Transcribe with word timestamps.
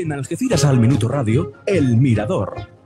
En 0.00 0.12
Algeciras 0.12 0.64
al 0.64 0.80
Minuto 0.80 1.08
Radio, 1.08 1.52
El 1.66 1.98
Mirador. 1.98 2.79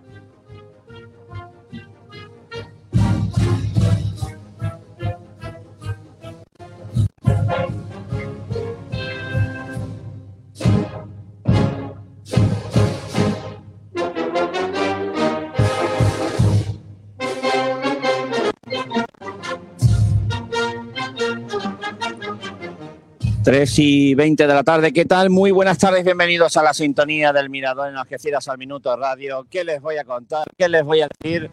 Tres 23.55 23.79
y 23.79 24.17
20 24.17 24.49
de 24.49 24.53
la 24.53 24.65
tarde, 24.65 24.93
¿qué 24.93 25.05
tal? 25.05 25.31
Muy 25.31 25.53
buenas 25.53 25.79
tardes, 25.79 26.03
bienvenidos 26.03 26.57
a 26.57 26.63
la 26.65 26.75
sintonía 26.75 27.33
del 27.33 27.51
Mirador 27.51 27.89
en 27.89 27.97
Algeciras 27.97 28.49
al 28.49 28.59
Minuto 28.59 28.97
Radio. 28.97 29.47
¿Qué 29.49 29.63
les 29.63 29.81
voy 29.81 29.97
a 29.97 30.03
contar? 30.03 30.49
¿Qué 30.59 30.69
les 30.69 30.83
voy 30.83 31.03
a 31.03 31.09
decir? 31.21 31.53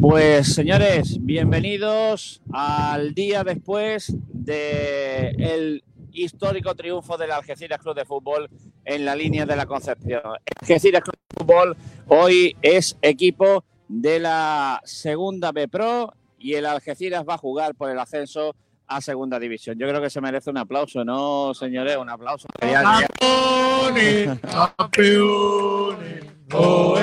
Pues 0.00 0.54
señores, 0.54 1.16
bienvenidos 1.20 2.40
al 2.52 3.14
día 3.14 3.42
después 3.42 4.14
del 4.28 5.82
histórico 6.12 6.76
triunfo 6.76 7.18
del 7.18 7.32
Algeciras 7.32 7.80
Club 7.80 7.96
de 7.96 8.04
Fútbol 8.04 8.48
en 8.84 9.04
la 9.04 9.16
línea 9.16 9.44
de 9.44 9.56
la 9.56 9.66
Concepción. 9.66 10.22
Algeciras 10.60 11.02
Club 11.02 11.16
de 11.16 11.36
Fútbol 11.36 11.76
hoy 12.06 12.56
es 12.62 12.96
equipo 13.02 13.64
de 13.88 14.20
la 14.20 14.80
segunda 14.84 15.50
B 15.50 15.66
Pro 15.66 16.14
y 16.38 16.54
el 16.54 16.64
Algeciras 16.64 17.24
va 17.28 17.34
a 17.34 17.38
jugar 17.38 17.74
por 17.74 17.90
el 17.90 17.98
ascenso 17.98 18.54
a 18.90 19.00
segunda 19.00 19.38
división. 19.38 19.78
Yo 19.78 19.88
creo 19.88 20.02
que 20.02 20.10
se 20.10 20.20
merece 20.20 20.50
un 20.50 20.58
aplauso, 20.58 21.04
¿no, 21.04 21.54
señores? 21.54 21.96
Un 21.96 22.10
aplauso. 22.10 22.48
Campeones, 22.58 24.38
campeones, 24.42 26.24
oe. 26.52 27.00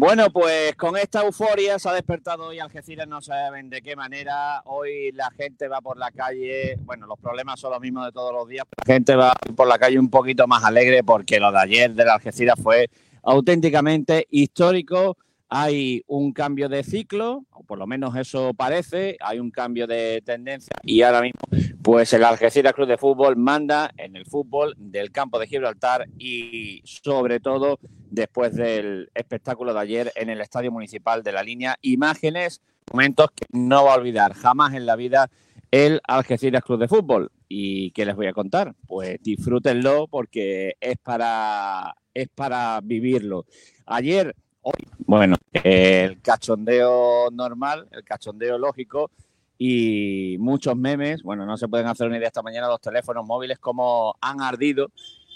Bueno, 0.00 0.30
pues 0.30 0.76
con 0.76 0.96
esta 0.96 1.22
euforia 1.22 1.76
se 1.76 1.88
ha 1.88 1.92
despertado 1.92 2.44
hoy 2.44 2.60
Algeciras, 2.60 3.08
no 3.08 3.20
saben 3.20 3.68
de 3.68 3.82
qué 3.82 3.96
manera. 3.96 4.62
Hoy 4.66 5.10
la 5.10 5.28
gente 5.32 5.66
va 5.66 5.80
por 5.80 5.98
la 5.98 6.12
calle, 6.12 6.76
bueno, 6.84 7.08
los 7.08 7.18
problemas 7.18 7.58
son 7.58 7.72
los 7.72 7.80
mismos 7.80 8.06
de 8.06 8.12
todos 8.12 8.32
los 8.32 8.46
días, 8.46 8.64
pero 8.70 8.84
la 8.86 8.94
gente 8.94 9.16
va 9.16 9.32
por 9.56 9.66
la 9.66 9.76
calle 9.76 9.98
un 9.98 10.08
poquito 10.08 10.46
más 10.46 10.62
alegre 10.62 11.02
porque 11.02 11.40
lo 11.40 11.50
de 11.50 11.58
ayer 11.58 11.94
de 11.94 12.04
la 12.04 12.14
Algeciras 12.14 12.54
fue 12.62 12.88
auténticamente 13.24 14.28
histórico. 14.30 15.16
Hay 15.48 16.02
un 16.06 16.32
cambio 16.32 16.68
de 16.68 16.82
ciclo, 16.82 17.44
o 17.52 17.62
por 17.64 17.78
lo 17.78 17.86
menos 17.86 18.14
eso 18.16 18.52
parece, 18.54 19.16
hay 19.20 19.38
un 19.38 19.50
cambio 19.50 19.86
de 19.86 20.22
tendencia 20.24 20.76
y 20.84 21.02
ahora 21.02 21.22
mismo 21.22 21.40
pues 21.82 22.12
el 22.12 22.22
Algeciras 22.22 22.74
Club 22.74 22.86
de 22.86 22.98
Fútbol 22.98 23.36
manda 23.36 23.90
en 23.96 24.14
el 24.14 24.26
fútbol 24.26 24.74
del 24.76 25.10
campo 25.10 25.38
de 25.38 25.46
Gibraltar 25.46 26.06
y 26.18 26.82
sobre 26.84 27.40
todo 27.40 27.78
después 28.10 28.54
del 28.54 29.10
espectáculo 29.14 29.72
de 29.72 29.80
ayer 29.80 30.12
en 30.14 30.28
el 30.28 30.42
Estadio 30.42 30.70
Municipal 30.70 31.22
de 31.22 31.32
la 31.32 31.42
Línea. 31.42 31.76
Imágenes, 31.80 32.60
momentos 32.92 33.30
que 33.34 33.46
no 33.52 33.84
va 33.84 33.94
a 33.94 33.96
olvidar 33.96 34.34
jamás 34.34 34.74
en 34.74 34.84
la 34.84 34.96
vida 34.96 35.30
el 35.70 36.00
Algeciras 36.06 36.62
Club 36.62 36.80
de 36.80 36.88
Fútbol. 36.88 37.30
¿Y 37.48 37.90
qué 37.92 38.04
les 38.04 38.16
voy 38.16 38.26
a 38.26 38.32
contar? 38.32 38.74
Pues 38.86 39.18
disfrútenlo 39.22 40.08
porque 40.08 40.76
es 40.80 40.98
para, 40.98 41.94
es 42.12 42.28
para 42.34 42.80
vivirlo. 42.82 43.46
Ayer, 43.86 44.34
bueno, 45.06 45.36
el 45.52 46.20
cachondeo 46.20 47.30
normal, 47.30 47.88
el 47.92 48.04
cachondeo 48.04 48.58
lógico 48.58 49.10
y 49.58 50.36
muchos 50.38 50.76
memes. 50.76 51.22
Bueno, 51.22 51.46
no 51.46 51.56
se 51.56 51.68
pueden 51.68 51.86
hacer 51.86 52.06
una 52.06 52.18
idea 52.18 52.28
esta 52.28 52.42
mañana 52.42 52.68
los 52.68 52.80
teléfonos 52.80 53.26
móviles 53.26 53.58
como 53.58 54.14
han 54.20 54.40
ardido 54.40 54.90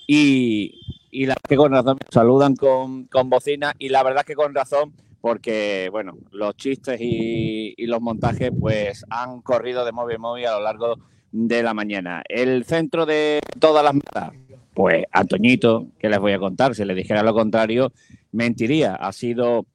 y, 0.07 0.81
y 1.11 1.27
la 1.27 1.35
verdad 1.35 1.49
que 1.49 1.57
con 1.57 1.73
razón 1.73 1.99
saludan 2.11 2.57
con, 2.57 3.05
con 3.05 3.31
bocina 3.31 3.75
y 3.79 3.89
la 3.89 4.03
verdad 4.03 4.25
que 4.25 4.35
con 4.35 4.55
razón 4.55 4.93
porque, 5.21 5.89
bueno, 5.93 6.19
los 6.33 6.57
chistes 6.57 7.01
y, 7.01 7.75
y 7.77 7.87
los 7.87 8.01
montajes 8.01 8.51
pues 8.59 9.05
han 9.09 9.41
corrido 9.41 9.85
de 9.85 9.93
móvil 9.93 10.17
a 10.17 10.19
móvil 10.19 10.47
a 10.47 10.57
lo 10.57 10.63
largo 10.63 10.99
de 11.31 11.63
la 11.63 11.75
mañana. 11.75 12.23
El 12.29 12.65
centro 12.65 13.07
de 13.07 13.41
todas 13.61 13.85
las 13.85 13.95
metas, 13.95 14.33
pues 14.75 15.05
Antoñito, 15.13 15.87
que 15.99 16.09
les 16.09 16.19
voy 16.19 16.33
a 16.33 16.39
contar? 16.39 16.75
Si 16.75 16.85
les 16.85 16.97
dijera 16.97 17.23
lo 17.23 17.35
contrario, 17.35 17.93
mentiría. 18.33 18.95
Ha 18.97 19.13
sido 19.13 19.67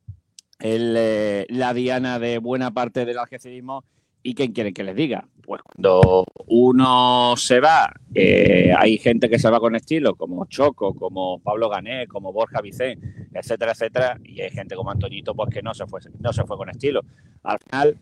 el, 0.59 0.95
eh, 0.97 1.45
la 1.50 1.73
diana 1.73 2.19
de 2.19 2.40
buena 2.40 2.72
parte 2.72 3.06
del 3.06 3.19
algecirismo 3.19 3.84
¿Y 4.28 4.35
quién 4.35 4.51
quieren 4.51 4.73
que 4.73 4.84
les 4.84 4.94
diga? 4.94 5.25
Pues 5.41 5.62
cuando 5.62 6.25
uno 6.47 7.35
se 7.38 7.62
va, 7.62 7.94
hay 8.13 8.97
gente 8.97 9.29
que 9.29 9.40
se 9.40 9.50
va 9.50 9.62
con 9.62 9.73
estilo, 9.73 10.16
como 10.16 10.44
Choco, 10.47 10.94
como 10.95 11.40
Pablo 11.40 11.69
Gané, 11.69 12.07
como 12.07 12.34
Borja 12.34 12.59
Vicén, 12.59 13.29
etcétera, 13.34 13.72
etcétera, 13.72 14.19
y 14.25 14.41
hay 14.41 14.50
gente 14.50 14.75
como 14.75 14.91
Antoñito 14.91 15.34
pues 15.34 15.50
que 15.50 15.62
no 15.62 15.74
se 15.74 15.85
fue, 15.88 16.01
no 16.19 16.34
se 16.34 16.44
fue 16.44 16.57
con 16.57 16.69
estilo. 16.69 17.06
Al 17.44 17.57
final, 17.59 17.97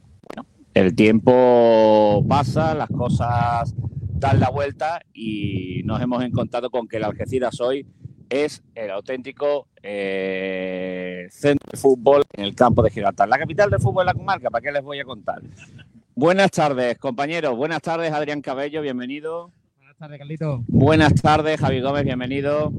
el 0.74 0.96
tiempo 0.96 2.26
pasa, 2.28 2.74
las 2.74 2.90
cosas 2.90 3.76
dan 3.78 4.40
la 4.40 4.50
vuelta 4.50 5.02
y 5.14 5.84
nos 5.84 6.02
hemos 6.02 6.24
encontrado 6.24 6.72
con 6.72 6.88
que 6.88 6.98
el 6.98 7.04
Algeciras 7.04 7.62
hoy 7.62 7.86
es 8.30 8.64
el 8.76 8.92
auténtico 8.92 9.68
eh, 9.82 11.28
centro 11.30 11.70
de 11.72 11.78
fútbol 11.78 12.24
en 12.34 12.46
el 12.46 12.56
campo 12.56 12.82
de 12.82 12.90
Gibraltar. 12.90 13.28
La 13.30 13.38
capital 13.38 13.70
del 13.70 13.80
fútbol 13.80 14.06
de 14.06 14.14
la 14.14 14.14
comarca, 14.14 14.50
¿para 14.50 14.62
qué 14.62 14.72
les 14.72 14.84
voy 14.84 15.00
a 15.00 15.04
contar? 15.04 15.42
Buenas 16.16 16.52
tardes, 16.52 16.98
compañeros. 16.98 17.56
Buenas 17.56 17.82
tardes, 17.82 18.12
Adrián 18.12 18.42
Cabello, 18.42 18.82
bienvenido. 18.82 19.52
Buenas 19.78 19.98
tardes, 19.98 20.20
Carlito. 20.20 20.64
Buenas 20.68 21.14
tardes, 21.16 21.60
Javi 21.60 21.82
Gómez, 21.82 22.04
bienvenido. 22.04 22.72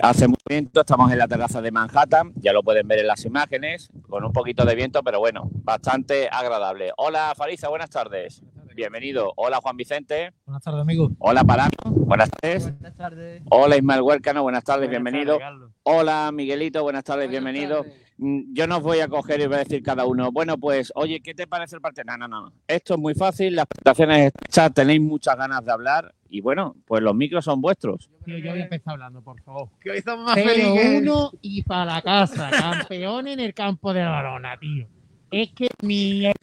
Hace 0.00 0.26
muy 0.26 0.36
viento, 0.48 0.80
estamos 0.80 1.12
en 1.12 1.18
la 1.18 1.28
terraza 1.28 1.62
de 1.62 1.70
Manhattan, 1.70 2.32
ya 2.36 2.52
lo 2.52 2.62
pueden 2.62 2.88
ver 2.88 2.98
en 2.98 3.06
las 3.06 3.24
imágenes, 3.24 3.88
con 4.08 4.24
un 4.24 4.32
poquito 4.32 4.64
de 4.64 4.74
viento, 4.74 5.02
pero 5.02 5.20
bueno, 5.20 5.48
bastante 5.62 6.28
agradable. 6.30 6.90
Hola, 6.96 7.32
Farisa, 7.36 7.68
buenas 7.68 7.90
tardes. 7.90 8.42
Bienvenido. 8.74 9.32
Hola, 9.36 9.58
Juan 9.62 9.76
Vicente. 9.76 10.32
Buenas 10.46 10.62
tardes, 10.62 10.80
amigo. 10.80 11.10
Hola, 11.18 11.44
Parano. 11.44 11.70
Buenas 11.86 12.30
tardes. 12.30 12.64
Buenas 12.72 12.96
tardes. 12.96 13.42
Hola, 13.50 13.76
Ismael 13.76 14.02
Huércano. 14.02 14.42
Buenas 14.42 14.64
tardes, 14.64 14.88
Buenas 14.88 15.02
bienvenido. 15.12 15.38
tardes. 15.38 15.68
Hola, 15.84 16.30
Miguelito. 16.32 16.82
Buenas 16.82 17.04
tardes, 17.04 17.30
bienvenido. 17.30 17.84
Mm, 18.18 18.52
Yo 18.54 18.66
no 18.66 18.78
os 18.78 18.82
voy 18.82 19.00
a 19.00 19.08
coger 19.08 19.40
y 19.40 19.46
voy 19.46 19.56
a 19.56 19.58
decir 19.58 19.82
cada 19.82 20.04
uno, 20.06 20.30
bueno, 20.30 20.56
pues, 20.58 20.92
oye, 20.94 21.20
¿qué 21.20 21.34
te 21.34 21.46
parece 21.48 21.76
el 21.76 21.82
partido? 21.82 22.04
No, 22.06 22.16
no, 22.16 22.28
no. 22.28 22.52
Esto 22.68 22.94
es 22.94 23.00
muy 23.00 23.14
fácil, 23.14 23.56
las 23.56 23.66
presentaciones 23.66 24.32
hechas, 24.48 24.72
tenéis 24.72 25.00
muchas 25.00 25.36
ganas 25.36 25.64
de 25.64 25.72
hablar 25.72 26.14
y 26.28 26.40
bueno, 26.40 26.76
pues 26.86 27.02
los 27.02 27.14
micros 27.14 27.44
son 27.44 27.60
vuestros. 27.60 28.08
Tío, 28.24 28.38
yo 28.38 28.50
voy 28.52 28.60
a 28.60 28.64
empezar 28.64 28.92
hablando, 28.92 29.20
por 29.22 29.40
favor. 29.42 29.68
Que 29.80 29.90
hoy 29.90 29.98
estamos 29.98 30.24
más 30.26 30.34
felices. 30.34 31.00
uno 31.02 31.30
y 31.42 31.62
para 31.64 31.84
la 31.94 32.02
casa, 32.02 32.50
campeón 32.50 33.26
en 33.28 33.40
el 33.40 33.52
campo 33.52 33.92
de 33.92 34.00
la 34.04 34.10
Barona, 34.10 34.56
tío. 34.58 34.86
Es 35.34 35.50
que 35.52 35.68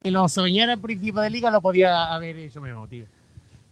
que 0.04 0.12
lo 0.12 0.28
soñara 0.28 0.74
al 0.74 0.80
principio 0.80 1.22
de 1.22 1.30
liga 1.30 1.50
lo 1.50 1.62
podía 1.62 2.14
haber 2.14 2.36
hecho 2.38 2.60
mejor, 2.60 2.90
tío. 2.90 3.06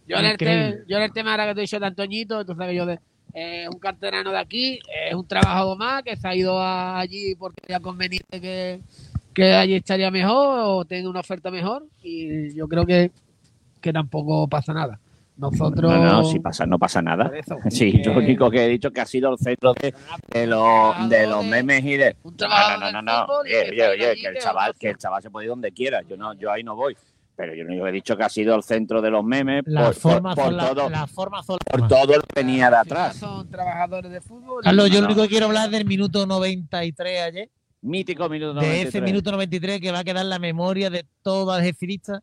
Yo 0.06 0.16
en, 0.18 0.24
el 0.24 0.32
Increíble. 0.32 0.72
te- 0.78 0.84
yo 0.90 0.96
en 0.96 1.02
el 1.02 1.12
tema 1.12 1.32
ahora 1.32 1.46
que 1.48 1.54
te 1.54 1.60
he 1.60 1.62
dicho 1.62 1.78
de 1.78 1.86
Antoñito, 1.86 2.44
tú 2.44 2.52
sabes 2.54 2.68
que 2.70 2.74
yo 2.76 2.86
de, 2.86 2.98
eh, 3.34 3.68
un 3.70 3.78
canterano 3.78 4.30
de 4.32 4.38
aquí, 4.38 4.80
es 5.08 5.14
un 5.14 5.26
trabajador 5.26 5.76
más 5.78 6.02
que 6.02 6.16
se 6.16 6.26
ha 6.26 6.34
ido 6.34 6.58
a- 6.58 6.98
allí 6.98 7.34
porque 7.34 7.60
era 7.68 7.80
conveniente 7.80 8.40
que, 8.40 8.80
que 9.34 9.52
allí 9.52 9.74
estaría 9.74 10.10
mejor 10.10 10.58
o 10.64 10.84
tenga 10.84 11.10
una 11.10 11.20
oferta 11.20 11.50
mejor 11.50 11.86
y 12.02 12.54
yo 12.54 12.66
creo 12.66 12.86
que, 12.86 13.10
que 13.80 13.92
tampoco 13.92 14.48
pasa 14.48 14.72
nada. 14.72 14.98
Nosotros... 15.40 15.90
No, 15.90 15.98
no, 16.04 16.24
si 16.24 16.38
pasa, 16.38 16.66
no 16.66 16.78
pasa 16.78 17.00
nada. 17.02 17.24
Por 17.26 17.36
eso, 17.36 17.56
Sí, 17.70 17.92
que- 17.92 18.02
yo 18.02 18.12
lo 18.12 18.18
único 18.20 18.50
que 18.50 18.64
he 18.64 18.68
dicho 18.68 18.90
que 18.90 19.00
ha 19.00 19.06
sido 19.06 19.32
el 19.32 19.38
centro 19.38 19.72
de, 19.74 19.94
de 20.32 20.46
los, 20.46 21.08
de 21.08 21.26
los 21.26 21.44
memes 21.44 21.84
y 21.84 21.96
de... 21.96 22.16
Un 22.22 22.36
No, 22.38 22.48
no, 22.48 22.78
no, 22.78 22.92
no, 22.92 23.02
no. 23.02 23.24
Oye, 23.40 23.50
que 23.50 23.70
oye, 23.70 23.70
está 23.82 23.90
oye, 23.92 24.06
allí, 24.10 24.20
que 24.22 24.28
el 24.28 24.38
chaval, 24.38 24.74
que 24.78 24.90
el 24.90 24.96
chaval 24.98 25.22
se 25.22 25.30
puede 25.30 25.46
ir 25.46 25.50
donde 25.50 25.72
quiera. 25.72 26.02
Yo 26.02 26.16
no, 26.16 26.34
yo 26.34 26.50
ahí 26.52 26.62
no 26.62 26.76
voy. 26.76 26.96
Pero 27.36 27.54
yo 27.54 27.64
lo 27.64 27.70
único 27.70 27.84
que 27.84 27.90
he 27.90 27.94
dicho 27.94 28.16
que 28.18 28.22
ha 28.22 28.28
sido 28.28 28.54
el 28.54 28.62
centro 28.62 29.00
de 29.00 29.10
los 29.10 29.24
memes 29.24 29.62
Las 29.64 29.98
por, 29.98 30.02
por- 30.02 30.12
formas 30.12 30.36
por 30.36 30.52
la- 30.52 30.68
todo, 30.68 30.90
las 30.90 31.10
formas 31.10 31.46
son 31.46 31.56
las 31.64 31.80
por 31.80 31.88
todo 31.88 32.16
lo 32.16 32.22
que 32.22 32.34
venía 32.42 32.68
de 32.68 32.76
atrás. 32.76 33.16
Son 33.16 33.50
trabajadores 33.50 34.12
de 34.12 34.20
fútbol. 34.20 34.60
y- 34.62 34.64
Carlos, 34.64 34.88
yo 34.90 34.94
No, 34.96 35.00
lo 35.00 35.06
no. 35.06 35.06
único 35.14 35.22
que 35.22 35.28
quiero 35.30 35.46
hablar 35.46 35.66
es 35.66 35.70
del 35.72 35.86
minuto 35.86 36.26
93 36.26 37.22
ayer. 37.22 37.48
Mítico 37.82 38.28
minuto 38.28 38.48
de 38.52 38.54
93. 38.60 38.88
ese 38.88 39.00
minuto 39.00 39.32
93 39.32 39.80
que 39.80 39.90
va 39.90 40.00
a 40.00 40.04
quedar 40.04 40.22
en 40.22 40.28
la 40.28 40.38
memoria 40.38 40.90
de 40.90 41.06
todo 41.22 41.50
algecirista 41.52 42.20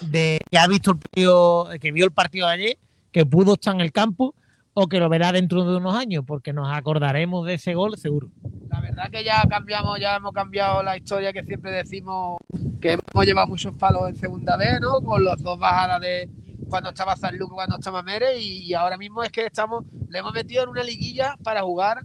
de 0.00 0.40
que 0.50 0.58
ha 0.58 0.66
visto 0.66 0.92
el 0.92 0.98
partido, 0.98 1.68
que 1.80 1.92
vio 1.92 2.04
el 2.04 2.12
partido 2.12 2.46
de 2.48 2.52
ayer, 2.54 2.78
que 3.12 3.26
pudo 3.26 3.54
estar 3.54 3.74
en 3.74 3.80
el 3.80 3.92
campo 3.92 4.34
o 4.72 4.86
que 4.86 5.00
lo 5.00 5.08
verá 5.08 5.32
dentro 5.32 5.64
de 5.64 5.76
unos 5.76 5.94
años, 5.96 6.24
porque 6.26 6.52
nos 6.52 6.68
acordaremos 6.72 7.44
de 7.46 7.54
ese 7.54 7.74
gol 7.74 7.96
seguro. 7.98 8.28
La 8.68 8.80
verdad 8.80 9.10
que 9.10 9.24
ya 9.24 9.42
cambiamos, 9.48 9.98
ya 10.00 10.16
hemos 10.16 10.32
cambiado 10.32 10.82
la 10.82 10.96
historia 10.96 11.32
que 11.32 11.42
siempre 11.42 11.72
decimos 11.72 12.38
que 12.80 12.92
hemos 12.92 13.26
llevado 13.26 13.48
muchos 13.48 13.74
palos 13.74 14.08
en 14.08 14.16
segunda 14.16 14.56
vez, 14.56 14.80
¿no? 14.80 15.00
Con 15.00 15.24
los 15.24 15.42
dos 15.42 15.58
bajadas 15.58 16.00
de 16.00 16.30
cuando 16.68 16.90
estaba 16.90 17.16
San 17.16 17.36
Luque, 17.36 17.54
cuando 17.54 17.76
estaba 17.76 18.00
Mere, 18.02 18.38
y, 18.38 18.72
ahora 18.74 18.96
mismo 18.96 19.24
es 19.24 19.32
que 19.32 19.44
estamos, 19.46 19.84
le 20.08 20.20
hemos 20.20 20.32
metido 20.32 20.62
en 20.62 20.68
una 20.68 20.84
liguilla 20.84 21.34
para 21.42 21.62
jugar 21.62 22.02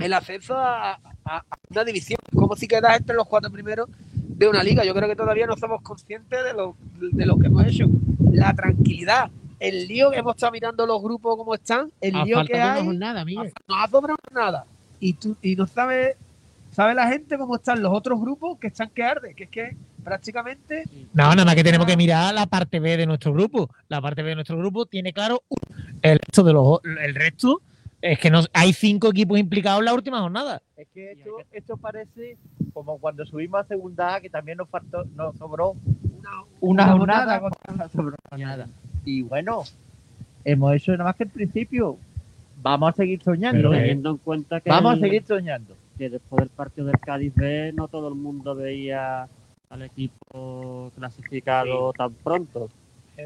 el 0.00 0.12
ascenso 0.12 0.56
a, 0.56 0.94
a- 0.94 0.98
a 1.24 1.42
una 1.70 1.84
división. 1.84 2.18
Como 2.34 2.56
si 2.56 2.66
quedas 2.66 2.96
entre 2.96 3.14
los 3.14 3.26
cuatro 3.28 3.50
primeros 3.50 3.88
de 4.36 4.48
una 4.48 4.62
liga. 4.62 4.84
Yo 4.84 4.94
creo 4.94 5.08
que 5.08 5.16
todavía 5.16 5.46
no 5.46 5.56
somos 5.56 5.82
conscientes 5.82 6.44
de 6.44 6.52
lo, 6.52 6.76
de 7.00 7.26
lo 7.26 7.38
que 7.38 7.46
hemos 7.46 7.66
hecho. 7.66 7.86
La 8.32 8.52
tranquilidad, 8.54 9.30
el 9.58 9.88
lío 9.88 10.10
que 10.10 10.18
hemos 10.18 10.34
estado 10.36 10.52
mirando 10.52 10.86
los 10.86 11.02
grupos 11.02 11.36
como 11.36 11.54
están, 11.54 11.90
el 12.00 12.14
A 12.16 12.24
lío 12.24 12.44
que 12.44 12.60
hay, 12.60 12.84
jornada, 12.84 13.24
Miguel. 13.24 13.52
no 13.66 13.74
ha 13.76 13.88
sobrado 13.88 14.18
nada. 14.32 14.66
Y, 15.00 15.14
tú, 15.14 15.36
y 15.42 15.56
no 15.56 15.66
sabe, 15.66 16.16
sabe 16.70 16.94
la 16.94 17.08
gente 17.08 17.38
cómo 17.38 17.56
están 17.56 17.82
los 17.82 17.92
otros 17.92 18.20
grupos 18.20 18.58
que 18.58 18.66
están 18.68 18.90
que 18.90 19.02
arde, 19.02 19.34
que 19.34 19.44
es 19.44 19.50
que 19.50 19.76
prácticamente 20.04 20.84
No, 21.14 21.24
nada 21.30 21.44
más 21.44 21.54
que 21.54 21.64
tenemos 21.64 21.86
que 21.86 21.96
mirar 21.96 22.32
la 22.32 22.46
parte 22.46 22.78
B 22.78 22.96
de 22.96 23.06
nuestro 23.06 23.32
grupo. 23.32 23.70
La 23.88 24.00
parte 24.00 24.22
B 24.22 24.30
de 24.30 24.34
nuestro 24.36 24.56
grupo 24.58 24.86
tiene 24.86 25.12
claro 25.12 25.42
el 26.02 26.18
resto 26.18 26.42
de 26.44 26.52
los 26.52 26.80
el 26.84 27.14
resto 27.14 27.60
es 28.12 28.18
que 28.18 28.30
no, 28.30 28.40
hay 28.52 28.72
cinco 28.72 29.08
equipos 29.10 29.38
implicados 29.38 29.80
en 29.80 29.84
la 29.86 29.94
última 29.94 30.20
jornada. 30.20 30.62
Es 30.76 30.88
que 30.94 31.12
esto, 31.12 31.30
esto 31.52 31.76
parece 31.76 32.36
como 32.72 32.98
cuando 32.98 33.24
subimos 33.26 33.60
a 33.60 33.64
segunda 33.64 34.14
A, 34.16 34.20
que 34.20 34.30
también 34.30 34.58
nos 34.58 34.68
faltó, 34.68 35.04
nos 35.14 35.36
sobró 35.36 35.72
una, 35.72 36.30
una 36.60 36.84
una 36.84 36.92
jornada, 36.92 37.42
una 37.72 37.88
jornada. 37.88 38.68
Y 39.04 39.22
bueno, 39.22 39.62
hemos 40.44 40.74
hecho 40.74 40.92
nada 40.92 41.04
más 41.04 41.16
que 41.16 41.24
el 41.24 41.30
principio. 41.30 41.96
Vamos 42.62 42.90
a 42.90 42.92
seguir 42.96 43.22
soñando. 43.22 43.58
Pero 43.70 43.74
¿eh? 43.74 43.78
teniendo 43.78 44.10
en 44.10 44.16
cuenta 44.18 44.60
que, 44.60 44.70
Vamos 44.70 44.96
a 44.96 45.00
seguir 45.00 45.24
soñando. 45.24 45.76
que 45.96 46.10
después 46.10 46.40
del 46.40 46.48
partido 46.48 46.86
del 46.88 46.98
Cádiz 46.98 47.32
B 47.34 47.72
no 47.74 47.88
todo 47.88 48.08
el 48.08 48.14
mundo 48.14 48.54
veía 48.54 49.28
al 49.68 49.82
equipo 49.82 50.90
clasificado 50.96 51.92
tan 51.92 52.12
pronto. 52.14 52.68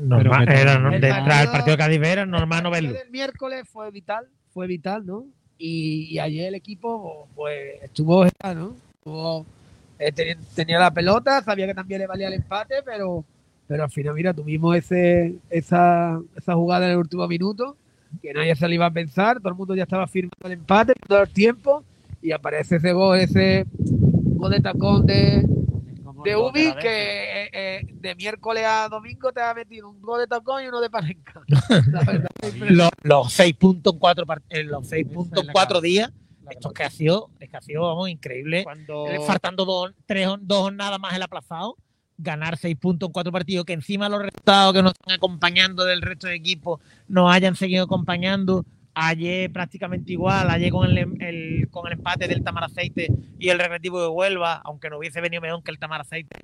Normal, 0.03 0.49
era, 0.49 0.75
El 0.75 1.01
partido- 1.01 1.53
partido 1.53 1.77
de 1.77 1.83
Cádiz 1.83 2.01
era 2.03 2.25
normal 2.27 2.63
no 2.63 2.71
verlo. 2.71 2.91
El 2.91 3.11
miércoles 3.11 3.69
fue 3.69 3.91
vital, 3.91 4.27
fue 4.53 4.67
vital, 4.67 5.05
¿no? 5.07 5.25
Y, 5.59 6.09
y 6.11 6.19
ayer 6.19 6.49
el 6.49 6.55
equipo, 6.55 7.29
pues, 7.35 7.83
estuvo, 7.83 8.25
¿no? 8.55 8.75
Estuvo- 8.99 9.47
eh, 9.99 10.13
tenía, 10.55 10.79
la 10.79 10.91
pelota, 10.91 11.43
sabía 11.43 11.67
que 11.67 11.75
también 11.75 12.01
le 12.01 12.07
valía 12.07 12.29
el 12.29 12.35
empate, 12.35 12.77
pero, 12.85 13.23
pero 13.69 13.85
al 13.85 13.91
final, 13.91 14.15
mira, 14.15 14.33
tuvimos 14.33 14.75
ese, 14.77 15.35
esa, 15.51 16.19
esa 16.37 16.55
jugada 16.55 16.87
en 16.87 16.93
el 16.93 16.99
último 16.99 17.29
minuto, 17.29 17.77
que 18.23 18.33
nadie 18.33 18.57
se 18.57 18.67
le 18.67 18.77
iba 18.77 18.87
a 18.87 18.91
pensar, 18.91 19.39
todo 19.39 19.51
el 19.51 19.55
mundo 19.57 19.75
ya 19.75 19.83
estaba 19.83 20.07
firmando 20.07 20.35
el 20.45 20.53
empate, 20.53 20.95
todo 21.07 21.23
el 21.23 21.29
tiempo, 21.29 21.85
y 22.23 22.33
aparece 22.33 22.77
ese 22.77 22.93
gol, 22.93 23.19
ese 23.19 23.67
gol 23.79 24.53
de 24.53 24.61
tacón 24.61 25.05
de, 25.07 25.47
de 26.25 26.37
Ubi, 26.37 26.75
que 26.81 27.45
eh, 27.45 27.51
eh, 27.53 27.87
de 27.93 28.15
miércoles 28.15 28.65
a 28.67 28.89
domingo 28.89 29.33
te 29.33 29.41
ha 29.41 29.55
metido 29.55 29.89
un 29.89 30.01
gol 30.01 30.21
de 30.21 30.27
tacón 30.27 30.65
y 30.65 30.69
uno 30.69 30.81
de 30.81 30.89
verdad. 32.07 32.29
Los, 32.71 32.91
los 33.03 33.33
seis 33.33 33.55
puntos 33.55 33.93
en 33.93 33.99
cuatro, 33.99 34.25
en 34.49 34.69
los 34.69 34.89
seis 34.89 35.07
puntos 35.07 35.45
en 35.45 35.53
cuatro 35.53 35.81
días, 35.81 36.13
esto 36.51 36.69
es 36.69 36.75
que 36.75 36.83
ha 36.83 36.91
sido, 36.91 37.31
es 37.39 37.49
que 37.49 37.57
ha 37.57 37.61
sido 37.61 37.83
vamos, 37.83 38.09
increíble. 38.09 38.65
Cuando 38.65 39.07
Eh, 39.07 39.21
faltando 39.27 39.65
dos, 39.65 39.93
tres, 40.07 40.29
dos 40.41 40.63
jornadas 40.63 40.99
más 40.99 41.15
el 41.15 41.23
aplazado, 41.23 41.77
ganar 42.19 42.57
seis 42.57 42.77
puntos 42.77 43.09
en 43.09 43.13
cuatro 43.13 43.33
partidos, 43.33 43.65
que 43.65 43.73
encima 43.73 44.09
los 44.09 44.23
resultados 44.23 44.75
que 44.75 44.83
nos 44.83 44.93
están 44.93 45.15
acompañando 45.15 45.85
del 45.85 46.03
resto 46.03 46.27
de 46.27 46.35
equipos 46.35 46.81
nos 47.09 47.33
hayan 47.33 47.57
seguido 47.57 47.85
acompañando. 47.85 48.65
Ayer 48.95 49.51
prácticamente 49.53 50.13
igual, 50.13 50.51
ayer 50.51 50.71
con 50.71 50.89
el, 50.91 50.99
el- 51.23 51.69
con 51.71 51.87
el 51.87 51.93
empate 51.95 52.27
del 52.27 52.43
Tamaraceite 52.43 53.09
y 53.39 53.49
el 53.49 53.59
Recreativo 53.59 54.01
de 54.03 54.09
Huelva, 54.09 54.61
aunque 54.65 54.91
no 54.91 54.99
hubiese 54.99 55.21
venido 55.21 55.41
mejor 55.41 55.63
que 55.63 55.71
el 55.71 55.79
Tamaraceite, 55.79 56.41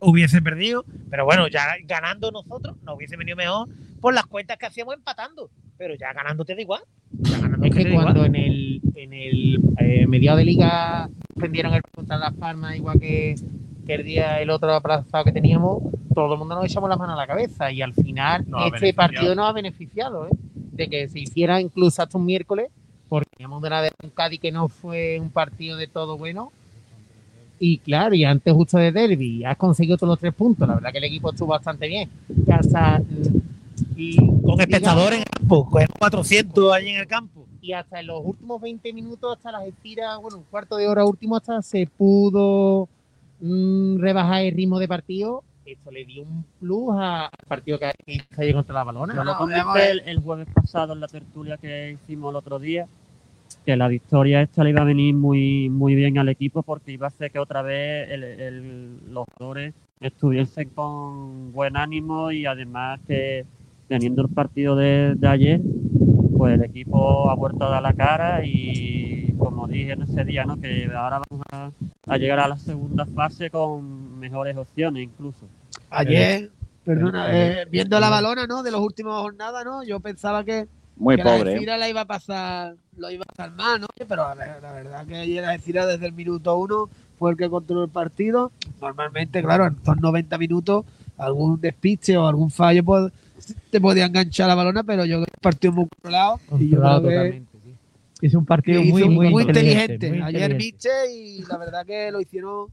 hubiese 0.00 0.40
perdido, 0.40 0.84
pero 1.10 1.24
bueno, 1.26 1.46
ya 1.48 1.74
ganando 1.84 2.30
nosotros 2.30 2.76
nos 2.82 2.96
hubiese 2.96 3.16
venido 3.16 3.36
mejor 3.36 3.68
por 4.00 4.14
las 4.14 4.24
cuentas 4.26 4.56
que 4.56 4.66
hacíamos 4.66 4.94
empatando, 4.94 5.50
pero 5.76 5.94
ya 5.94 6.12
ganando 6.14 6.44
te 6.44 6.54
da 6.54 6.62
igual. 6.62 6.82
Ya 7.20 7.38
ganando 7.38 7.66
Es 7.66 7.74
que 7.74 7.82
igual. 7.82 8.04
cuando 8.04 8.24
en 8.24 8.34
el, 8.36 8.80
en 8.94 9.12
el 9.12 9.60
eh, 9.78 10.06
mediado 10.06 10.38
de 10.38 10.44
liga 10.46 11.08
prendieron 11.36 11.74
el 11.74 11.82
contra 11.82 12.16
Las 12.16 12.32
Palmas, 12.32 12.76
igual 12.76 12.98
que, 12.98 13.34
que 13.86 13.94
el 13.94 14.04
día 14.04 14.40
el 14.40 14.48
otro 14.50 14.72
aplazado 14.72 15.24
que 15.24 15.32
teníamos, 15.32 15.82
todo 16.14 16.32
el 16.32 16.38
mundo 16.38 16.54
nos 16.54 16.64
echamos 16.64 16.88
las 16.88 16.98
manos 16.98 17.14
a 17.14 17.20
la 17.20 17.26
cabeza 17.26 17.70
y 17.70 17.82
al 17.82 17.92
final 17.92 18.44
Nos 18.48 18.62
ha 18.62 18.66
este 18.68 18.94
partido 18.94 19.34
nos 19.34 19.50
ha 19.50 19.52
beneficiado, 19.52 20.26
¿eh? 20.26 20.30
De 20.74 20.88
que 20.88 21.08
se 21.08 21.20
hiciera 21.20 21.60
incluso 21.60 22.02
hasta 22.02 22.18
un 22.18 22.26
miércoles, 22.26 22.68
porque 23.08 23.28
teníamos 23.36 23.62
de 23.62 23.68
una 23.68 23.80
vez 23.80 23.92
un 24.02 24.10
Cádiz 24.10 24.40
que 24.40 24.52
no 24.52 24.68
fue 24.68 25.18
un 25.20 25.30
partido 25.30 25.76
de 25.76 25.86
todo 25.86 26.18
bueno. 26.18 26.52
Y 27.60 27.78
claro, 27.78 28.14
y 28.14 28.24
antes 28.24 28.52
justo 28.52 28.78
de 28.78 28.90
Derby, 28.90 29.44
has 29.44 29.56
conseguido 29.56 29.96
todos 29.96 30.10
los 30.10 30.18
tres 30.18 30.34
puntos. 30.34 30.66
La 30.66 30.74
verdad 30.74 30.90
que 30.90 30.98
el 30.98 31.04
equipo 31.04 31.30
estuvo 31.30 31.48
bastante 31.48 31.86
bien. 31.86 32.10
Hasta, 32.50 32.98
mm, 32.98 33.40
y, 33.96 34.16
con 34.42 34.60
espectadores 34.60 35.18
en 35.18 35.24
el 35.24 35.38
campo, 35.38 35.70
con 35.70 35.86
400 35.98 36.72
allí 36.72 36.90
en 36.90 37.00
el 37.00 37.06
campo. 37.06 37.46
y 37.60 37.72
hasta 37.72 38.00
en 38.00 38.08
los 38.08 38.20
últimos 38.22 38.60
20 38.60 38.92
minutos, 38.92 39.38
hasta 39.38 39.50
las 39.50 39.66
estiras, 39.66 40.20
bueno, 40.20 40.36
un 40.36 40.44
cuarto 40.50 40.76
de 40.76 40.86
hora 40.86 41.06
último, 41.06 41.36
hasta 41.36 41.62
se 41.62 41.86
pudo 41.86 42.90
mm, 43.40 43.98
rebajar 44.00 44.42
el 44.42 44.54
ritmo 44.54 44.78
de 44.78 44.86
partido. 44.86 45.42
Esto 45.64 45.90
le 45.90 46.04
dio 46.04 46.22
un 46.22 46.44
plus 46.60 46.94
al 46.98 47.30
partido 47.48 47.78
que 47.78 47.90
que 48.04 48.12
hizo 48.14 48.26
ayer 48.36 48.54
contra 48.54 48.74
la 48.74 48.84
balona. 48.84 49.14
Yo 49.14 49.24
lo 49.24 49.32
no, 49.32 49.38
comenté 49.38 49.90
el, 49.90 50.00
el 50.06 50.18
jueves 50.18 50.46
pasado 50.52 50.92
en 50.92 51.00
la 51.00 51.08
tertulia 51.08 51.56
que 51.56 51.92
hicimos 51.92 52.30
el 52.30 52.36
otro 52.36 52.58
día, 52.58 52.86
que 53.64 53.76
la 53.76 53.88
victoria 53.88 54.42
esta 54.42 54.62
le 54.62 54.70
iba 54.70 54.82
a 54.82 54.84
venir 54.84 55.14
muy, 55.14 55.70
muy 55.70 55.94
bien 55.94 56.18
al 56.18 56.28
equipo 56.28 56.62
porque 56.62 56.92
iba 56.92 57.06
a 57.06 57.08
hacer 57.08 57.30
que 57.30 57.38
otra 57.38 57.62
vez 57.62 58.10
el- 58.10 58.24
el- 58.24 59.12
los 59.12 59.24
jugadores 59.38 59.72
estuviesen 60.00 60.68
con 60.70 61.52
buen 61.52 61.76
ánimo 61.78 62.30
y 62.30 62.44
además 62.44 63.00
que 63.06 63.46
teniendo 63.88 64.22
el 64.22 64.28
partido 64.28 64.76
de, 64.76 65.14
de 65.16 65.28
ayer, 65.28 65.60
pues 66.36 66.54
el 66.54 66.64
equipo 66.64 67.30
ha 67.30 67.34
vuelto 67.36 67.64
a 67.64 67.70
dar 67.70 67.82
la 67.82 67.92
cara 67.94 68.44
y 68.44 69.13
como 69.44 69.66
dije 69.68 69.92
en 69.92 70.02
ese 70.02 70.24
día, 70.24 70.44
¿no? 70.44 70.60
que 70.60 70.86
ahora 70.94 71.20
vamos 71.30 71.44
a, 71.52 71.70
a 72.06 72.16
llegar 72.18 72.40
a 72.40 72.48
la 72.48 72.56
segunda 72.58 73.06
fase 73.06 73.50
con 73.50 74.18
mejores 74.18 74.56
opciones 74.56 75.02
incluso. 75.04 75.46
Ayer, 75.90 76.50
perdona, 76.84 77.30
el- 77.30 77.58
eh, 77.58 77.66
viendo 77.70 78.00
la 78.00 78.10
balona, 78.10 78.46
¿no? 78.46 78.62
De 78.62 78.70
las 78.70 78.80
últimas 78.80 79.20
jornadas, 79.20 79.64
¿no? 79.64 79.82
Yo 79.84 80.00
pensaba 80.00 80.44
que, 80.44 80.66
Muy 80.96 81.16
que 81.16 81.24
la 81.24 81.36
pobre. 81.36 81.56
¿eh? 81.56 81.66
La 81.78 81.88
iba 81.88 82.02
a 82.02 82.04
pasar, 82.06 82.74
lo 82.96 83.10
iba 83.10 83.22
a 83.22 83.26
pasar 83.32 83.52
mal, 83.52 83.80
¿no? 83.80 83.86
Pero 84.08 84.22
a 84.22 84.34
ver, 84.34 84.62
la 84.62 84.72
verdad 84.72 85.06
que 85.06 85.16
ayer 85.16 85.42
la 85.42 85.50
Algeciras 85.50 85.86
desde 85.88 86.06
el 86.06 86.12
minuto 86.12 86.56
uno 86.56 86.88
fue 87.18 87.30
el 87.32 87.36
que 87.36 87.48
controló 87.48 87.84
el 87.84 87.90
partido. 87.90 88.50
Normalmente, 88.80 89.42
claro, 89.42 89.66
en 89.66 89.74
estos 89.74 89.96
90 90.00 90.38
minutos, 90.38 90.84
algún 91.16 91.60
despiste 91.60 92.16
o 92.16 92.26
algún 92.26 92.50
fallo 92.50 92.82
pues, 92.84 93.12
te 93.70 93.80
podía 93.80 94.06
enganchar 94.06 94.48
la 94.48 94.54
balona, 94.54 94.82
pero 94.82 95.04
yo 95.04 95.16
creo 95.16 95.26
que 95.26 95.32
el 95.36 95.40
partido 95.42 95.72
muy 95.72 95.86
controlado. 95.88 96.40
y 96.58 96.68
yo 96.70 96.80
creo 96.80 97.02
que 97.02 97.42
es 98.20 98.34
un 98.34 98.44
partido 98.46 98.80
hizo 98.80 99.08
muy, 99.10 99.30
muy, 99.30 99.42
inteligente. 99.42 100.10
muy 100.10 100.22
Ayer. 100.22 100.54
Miche 100.56 100.88
y 101.12 101.42
la 101.42 101.58
verdad 101.58 101.84
que 101.86 102.10
lo 102.10 102.20
hicieron 102.20 102.68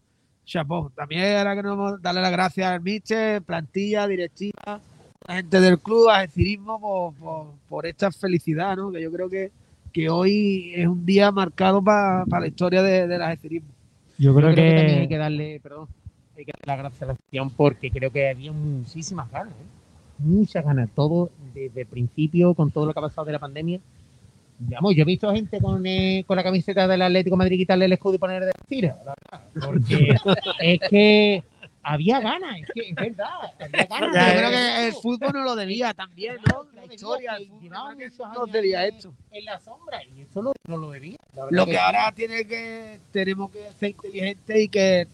chapó. 0.46 0.92
También 0.96 1.22
era 1.24 1.56
que 1.56 1.64
nos 1.64 1.78
vamos 1.78 1.94
a 1.94 1.98
darle 2.02 2.22
las 2.22 2.32
gracias 2.32 2.72
al 2.72 2.82
Miche, 2.82 3.42
plantilla, 3.42 4.08
directiva, 4.08 4.82
la 5.28 5.36
gente 5.36 5.60
del 5.62 5.80
club, 5.80 6.10
a 6.10 6.26
Cirismo 6.28 6.80
por, 6.80 7.14
por, 7.16 7.48
por 7.70 7.86
esta 7.86 8.12
felicidad, 8.12 8.76
¿no? 8.76 8.92
Que 8.92 9.02
yo 9.02 9.12
creo 9.12 9.30
que, 9.30 9.52
que 9.94 10.10
hoy 10.10 10.74
es 10.76 10.88
un 10.88 11.06
día 11.06 11.32
marcado 11.32 11.84
para 11.84 12.26
la 12.40 12.48
historia 12.48 12.82
de, 12.82 13.08
de 13.08 13.18
la 13.18 13.36
Cirismo. 13.36 13.70
Yo 14.18 14.36
creo 14.36 14.52
creo 14.52 14.56
que, 14.56 14.72
que- 14.72 14.78
también 14.78 15.00
hay 15.00 15.08
que 15.08 15.18
darle, 15.18 15.60
perdón, 15.62 15.88
hay 16.38 16.46
que 16.46 16.52
darle 16.52 16.66
las 16.68 16.78
gracias 16.80 17.02
a 17.02 17.06
la 17.08 17.12
afición 17.14 17.50
porque 17.52 17.92
creo 17.92 18.12
que 18.12 18.30
había 18.30 18.52
muchísimas 18.52 19.30
ganas, 19.32 19.54
¿eh? 19.54 19.66
muchas 20.20 20.64
ganas, 20.64 20.90
todo 20.94 21.30
desde 21.54 21.82
el 21.82 21.88
principio, 21.88 22.54
con 22.54 22.72
todo 22.72 22.86
lo 22.86 22.94
que 22.94 23.00
ha 23.00 23.04
pasado 23.04 23.26
de 23.26 23.32
la 23.34 23.40
pandemia. 23.40 23.80
Digamos, 24.64 24.96
yo 24.96 25.02
he 25.02 25.06
visto 25.06 25.34
gente 25.34 25.60
con, 25.60 25.84
eh, 25.86 26.24
con 26.28 26.38
la 26.38 26.44
camiseta 26.44 26.88
del 26.88 27.02
Atlético 27.02 27.34
de 27.36 27.38
Madrid 27.40 27.58
quitarle 27.58 27.86
el 27.86 27.94
escudo 27.94 28.16
y 28.16 28.18
poner 28.20 28.46
de 28.46 28.52
tira, 28.68 28.96
la 29.04 29.16
verdad, 29.32 29.48
porque 29.66 30.16
es 30.60 30.80
que 30.90 31.44
había 31.84 32.20
ganas, 32.20 32.60
es 32.60 32.68
que 32.74 32.90
es 32.90 32.96
verdad, 32.96 33.28
había 33.60 33.86
ganas. 33.88 34.34
Yo 34.34 34.38
creo 34.40 34.50
que 34.52 34.88
el 34.88 34.94
fútbol 34.94 35.32
no 35.34 35.44
lo 35.44 35.56
debía 35.56 35.94
también, 35.96 36.36
¿no? 36.52 36.64
La 36.76 36.94
historia, 36.94 37.38
el 37.38 37.48
fútbol 37.48 37.70
no 37.72 37.88
años 37.88 38.52
debía 38.52 38.86
en- 38.88 38.96
esto. 38.96 39.14
En 39.32 39.46
la 39.46 39.60
sombra, 39.60 40.00
y 40.04 40.22
eso 40.22 40.42
lo- 40.44 40.54
no 40.68 40.78
lo 40.78 40.92
debía. 40.92 41.18
Lo 41.50 41.66
que 41.66 41.78
ahora 41.80 42.12
tiene 42.12 42.46
que 42.46 43.00
tenemos 43.12 43.50
que 43.50 43.72
ser 43.80 43.90
inteligentes 43.90 44.58
y 44.60 44.68
que 44.70 45.08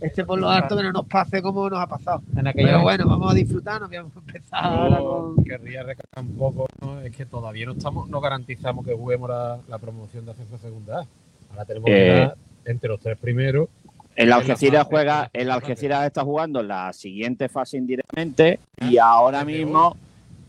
Esté 0.00 0.24
por 0.24 0.38
lo 0.40 0.48
alto 0.48 0.76
que 0.76 0.82
no 0.82 0.92
nos 0.92 1.06
pase 1.06 1.42
como 1.42 1.68
nos 1.68 1.78
ha 1.78 1.86
pasado. 1.86 2.22
en 2.36 2.46
aquella 2.46 2.68
Pero 2.68 2.82
bueno, 2.82 3.06
vamos 3.06 3.30
a 3.32 3.34
disfrutar, 3.34 3.80
nos 3.80 3.90
vamos 3.90 4.12
a 4.16 4.18
empezar 4.20 4.64
ahora 4.64 4.98
Yo 4.98 5.34
con... 5.36 5.44
querría 5.44 5.82
recalcar 5.82 6.24
un 6.24 6.36
poco, 6.36 6.66
¿no? 6.80 7.00
es 7.00 7.14
que 7.14 7.26
todavía 7.26 7.66
no 7.66 7.72
estamos, 7.72 8.08
no 8.08 8.20
garantizamos 8.20 8.84
que 8.86 8.94
juguemos 8.94 9.28
la, 9.28 9.58
la 9.68 9.78
promoción 9.78 10.24
de 10.24 10.32
ascenso 10.32 10.56
a 10.56 10.58
segunda 10.58 11.00
A. 11.00 11.06
Ahora 11.50 11.64
tenemos 11.66 11.86
que 11.86 11.92
Eh, 12.08 12.22
estar 12.22 12.36
entre 12.64 12.88
los 12.88 13.00
tres 13.00 13.18
primeros. 13.18 13.68
El 14.16 14.32
Algeciras 14.32 14.86
juega, 14.86 15.30
en 15.32 15.42
el. 15.42 15.50
Algeciras 15.50 16.06
está 16.06 16.22
jugando 16.22 16.62
la 16.62 16.92
siguiente 16.92 17.48
fase 17.48 17.76
indirectamente 17.76 18.60
y 18.80 18.98
ahora 18.98 19.44
mismo 19.44 19.96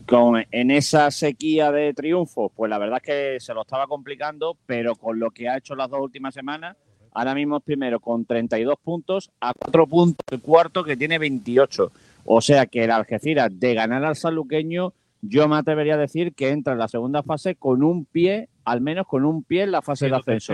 con, 0.06 0.44
en 0.50 0.70
esa 0.70 1.10
sequía 1.10 1.70
de 1.72 1.94
triunfos, 1.94 2.50
pues 2.54 2.68
la 2.68 2.78
verdad 2.78 2.98
es 2.98 3.02
que 3.02 3.40
se 3.40 3.54
lo 3.54 3.62
estaba 3.62 3.86
complicando, 3.86 4.56
pero 4.66 4.94
con 4.96 5.18
lo 5.18 5.30
que 5.30 5.48
ha 5.48 5.56
hecho 5.58 5.74
las 5.76 5.88
dos 5.88 6.00
últimas 6.00 6.34
semanas, 6.34 6.76
ahora 7.14 7.34
mismo 7.34 7.58
es 7.58 7.62
primero 7.62 8.00
con 8.00 8.24
32 8.24 8.76
puntos 8.82 9.30
a 9.40 9.52
4 9.54 9.86
puntos 9.86 10.24
el 10.30 10.40
cuarto 10.40 10.84
que 10.84 10.96
tiene 10.96 11.18
28. 11.18 11.92
O 12.24 12.40
sea 12.40 12.66
que 12.66 12.84
el 12.84 12.90
Algeciras 12.90 13.50
de 13.58 13.74
ganar 13.74 14.04
al 14.04 14.16
saluqueño 14.16 14.92
yo 15.24 15.46
me 15.46 15.56
atrevería 15.56 15.94
a 15.94 15.98
decir 15.98 16.34
que 16.34 16.48
entra 16.50 16.72
en 16.72 16.80
la 16.80 16.88
segunda 16.88 17.22
fase 17.22 17.54
con 17.54 17.84
un 17.84 18.04
pie, 18.06 18.48
al 18.64 18.80
menos 18.80 19.06
con 19.06 19.24
un 19.24 19.44
pie 19.44 19.62
en 19.62 19.70
la 19.70 19.80
fase 19.80 20.06
de 20.06 20.10
ascenso. 20.16 20.52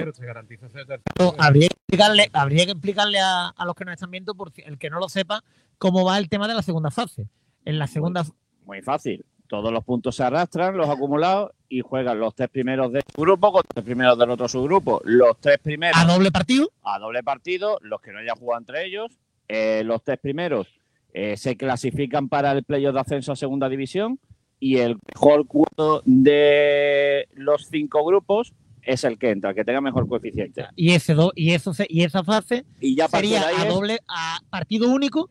habría 1.38 1.68
que 1.68 1.74
explicarle, 1.74 2.28
habría 2.34 2.64
que 2.66 2.72
explicarle 2.72 3.18
a, 3.18 3.48
a 3.48 3.64
los 3.64 3.74
que 3.74 3.86
nos 3.86 3.94
están 3.94 4.10
viendo, 4.10 4.34
por 4.34 4.50
si- 4.52 4.60
el 4.62 4.76
que 4.76 4.90
no 4.90 4.98
lo 4.98 5.08
sepa, 5.08 5.42
cómo 5.78 6.04
va 6.04 6.18
el 6.18 6.28
tema 6.28 6.46
de 6.48 6.54
la 6.54 6.60
segunda 6.62 6.90
fase. 6.90 7.28
En 7.64 7.78
la 7.78 7.86
segunda 7.86 8.24
Muy 8.66 8.82
fácil. 8.82 9.24
Todos 9.48 9.72
los 9.72 9.82
puntos 9.82 10.14
se 10.14 10.22
arrastran, 10.22 10.76
los 10.76 10.88
acumulados, 10.88 11.52
y 11.70 11.80
juegan 11.80 12.20
los 12.20 12.34
tres 12.34 12.50
primeros 12.50 12.92
de 12.92 13.00
su 13.14 13.20
grupo 13.22 13.50
con 13.50 13.60
los 13.60 13.68
tres 13.74 13.84
primeros 13.84 14.18
del 14.18 14.30
otro 14.30 14.46
subgrupo. 14.48 15.00
Los 15.04 15.38
tres 15.40 15.58
primeros 15.58 15.96
a 15.98 16.04
doble 16.04 16.30
partido, 16.30 16.70
a 16.82 16.98
doble 16.98 17.22
partido, 17.22 17.78
los 17.82 18.00
que 18.02 18.12
no 18.12 18.18
hayan 18.18 18.36
jugado 18.36 18.60
entre 18.60 18.84
ellos. 18.86 19.10
eh, 19.48 19.82
los 19.84 20.04
tres 20.04 20.18
primeros 20.18 20.66
eh, 21.14 21.38
se 21.38 21.56
clasifican 21.56 22.28
para 22.28 22.52
el 22.52 22.64
playoff 22.64 22.92
de 22.92 23.00
ascenso 23.00 23.32
a 23.32 23.36
segunda 23.36 23.66
división 23.70 24.20
y 24.60 24.76
el 24.76 24.98
mejor 25.14 25.46
cuarto 25.46 26.02
de 26.04 27.28
los 27.34 27.66
cinco 27.70 28.04
grupos 28.04 28.52
es 28.82 29.04
el 29.04 29.18
que 29.18 29.30
entra, 29.30 29.50
el 29.50 29.56
que 29.56 29.64
tenga 29.64 29.80
mejor 29.80 30.06
coeficiente. 30.06 30.66
y 30.76 30.92
ese 30.92 31.14
do- 31.14 31.32
y 31.34 31.52
eso 31.52 31.72
se- 31.72 31.86
y 31.88 32.02
esa 32.04 32.22
fase 32.24 32.64
Y 32.80 32.94
ya 32.96 33.08
sería 33.08 33.42
a 33.48 33.64
doble 33.64 33.98
a 34.08 34.40
partido 34.50 34.88
único, 34.90 35.30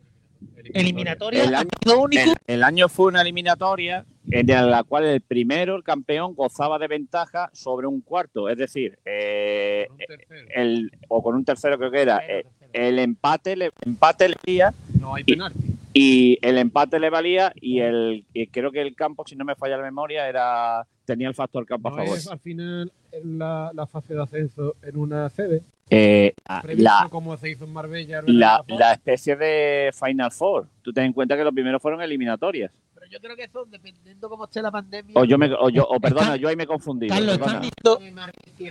eliminatoria, 0.74 1.44
El 1.44 1.56
año- 1.56 1.67
partido 1.70 2.00
único. 2.01 2.32
el, 2.32 2.56
el 2.56 2.63
año 2.63 2.89
fue 2.89 3.08
una 3.08 3.22
eliminatoria 3.22 4.06
en 4.29 4.48
la 4.48 4.84
cual 4.84 5.06
el 5.06 5.22
primero, 5.22 5.75
el 5.75 5.84
campeón, 5.84 6.36
gozaba 6.36 6.77
de 6.79 6.88
ventaja 6.88 7.50
sobre 7.53 7.88
un 7.88 8.01
cuarto. 8.01 8.50
Es 8.50 8.58
decir, 8.58 9.00
eh, 9.06 9.88
Con 9.88 9.96
un 10.00 10.17
tercero. 10.17 10.48
el, 10.56 10.91
o 11.08 11.24
con 11.24 11.36
un 11.36 11.46
tercero 11.46 11.77
creo 11.77 11.91
que 11.91 12.01
era, 12.01 12.22
eh, 12.27 12.46
el 12.74 13.00
empate 13.00 13.56
le, 13.56 13.72
empate 13.86 14.27
le 14.29 14.36
valía 14.46 14.74
No 15.00 15.15
hay 15.15 15.24
penalti. 15.24 15.66
Y 16.00 16.38
el 16.42 16.58
empate 16.60 17.00
le 17.00 17.10
valía 17.10 17.51
y 17.56 17.80
el 17.80 18.24
y 18.34 18.48
creo 18.48 18.72
que 18.72 18.82
el 18.82 18.96
campo, 18.96 19.24
si 19.25 19.36
no 19.36 19.46
me 19.46 19.56
falla 19.56 19.77
la 19.77 19.84
memoria, 19.84 20.27
era 20.30 20.86
tenía 21.06 21.27
el 21.27 21.34
factor 21.34 21.66
campo 21.66 21.88
a 21.88 21.92
No 21.92 21.98
favor. 21.98 22.18
es 22.18 22.27
al 22.27 22.39
final 22.39 22.92
la, 23.24 23.72
la 23.74 23.88
fase 23.88 24.13
de 24.13 24.22
ascenso 24.22 24.75
en 24.84 24.98
una 24.98 25.27
sede. 25.30 25.63
Eh, 25.89 26.34
la, 26.75 27.08
como 27.10 27.36
se 27.38 27.50
hizo 27.50 27.63
en 27.63 27.72
Marbella. 27.74 28.22
la, 28.27 28.63
la 28.68 28.92
especie 28.94 29.36
de 29.38 29.92
Final 29.98 30.32
Four. 30.32 30.68
Tú 30.82 30.92
ten 30.94 31.06
en 31.06 31.13
cuenta 31.13 31.36
que 31.38 31.44
los 31.44 31.54
primeros 31.54 31.82
fueron 31.82 32.01
eliminatorias. 32.01 32.72
Yo 33.09 33.19
creo 33.19 33.35
que 33.35 33.43
eso, 33.43 33.65
dependiendo 33.65 34.29
cómo 34.29 34.45
esté 34.45 34.61
la 34.61 34.71
pandemia. 34.71 35.13
O 35.15 35.25
yo 35.25 35.37
me, 35.37 35.53
o 35.53 35.69
yo, 35.69 35.85
o 35.87 35.99
perdona, 35.99 36.27
Está- 36.27 36.35
yo 36.37 36.49
ahí 36.49 36.55
me 36.55 36.63
he 36.63 36.67
confundido. 36.67 37.13
Carlos, 37.13 37.39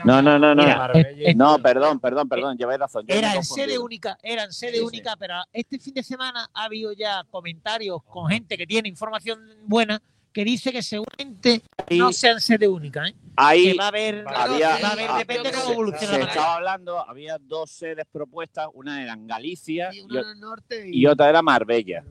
No, 0.05 0.23
no, 0.23 0.39
no, 0.39 0.55
no. 0.55 0.63
Mira, 0.63 0.91
eh, 0.95 1.15
eh, 1.19 1.35
No, 1.35 1.59
perdón, 1.59 2.01
perdón, 2.01 2.29
perdón, 2.29 2.57
lleváis 2.57 2.81
razón. 2.81 3.05
era 3.09 3.35
en 3.35 3.45
sede 3.45 3.79
única, 3.79 4.19
era 4.23 4.45
en 4.45 4.53
sede 4.53 4.73
Sí, 4.73 4.79
sí. 4.79 4.85
única, 4.85 5.17
pero 5.17 5.35
este 5.53 5.79
fin 5.79 5.95
de 5.95 6.03
semana 6.03 6.49
ha 6.53 6.65
habido 6.65 6.93
ya 6.93 7.25
comentarios 7.31 8.03
con 8.05 8.29
gente 8.29 8.57
que 8.57 8.67
tiene 8.67 8.89
información 8.89 9.41
buena 9.65 10.01
que 10.37 10.45
dice 10.45 10.71
que 10.71 10.83
seguramente 10.83 11.63
Y 11.89 11.99
no 11.99 12.13
sea 12.13 12.33
en 12.33 12.41
sede 12.43 12.69
única, 12.69 13.07
¿eh? 13.07 13.13
que 13.15 13.19
ahí 13.37 13.73
va 13.75 13.85
a 13.85 13.89
haber, 13.89 14.23
había, 14.29 14.79
va 14.83 14.89
a 14.89 14.93
haber, 14.93 15.11
ah, 15.11 15.19
depende 15.19 15.51
de 15.51 15.57
cómo 15.57 15.73
evolucione 15.73 16.13
se 16.13 16.19
la 16.19 16.25
estaba 16.27 16.57
hablando, 16.57 17.09
había 17.09 17.39
dos 17.41 17.71
sedes 17.71 18.05
propuestas, 18.13 18.69
una 18.75 19.03
era 19.03 19.15
en 19.15 19.27
Galicia 19.27 19.89
y 19.95 19.97
y, 19.97 20.01
uno 20.03 20.21
en 20.21 20.29
el 20.29 20.41
norte 20.41 20.91
y 20.91 21.07
otra 21.07 21.31
era 21.31 21.41
Marbella. 21.41 22.05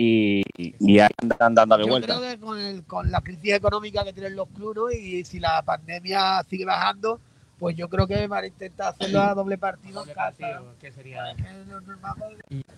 Y, 0.00 0.44
y 0.56 1.00
ahí 1.00 1.08
andan 1.20 1.56
dándole 1.56 1.84
Yo 1.84 1.90
vuelta. 1.90 2.06
creo 2.06 2.20
que 2.20 2.38
con, 2.38 2.60
el, 2.60 2.84
con 2.84 3.10
la 3.10 3.20
crisis 3.20 3.54
económica 3.54 4.04
que 4.04 4.12
tienen 4.12 4.36
los 4.36 4.48
clubes 4.50 4.76
¿no? 4.76 4.92
y 4.92 5.24
si 5.24 5.40
la 5.40 5.60
pandemia 5.62 6.40
sigue 6.48 6.64
bajando, 6.64 7.18
pues 7.58 7.74
yo 7.74 7.88
creo 7.88 8.06
que 8.06 8.28
van 8.28 8.44
a 8.44 8.46
intentar 8.46 8.94
hacerlo 8.94 9.20
a 9.20 9.34
doble 9.34 9.58
partido 9.58 10.04
en 10.06 10.14
casa. 10.14 10.62
¿Qué 10.80 10.92
sería? 10.92 11.24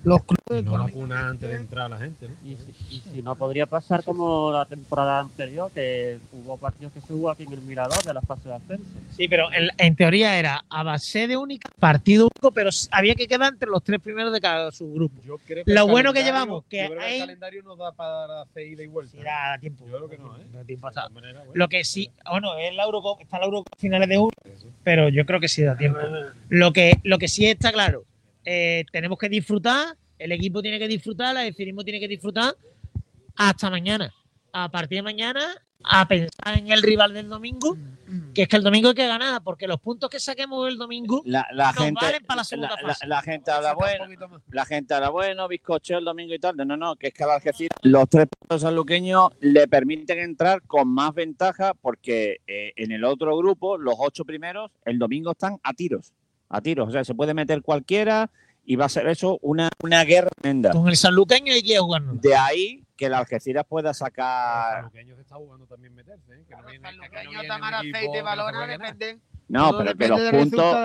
Los 0.02 0.24
clubes 0.24 0.39
No 0.50 0.88
cuna 0.88 1.28
antes 1.28 1.48
de 1.48 1.54
entrar 1.56 1.86
a 1.86 1.88
la 1.90 1.98
gente, 1.98 2.26
¿no? 2.28 2.34
Y, 2.44 2.56
si- 2.56 2.96
y 2.96 3.00
si 3.00 3.22
no, 3.22 3.36
podría 3.36 3.66
pasar 3.66 4.02
como 4.02 4.50
la 4.50 4.64
temporada 4.64 5.20
anterior, 5.20 5.70
que 5.72 6.18
hubo 6.32 6.56
partidos 6.56 6.92
que 6.92 7.00
se 7.00 7.06
jugó 7.06 7.30
aquí 7.30 7.44
en 7.44 7.52
el 7.52 7.60
Mirador 7.62 8.02
de 8.02 8.12
la 8.12 8.20
fase 8.20 8.48
de 8.48 8.54
ascenso. 8.56 8.84
Sí, 9.16 9.28
pero 9.28 9.52
en, 9.52 9.68
en 9.78 9.94
teoría 9.94 10.36
era 10.38 10.64
a 10.68 10.98
sede 10.98 11.36
única, 11.36 11.70
partido 11.78 12.24
único, 12.24 12.50
pero 12.52 12.70
había 12.90 13.14
que 13.14 13.28
quedar 13.28 13.52
entre 13.52 13.68
los 13.70 13.82
tres 13.84 14.00
primeros 14.00 14.32
de 14.32 14.40
cada 14.40 14.72
subgrupo. 14.72 15.22
Yo 15.24 15.38
creo 15.46 15.62
Lo 15.66 15.86
bueno 15.86 16.12
que 16.12 16.24
llevamos, 16.24 16.64
que 16.68 16.82
yo 16.82 16.88
creo 16.88 17.00
hay- 17.00 17.14
el 17.14 17.20
calendario 17.20 17.62
nos 17.62 17.78
da 17.78 17.92
para 17.92 18.42
hacer 18.42 18.66
ida 18.66 18.82
y 18.82 18.88
vuelta. 18.88 19.16
Sí, 19.16 19.22
da 19.22 19.56
tiempo. 19.60 19.84
Yo 19.88 19.96
creo 19.98 20.08
que 20.08 20.18
no, 20.18 20.36
¿eh? 20.36 20.46
Da 20.52 20.64
tiempo 20.64 20.90
De 20.90 21.00
bueno. 21.14 21.44
Lo 21.54 21.68
que 21.68 21.84
sí, 21.84 22.10
bueno, 22.28 22.58
es 22.58 22.74
la 22.74 22.84
Eurocopa, 22.84 23.22
está 23.22 23.38
la 23.38 23.44
Eurocopa 23.44 23.70
a 23.76 23.80
finales 23.80 24.08
de 24.08 24.16
junio, 24.16 24.32
Eso. 24.44 24.66
pero 24.82 25.08
yo 25.10 25.24
creo 25.26 25.38
que 25.38 25.48
sí 25.48 25.62
da 25.62 25.76
tiempo. 25.76 26.00
Lo 26.48 26.72
que, 26.72 26.98
lo 27.04 27.18
que 27.18 27.28
sí 27.28 27.46
está 27.46 27.70
claro, 27.70 28.02
eh, 28.44 28.84
tenemos 28.90 29.16
que 29.18 29.28
disfrutar, 29.28 29.94
el 30.20 30.32
equipo 30.32 30.62
tiene 30.62 30.78
que 30.78 30.86
disfrutar, 30.86 31.34
la 31.34 31.40
decilimos 31.40 31.84
tiene 31.84 31.98
que 31.98 32.08
disfrutar 32.08 32.54
hasta 33.36 33.70
mañana. 33.70 34.12
A 34.52 34.70
partir 34.70 34.98
de 34.98 35.02
mañana, 35.02 35.40
a 35.82 36.06
pensar 36.06 36.58
en 36.58 36.70
el 36.70 36.82
rival 36.82 37.14
del 37.14 37.28
domingo, 37.28 37.76
que 38.34 38.42
es 38.42 38.48
que 38.48 38.56
el 38.56 38.62
domingo 38.62 38.88
hay 38.88 38.94
que 38.94 39.06
ganar, 39.06 39.42
porque 39.42 39.66
los 39.66 39.80
puntos 39.80 40.10
que 40.10 40.20
saquemos 40.20 40.68
el 40.68 40.76
domingo 40.76 41.22
La, 41.24 41.46
la 41.52 41.72
nos 41.72 41.84
gente, 41.84 42.04
valen 42.04 42.24
para 42.24 42.38
la 42.38 42.44
segunda 42.44 42.76
la, 42.82 42.88
fase. 42.88 43.06
la 43.06 43.22
gente 43.22 43.50
habla 43.50 43.74
bueno, 43.74 44.04
la 44.50 44.64
gente 44.66 44.94
habla 44.94 45.10
bueno, 45.10 45.48
bizcocheo 45.48 45.98
el 45.98 46.04
domingo 46.04 46.34
y 46.34 46.38
tal. 46.38 46.56
No, 46.56 46.76
no, 46.76 46.96
que 46.96 47.08
es 47.08 47.14
que 47.14 47.24
al 47.24 47.30
Algeciras 47.30 47.78
los 47.82 48.08
tres 48.08 48.26
puntos 48.26 48.62
sanluqueños 48.62 49.30
le 49.40 49.68
permiten 49.68 50.18
entrar 50.18 50.62
con 50.62 50.88
más 50.88 51.14
ventaja 51.14 51.72
porque 51.74 52.40
eh, 52.46 52.72
en 52.76 52.92
el 52.92 53.04
otro 53.04 53.36
grupo, 53.38 53.78
los 53.78 53.94
ocho 53.98 54.24
primeros, 54.24 54.70
el 54.84 54.98
domingo 54.98 55.30
están 55.30 55.58
a 55.62 55.72
tiros. 55.72 56.12
A 56.48 56.60
tiros. 56.60 56.88
O 56.88 56.90
sea, 56.90 57.04
se 57.04 57.14
puede 57.14 57.32
meter 57.32 57.62
cualquiera 57.62 58.30
y 58.64 58.76
va 58.76 58.86
a 58.86 58.88
ser 58.88 59.06
eso 59.08 59.38
una, 59.42 59.68
una 59.82 60.04
guerra 60.04 60.30
tremenda. 60.40 60.70
Con 60.70 60.88
el 60.88 60.96
sanluqueño 60.96 61.52
hay 61.52 61.62
que 61.62 61.78
jugarnos. 61.78 62.20
De 62.20 62.34
ahí 62.36 62.84
que 62.96 63.06
el 63.06 63.14
Algeciras 63.14 63.64
pueda 63.66 63.90
Los 63.90 63.98
sacar. 63.98 64.76
sanluqueños 64.76 65.16
se 65.16 65.22
está 65.22 65.36
jugando 65.36 65.66
también 65.66 65.94
meterse, 65.94 66.32
¿eh? 66.34 66.44
Que 66.46 66.54
no 66.54 66.62
Los 66.62 66.70
viene, 66.70 66.88
que 66.88 66.94
no 66.94 67.02
sanluqueños, 67.02 67.46
Tamara, 67.46 67.78
Aceite, 67.78 68.22
Balona, 68.22 68.66
dependen. 68.66 69.22
No, 69.48 69.70
Todo 69.70 69.78
pero 69.78 69.96
que 69.96 70.04
depende 70.04 70.32
los 70.32 70.42
puntos. 70.44 70.76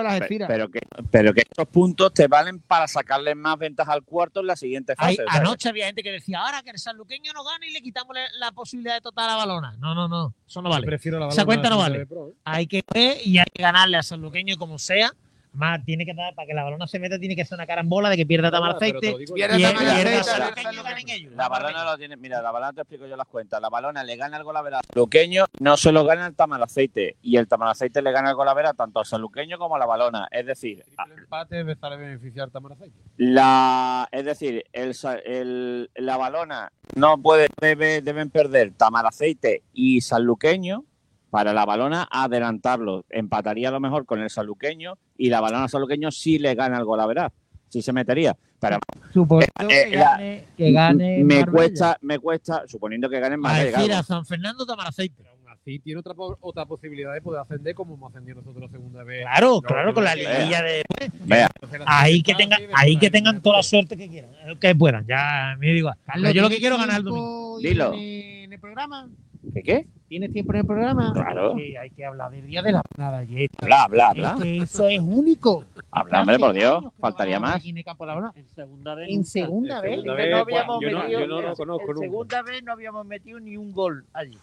Pero 0.48 0.68
que, 0.70 0.80
pero 1.12 1.34
que 1.34 1.40
estos 1.42 1.68
puntos 1.68 2.12
te 2.12 2.26
valen 2.26 2.58
para 2.58 2.88
sacarle 2.88 3.36
más 3.36 3.56
ventaja 3.58 3.92
al 3.92 4.02
cuarto 4.02 4.40
en 4.40 4.48
la 4.48 4.56
siguiente 4.56 4.96
fase. 4.96 5.24
anoche 5.28 5.68
había 5.68 5.86
gente 5.86 6.02
que 6.02 6.10
decía, 6.10 6.40
ahora 6.40 6.62
que 6.64 6.70
el 6.70 6.78
sanluqueño 6.78 7.32
no 7.32 7.44
gana 7.44 7.64
y 7.64 7.70
le 7.72 7.80
quitamos 7.80 8.12
la, 8.16 8.22
la 8.40 8.50
posibilidad 8.50 8.94
de 8.94 9.02
total 9.02 9.30
a 9.30 9.36
balona. 9.36 9.76
No, 9.78 9.94
no, 9.94 10.08
no, 10.08 10.34
eso 10.44 10.62
no 10.62 10.70
vale. 10.70 10.84
Prefiero 10.84 11.20
la 11.20 11.28
Esa 11.28 11.44
cuenta 11.44 11.70
no 11.70 11.78
vale. 11.78 12.06
Pro, 12.06 12.30
¿eh? 12.30 12.32
hay 12.44 12.66
que 12.66 12.82
ver 12.92 13.18
y 13.24 13.38
hay 13.38 13.44
que 13.54 13.62
ganarle 13.62 13.98
a 13.98 14.02
sanluqueño 14.02 14.56
como 14.56 14.78
sea. 14.80 15.12
Más 15.56 15.84
tiene 15.84 16.04
que 16.04 16.12
dar, 16.14 16.34
para 16.34 16.46
que 16.46 16.54
la 16.54 16.62
balona 16.64 16.86
se 16.86 16.98
meta, 16.98 17.18
tiene 17.18 17.34
que 17.34 17.44
ser 17.44 17.56
una 17.56 17.66
carambola 17.66 18.10
de 18.10 18.16
que 18.16 18.26
pierda 18.26 18.50
Tamar 18.50 18.76
aceite. 18.76 19.08
el, 19.08 19.24
Tamar 19.26 19.50
el 19.50 19.64
Aceite, 19.88 20.22
sanluqueño 20.24 20.82
Sanluqueño. 20.82 21.30
La 21.34 21.48
balona 21.48 21.84
lo 21.84 21.96
tiene, 21.98 22.16
mira, 22.16 22.42
la 22.42 22.50
balona 22.50 22.72
te 22.72 22.80
explico 22.82 23.06
yo 23.06 23.16
las 23.16 23.26
cuentas. 23.26 23.60
La 23.60 23.68
balona 23.70 24.04
le 24.04 24.16
gana 24.16 24.36
el 24.36 24.44
golavera 24.44 24.78
al 24.78 24.84
saluqueño, 24.92 25.46
no 25.60 25.76
se 25.76 25.92
lo 25.92 26.04
gana 26.04 26.26
el 26.26 26.34
tamalaceite. 26.34 27.16
Y 27.22 27.36
el 27.38 27.48
tamalaceite 27.48 28.02
le 28.02 28.12
gana 28.12 28.30
el 28.30 28.36
golavera 28.36 28.74
tanto 28.74 29.00
al 29.00 29.06
saluqueño 29.06 29.58
como 29.58 29.76
a 29.76 29.78
la 29.78 29.86
balona. 29.86 30.28
Es 30.30 30.44
decir, 30.46 30.84
Triple 30.84 31.22
empate 31.22 31.64
me 31.64 31.74
sale 31.76 31.96
beneficiar 31.96 32.50
Tamar 32.50 32.72
Aceite. 32.72 32.94
la, 33.16 34.08
es 34.12 34.24
decir, 34.24 34.64
el, 34.72 34.94
el- 35.24 35.90
la 35.94 36.16
balona 36.16 36.70
no 36.94 37.18
puede, 37.18 37.48
debe- 37.60 38.02
deben 38.02 38.30
perder 38.30 38.72
tamalaceite 38.76 39.62
y 39.72 40.00
sanluqueño 40.00 40.84
para 41.30 41.52
la 41.52 41.64
balona 41.64 42.08
adelantarlo. 42.10 43.04
Empataría 43.10 43.68
a 43.68 43.72
lo 43.72 43.80
mejor 43.80 44.06
con 44.06 44.20
el 44.20 44.30
saluqueño 44.30 44.94
y 45.18 45.28
la 45.28 45.40
balona 45.40 45.68
saluqueño 45.68 46.10
sí 46.10 46.38
le 46.38 46.54
gana 46.54 46.78
el 46.78 46.84
golavera. 46.84 47.32
Sí 47.68 47.82
se 47.82 47.92
metería. 47.92 48.36
Pero 48.58 48.78
Suponiendo 49.12 49.52
Eh, 49.68 49.88
que 49.90 49.96
la- 49.96 50.10
gane, 50.12 50.44
que 50.56 50.72
gane 50.72 51.18
me 51.24 51.40
Marbella. 51.40 51.52
cuesta, 51.52 51.98
me 52.00 52.18
cuesta, 52.18 52.62
suponiendo 52.66 53.10
que 53.10 53.20
ganen 53.20 53.40
más. 53.40 53.58
Algeciras, 53.58 54.06
San 54.06 54.24
Fernando, 54.24 54.64
Tamar 54.64 54.88
aceite. 54.88 55.14
Pero 55.18 55.30
aún 55.30 55.48
así 55.50 55.78
tiene 55.80 56.00
otra, 56.00 56.14
po- 56.14 56.38
otra 56.40 56.64
posibilidad 56.64 57.12
de 57.12 57.20
poder 57.20 57.42
ascender 57.42 57.74
como 57.74 57.94
hemos 57.94 58.10
ascendido 58.12 58.36
nosotros 58.40 58.62
la 58.62 58.68
segunda 58.70 59.02
vez. 59.04 59.22
Claro, 59.22 59.54
No, 59.56 59.60
claro, 59.62 59.92
con 59.92 60.04
la 60.04 60.14
liguilla 60.14 60.62
de. 60.62 60.82
Vea, 61.24 61.50
Ahí 61.86 62.22
que 62.22 62.34
tengan, 62.34 62.60
ahí 62.74 62.96
que 62.98 63.10
tengan 63.10 63.42
toda 63.42 63.56
la 63.58 63.62
suerte 63.62 63.96
que 63.96 64.08
quieran, 64.08 64.30
eh, 64.46 64.56
que 64.58 64.74
puedan, 64.74 65.04
ya 65.06 65.54
me 65.58 65.72
digo. 65.72 65.90
Carlos, 66.06 66.32
yo 66.32 66.40
lo 66.42 66.48
que 66.48 66.56
¿tienes 66.56 66.60
quiero 66.60 66.76
es 66.76 66.80
ganar 66.80 66.98
el 66.98 67.04
domingo. 67.04 67.58
Dilo. 67.58 67.92
En 67.94 68.00
en 68.46 68.52
el 68.52 68.60
programa. 68.60 69.08
¿Qué 69.56 69.62
qué? 69.62 69.86
¿Tienes 70.08 70.32
tiempo 70.32 70.52
en 70.52 70.60
el 70.60 70.66
programa? 70.66 71.12
Claro. 71.12 71.54
Sí, 71.56 71.76
hay 71.76 71.90
que 71.90 72.04
hablar 72.04 72.30
del 72.30 72.46
día 72.46 72.62
de 72.62 72.72
la 72.72 72.82
nada. 72.96 73.24
Y 73.24 73.44
esto- 73.44 73.58
Habla, 73.64 73.82
habla, 73.84 74.10
es 74.14 74.24
habla. 74.26 74.42
que 74.44 74.56
eso 74.58 74.88
es 74.88 75.00
único. 75.00 75.64
Habla, 75.90 76.20
hombre, 76.20 76.38
por 76.38 76.52
Dios, 76.52 76.84
faltaría 77.00 77.40
más. 77.40 77.64
en 77.64 77.74
de 77.74 78.44
segunda 78.54 78.94
vez. 78.94 79.08
En 79.10 79.24
segunda 79.24 79.80
vez. 79.80 80.04
no 80.04 80.12
habíamos 80.12 80.80
yo 80.80 80.90
no- 80.90 80.98
metido, 81.00 81.20
yo 81.20 81.26
no 81.26 81.40
lo 81.40 81.48
en- 81.48 81.54
conozco 81.56 81.82
en 81.82 81.94
nunca. 81.94 82.00
segunda 82.06 82.42
vez 82.42 82.62
no 82.62 82.72
habíamos 82.72 83.06
metido 83.06 83.40
ni 83.40 83.56
un 83.56 83.72
gol 83.72 84.04
allí. 84.12 84.38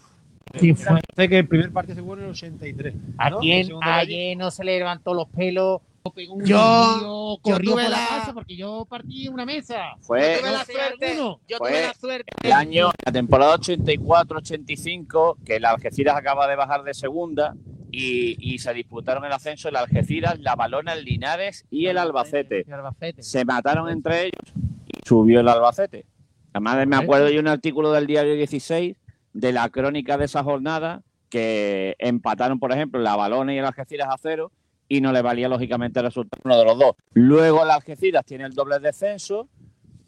Sí, 0.60 0.74
fue. 0.74 1.00
Sé 1.16 1.30
que 1.30 1.40
el 1.40 1.48
primer 1.48 1.72
partido 1.72 1.96
se 1.96 2.02
jugó 2.02 2.16
en 2.16 2.24
el 2.26 2.30
83. 2.32 2.94
¿A 3.18 3.32
quién 3.38 3.68
ayer 3.82 4.38
no 4.38 4.52
se 4.52 4.64
le 4.64 4.78
levantó 4.78 5.14
los 5.14 5.28
pelos? 5.30 5.82
Pegó 6.12 6.34
un 6.34 6.44
Yo- 6.44 7.40
corrió 7.42 7.72
por 7.72 7.82
la... 7.84 7.90
la- 7.90 7.98
casa 8.10 8.34
porque 8.34 8.58
yo 8.58 8.86
partí 8.90 9.28
en 9.28 9.34
una 9.34 9.46
mesa. 9.46 9.96
Fue 10.02 10.34
Yo 10.36 10.40
tuve 10.42 10.52
la 10.52 10.58
no 10.58 10.66
suerte, 10.66 11.16
yo 11.16 11.58
Fue 11.58 11.70
tuve 11.70 11.82
la 11.82 11.94
suerte. 11.94 12.34
el 12.44 12.52
año, 12.52 12.92
la 13.06 13.12
temporada 13.14 13.56
84-85, 13.58 15.38
que 15.46 15.56
el 15.56 15.66
Algeciras 15.66 16.18
acaba 16.18 16.46
de 16.48 16.58
bajar 16.58 16.84
de 16.84 16.94
segunda 16.94 17.56
y, 17.90 18.36
y 18.38 18.60
se 18.60 18.74
disputaron 18.74 19.24
el 19.24 19.32
ascenso 19.32 19.70
el 19.70 19.78
Algeciras, 19.78 20.38
la 20.40 20.56
Balona, 20.56 20.92
el 20.94 21.06
Linares 21.06 21.66
y 21.72 21.86
el 21.86 21.98
Albacete. 21.98 22.66
Y 22.68 22.72
Albacete. 22.72 23.24
Se 23.24 23.46
mataron 23.46 23.90
entre 23.90 24.24
ellos 24.24 24.54
y 24.88 25.08
subió 25.08 25.40
el 25.40 25.48
Albacete. 25.48 26.06
Además, 26.52 26.86
me 26.86 26.98
acuerdo 26.98 27.28
de 27.28 27.40
un 27.40 27.48
artículo 27.48 27.94
del 27.94 28.08
diario 28.08 28.34
16 28.36 28.98
de 29.32 29.54
la 29.54 29.70
crónica 29.70 30.18
de 30.18 30.26
esa 30.26 30.44
jornada 30.44 31.02
que 31.30 31.96
empataron, 31.98 32.60
por 32.60 32.74
ejemplo, 32.74 33.00
la 33.00 33.16
Balona 33.16 33.54
y 33.54 33.58
el 33.58 33.66
Algeciras 33.66 34.10
a 34.10 34.18
cero 34.22 34.52
y 34.94 35.02
no 35.02 35.12
le 35.12 35.24
valía 35.24 35.50
lógicamente 35.50 36.00
el 36.00 36.06
resultado 36.06 36.40
uno 36.46 36.56
de 36.56 36.66
los 36.66 36.78
dos. 36.78 36.96
Luego 37.14 37.64
el 37.64 37.72
Algeciras 37.72 38.24
tiene 38.26 38.46
el 38.46 38.54
doble 38.54 38.78
descenso, 38.80 39.50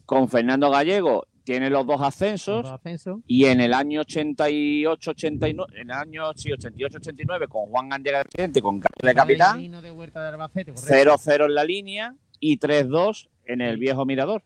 con 0.06 0.30
Fernando 0.30 0.70
Gallego 0.70 1.26
tiene 1.44 1.72
los 1.72 1.88
dos 1.88 2.02
ascensos 2.02 2.66
Ascenso. 2.68 3.22
y 3.26 3.46
en 3.46 3.62
el 3.62 3.74
año 3.74 4.02
88, 4.02 5.12
89, 5.12 5.74
en 5.76 5.90
el 5.90 5.96
año 5.96 6.32
sí, 6.36 6.52
88, 6.52 6.98
89 6.98 7.48
con 7.48 7.66
Juan 7.66 7.90
de 8.04 8.12
presidente 8.12 8.60
y 8.60 8.62
con 8.62 8.80
Carlos 8.80 9.02
de 9.02 9.14
capitán, 9.16 9.58
Vino 9.58 9.82
de 9.82 9.92
Huerta 9.92 10.22
de 10.22 10.30
Albacete, 10.30 10.74
correcto. 10.74 11.16
0-0 11.18 11.46
en 11.46 11.56
la 11.56 11.64
línea 11.64 12.16
y 12.40 12.60
3-2 12.60 13.28
en 13.46 13.62
el 13.62 13.78
viejo 13.78 14.06
Mirador. 14.06 14.44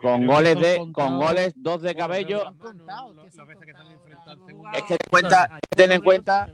Con 0.00 0.26
goles 0.26 0.58
de 0.58 0.78
contado. 0.78 1.08
con 1.08 1.18
goles 1.18 1.52
dos 1.56 1.82
de 1.82 1.94
cabello. 1.94 2.54
No. 2.86 3.12
Es 4.74 4.82
que 4.84 4.96
cuenta, 5.10 5.58
ten 5.68 5.92
en 5.92 6.00
cuenta, 6.00 6.50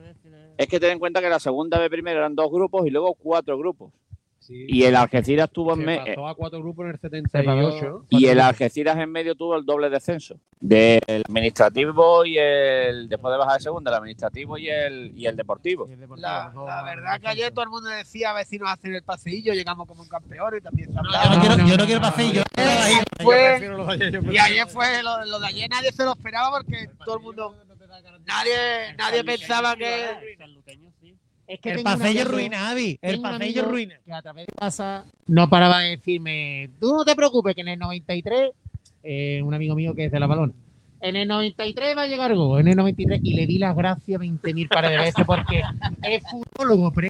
es 0.58 0.66
que 0.68 0.80
ten 0.80 0.92
en 0.92 0.98
cuenta 0.98 1.20
que 1.20 1.28
la 1.28 1.40
segunda 1.40 1.78
vez 1.78 1.88
primero 1.90 2.18
eran 2.18 2.34
dos 2.34 2.50
grupos 2.50 2.86
y 2.86 2.90
luego 2.90 3.14
cuatro 3.14 3.58
grupos. 3.58 3.92
Sí. 4.38 4.64
Y 4.68 4.84
el 4.84 4.94
Algeciras 4.94 5.50
tuvo 5.50 5.72
en 5.75 5.84
medio 5.84 6.04
pasó 6.06 6.28
a 6.28 6.34
cuatro 6.36 6.60
grupos 6.60 6.84
en 6.84 6.92
el 6.92 7.00
78. 7.00 8.06
y 8.10 8.26
el 8.26 8.40
Algeciras 8.40 8.96
en 8.96 9.10
medio 9.10 9.34
tuvo 9.34 9.56
el 9.56 9.66
doble 9.66 9.90
descenso 9.90 10.38
del 10.60 11.00
administrativo 11.26 12.25
y 12.25 12.38
el 12.38 13.08
después 13.08 13.32
de 13.32 13.38
bajar 13.38 13.58
de 13.58 13.64
segunda, 13.64 13.90
el 13.90 13.96
administrativo 13.96 14.56
y 14.56 14.68
el 14.68 15.12
y 15.16 15.26
el 15.26 15.34
deportivo. 15.34 15.88
Y 15.88 15.94
el 15.94 16.00
Deportivo, 16.00 16.28
La, 16.28 16.82
verdad 16.84 17.20
que 17.20 17.26
ayer 17.26 17.52
todo 17.52 17.64
el 17.64 17.70
mundo 17.70 17.88
decía 17.90 18.30
a 18.30 18.34
ver 18.34 18.46
si 18.46 18.58
nos 18.58 18.70
hacen 18.70 18.94
el 18.94 19.02
paseillo, 19.02 19.52
llegamos 19.52 19.86
como 19.88 20.02
un 20.02 20.08
campeón 20.08 20.56
y 20.56 20.60
también 20.60 20.94
Yo 20.94 21.02
no 21.02 21.40
quiero, 21.40 21.56
yo 21.66 21.76
no 21.76 21.84
quiero 21.86 22.02
Fue- 23.22 24.32
y 24.32 24.38
ayer 24.38 24.68
fue 24.68 25.02
lo, 25.02 25.25
lo 25.25 25.40
de 25.40 25.46
ayer 25.48 25.68
nadie 25.68 25.90
se 25.90 26.04
lo 26.04 26.12
esperaba 26.12 26.56
porque 26.56 26.88
todo 27.04 27.16
el 27.16 27.22
mundo 27.22 27.54
nadie 28.26 28.94
nadie 28.96 29.24
pensaba 29.24 29.76
que 29.76 30.04
Es 31.48 31.60
que 31.60 31.70
El 31.70 31.76
tengo 31.76 31.90
un 31.92 31.98
paseillo 31.98 32.23
amigo- 32.23 32.36
ruina, 32.36 32.71
Avi. 32.71 32.99
El 33.00 33.25
amigo 33.25 33.62
ruina. 33.62 33.94
Que 34.04 34.12
a 34.12 34.21
través 34.23 34.47
de 34.47 34.52
casa 34.52 35.04
no 35.28 35.49
paraba 35.49 35.80
de 35.80 35.90
decirme, 35.90 36.71
tú 36.80 36.92
no 36.97 37.04
te 37.04 37.14
preocupes, 37.14 37.54
que 37.54 37.60
en 37.60 37.68
el 37.68 37.78
93, 37.78 38.50
eh, 39.04 39.40
un 39.44 39.54
amigo 39.54 39.76
mío 39.76 39.94
que 39.94 40.06
es 40.06 40.12
de 40.12 40.18
la 40.18 40.26
balona, 40.26 40.52
en 41.00 41.14
el 41.14 41.28
93 41.28 41.97
va 41.97 42.02
a 42.02 42.06
llegar 42.08 42.34
Go, 42.34 42.58
en 42.58 42.66
el 42.66 42.75
93, 42.76 43.21
y 43.23 43.34
le 43.34 43.47
di 43.47 43.58
las 43.58 43.76
gracias 43.76 44.18
20.000 44.21 44.68
pares 44.68 44.90
de 44.90 44.97
veces 44.97 45.25
porque 45.25 45.62
es 46.02 46.23
futólogo, 46.28 46.92
pero 46.92 47.08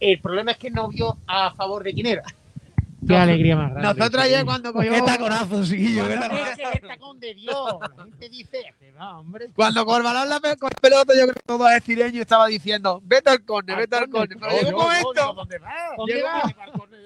el 0.00 0.20
problema 0.20 0.50
es 0.50 0.58
que 0.58 0.70
no 0.70 0.88
vio 0.88 1.16
a 1.26 1.54
favor 1.54 1.82
de 1.82 1.94
quién 1.94 2.06
era. 2.08 2.22
Qué 3.06 3.16
alegría 3.16 3.56
más 3.56 3.70
grande. 3.74 4.00
nosotros 4.00 4.22
ayer 4.24 4.44
cuando 4.44 4.72
cogió 4.72 4.92
Qué 4.92 5.02
taconazo, 5.02 5.64
chiquillo. 5.64 6.06
qué 6.08 6.16
Cuando 6.16 6.36
es 6.36 6.58
el 6.82 6.88
tacón 6.88 7.20
de 7.20 7.34
Dios. 7.34 7.78
La 7.96 8.04
gente 8.04 8.28
dice, 8.28 8.74
"Que 8.78 8.92
va, 8.92 9.18
hombre. 9.18 9.48
cuando 9.54 9.84
con 9.84 9.96
el 9.96 10.02
balón 10.02 10.28
la 10.28 10.40
con 10.56 10.70
el 10.70 10.80
pelota 10.80 11.12
yo 11.14 11.22
creo 11.22 11.34
que 11.34 11.40
todo 11.44 11.68
el 11.68 11.82
cireño 11.82 12.20
estaba 12.22 12.46
diciendo 12.46 13.00
vete 13.04 13.30
al 13.30 13.44
córner, 13.44 13.76
vete 13.76 13.96
al 13.96 14.08
córner. 14.08 14.38
Pero 14.38 14.52
llegó 14.62 14.78
un 14.78 14.84
momento, 14.84 15.34
¿Dónde 15.34 15.58
va? 15.58 15.68
Llegó- 16.06 16.26
va? 16.26 16.54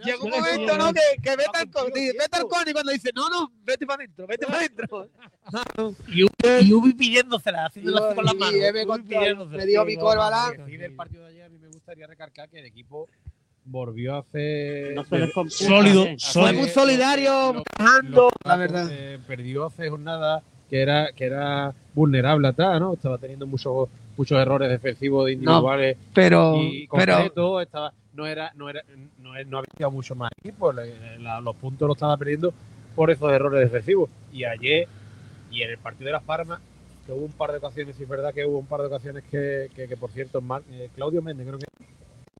llegó 0.05 0.25
un 0.27 0.31
Yo 0.33 0.37
momento, 0.39 0.79
¿no? 0.79 0.93
Que, 0.93 1.31
vete 1.37 1.59
al 1.59 1.71
córner, 1.71 2.13
vete 2.19 2.37
al 2.37 2.43
córner 2.47 2.69
y 2.69 2.73
cuando 2.73 2.93
dice 2.93 3.11
no, 3.15 3.29
no, 3.31 3.53
vete 3.65 3.87
para 3.87 4.03
adentro, 4.03 4.27
vete 4.27 4.47
para 4.47 4.59
adentro. 4.59 5.09
Y 6.09 6.73
Ubi- 6.73 6.97
pidiéndosela, 6.97 7.67
haciéndolo 7.67 8.05
así 8.07 8.15
con 8.17 8.25
las 8.25 8.35
manos. 8.35 9.49
Me 9.51 9.65
dijo 9.67 9.85
Vico 9.85 10.13
el 10.13 10.19
balón. 10.19 10.69
Y 10.71 10.77
del 10.77 10.95
partido 10.95 11.23
de 11.25 11.31
ayer 11.31 11.45
a 11.45 11.49
mí 11.49 11.59
me 11.59 11.69
gustaría 11.69 12.07
recargar 12.07 12.49
que 12.49 12.59
el 12.59 12.67
equipo 12.67 13.09
volvió 13.67 14.15
a 14.15 14.19
hacer 14.21 14.95
No 14.95 15.05
se 15.05 15.19
les 15.19 15.33
computa, 15.33 15.57
Sólido, 15.65 16.05
¿eh? 16.05 16.17
Fue 16.33 16.53
muy 16.53 16.69
solidario, 16.69 17.53
lo- 17.53 17.63
trabajando, 17.79 18.17
lo- 18.17 18.51
la 18.51 18.57
verdad. 18.57 18.89
eh, 18.91 19.19
perdió 19.27 19.67
hace 19.67 19.89
jornada 19.91 20.43
que 20.71 20.81
era 20.83 21.13
que 21.13 21.25
era 21.27 21.75
vulnerable 21.95 22.49
atrás, 22.49 22.81
¿no? 22.81 22.95
Estaba 22.95 23.19
teniendo 23.19 23.47
muchos 23.47 23.89
muchos 24.17 24.39
errores 24.41 24.71
defensivos 24.71 25.27
de 25.27 25.33
individuales 25.33 25.97
Pero, 26.15 26.55
y 26.57 26.89
pero 26.89 27.61
estaba 27.61 27.93
no 28.15 28.27
era 28.27 28.51
no 28.55 28.71
era 28.71 28.83
no, 29.19 29.33
no 29.45 29.59
había 29.59 29.89
mucho 29.91 30.15
más 30.15 30.31
equipo, 30.43 30.73
la- 30.73 31.41
los 31.41 31.55
puntos 31.57 31.87
los 31.87 31.97
estaba 31.97 32.17
perdiendo 32.17 32.53
por 32.95 33.11
esos 33.11 33.31
errores 33.31 33.61
defensivos 33.61 34.09
y 34.33 34.45
ayer 34.45 34.89
y 35.51 35.63
en 35.63 35.71
el 35.71 35.79
partido 35.79 36.07
de 36.07 36.13
Las 36.13 36.23
Palmas 36.23 36.61
que 37.05 37.13
hubo 37.13 37.25
un 37.25 37.33
par 37.33 37.53
de 37.53 37.59
ocasiones, 37.59 37.95
y 38.01 38.03
es 38.03 38.09
verdad 38.09 38.35
que 38.35 38.45
hubo 38.45 38.59
un 38.59 38.67
par 38.67 38.81
de 38.81 38.87
ocasiones 38.89 39.23
que, 39.31 39.71
que, 39.77 39.87
que, 39.87 39.97
por 39.97 40.11
cierto, 40.11 40.41
Mar- 40.41 40.63
eh, 40.73 40.89
Claudio 40.97 41.23
Méndez 41.23 41.47
creo 41.47 41.59
que 41.61 41.67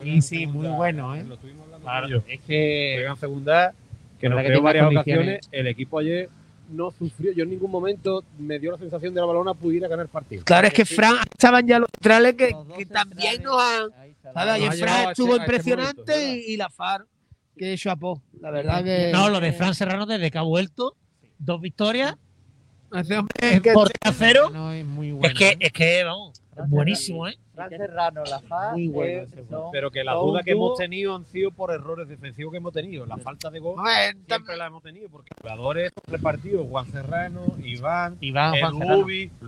Sí, 0.03 0.21
sí, 0.21 0.47
muy 0.47 0.69
bueno, 0.69 1.15
¿eh? 1.15 1.25
lo 1.25 1.35
estuvimos 1.35 1.65
hablando 1.65 1.85
Claro, 1.87 2.23
es 2.29 2.41
que 2.43 2.93
Juega 2.97 3.11
en 3.11 3.17
segunda, 3.17 3.75
que 4.21 4.29
nos 4.29 4.41
tiene 4.41 4.59
varias 4.59 4.87
ocasiones. 4.87 5.49
El 5.51 5.67
equipo 5.69 5.99
ayer 5.99 6.29
no 6.71 6.91
sufrió. 6.91 7.33
Yo 7.33 7.45
en 7.45 7.51
ningún 7.51 7.71
momento 7.71 8.23
me 8.39 8.59
dio 8.59 8.73
la 8.73 8.79
sensación 8.79 9.15
de 9.15 9.21
la 9.21 9.27
balona 9.27 9.55
pudiera 9.55 9.89
ganar 9.89 10.09
partido. 10.09 10.45
claro, 10.45 10.67
es 10.67 10.75
que 10.75 10.85
Fran 10.85 11.17
estaban 11.31 11.67
ya 11.67 11.79
los 11.79 11.89
centrales 11.95 12.35
que, 12.35 12.51
los 12.51 12.69
dos 12.69 12.77
que 12.79 12.87
también 12.87 13.43
nos 13.43 13.57
han. 13.61 13.91
¿sabes? 14.35 14.55
Ayer 14.55 14.73
Fran 14.75 15.11
estuvo 15.11 15.37
este- 15.37 15.43
este 15.57 15.71
impresionante 15.71 16.35
y, 16.35 16.53
y 16.53 16.57
la 16.57 16.69
FAR, 16.69 17.07
que 17.57 17.77
chapó. 17.79 18.21
La 18.41 18.51
verdad 18.51 18.85
que. 18.85 19.11
No, 19.13 19.31
lo 19.31 19.41
de 19.41 19.53
Fran 19.53 19.75
Serrano 19.75 20.05
desde 20.05 20.31
que 20.31 20.39
ha 20.39 20.43
vuelto, 20.43 20.95
dos 21.39 21.61
victorias, 21.61 22.17
es 22.93 23.61
que- 23.63 23.73
por 23.73 23.91
cero. 24.13 24.51
No, 24.53 24.73
es 24.73 24.85
muy 24.85 25.13
bueno. 25.13 25.27
Es 25.29 25.35
que, 25.35 25.49
¿eh? 25.51 25.57
es 25.61 25.73
que, 25.73 26.05
vamos, 26.05 26.43
buenísimo, 26.69 27.29
¿eh? 27.29 27.37
Fran 27.55 27.71
Serrano, 27.71 28.23
la 28.25 28.39
FA. 28.41 28.73
Muy 28.73 28.89
bueno 28.89 29.23
eh, 29.23 29.45
son- 29.49 29.71
Pero 29.73 29.91
que 29.91 30.05
las 30.05 30.15
dudas 30.17 30.45
que 30.45 30.53
hemos 30.53 30.77
tenido 30.77 31.15
han 31.17 31.25
sido 31.27 31.51
por 31.51 31.73
errores 31.73 32.09
defensivos 32.09 32.53
que 32.53 32.59
hemos 32.59 32.73
tenido. 32.73 33.07
La 33.07 33.17
falta 33.17 33.51
de 33.51 33.59
gol 33.61 33.77
ver, 33.85 34.17
siempre 34.27 34.57
la 34.57 34.67
hemos 34.67 34.83
tenido 34.83 35.09
porque 35.11 35.31
jugadores 35.41 35.93
repartidos, 36.07 36.67
Juan 36.69 36.87
Serrano, 36.93 37.47
Iván, 37.63 38.17
Iván 38.21 38.55
el 38.55 38.61
Juan 38.63 38.75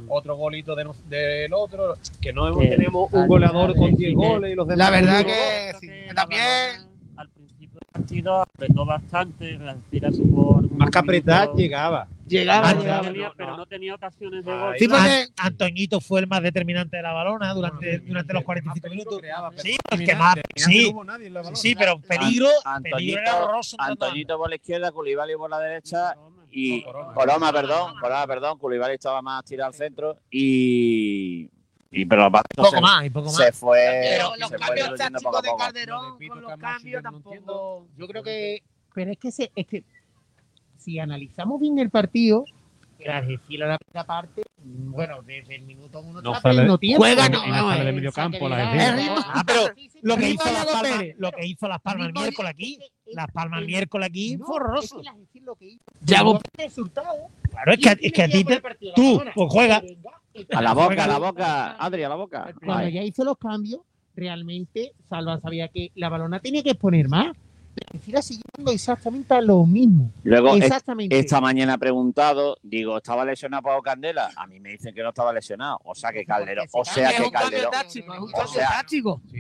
otro 0.08 0.36
golito 0.36 0.74
de 0.74 0.86
del 1.08 1.52
otro, 1.54 1.96
que 2.20 2.32
no 2.32 2.48
hemos- 2.48 2.62
Que 2.62 2.68
tenemos 2.68 3.12
un 3.12 3.26
goleador 3.28 3.74
con 3.76 3.90
es 3.90 3.96
10 3.96 4.10
que- 4.10 4.14
goles 4.16 4.52
y 4.52 4.54
los 4.54 4.66
demás. 4.68 4.78
La 4.78 4.90
verdad 4.90 5.18
que 5.20 5.24
Creo 5.24 5.80
sí, 5.80 5.86
que 5.86 5.92
que 5.92 6.06
la 6.08 6.14
también. 6.14 6.42
Balona, 6.76 6.88
Al 7.16 7.28
principio 7.30 7.80
del 7.80 7.87
partido 7.98 8.40
apretó 8.42 8.84
bastante, 8.84 9.58
Alcira 9.66 10.10
tuvo 10.10 10.60
Más 10.76 10.90
que 10.90 10.98
apretar, 10.98 11.50
llegaba. 11.54 12.06
Llegaba, 12.26 12.70
Ah, 12.70 12.74
pero, 12.78 12.92
no 12.94 13.02
tenía, 13.02 13.32
pero 13.36 13.56
no 13.56 13.66
tenía 13.66 13.94
ocasiones 13.94 14.44
de 14.44 14.52
gol. 14.52 14.74
Sí, 14.78 14.86
porque- 14.88 15.26
Antoñito 15.38 16.00
fue 16.00 16.20
el 16.20 16.26
más 16.26 16.42
determinante 16.42 16.96
de 16.98 17.02
la 17.02 17.12
balona 17.12 17.54
durante, 17.54 17.98
durante 18.00 18.32
los 18.34 18.44
45 18.44 18.88
minutos. 18.90 19.20
Sí, 19.56 19.76
el 19.90 20.04
que 20.04 20.14
más, 20.14 20.36
sí, 20.56 20.92
sí, 21.54 21.74
pero 21.74 21.98
peligro, 22.00 22.48
Antoñito- 22.64 22.96
peligro 22.96 23.20
era 23.22 23.36
horroroso. 23.42 23.76
Antoñito 23.78 24.36
por 24.36 24.48
la 24.50 24.56
izquierda, 24.56 24.92
Culibali 24.92 25.36
por 25.36 25.48
la 25.50 25.58
derecha 25.58 26.14
y. 26.50 26.82
Coroma, 27.14 27.52
perdón, 27.52 27.94
Coroma, 28.00 28.26
perdón, 28.26 28.58
Culibali 28.58 28.94
estaba 28.94 29.22
más 29.22 29.44
tirado 29.44 29.68
al 29.68 29.74
centro 29.74 30.18
y 30.30 31.48
y 31.90 32.04
pero 32.04 32.30
Poco 32.54 32.70
se, 32.70 32.80
más, 32.80 33.04
y 33.06 33.10
poco 33.10 33.26
más. 33.26 33.36
se 33.36 33.52
fue 33.52 33.78
Pero 34.16 34.36
los 34.36 34.48
se 34.50 34.56
cambios 34.56 34.94
tácticos 34.96 35.42
de 35.42 35.48
Calderón 35.58 36.18
con 36.28 36.42
los 36.42 36.56
cambios 36.58 37.02
no 37.02 37.10
tampoco. 37.12 37.86
Yo 37.96 38.06
creo 38.08 38.22
que. 38.22 38.62
Pero 38.94 39.10
es 39.12 39.18
que, 39.18 39.30
se, 39.32 39.50
es 39.54 39.66
que 39.66 39.84
si 40.76 40.98
analizamos 40.98 41.60
bien 41.60 41.78
el 41.78 41.88
partido, 41.90 42.44
que 42.98 43.08
Algeciras 43.08 43.68
la 43.68 43.78
primera 43.78 44.04
parte, 44.04 44.42
bueno, 44.56 45.22
desde 45.22 45.54
el 45.54 45.62
minuto 45.62 46.00
uno 46.00 46.20
No 46.20 46.34
está 46.34 46.52
sale- 46.52 46.78
tiempo. 46.78 47.04
Juega, 47.04 47.28
no, 47.28 47.46
no, 47.46 47.68
saque 47.70 47.84
de 47.84 47.92
medio 47.92 48.12
campo, 48.12 48.48
la 48.48 48.56
banda. 48.56 49.24
Ah, 49.28 49.44
pero 49.46 49.60
Lo 50.02 50.16
que 50.16 50.30
hizo 50.30 50.44
Las 50.52 50.66
Palmas, 50.66 51.04
lo 51.16 51.30
que 51.32 51.46
hizo 51.46 51.68
Las 51.68 51.80
Palmas 51.80 52.06
el 52.08 52.12
miércoles 52.12 52.50
aquí, 52.50 52.78
Las 53.06 53.26
Palmas 53.30 53.58
el 53.58 53.64
el- 53.64 53.70
miércoles 53.70 54.08
aquí 54.08 54.36
No, 54.36 54.46
fue 54.46 54.56
horroroso. 54.56 54.84
es 54.84 54.90
que 54.90 54.98
el 55.08 55.14
Algeciras 55.14 55.46
lo 55.46 55.54
que 55.54 55.64
hizo- 55.66 55.84
Ya, 56.00 56.18
no 56.18 56.24
vos- 56.24 56.42
fue 56.56 56.64
resultado. 56.64 57.28
Claro, 57.50 57.72
es 57.72 57.78
que, 57.78 58.06
es 58.06 58.12
que 58.12 58.22
a 58.22 58.28
ti 58.28 58.44
te, 58.44 58.60
tú, 58.96 59.22
pues 59.34 59.48
juega. 59.52 59.82
A 60.52 60.62
la 60.62 60.74
boca, 60.74 61.04
a 61.04 61.06
la 61.06 61.18
boca, 61.18 61.76
Adri, 61.78 62.02
a 62.02 62.08
la 62.08 62.14
boca. 62.14 62.54
Cuando 62.64 62.88
ya 62.88 63.02
hizo 63.02 63.24
los 63.24 63.38
cambios, 63.38 63.80
realmente 64.14 64.92
Salva 65.08 65.40
sabía 65.40 65.68
que 65.68 65.90
la 65.94 66.08
balona 66.08 66.40
tenía 66.40 66.62
que 66.62 66.70
exponer 66.70 67.08
más. 67.08 67.36
Siguiendo 68.22 68.72
exactamente 68.72 69.34
a 69.34 69.40
lo 69.40 69.64
mismo. 69.66 70.10
Luego 70.24 70.54
es- 70.54 70.64
Exactamente. 70.64 71.18
esta 71.18 71.40
mañana 71.40 71.74
he 71.74 71.78
preguntado, 71.78 72.56
digo, 72.62 72.96
¿estaba 72.96 73.24
lesionado 73.24 73.62
Pau 73.62 73.82
Candela? 73.82 74.30
A 74.36 74.46
mí 74.46 74.60
me 74.60 74.70
dicen 74.70 74.94
que 74.94 75.02
no 75.02 75.10
estaba 75.10 75.32
lesionado. 75.32 75.78
O 75.84 75.94
sea 75.94 76.12
que 76.12 76.24
Calderón, 76.24 76.66
o 76.72 76.84
sea 76.84 77.10
que 77.16 77.30
Calderón, 77.30 77.70
táctico, 77.70 78.14
es 78.14 78.20
un 78.20 78.32
O 78.34 78.46
sea-. 78.46 78.84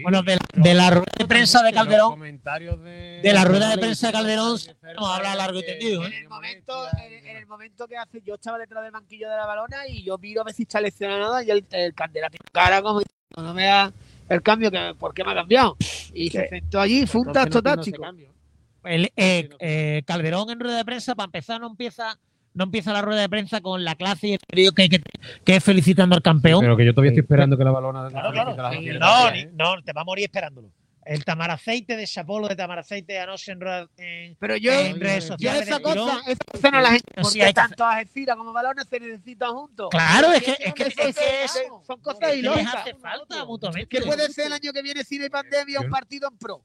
Bueno, 0.02 0.22
de, 0.22 0.36
la- 0.36 0.62
de 0.62 0.74
la 0.74 0.90
rueda 0.90 1.12
de 1.18 1.26
prensa 1.26 1.62
de 1.62 1.72
Calderón, 1.72 2.10
comentarios 2.10 2.82
de, 2.82 3.20
la 3.32 3.44
rueda 3.44 3.70
de 3.70 3.78
prensa 3.78 4.08
de 4.08 4.12
Calderón, 4.12 4.58
vamos 4.96 5.10
a 5.10 5.16
hablar 5.16 5.36
largo 5.36 5.58
y 5.58 5.64
tendido, 5.66 6.04
En 6.06 6.12
¿eh? 6.12 6.18
el 6.18 6.28
momento, 6.28 6.74
en, 6.98 7.36
el 7.36 7.46
momento 7.46 7.86
que 7.88 7.96
hace, 7.96 8.20
yo 8.22 8.34
estaba 8.34 8.58
detrás 8.58 8.82
del 8.82 8.92
banquillo 8.92 9.28
de 9.28 9.36
la 9.36 9.46
balona 9.46 9.86
y 9.88 10.02
yo 10.04 10.18
miro 10.18 10.42
a 10.42 10.44
ver 10.44 10.54
si 10.54 10.62
está 10.62 10.80
lesionado 10.80 11.40
y 11.42 11.50
el, 11.50 11.64
el 11.70 11.94
Candela 11.94 12.28
tiene 12.30 12.44
cara 12.52 12.82
como 12.82 13.00
diciendo, 13.00 13.42
no 13.42 13.54
vea 13.54 13.92
el 14.28 14.42
cambio 14.42 14.70
que 14.70 14.94
por 14.98 15.14
qué 15.14 15.24
me 15.24 15.32
ha 15.32 15.34
cambiado. 15.34 15.76
Y 16.14 16.30
se 16.30 16.48
sentó 16.48 16.80
allí, 16.80 17.06
fue 17.06 17.20
un 17.22 17.26
tacto 17.32 17.58
táctico. 17.76 18.02
El, 18.84 19.04
eh, 19.16 19.48
eh, 19.58 20.02
Calderón 20.06 20.50
en 20.50 20.60
rueda 20.60 20.76
de 20.78 20.84
prensa, 20.84 21.14
para 21.14 21.26
empezar, 21.26 21.60
no 21.60 21.66
empieza 21.68 22.18
no 22.54 22.64
empieza 22.64 22.92
la 22.92 23.02
rueda 23.02 23.20
de 23.20 23.28
prensa 23.28 23.60
con 23.60 23.84
la 23.84 23.94
clase 23.94 24.28
y 24.28 24.32
el 24.32 24.38
periodo 24.40 24.72
que, 24.72 24.88
que, 24.88 25.00
que 25.44 25.56
es 25.56 25.62
felicitando 25.62 26.16
al 26.16 26.22
campeón. 26.22 26.60
Pero 26.60 26.76
que 26.76 26.84
yo 26.86 26.92
todavía 26.92 27.10
estoy 27.10 27.20
esperando 27.22 27.56
que 27.56 27.62
la 27.62 27.70
balona. 27.70 28.08
Claro, 28.10 28.32
la- 28.56 28.70
no, 28.98 29.30
ni- 29.30 29.44
no, 29.54 29.82
te 29.84 29.92
va 29.92 30.00
a 30.00 30.04
morir 30.04 30.24
esperándolo. 30.24 30.68
El 31.10 31.24
tamaraceite 31.24 31.96
de 31.96 32.06
Chapolo 32.06 32.48
de 32.48 32.54
tamaraceite 32.56 33.14
de 33.14 33.18
anoche 33.20 33.52
en, 33.52 33.60
en, 33.96 34.36
Pero 34.38 34.56
yo, 34.58 34.72
en 34.72 35.00
redes 35.00 35.24
yo 35.24 35.28
sociales. 35.28 35.62
esa 35.62 35.78
del 35.78 35.84
tirón. 35.86 36.08
cosa, 36.08 36.30
esa 36.30 36.44
cosa 36.52 36.70
no 36.70 36.80
la 36.82 36.88
gente. 36.90 37.06
Sí, 37.16 37.22
Porque 37.22 37.42
hay 37.42 37.48
que 37.48 37.54
tanto 37.54 37.84
Algeciras 37.86 38.36
como 38.36 38.52
Balones 38.52 38.86
se 38.90 39.00
necesitan 39.00 39.54
juntos. 39.54 39.88
Claro, 39.90 40.32
es 40.32 40.42
que, 40.42 40.56
es 40.60 40.74
que, 40.74 40.82
Eso 40.82 41.00
es 41.02 41.16
que 41.16 41.44
es- 41.44 41.52
son- 41.86 42.00
cosas 42.02 42.36
ilógicas. 42.36 42.74
hace 42.74 42.94
falta 42.96 43.44
mutuamente. 43.46 43.88
¿Qué 43.88 44.04
puede 44.04 44.28
ser 44.30 44.46
el 44.48 44.52
año 44.52 44.70
que 44.70 44.82
viene 44.82 45.02
si 45.02 45.16
no 45.16 45.24
hay 45.24 45.30
pandemia 45.30 45.80
un 45.80 45.88
partido 45.90 46.28
en 46.30 46.36
pro? 46.36 46.62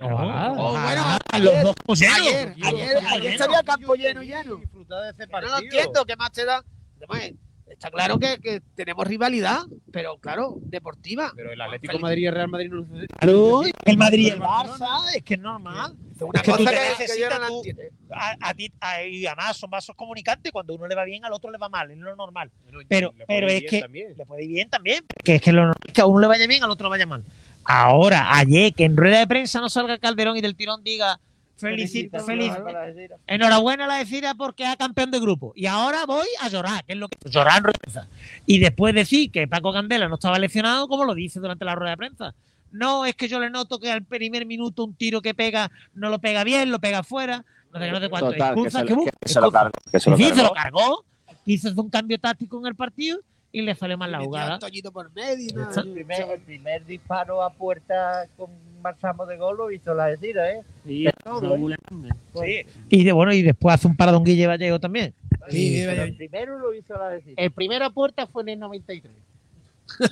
Ojalá, 0.00 0.52
Oh, 0.52 0.54
bueno, 0.54 0.70
ojalá, 0.70 1.18
ayer- 1.32 1.64
los 1.64 1.74
dos 1.86 1.98
llenos. 2.00 2.16
Ayer, 2.18 2.54
ayer, 2.64 2.96
ayer 3.08 3.32
estaría 3.32 3.62
campo 3.62 3.94
lleno, 3.94 4.22
lleno. 4.22 4.56
Disfrutar 4.56 5.02
de 5.04 5.10
ese 5.10 5.30
Yo 5.30 5.32
no 5.32 5.40
lo 5.40 5.48
partido. 5.50 5.72
entiendo, 5.78 6.04
¿qué 6.06 6.16
más 6.16 6.32
te 6.32 6.44
da? 6.46 6.64
Además, 6.96 7.30
está 7.76 7.90
claro 7.90 8.18
que, 8.18 8.38
que 8.40 8.60
tenemos 8.74 9.06
rivalidad, 9.06 9.60
pero 9.92 10.18
claro, 10.18 10.56
deportiva. 10.62 11.32
Pero 11.36 11.52
el 11.52 11.60
Atlético 11.60 11.92
de 11.94 11.98
Madrid 12.00 12.22
y 12.22 12.26
el 12.26 12.34
Real 12.34 12.48
Madrid 12.48 12.70
no 12.70 12.86
Claro, 13.18 13.62
el 13.84 13.98
Madrid 13.98 14.26
y 14.26 14.30
el 14.30 14.40
Barça, 14.40 15.14
es 15.14 15.22
que 15.22 15.34
es 15.34 15.40
normal. 15.40 15.94
Una 16.18 16.40
Es 16.40 16.42
que 16.42 16.50
cosa 16.50 16.70
te 16.70 16.76
que, 16.76 17.04
necesitas 17.04 17.40
no 17.40 17.48
tú-. 17.48 17.62
A, 18.10 18.36
a 18.40 18.54
ti, 18.54 18.72
a- 18.80 19.02
y 19.04 19.26
además 19.26 19.56
son 19.58 19.68
vasos 19.68 19.94
comunicantes, 19.94 20.50
cuando 20.50 20.74
uno 20.74 20.86
le 20.88 20.94
va 20.94 21.04
bien, 21.04 21.24
al 21.26 21.32
otro 21.34 21.50
le 21.50 21.58
va 21.58 21.68
mal, 21.68 21.90
es 21.90 21.98
lo 21.98 22.16
normal. 22.16 22.50
Pero- 22.88 23.12
le 23.16 23.26
pero 23.26 23.46
puede 23.46 23.56
es 23.58 23.62
ir 23.62 23.68
que- 23.68 23.76
bien 23.76 23.82
también. 23.82 24.14
Le 24.16 24.26
puede 24.26 24.44
ir 24.44 24.48
bien 24.50 24.70
también, 24.70 25.04
que 25.22 25.34
es 25.34 25.42
que 25.42 25.52
lo 25.52 25.72
que 25.92 26.00
a 26.00 26.06
uno 26.06 26.20
le 26.20 26.26
vaya 26.28 26.46
bien, 26.46 26.64
al 26.64 26.70
otro 26.70 26.86
le 26.86 26.90
vaya 26.90 27.06
mal. 27.06 27.22
Ahora, 27.64 28.34
ayer, 28.38 28.72
que 28.72 28.84
en 28.84 28.96
rueda 28.96 29.18
de 29.18 29.26
prensa 29.26 29.60
no 29.60 29.68
salga 29.68 29.98
Calderón 29.98 30.36
y 30.36 30.40
del 30.40 30.54
tirón 30.56 30.82
diga 30.84 31.20
felicito, 31.56 32.20
feliz, 32.20 32.52
enhorabuena 33.26 33.84
a 33.84 33.88
la 33.88 33.94
decida 33.96 34.34
porque 34.34 34.64
es 34.70 34.76
campeón 34.76 35.10
de 35.10 35.20
grupo. 35.20 35.52
Y 35.56 35.66
ahora 35.66 36.04
voy 36.06 36.26
a 36.40 36.48
llorar, 36.48 36.84
que 36.84 36.92
es 36.92 36.98
lo 36.98 37.08
que 37.08 37.16
llorar 37.28 37.58
en 37.58 37.64
rueda 37.64 37.72
de 37.74 37.78
prensa. 37.80 38.08
Y 38.46 38.58
después 38.58 38.94
decir 38.94 39.30
que 39.30 39.46
Paco 39.48 39.72
Candela 39.72 40.08
no 40.08 40.16
estaba 40.16 40.38
lesionado, 40.38 40.88
como 40.88 41.04
lo 41.04 41.14
dice 41.14 41.40
durante 41.40 41.64
la 41.64 41.74
rueda 41.74 41.90
de 41.92 41.96
prensa. 41.96 42.34
No, 42.72 43.06
es 43.06 43.14
que 43.14 43.28
yo 43.28 43.40
le 43.40 43.48
noto 43.48 43.78
que 43.78 43.90
al 43.90 44.02
primer 44.04 44.44
minuto 44.44 44.84
un 44.84 44.94
tiro 44.94 45.22
que 45.22 45.34
pega 45.34 45.70
no 45.94 46.10
lo 46.10 46.18
pega 46.18 46.44
bien, 46.44 46.70
lo 46.70 46.78
pega 46.78 46.98
afuera. 46.98 47.44
No 47.72 47.78
sé 47.80 47.86
qué, 47.86 47.92
no 47.92 48.00
sé 48.00 48.08
cuánto. 48.10 48.32
Total, 48.32 48.54
que 48.54 48.70
se, 48.70 48.84
que 48.84 48.90
lo- 48.90 48.96
busca, 48.96 49.10
que 49.20 49.28
se 49.28 49.40
lo 49.40 49.50
cargó. 49.52 49.72
Que 49.92 50.00
se 50.00 50.10
lo 50.10 50.16
Sí, 50.16 50.24
se 50.24 50.42
lo 50.42 50.52
cargó. 50.52 50.54
cargó. 50.54 51.04
Hacer 51.48 51.72
un 51.78 51.90
cambio 51.90 52.18
táctico 52.18 52.58
en 52.58 52.66
el 52.66 52.74
partido 52.74 53.20
y 53.52 53.62
le 53.62 53.74
salió 53.76 53.96
mal 53.96 54.10
la 54.10 54.18
jugada. 54.20 54.58
Por 54.92 55.12
medio. 55.12 55.54
¿no? 55.54 55.70
El 55.70 55.92
primer, 55.92 56.30
el 56.32 56.40
primer 56.40 56.84
disparo 56.84 57.42
a 57.42 57.50
puerta 57.50 58.26
con 58.36 58.50
marchamo 58.86 59.26
de 59.26 59.36
gol 59.36 59.56
lo 59.56 59.70
hizo 59.70 59.94
la 59.94 60.06
decida, 60.06 60.50
¿eh? 60.50 60.62
Sí, 60.84 61.06
Todo, 61.24 61.40
Raúl 61.40 61.72
Hernández. 61.72 62.12
Sí. 62.34 62.66
Y 62.88 63.04
de, 63.04 63.12
bueno, 63.12 63.32
y 63.32 63.42
después 63.42 63.74
hace 63.74 63.88
un 63.88 63.96
paradón 63.96 64.24
Guille 64.24 64.46
Vallejo 64.46 64.78
también. 64.78 65.12
Sí, 65.48 65.80
el 65.80 66.16
primero 66.16 66.58
lo 66.58 66.74
hizo 66.74 66.94
la 66.94 67.10
decida. 67.10 67.34
El 67.36 67.50
primero 67.50 67.84
a 67.84 67.90
puerta 67.90 68.26
fue 68.26 68.42
en 68.42 68.50
el 68.50 68.58
93. 68.60 69.12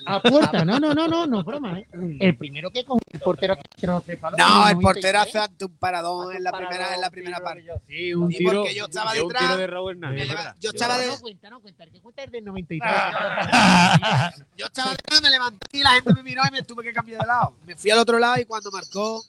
A 0.06 0.20
puerta, 0.22 0.64
no, 0.64 0.78
no, 0.78 0.94
no, 0.94 1.08
no, 1.08 1.26
no, 1.26 1.42
broma, 1.44 1.80
¿eh? 1.80 1.86
El 2.20 2.36
primero 2.36 2.70
que 2.70 2.84
cogió 2.84 3.00
el 3.12 3.20
portero 3.20 3.56
que 3.56 3.86
no 3.86 4.02
el 4.06 4.18
portero 4.18 4.38
93. 4.80 5.14
hace 5.16 5.38
ante 5.38 5.64
un 5.64 5.76
paradón 5.76 6.34
en 6.36 6.42
la 6.44 6.52
un 6.52 6.58
primera, 6.58 6.94
en 6.94 7.00
la 7.00 7.10
primera 7.10 7.36
tiro 7.38 7.44
parte. 7.44 7.64
Sí, 7.88 8.14
un 8.14 8.30
Sí, 8.30 8.38
tiro, 8.38 8.52
porque 8.62 8.74
yo 8.74 8.84
estaba 8.86 9.10
un 9.12 9.16
detrás. 9.28 9.42
tiro 9.42 9.56
de 9.56 9.66
Raúl 9.66 9.90
Hernández. 9.92 10.28
Yo 10.60 10.70
estaba 10.70 10.98
de- 10.98 11.06
No 11.08 11.20
cuenta, 11.20 11.50
no 11.50 11.60
cuenta, 11.60 11.84
el 11.84 11.90
que 11.90 12.00
cuenta 12.00 12.22
es 12.22 12.30
del 12.32 12.44
93. 12.44 12.92
Yo 14.56 14.66
estaba 14.66 14.90
detrás, 14.92 15.22
me 15.22 15.30
levanté 15.30 15.66
y 15.78 15.82
la 15.82 15.90
gente 15.90 16.14
me 16.14 16.22
miró 16.22 16.42
y 16.48 16.52
me 16.52 16.62
tuve 16.62 16.82
que 16.84 16.92
cambiar 16.92 17.20
de 17.20 17.26
lado. 17.26 17.54
Me 17.66 17.76
fui 17.76 17.90
al 17.90 17.98
otro 17.98 18.18
lado 18.18 18.40
y 18.40 18.44
cuando 18.44 18.70
marcó. 18.70 19.22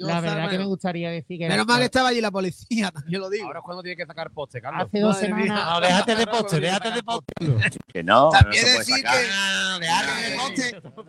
Yo, 0.00 0.06
La 0.06 0.20
verdad 0.20 0.48
que 0.48 0.56
me 0.58 0.64
gustaría 0.64 1.10
decir 1.10 1.38
que. 1.38 1.46
menos 1.46 1.66
mal 1.66 1.78
que 1.78 1.84
estaba 1.84 2.08
allí 2.08 2.20
la 2.22 2.30
policía, 2.30 2.90
también 2.94 3.20
lo 3.20 3.28
digo. 3.28 3.46
Ahora 3.46 3.58
es 3.58 3.64
cuando 3.66 3.82
tiene 3.82 3.96
que 3.96 4.06
sacar 4.06 4.30
poste, 4.30 4.60
Carlos. 4.62 4.86
hace 4.86 4.98
dos 5.00 5.14
Madre 5.14 5.34
mía. 5.34 5.44
semanas. 5.44 5.68
No, 5.74 5.80
déjate 5.82 6.14
de 6.16 6.26
poste, 6.26 6.60
déjate 6.60 6.90
de 6.92 7.02
poste. 7.02 7.34
Que 7.92 8.02
no, 8.02 8.30
También 8.30 8.62
no 8.62 8.68
se 8.68 8.74
puede 8.74 8.78
decir 8.78 8.96
sacar. 9.04 9.20
que- 9.20 9.28
Ah, 9.30 9.78
déjate 9.78 10.30
de 10.30 10.36
poste. 10.36 10.62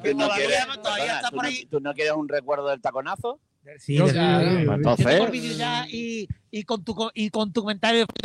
Que 0.04 0.12
¿Tú 0.12 0.18
no 0.18 0.26
todavía, 0.26 0.46
quieres- 0.48 0.82
todavía 0.82 1.06
perdona, 1.06 1.16
está 1.16 1.30
¿tú 1.30 1.36
por 1.36 1.44
no- 1.46 1.50
ahí. 1.50 1.66
¿Tú 1.72 1.80
no 1.80 1.94
quieres 1.94 2.14
un 2.14 2.28
recuerdo 2.28 2.68
del 2.68 2.82
taconazo? 2.82 3.40
Sí, 3.78 3.98
Pues 4.00 4.12
tengo 4.14 4.74
entonces, 4.74 5.58
ya 5.58 5.86
y, 5.88 6.28
y 6.50 6.64
con 6.64 6.84
tu 6.84 6.96
y 7.14 7.30
con 7.30 7.54
tu 7.54 7.62
comentario, 7.62 8.00
de, 8.02 8.06
con 8.08 8.18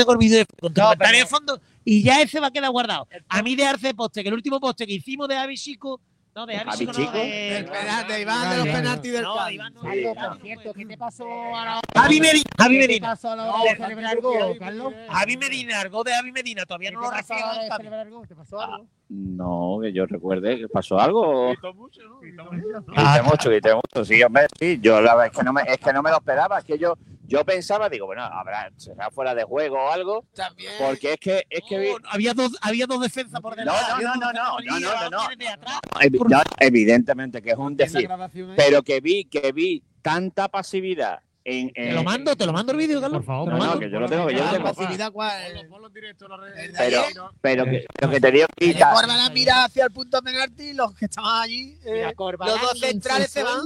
tu 0.72 0.80
No, 0.80 0.86
comentario 0.86 0.96
pero- 0.98 1.18
de 1.18 1.26
fondo 1.26 1.60
y 1.84 2.02
ya 2.02 2.22
ese 2.22 2.40
va 2.40 2.46
a 2.46 2.50
quedar 2.50 2.70
guardado. 2.70 3.06
A 3.28 3.42
mí 3.42 3.54
de 3.54 3.66
Arce 3.66 3.92
Poste, 3.94 4.22
que 4.22 4.28
el 4.30 4.34
último 4.34 4.58
poste 4.58 4.86
que 4.86 4.94
hicimos 4.94 5.28
de 5.28 5.36
Avi 5.36 5.56
Chico, 5.58 6.00
no, 6.36 6.44
de 6.44 6.54
Avi 6.54 6.68
¿Avi 6.68 6.78
Chico, 6.78 6.92
no, 6.92 6.98
Chico? 6.98 7.12
de, 7.12 8.20
Iván 8.20 8.50
de 8.50 8.56
los 8.58 8.66
penaltis 8.66 9.12
del 9.12 9.22
no. 9.22 9.50
Iván 9.50 9.72
no, 9.72 9.80
Carlos, 9.80 10.16
por 10.16 10.40
cierto, 10.42 10.74
¿qué 10.74 10.84
te 10.84 10.98
pasó 10.98 11.24
a 11.24 11.64
la 11.64 11.78
hora? 11.78 11.80
Javi 11.94 12.20
Medina, 12.20 12.50
Javi 12.58 12.74
¿Qué 12.74 12.80
te 12.80 12.88
Medina. 12.88 13.08
pasó 13.08 13.30
a 13.30 13.36
la 13.36 13.54
hora 13.54 13.70
de 13.70 13.76
celebrar 13.76 14.16
el 14.16 14.20
gol, 14.20 14.58
Carlos? 14.58 14.94
Javi 15.08 15.36
Medina, 15.38 15.80
el 15.80 15.88
gol 15.88 16.04
de 16.04 16.12
Javi 16.12 16.32
Medina, 16.32 16.66
todavía 16.66 16.90
¿Qué 16.90 16.94
no 16.94 17.00
lo 17.00 17.10
gol? 17.10 18.28
¿Te 18.28 18.34
pasó 18.34 18.60
algo? 18.60 18.86
no, 19.08 19.78
que 19.80 19.92
yo 19.94 20.04
recuerde 20.04 20.58
que 20.58 20.68
pasó 20.68 21.00
algo. 21.00 21.48
Gritó 21.48 21.72
mucho, 21.72 22.02
¿no? 22.02 22.18
Grité 22.20 23.22
mucho, 23.22 23.48
grité 23.50 23.74
mucho. 23.74 24.04
Sí, 24.04 24.22
hombre, 24.22 24.46
sí. 24.58 24.78
Yo 24.82 25.00
la 25.00 25.14
verdad 25.14 25.32
es 25.32 25.38
que 25.38 25.44
no 25.44 25.52
me, 25.54 25.62
es 25.62 25.78
que 25.78 25.92
no 25.92 26.02
me 26.02 26.10
lo 26.10 26.16
esperaba. 26.16 26.58
Es 26.58 26.64
que 26.64 26.76
yo, 26.76 26.98
yo 27.26 27.44
pensaba, 27.44 27.88
digo, 27.88 28.06
bueno, 28.06 28.22
habrá, 28.22 28.70
será 28.76 29.10
fuera 29.10 29.34
de 29.34 29.44
juego 29.44 29.76
o 29.76 29.90
algo. 29.90 30.24
También. 30.34 30.72
Porque 30.78 31.14
es 31.14 31.18
que, 31.20 31.46
es 31.50 31.60
que 31.68 31.78
vi- 31.78 31.88
Oh, 31.90 31.98
había 32.10 32.34
dos, 32.34 32.52
había 32.60 32.86
dos 32.86 33.00
defensas 33.00 33.40
por 33.40 33.54
delante. 33.56 33.80
no, 34.02 34.14
no, 34.16 34.16
no, 34.16 34.32
no, 34.32 34.58
no, 34.60 34.80
no, 34.80 35.10
no, 35.10 35.20
atrás. 35.22 35.80
evi- 36.00 36.28
no, 36.28 36.42
evidentemente 36.58 37.42
que 37.42 37.50
es 37.50 37.56
un 37.58 37.76
decir, 37.76 38.08
pero 38.56 38.82
que 38.82 39.00
vi, 39.00 39.24
que 39.24 39.52
vi 39.52 39.82
tanta 40.02 40.48
pasividad 40.48 41.18
en, 41.44 41.72
Te 41.72 41.88
en- 41.90 41.94
lo 41.94 42.02
mando, 42.02 42.34
te 42.36 42.44
lo 42.44 42.52
mando 42.52 42.72
el 42.72 42.78
vídeo, 42.78 43.00
Carlos. 43.00 43.18
Por 43.18 43.26
favor, 43.26 43.52
Te 43.52 43.58
No, 43.58 43.74
no, 43.74 43.78
que 43.78 43.88
yo 43.90 44.00
lo 44.00 44.08
tengo, 44.08 44.26
que 44.26 44.32
yo 44.34 44.38
lo 44.40 44.44
La 44.46 44.52
tengo. 44.52 44.74
facilidad, 44.74 45.12
¿cuál? 45.12 45.52
Ponlo, 45.52 45.68
ponlo 45.68 45.86
en 45.88 45.92
directo 45.94 46.24
en 46.24 46.30
la 46.32 46.36
red. 46.38 46.56
El 46.58 46.72
de 46.72 46.78
Pero, 46.78 47.02
pero 47.40 47.64
que, 47.64 47.86
lo 48.00 48.10
que 48.10 48.20
te 48.20 48.30
digo 48.32 48.46
que 48.56 48.72
Corbalán 48.74 49.32
mira 49.32 49.64
hacia 49.64 49.84
el 49.84 49.90
punto 49.92 50.20
penalti 50.22 50.70
y 50.70 50.74
los 50.74 50.92
que 50.94 51.04
estaban 51.04 51.42
allí. 51.42 51.78
eh, 51.84 52.12
los 52.16 52.60
dos 52.60 52.78
centrales 52.80 53.30
se 53.30 53.42
van. 53.44 53.60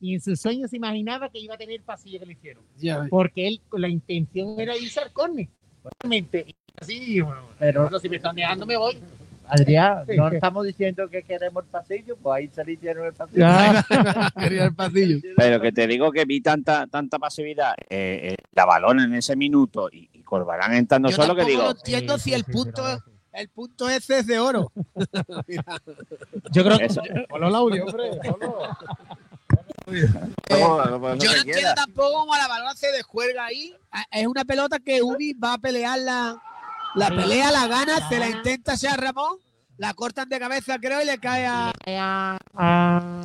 Y 0.00 0.14
en 0.14 0.20
sus 0.20 0.40
sueños 0.40 0.70
se 0.70 0.76
imaginaba 0.76 1.28
que 1.28 1.38
iba 1.38 1.54
a 1.54 1.58
tener 1.58 1.82
pasillo 1.82 2.20
que 2.20 2.26
le 2.26 2.32
hicieron. 2.32 2.64
Porque 3.08 3.48
él, 3.48 3.60
la 3.72 3.88
intención 3.88 4.58
era 4.60 4.76
irse 4.76 5.00
al 5.00 5.12
córner. 5.12 5.48
Realmente. 6.00 6.44
Y 6.48 6.54
así, 6.80 7.20
bueno, 7.20 7.42
Pero, 7.58 7.82
bueno, 7.82 7.98
si 7.98 8.08
me 8.08 8.16
están 8.16 8.36
dejando 8.36 8.66
me 8.66 8.76
voy. 8.76 8.98
Adrián, 9.48 10.04
Sí. 10.08 10.16
no 10.16 10.28
estamos 10.28 10.66
diciendo 10.66 11.08
que 11.08 11.22
queremos 11.22 11.64
el 11.64 11.70
pasillo, 11.70 12.16
pues 12.16 12.36
ahí 12.36 12.48
se 12.48 12.64
le 12.64 12.72
hicieron 12.72 13.06
el 13.06 13.12
pasillo. 13.12 13.46
Quería 14.38 14.64
el 14.64 14.74
pasillo. 14.74 15.18
Pero 15.36 15.60
que 15.60 15.72
te 15.72 15.86
digo 15.86 16.10
que 16.10 16.24
vi 16.24 16.40
tanta 16.40 16.86
tanta 16.86 17.18
pasividad, 17.18 17.74
eh, 17.88 18.32
eh, 18.32 18.36
la 18.52 18.64
balón 18.64 19.00
en 19.00 19.14
ese 19.14 19.36
minuto 19.36 19.88
y, 19.90 20.08
y 20.12 20.22
Corbalán 20.22 20.74
entrando 20.74 21.08
Yo 21.08 21.16
solo 21.16 21.34
que 21.34 21.44
digo, 21.44 21.62
lo 21.62 21.70
entiendo 21.70 22.18
si 22.18 22.32
el 22.34 22.44
punto, 22.44 22.82
el 23.32 23.48
punto 23.48 23.88
ese 23.88 24.18
es 24.18 24.26
de 24.26 24.38
oro. 24.38 24.72
Yo 26.52 26.64
creo 26.64 26.78
que 26.78 26.86
el 26.86 27.54
audio, 27.54 27.84
hombre. 27.84 28.10
ponlo. 28.28 28.58
No, 29.86 30.84
no, 30.84 30.86
no, 30.86 30.98
no 30.98 31.14
Yo 31.16 31.30
no 31.30 31.36
entiendo 31.36 31.74
tampoco 31.74 32.12
cómo 32.20 32.34
la 32.36 32.48
balón 32.48 32.76
se 32.76 32.90
descuelga 32.92 33.46
ahí. 33.46 33.74
Ah, 33.90 34.04
Es 34.10 34.26
una 34.26 34.44
pelota 34.44 34.78
que 34.78 35.02
Ubi 35.02 35.32
va 35.34 35.54
a 35.54 35.58
pelear 35.58 35.98
la, 36.00 36.42
la 36.94 37.08
pelea, 37.08 37.50
la 37.52 37.66
gana, 37.68 38.08
se 38.08 38.18
la 38.18 38.28
intenta 38.28 38.72
hacia 38.72 38.96
Ramón, 38.96 39.38
la 39.78 39.94
cortan 39.94 40.28
de 40.28 40.38
cabeza 40.38 40.78
creo 40.78 41.00
y 41.02 41.04
le 41.04 41.18
cae 41.18 41.46
a... 41.46 42.36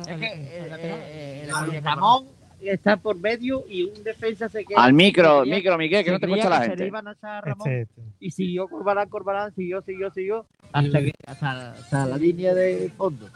Es 0.06 0.18
que, 0.18 0.26
eh, 0.26 0.70
eh, 0.78 1.48
eh, 1.48 1.80
Ramón 1.82 2.28
está 2.60 2.96
por 2.96 3.16
medio 3.18 3.64
y 3.68 3.82
un 3.82 4.04
defensa 4.04 4.48
se 4.48 4.64
queda. 4.64 4.84
Al 4.84 4.92
micro, 4.92 5.40
creía- 5.40 5.56
micro, 5.56 5.78
Miguel, 5.78 6.04
que 6.04 6.12
no 6.12 6.20
te 6.20 6.26
escucha 6.26 6.48
la 6.48 6.58
que 6.60 6.64
se 6.64 6.68
le 6.70 6.76
gente. 6.76 6.86
iban 6.86 7.08
a 7.08 7.12
echar 7.12 7.30
a 7.30 7.40
Ramón 7.40 7.68
Este, 7.70 7.82
este. 7.82 8.02
y 8.20 8.30
siguió 8.30 8.68
Corbalán, 8.68 9.08
Corbalán, 9.08 9.52
siguió, 9.54 9.82
siguió, 9.82 10.12
siguió 10.12 10.46
hasta, 10.72 11.00
que, 11.00 11.12
hasta, 11.26 11.72
hasta 11.72 12.06
la 12.06 12.16
línea 12.16 12.54
de 12.54 12.90
fondo. 12.96 13.28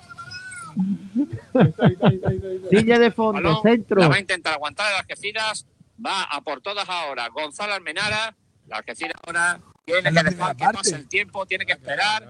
Línea 2.70 2.98
de 2.98 3.10
fondo, 3.10 3.42
Balón, 3.42 3.62
centro. 3.62 4.00
La 4.00 4.08
va 4.08 4.16
a 4.16 4.20
intentar 4.20 4.54
aguantar 4.54 4.92
Algeciras, 4.94 5.66
va 6.04 6.22
a 6.24 6.40
por 6.42 6.60
todas 6.60 6.88
ahora. 6.88 7.28
Gonzalo 7.28 7.74
Almenara, 7.74 8.34
la 8.66 8.76
Algeciras 8.78 9.14
ahora 9.26 9.60
tiene 9.84 10.02
que 10.12 10.22
dejar 10.22 10.56
que 10.56 10.64
pase 10.72 10.96
el 10.96 11.08
tiempo, 11.08 11.46
tiene 11.46 11.64
que 11.64 11.72
esperar, 11.72 12.26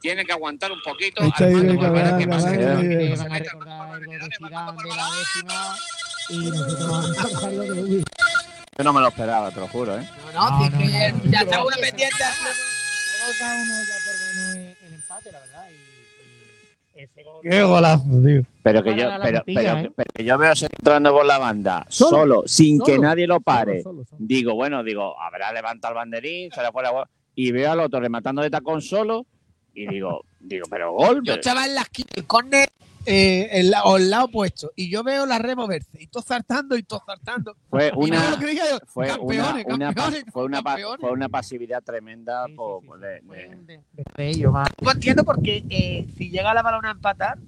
tiene 0.00 0.24
que 0.24 0.32
aguantar 0.32 0.70
un 0.72 0.80
poquito. 0.82 1.22
Yo 8.78 8.84
no 8.84 8.92
me 8.92 9.00
lo 9.00 9.08
esperaba, 9.08 9.50
te 9.50 9.60
lo 9.60 9.68
juro, 9.68 9.98
¿eh? 9.98 10.08
No, 10.34 10.50
no, 10.50 10.50
No, 10.50 10.58
si 10.58 10.64
es 10.66 10.72
no, 10.72 10.78
que 10.78 11.12
no, 11.12 11.24
no. 11.24 11.30
ya 11.30 11.40
está 11.40 11.64
una 11.64 11.76
pendiente. 11.76 12.16
Todos 12.18 13.36
cada 13.38 13.54
uno 13.62 13.74
ya 13.82 13.94
por 14.04 14.14
menos 14.20 14.54
el, 14.54 14.86
el 14.86 14.94
empate, 14.94 15.32
la 15.32 15.40
verdad. 15.40 15.66
Qué 17.42 17.62
golazo, 17.62 18.04
tío. 18.24 18.42
Pero 18.62 18.82
que 18.82 18.96
yo, 18.96 19.08
pero, 19.22 19.38
¿eh? 19.46 19.92
pero 19.94 20.10
que 20.14 20.24
yo 20.24 20.38
veo 20.38 20.52
entrando 20.52 21.12
por 21.12 21.26
la 21.26 21.38
banda, 21.38 21.86
solo, 21.88 22.10
Solo, 22.10 22.42
sin 22.46 22.80
que 22.80 22.98
nadie 22.98 23.26
lo 23.26 23.40
pare. 23.40 23.82
Solo, 23.82 24.00
solo, 24.00 24.04
solo. 24.06 24.18
Digo, 24.26 24.54
bueno, 24.54 24.82
digo, 24.82 25.20
habrá 25.20 25.52
levantado 25.52 25.92
el 25.92 25.98
banderín, 25.98 26.50
se 26.50 26.62
le 26.62 26.72
fue 26.72 26.82
la 26.82 27.06
y 27.36 27.52
veo 27.52 27.70
al 27.70 27.80
otro 27.80 28.00
rematando 28.00 28.42
de 28.42 28.50
tacón 28.50 28.80
solo, 28.80 29.26
y 29.74 29.86
digo, 29.86 30.24
digo, 30.40 30.66
pero 30.70 30.92
gol. 30.92 31.20
Yo 31.22 31.34
estaba 31.34 31.66
en 31.66 31.74
la 31.74 31.82
esquina, 31.82 32.08
el 32.16 32.24
córner, 32.24 32.68
eh, 33.06 33.48
el, 33.52 33.72
o 33.84 33.96
el 33.96 34.10
lado 34.10 34.24
opuesto, 34.26 34.72
y 34.76 34.90
yo 34.90 35.02
veo 35.04 35.24
la 35.26 35.38
red 35.38 35.56
moverse, 35.56 36.00
y 36.02 36.06
todo 36.08 36.22
saltando, 36.22 36.76
y 36.76 36.82
todo 36.82 37.02
saltando. 37.06 37.56
fue 37.70 37.90
una, 37.92 38.20
fue 38.86 40.44
una, 40.44 40.62
fue 40.98 41.10
una, 41.12 41.28
pasividad 41.28 41.82
tremenda 41.82 42.44
Sí, 42.46 42.52
sí, 42.52 42.56
por- 42.56 42.82
sí. 42.82 42.88
de- 43.00 43.22
Fue 43.22 43.36
de- 43.38 43.48
un 43.48 43.66
de- 43.66 43.80
de 44.16 44.28
ellos, 44.28 44.52
más. 44.52 44.68
No 44.80 44.90
entiendo 44.90 45.24
porque 45.24 45.64
eh, 45.70 46.06
si 46.16 46.30
llega 46.30 46.52
la 46.54 46.62
balón 46.62 46.84
a 46.86 46.90
empatar, 46.92 47.38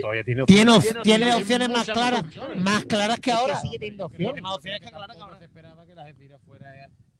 Todavía 0.00 0.22
tiene 0.22 0.44
Tiene, 0.44 0.70
op- 0.70 0.82
Tiene- 0.82 1.00
tiene 1.02 1.24
tiene 1.24 1.34
opciones 1.34 1.68
más 1.68 1.84
claras, 1.90 2.20
opciones. 2.20 2.62
más 2.62 2.84
claras 2.84 3.18
que 3.18 3.32
ahora. 3.32 3.60
sigue 3.60 3.76
teniendo 3.76 4.08
Tiene 4.08 4.26
opciones. 4.26 4.42
más 4.44 4.54
opciones 4.56 4.80
que 4.82 4.86
claras 4.88 5.16
que 5.16 5.22
ahora. 5.24 5.38
se 5.40 5.44
esperaba 5.46 5.84
que 5.84 5.94
la 5.96 6.02
Algeciras 6.02 6.40
fuera 6.46 6.70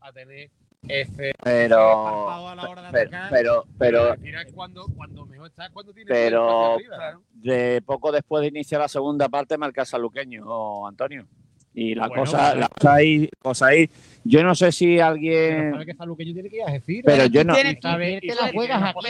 a 0.00 0.12
tener 0.12 0.50
Pero, 0.84 1.78
apartado 1.78 2.48
a 2.48 2.54
la 2.54 2.68
hora 2.68 2.82
de 2.82 2.90
pero, 2.90 3.08
atacar. 3.08 3.30
pero, 3.30 3.64
pero 3.78 4.14
es 4.40 4.52
cuando, 4.52 4.86
cuando 4.96 5.26
mejor 5.26 5.48
está, 5.48 5.66
es 5.66 5.72
cuando 5.72 5.92
tiene 5.92 6.08
Pero- 6.08 6.74
arriba. 6.74 7.20
de 7.34 7.82
poco 7.84 8.10
después 8.12 8.40
de 8.42 8.48
iniciar 8.48 8.80
la 8.80 8.88
segunda 8.88 9.28
parte 9.28 9.56
marca 9.58 9.84
Saluqueño, 9.84 10.44
o 10.46 10.86
Antonio. 10.86 11.26
Y 11.72 11.94
la 11.94 12.08
Bueno, 12.08 12.22
cosa, 12.24 12.38
bueno. 12.46 12.60
la 12.62 12.68
cosa 12.68 12.94
ahí, 12.94 13.28
cosa 13.40 13.66
ahí. 13.66 13.90
Yo 14.24 14.42
no 14.42 14.54
sé 14.54 14.72
si 14.72 14.96
Pero 14.96 15.06
alguien, 15.06 15.70
sabe 15.72 15.86
que 15.86 15.94
Saluqueño 15.94 16.32
tiene 16.34 16.50
que 16.50 16.56
ir 16.56 16.62
a 16.62 16.66
Algeciras. 16.66 17.04
pero 17.06 17.26
yo 17.26 17.44
no. 17.44 17.54
tienes- 17.54 17.76
Y 17.76 18.28
te 18.28 18.34
la 18.34 18.52
juegas 18.52 18.82
aquí. 18.82 19.06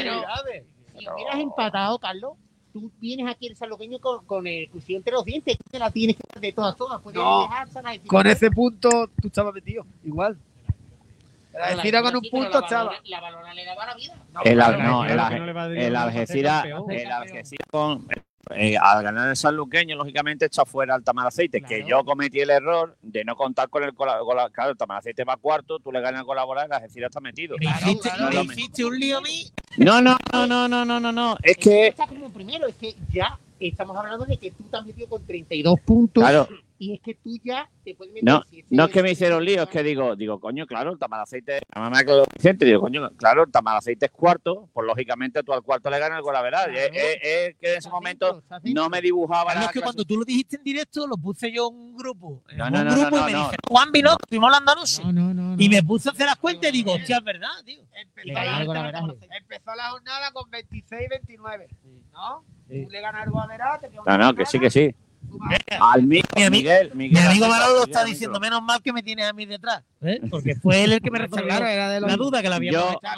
Si 0.99 1.09
hubieras 1.09 1.41
empatado, 1.41 1.99
Carlos, 1.99 2.33
tú 2.73 2.93
vienes 3.01 3.27
aquí 3.29 3.47
el 3.47 3.57
saloqueño 3.57 3.99
con, 4.01 4.25
con 4.27 4.47
el 4.47 4.69
cuchillo 4.69 4.99
entre 4.99 5.13
los 5.15 5.25
dientes. 5.25 5.57
Te 5.71 5.79
la 5.79 5.91
tienes 5.91 6.17
que 6.17 6.23
dar 6.35 6.41
de 6.43 6.53
todas, 6.53 6.77
todas. 6.77 7.01
No, 7.15 7.49
Con 8.07 8.27
ese 8.27 8.51
punto 8.51 9.09
tú 9.21 9.29
estabas 9.29 9.55
metido, 9.55 9.87
igual. 10.05 10.37
La 11.61 11.67
Algeciras 11.67 12.03
con 12.03 12.17
un 12.17 12.23
punto 12.31 12.61
balona- 12.63 13.01
La 13.05 13.21
balona 13.21 13.55
le 13.55 13.65
daba 13.65 13.87
la 13.87 13.95
vida. 13.95 14.15
El, 14.45 14.59
no, 14.59 15.05
el, 15.05 15.11
que 15.29 15.39
no 15.39 15.47
le 15.47 15.53
va 15.53 15.63
a 15.63 15.69
dar 15.69 15.77
el 15.77 15.83
el 15.85 15.97
Algeciras 15.97 16.65
con, 17.71 18.07
eh, 18.55 18.77
al 18.81 19.03
ganar 19.05 19.29
el 19.29 19.37
Sanluqueño, 19.37 19.95
lógicamente 19.97 20.47
está 20.47 20.65
fuera 20.65 20.97
el 20.97 21.05
Tamaraceite, 21.05 21.61
que 21.61 21.85
Claro. 21.85 21.87
yo 21.89 22.05
cometí 22.05 22.41
el 22.41 22.51
error 22.51 22.97
de 23.03 23.25
no 23.25 23.37
contar 23.37 23.69
con 23.69 23.85
el 23.85 23.95
colaborador. 23.95 24.51
Claro, 24.51 24.71
el 24.71 24.77
Tamaraceite 24.77 25.25
va 25.25 25.37
cuarto, 25.37 25.79
tú 25.79 25.93
le 25.93 26.01
ganas 26.01 26.21
al 26.21 26.27
colaborador, 26.27 26.69
el 26.71 26.77
Algeciras 26.77 27.11
está 27.11 27.21
metido. 27.21 27.57
Me 27.59 27.67
hiciste, 27.67 28.09
claro. 28.11 28.25
me 28.29 28.35
No 28.35 28.43
lo- 28.45 28.53
hiciste 28.53 28.85
un 28.85 28.99
lío 28.99 29.19
a 29.19 29.21
mí. 29.21 29.45
No, 29.77 30.01
no, 30.01 30.17
no, 30.33 30.47
no, 30.47 30.67
no, 30.69 30.85
no, 30.85 30.99
no, 31.01 31.13
no. 31.13 31.37
Es 31.43 31.57
que, 31.59 31.89
Está 31.89 32.07
como 32.07 32.31
primero, 32.33 32.67
es 32.67 32.75
que 32.77 32.95
ya 33.13 33.39
estamos 33.61 33.97
hablando 33.97 34.25
de 34.25 34.37
que 34.39 34.51
tú 34.51 34.65
te 34.65 34.77
has 34.77 34.87
metido 34.87 35.09
con 35.09 35.25
32 35.27 35.79
puntos 35.85 36.23
claro, 36.25 36.49
y 36.83 36.95
es 36.95 37.01
que 37.03 37.15
tú 37.15 37.37
ya 37.45 37.69
te 37.85 37.95
puedes 37.95 38.11
meter. 38.15 38.25
No, 38.25 38.43
si 38.49 38.65
no 38.71 38.87
es 38.87 38.91
que 38.91 39.03
me 39.03 39.11
hicieron 39.11 39.45
lío, 39.45 39.65
es 39.65 39.69
que 39.69 39.83
digo, 39.83 40.17
digo, 40.17 40.41
coño, 40.41 40.67
claro, 40.67 40.93
el 40.93 40.99
Tamaraceite, 40.99 41.61
la 41.75 41.81
mamá 41.83 42.03
que 42.05 42.11
lo 42.13 42.25
Vicente, 42.35 42.65
digo, 42.65 42.81
coño, 42.81 43.11
claro, 43.19 43.43
el 43.45 43.51
Tamaraceite 43.53 44.07
es 44.07 44.11
cuarto, 44.13 44.71
pues 44.73 44.87
lógicamente 44.87 45.43
tú 45.43 45.53
al 45.53 45.63
cuarto 45.63 45.91
le 45.91 45.99
ganas 45.99 46.17
el 46.17 46.23
gol 46.23 46.35
a 46.37 46.41
verdad. 46.43 46.71
Es, 46.75 46.91
es- 46.95 47.19
es 47.23 47.57
que 47.59 47.73
en 47.73 47.79
ese 47.79 47.91
momento 47.91 48.43
no 48.75 48.89
me 48.89 49.03
dibujaba 49.03 49.55
la 49.55 49.65
es 49.67 49.71
que 49.73 49.83
cuando 49.83 50.05
tú 50.07 50.17
lo 50.17 50.25
dijiste 50.25 50.57
en 50.57 50.65
directo, 50.65 51.07
lo 51.07 51.19
puse 51.19 51.53
yo 51.53 51.69
en 51.69 51.77
un 51.77 51.97
grupo. 51.99 52.43
En 52.49 52.57
No, 52.57 52.65
un 52.67 52.73
no, 52.73 52.85
no, 52.85 52.91
grupo 52.93 53.11
no, 53.11 53.17
y 53.17 53.25
me 53.27 53.33
no, 53.33 53.39
dijeron, 53.39 53.61
Juan 53.69 53.93
vino, 53.93 54.11
estuvimos 54.13 54.47
hablando 54.49 54.73
anoche. 54.73 55.03
No, 55.05 55.13
no, 55.13 55.35
no. 55.35 55.57
Y 55.63 55.69
me 55.69 55.83
puse 55.83 56.09
a 56.09 56.13
hacer 56.13 56.25
las 56.27 56.37
cuentas 56.37 56.71
y 56.71 56.73
digo, 56.73 56.93
hostia, 56.95 57.19
es 57.19 57.25
verdad, 57.25 57.49
tío. 57.63 57.83
La 58.25 58.65
verdad. 58.67 59.03
Empezó 59.39 59.75
la 59.77 59.91
jornada 59.91 60.31
con 60.33 60.51
26-29, 60.51 61.67
¿no? 62.13 62.43
Sí. 62.69 62.85
Tú 62.85 62.91
le 62.91 63.01
ganas 63.03 63.25
el 63.27 63.31
Guadalajara, 63.33 63.81
te 63.81 63.91
queda 63.91 64.03
No, 64.07 64.19
no, 64.19 64.35
que 64.35 64.47
sí, 64.47 64.59
que 64.59 64.71
sí. 64.71 64.95
Al 65.81 66.03
mi- 66.03 66.21
Miguel, 66.51 66.91
Miguel. 66.95 67.23
Mi 67.23 67.27
amigo 67.29 67.49
Manolo 67.49 67.85
está 67.85 68.05
diciendo, 68.05 68.41
menos 68.41 68.63
mal 68.63 68.83
que 68.83 68.93
me 68.93 69.03
tienes 69.03 69.27
a 69.29 69.33
mí 69.33 69.47
detrás. 69.47 69.83
¿eh? 70.03 70.21
Porque 70.31 70.55
fue 70.57 70.85
él 70.85 70.93
el 70.93 71.01
que 71.01 71.11
me 71.11 71.19
resolvió 71.19 71.47
Claro, 71.47 71.67
era 71.67 71.91
de 71.91 72.01
los 72.01 72.11
la 72.11 72.17
duda 72.17 72.43
que 72.43 72.49
la 72.49 72.57
habíamos 72.57 72.93
Yo- 72.93 73.01
Yo, 73.03 73.09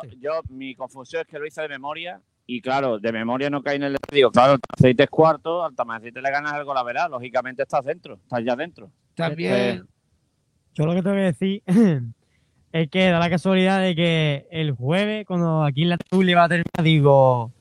antes. 0.00 0.16
yo, 0.20 0.40
mi 0.48 0.74
confusión 0.74 1.22
es 1.22 1.28
que 1.28 1.38
lo 1.38 1.46
hice 1.46 1.62
de 1.62 1.68
memoria 1.68 2.20
y 2.46 2.60
claro, 2.62 2.98
de 2.98 3.12
memoria 3.12 3.50
no 3.50 3.62
caí 3.62 3.76
en 3.76 3.82
el 3.84 3.96
digo, 4.10 4.30
claro, 4.30 4.54
el 4.54 4.60
Tamaraceite 4.60 5.02
es 5.04 5.10
cuarto, 5.10 5.64
al 5.64 5.74
Tamaraceite 5.74 6.22
le 6.22 6.30
ganas 6.30 6.54
el 6.54 6.64
gol 6.64 6.76
a 6.78 6.82
verdad, 6.82 7.10
lógicamente 7.10 7.62
estás 7.62 7.84
dentro, 7.84 8.14
estás 8.14 8.42
ya 8.44 8.56
dentro. 8.56 8.90
También. 9.14 9.86
Yo 10.74 10.86
lo 10.86 10.94
que 10.94 11.02
tengo 11.02 11.16
que 11.16 11.22
decir 11.22 11.62
es 12.72 12.88
que 12.90 13.10
da 13.10 13.18
la 13.18 13.28
casualidad 13.30 13.82
de 13.82 13.94
que 13.94 14.46
el 14.50 14.72
jueves, 14.72 15.26
cuando 15.26 15.64
aquí 15.64 15.82
en 15.82 15.90
la 15.90 15.98
Tulia 15.98 16.36
va 16.36 16.44
a 16.44 16.48
terminar, 16.48 16.82
digo, 16.82 17.52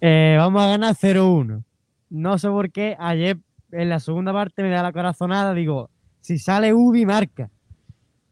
eh, 0.00 0.36
vamos 0.38 0.62
a 0.62 0.68
ganar 0.68 0.94
0-1. 0.94 1.64
No 2.12 2.36
sé 2.38 2.48
por 2.48 2.70
qué, 2.70 2.94
ayer 2.98 3.38
en 3.70 3.88
la 3.88 3.98
segunda 3.98 4.34
parte 4.34 4.62
me 4.62 4.68
da 4.68 4.82
la 4.82 4.92
corazonada, 4.92 5.54
digo, 5.54 5.88
si 6.20 6.38
sale 6.38 6.74
Ubi, 6.74 7.06
marca. 7.06 7.48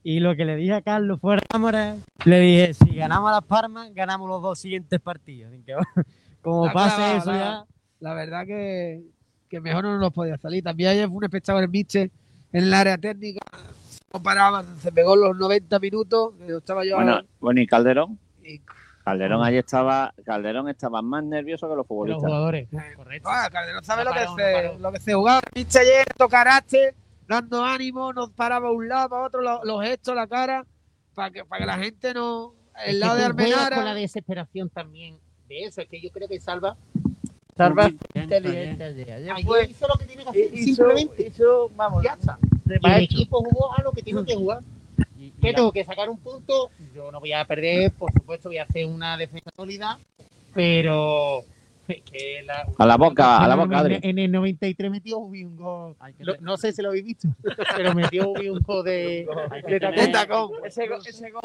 Y 0.02 0.20
lo 0.20 0.36
que 0.36 0.44
le 0.44 0.56
dije 0.56 0.74
a 0.74 0.82
Carlos 0.82 1.18
fuera 1.18 1.40
de 1.40 1.46
cámara, 1.46 1.96
le 2.26 2.40
dije, 2.40 2.74
si 2.74 2.94
ganamos 2.94 3.30
a 3.30 3.36
Las 3.36 3.44
Palmas, 3.44 3.90
ganamos 3.94 4.28
los 4.28 4.42
dos 4.42 4.58
siguientes 4.58 5.00
partidos. 5.00 5.50
Que, 5.64 5.74
como 6.42 6.66
La 6.66 6.72
pase 6.74 7.16
eso 7.16 7.32
la- 7.32 7.38
ya... 7.38 7.64
La 8.00 8.12
verdad 8.14 8.46
que, 8.46 9.02
que 9.48 9.60
mejor 9.60 9.84
no 9.84 9.98
nos 9.98 10.12
podía 10.12 10.36
salir. 10.36 10.62
También 10.62 10.90
ayer 10.90 11.08
fue 11.08 11.16
un 11.16 11.24
espectáculo 11.24 11.64
en 11.64 11.70
Miche 11.70 12.02
en 12.52 12.64
el 12.64 12.74
área 12.74 12.98
técnica. 12.98 13.40
No 14.12 14.22
paraba, 14.22 14.62
se 14.78 14.92
pegó 14.92 15.16
los 15.16 15.36
90 15.38 15.78
minutos. 15.78 16.34
Estaba 16.46 16.84
yo 16.84 16.96
Bueno, 16.96 17.20
bueno, 17.40 17.60
y 17.62 17.66
Calderón, 17.66 18.18
y- 18.44 18.60
Calderón 19.10 19.44
ayer 19.44 19.58
estaba, 19.60 20.14
Calderón 20.24 20.68
estaba 20.68 21.02
más 21.02 21.24
nervioso 21.24 21.66
que 21.66 21.70
los 21.70 21.78
Los 21.78 21.86
futbolistas. 21.88 22.22
jugadores. 22.24 22.68
Correcto. 22.96 23.28
Ah, 23.30 23.48
Calderón 23.50 23.84
sabe 23.84 24.04
No 24.04 24.10
lo, 24.10 24.16
que 24.16 24.24
no 24.24 24.36
se, 24.36 24.52
paró. 24.52 24.78
lo 24.78 24.92
que 24.92 25.00
se 25.00 25.14
jugaba. 25.14 25.40
Miche 25.54 25.78
ayer, 25.80 26.06
tocaraste, 26.16 26.94
dando 27.26 27.64
ánimo, 27.64 28.12
nos 28.12 28.30
paraba 28.30 28.68
a 28.68 28.72
un 28.72 28.88
lado, 28.88 29.08
para 29.10 29.22
otro, 29.26 29.40
lo- 29.42 29.64
los 29.64 29.82
gestos, 29.84 30.14
la 30.14 30.26
cara, 30.26 30.64
para 31.14 31.30
que, 31.30 31.44
para 31.44 31.60
que 31.60 31.66
la 31.66 31.78
gente 31.78 32.14
no. 32.14 32.54
Es 32.76 32.86
El 32.88 32.92
que 32.94 32.98
lado 33.00 33.14
de 33.16 33.22
juegas 33.24 33.36
con 33.50 33.50
la 33.60 33.66
Armenara. 33.66 33.94
desesperación 33.94 34.70
también 34.70 35.18
de 35.48 35.64
eso. 35.64 35.80
Es 35.82 35.88
que 35.88 36.00
yo 36.00 36.10
creo 36.10 36.28
que 36.28 36.40
Salva. 36.40 36.76
Salva 37.56 37.86
es 37.86 38.22
inteligente, 38.22 38.94
fue- 39.44 39.66
hizo 39.66 39.86
lo 39.88 39.94
que 39.98 40.04
tiene 40.06 40.22
que 40.22 40.30
hacer. 40.30 40.54
hizo, 40.54 40.64
simplemente. 40.84 41.26
hizo, 41.26 41.68
vamos, 41.76 42.02
Ya 42.04 42.12
está. 42.14 42.38
el 42.66 43.02
equipo 43.02 43.38
jugó 43.44 43.74
a 43.76 43.82
lo 43.82 43.92
que 43.92 44.02
tiene 44.02 44.24
que 44.24 44.34
jugar. 44.34 44.60
Y- 45.20 45.30
que 45.32 45.52
tengo 45.52 45.70
que 45.72 45.84
sacar 45.84 46.08
un 46.08 46.18
punto. 46.18 46.70
Yo 46.94 47.12
no 47.12 47.20
voy 47.20 47.32
a 47.32 47.44
perder, 47.44 47.92
por 47.92 48.10
supuesto, 48.12 48.48
voy 48.48 48.58
a 48.58 48.62
hacer 48.64 48.86
una 48.86 49.16
defensa 49.18 49.50
sólida, 49.54 49.98
pero 50.54 51.40
es 51.88 52.02
que 52.02 52.42
la- 52.44 52.66
A 52.78 52.86
la 52.86 52.96
boca, 52.96 53.38
a 53.38 53.46
la 53.48 53.54
boca, 53.56 53.78
Adri. 53.78 53.98
En 54.02 54.18
el 54.18 54.30
93 54.32 54.90
metió 54.90 55.18
Ubi 55.18 55.44
un 55.44 55.56
gol. 55.56 55.94
Lo- 56.20 56.36
no 56.40 56.56
sé 56.56 56.72
si 56.72 56.80
lo 56.82 56.88
habéis 56.88 57.04
visto, 57.04 57.28
pero 57.76 57.94
metió 57.94 58.30
Ubi 58.30 58.48
un 58.48 58.60
gol 58.60 58.84
de, 58.84 59.26
de. 59.66 59.70
De 59.72 59.80
tener- 59.80 60.12
tacón. 60.12 60.50
Ese, 60.64 60.88
go- 60.88 60.96
ese 61.04 61.30
gol, 61.30 61.42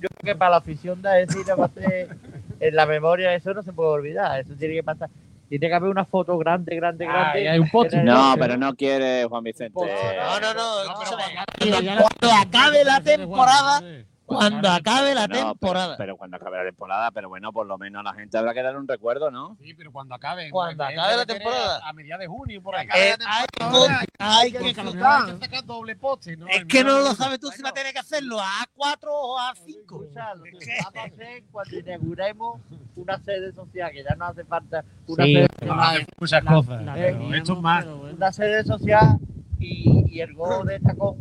yo 0.00 0.08
creo 0.20 0.34
que 0.34 0.38
para 0.38 0.50
la 0.52 0.56
afición 0.58 1.02
de 1.02 1.26
ser 1.26 2.16
en 2.60 2.76
la 2.76 2.86
memoria, 2.86 3.34
eso 3.34 3.52
no 3.54 3.62
se 3.62 3.72
puede 3.72 3.90
olvidar, 3.90 4.40
eso 4.40 4.54
tiene 4.54 4.74
que 4.74 4.82
pasar. 4.82 5.10
Tiene 5.48 5.68
que 5.68 5.74
haber 5.74 5.90
una 5.90 6.04
foto 6.04 6.36
grande, 6.38 6.74
grande, 6.74 7.06
Ah, 7.06 7.12
grande. 7.12 7.42
y 7.42 7.46
hay 7.46 7.58
un 7.58 7.70
post. 7.70 7.92
en 7.92 8.00
el- 8.00 8.04
No, 8.06 8.34
pero 8.38 8.56
no 8.56 8.74
quiere 8.74 9.24
Juan 9.26 9.44
Vicente. 9.44 9.78
No, 9.78 10.40
no, 10.40 10.54
no. 10.54 10.82
escúchame. 10.82 11.22
Mira, 11.64 11.80
ya 11.80 11.96
Cuando 11.98 12.36
acabe 12.40 12.84
la 12.84 13.00
temporada, 13.00 13.80
cuando 14.26 14.68
acabe 14.68 15.14
la 15.14 15.26
No, 15.26 15.32
pero- 15.34 15.48
temporada. 15.50 15.96
Pero, 15.96 16.16
cuando 16.16 16.36
acabe 16.36 16.58
la 16.58 16.64
temporada, 16.64 17.10
pero 17.12 17.28
bueno, 17.28 17.52
por 17.52 17.66
lo 17.66 17.78
menos 17.78 18.00
a 18.00 18.02
la 18.02 18.14
gente 18.14 18.36
habrá 18.36 18.52
que 18.52 18.62
dar 18.62 18.76
un 18.76 18.86
recuerdo, 18.88 19.30
¿no? 19.30 19.56
Sí, 19.62 19.72
pero 19.74 19.92
cuando 19.92 20.14
acabe. 20.14 20.50
Cuando 20.50 20.82
porque 20.84 20.98
acabe 20.98 21.16
la 21.16 21.26
temporada. 21.26 21.80
A, 21.88 21.92
mediados 21.92 22.20
de 22.20 22.26
junio, 22.26 22.62
por 22.62 22.74
ahí. 22.76 22.86
Acabe 22.86 23.08
Eh, 23.10 23.16
la 23.18 23.36
hay, 23.38 23.46
temporada, 23.56 24.00
que- 24.00 24.06
hay 24.18 24.52
que. 24.52 24.58
Hay 24.58 24.74
que 24.74 25.38
sacar 25.44 25.64
doble 25.64 25.96
poste, 25.96 26.36
¿no? 26.36 26.46
Es 26.48 26.64
que 26.66 26.82
no 26.84 26.98
lo 27.00 27.14
sabes 27.14 27.38
tú 27.40 27.48
si 27.50 27.62
va 27.62 27.68
a 27.70 27.72
tener 27.72 27.92
que 27.92 27.98
hacerlo 28.00 28.40
a 28.40 28.48
A4 28.76 29.08
o 29.10 29.38
a 29.38 29.54
A5. 29.54 29.76
Escucha, 29.80 30.34
lo 30.34 30.42
que 30.44 30.50
vamos 30.82 30.96
a 30.96 31.02
hacer 31.04 31.44
cuando 31.50 31.78
inauguremos 31.78 32.60
una 32.96 33.18
sede 33.20 33.52
social, 33.52 33.92
que 33.92 34.02
ya 34.02 34.14
no 34.16 34.24
hace 34.26 34.44
falta 34.44 34.84
una 35.06 35.24
Sí. 35.24 35.34
sede 35.34 35.46
Ah, 35.70 35.90
hay 35.90 36.06
muchas 36.18 36.44
cosas. 36.44 36.82
la 36.84 36.94
pero 36.94 37.06
teníamos, 37.18 37.36
esto 37.36 37.52
es 37.52 37.60
más. 37.60 37.84
pero 37.84 37.96
bueno. 37.98 38.16
una 38.16 38.32
sede 38.32 38.64
social 38.64 39.18
y, 39.60 40.04
y 40.16 40.20
el 40.20 40.34
gol 40.34 40.66
de 40.66 40.80
tacón 40.80 41.16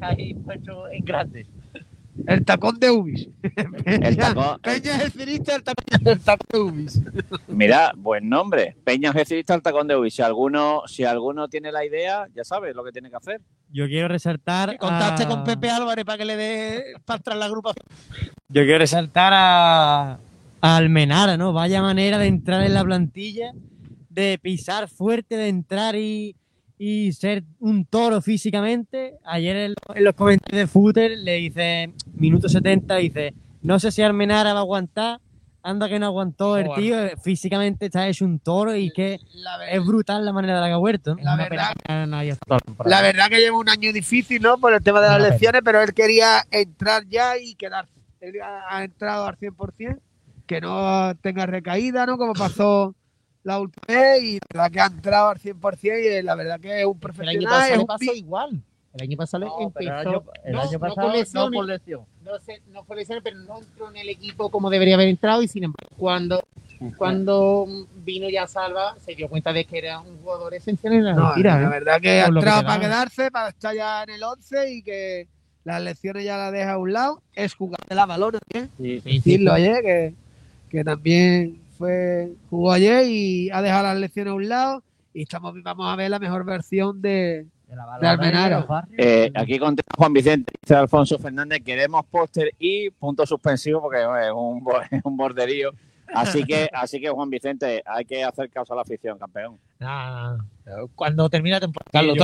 ahí 0.00 0.34
puesto 0.34 0.88
en 0.88 1.04
grande. 1.04 1.46
El 2.26 2.44
tacón 2.44 2.78
de 2.78 2.90
Ubis. 2.90 3.28
El 3.84 4.16
tacón, 4.16 4.60
Peña 4.60 4.96
es 4.96 5.02
el 5.04 5.12
cirista, 5.12 5.56
el 5.56 5.62
tacón, 5.64 5.84
el 6.06 6.20
tacón 6.20 6.46
de 6.52 6.58
Ubis. 6.60 7.00
mira, 7.48 7.92
buen 7.96 8.28
nombre. 8.28 8.76
Peña 8.84 9.10
Algecirista 9.10 9.52
al 9.54 9.62
tacón 9.62 9.88
de 9.88 9.96
Ubi. 9.96 10.10
Si 10.10 10.22
alguno, 10.22 10.82
si 10.86 11.04
alguno 11.04 11.48
tiene 11.48 11.72
la 11.72 11.84
idea, 11.84 12.26
ya 12.34 12.44
sabes 12.44 12.74
lo 12.74 12.84
que 12.84 12.92
tiene 12.92 13.10
que 13.10 13.16
hacer. 13.16 13.40
Yo 13.70 13.86
quiero 13.86 14.08
resaltar... 14.08 14.70
Que 14.70 14.78
Contaste 14.78 15.24
a- 15.24 15.28
con 15.28 15.42
Pepe 15.44 15.68
Álvarez 15.70 16.04
para 16.04 16.18
que 16.18 16.24
le 16.24 16.36
dé 16.36 16.84
para 17.04 17.18
atrás 17.18 17.36
la 17.36 17.46
agrupación. 17.46 17.84
Yo 18.48 18.62
quiero 18.62 18.78
resaltar 18.78 19.32
a, 19.34 20.12
a 20.60 20.76
Almenara, 20.76 21.36
¿no? 21.36 21.52
Vaya 21.52 21.82
manera 21.82 22.18
de 22.18 22.26
entrar 22.28 22.62
en 22.64 22.74
la 22.74 22.84
plantilla, 22.84 23.52
de 24.08 24.38
pisar 24.40 24.88
fuerte, 24.88 25.36
de 25.36 25.48
entrar 25.48 25.96
y, 25.96 26.36
y 26.84 27.12
ser 27.14 27.44
un 27.60 27.86
toro 27.86 28.20
físicamente. 28.20 29.14
Ayer 29.24 29.56
en, 29.56 29.74
en 29.94 30.04
los 30.04 30.12
comentarios 30.12 30.58
de 30.58 30.66
Footer 30.66 31.16
le 31.16 31.36
dice, 31.36 31.94
minuto 32.12 32.46
70, 32.46 32.96
dice, 32.96 33.32
no 33.62 33.78
sé 33.78 33.90
si 33.90 34.02
Almenara 34.02 34.52
va 34.52 34.58
a 34.58 34.62
aguantar, 34.62 35.18
anda 35.62 35.88
que 35.88 35.98
no 35.98 36.04
aguantó 36.04 36.58
el 36.58 36.68
tío, 36.74 36.96
físicamente 37.22 37.86
está 37.86 38.06
hecho 38.06 38.26
un 38.26 38.38
toro 38.38 38.76
y 38.76 38.90
que 38.90 39.18
La, 39.32 39.66
es 39.66 39.82
brutal 39.82 40.26
la 40.26 40.34
manera 40.34 40.56
de 40.56 40.60
la 40.60 40.66
que 40.66 40.72
ha 40.74 40.76
vuelto. 40.76 41.14
¿no? 41.14 41.22
la 41.22 41.36
verdad, 41.36 41.72
la 41.88 42.04
la 42.84 43.00
verdad 43.00 43.28
que 43.30 43.38
lleva 43.38 43.56
un 43.56 43.70
año 43.70 43.90
difícil, 43.90 44.42
¿no? 44.42 44.58
Por 44.58 44.74
el 44.74 44.82
tema 44.82 45.00
de 45.00 45.08
las 45.08 45.20
elecciones, 45.20 45.62
pero 45.64 45.80
él 45.80 45.94
quería 45.94 46.44
entrar 46.50 47.06
ya 47.08 47.38
y 47.38 47.54
quedarse. 47.54 47.98
Él 48.20 48.42
ha, 48.42 48.76
ha 48.76 48.84
entrado 48.84 49.26
al 49.26 49.38
100%, 49.38 49.98
que 50.46 50.60
no 50.60 51.14
tenga 51.22 51.46
recaída, 51.46 52.04
¿no? 52.04 52.18
Como 52.18 52.34
pasó 52.34 52.94
la 53.44 53.60
última 53.60 53.82
vez 53.88 54.22
y 54.24 54.34
la 54.54 54.62
verdad 54.64 54.72
que 54.72 54.80
ha 54.80 54.86
entrado 54.86 55.28
al 55.30 55.38
100% 55.38 56.20
y 56.20 56.22
la 56.22 56.34
verdad 56.36 56.60
que 56.60 56.80
es 56.80 56.86
un 56.86 56.98
El 57.18 57.28
año 57.28 57.46
profesional. 57.46 57.48
pasado 57.48 57.76
le 57.76 57.86
pasó 57.86 58.14
igual. 58.14 58.62
El 58.94 59.02
año 59.02 59.16
pasado 59.18 59.44
No, 59.44 59.70
pero 59.74 59.90
el 59.92 59.96
empezó. 59.96 60.10
año, 60.10 60.24
el 60.44 60.52
no, 60.52 60.60
año 60.60 60.78
no 60.80 60.80
pasado 60.80 61.08
por 61.12 61.28
no 61.32 61.50
por 61.50 61.66
lesión. 61.66 62.06
no, 62.20 62.38
sé, 62.40 62.62
no 62.68 62.84
fue 62.84 62.96
lesión, 62.96 63.20
pero 63.24 63.38
no 63.38 63.58
entró 63.58 63.90
en 63.90 63.96
el 63.98 64.08
equipo 64.10 64.50
como 64.50 64.70
debería 64.70 64.94
haber 64.96 65.08
entrado 65.08 65.42
y 65.42 65.48
sin 65.48 65.64
embargo 65.64 65.90
cuando 65.96 66.48
cuando 66.96 67.66
vino 67.96 68.28
ya 68.28 68.46
Salva, 68.46 68.96
se 69.00 69.14
dio 69.14 69.28
cuenta 69.28 69.52
de 69.52 69.64
que 69.64 69.78
era 69.78 70.00
un 70.00 70.18
jugador 70.18 70.54
esencial 70.54 70.92
en 70.94 71.04
la 71.04 71.14
No, 71.14 71.28
Argentina, 71.28 71.60
la 71.60 71.66
¿eh? 71.66 71.70
verdad 71.70 72.00
que 72.00 72.20
ha 72.22 72.26
Por 72.26 72.34
que 72.42 72.50
entrado 72.50 72.60
te 72.60 72.66
para 72.66 72.78
da. 72.78 72.80
quedarse, 72.80 73.30
para 73.30 73.48
estar 73.50 73.74
ya 73.74 74.02
en 74.04 74.10
el 74.10 74.22
11 74.22 74.72
y 74.74 74.82
que 74.82 75.28
las 75.64 75.82
lecciones 75.82 76.24
ya 76.24 76.36
las 76.36 76.52
deja 76.52 76.72
a 76.72 76.78
un 76.78 76.92
lado. 76.92 77.22
Es 77.34 77.54
jugar 77.54 77.80
de 77.88 77.94
la 77.94 78.06
valor, 78.06 78.38
¿eh? 78.54 78.68
Sí, 78.76 79.00
sí, 79.00 79.18
decirlo 79.18 79.54
sí. 79.56 79.62
ayer, 79.62 79.82
que, 79.82 80.14
que 80.68 80.84
también 80.84 81.63
fue 81.76 82.32
jugó 82.50 82.72
ayer 82.72 83.06
y 83.08 83.50
ha 83.50 83.62
dejado 83.62 83.84
las 83.84 83.98
lecciones 83.98 84.32
a 84.32 84.34
un 84.34 84.48
lado. 84.48 84.82
Y 85.12 85.22
estamos 85.22 85.54
vamos 85.62 85.92
a 85.92 85.96
ver 85.96 86.10
la 86.10 86.18
mejor 86.18 86.44
versión 86.44 87.00
de, 87.00 87.46
de 88.00 88.08
Almenara. 88.08 88.66
Eh, 88.96 89.30
aquí 89.34 89.58
contesta 89.58 89.92
Juan 89.96 90.12
Vicente, 90.12 90.52
dice 90.60 90.74
Alfonso 90.74 91.18
Fernández, 91.18 91.62
queremos 91.64 92.04
póster 92.06 92.52
y 92.58 92.90
punto 92.90 93.26
suspensivo 93.26 93.80
porque 93.80 94.00
es 94.00 94.32
un, 94.34 94.64
es 94.90 95.00
un 95.04 95.16
borderío. 95.16 95.70
Así 96.08 96.44
que, 96.44 96.68
así 96.72 97.00
que 97.00 97.08
Juan 97.08 97.30
Vicente, 97.30 97.82
hay 97.84 98.04
que 98.04 98.22
hacer 98.22 98.50
caso 98.50 98.72
a 98.72 98.76
la 98.76 98.82
afición, 98.82 99.18
campeón. 99.18 99.58
Cuando 100.94 101.28
termine 101.28 101.56
la 101.56 101.60
temporada, 101.60 101.90
Carlos, 101.92 102.16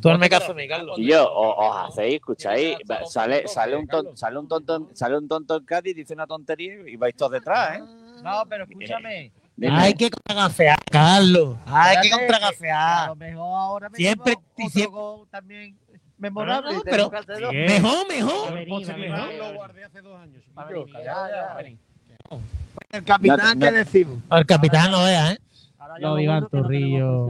tú 0.00 0.08
de 0.08 0.14
hazme 0.14 0.28
caso 0.28 0.54
mí, 0.54 0.68
Carlos. 0.68 0.98
Y 0.98 1.06
yo, 1.08 1.30
os 1.32 1.90
hacéis, 1.90 2.14
escucháis, 2.14 2.76
sale, 3.08 3.48
sale 3.48 3.76
un 3.76 3.86
tonto, 3.86 4.16
sale 4.16 4.38
un 4.38 4.48
tonto, 4.48 4.90
sale 4.92 5.18
un 5.18 5.28
tonto 5.28 5.56
en 5.56 5.64
Cádiz, 5.64 5.96
dice 5.96 6.14
una 6.14 6.26
tontería 6.26 6.74
y 6.86 6.96
vais 6.96 7.14
todos 7.16 7.32
detrás, 7.32 7.78
¿eh? 7.78 7.82
No, 8.24 8.42
pero 8.48 8.64
escúchame. 8.64 9.32
Dime. 9.56 9.76
Hay 9.78 9.94
que 9.94 10.10
contragafear, 10.10 10.78
Carlos. 10.90 11.56
Hay 11.66 11.96
que 12.02 12.08
que 12.08 12.14
A 12.14 12.18
contragafear. 12.18 13.08
lo 13.10 13.16
mejor 13.16 13.56
ahora 13.60 13.88
me 13.88 13.96
Siempre- 13.96 14.32
otro 14.32 14.68
siempre- 14.70 14.86
gol 14.86 15.28
también 15.30 15.78
memorable. 16.18 16.74
No, 16.74 16.82
pero-. 16.82 17.10
Mejor, 17.52 18.08
mejor. 18.08 18.50
lo 19.38 19.54
guardé 19.54 19.84
hace 19.84 20.00
dos 20.02 20.20
años. 20.20 20.42
El 22.90 23.04
capitán, 23.04 23.58
¿qué 23.60 23.70
decimos? 23.72 24.18
El 24.30 24.46
capitán 24.46 24.90
no 24.90 25.04
vea, 25.04 25.32
¿eh? 25.32 25.38
Lo 25.98 26.14
de 26.16 26.22
Iván 26.24 26.48
bueno 26.50 26.62
Torrillo. 26.62 27.28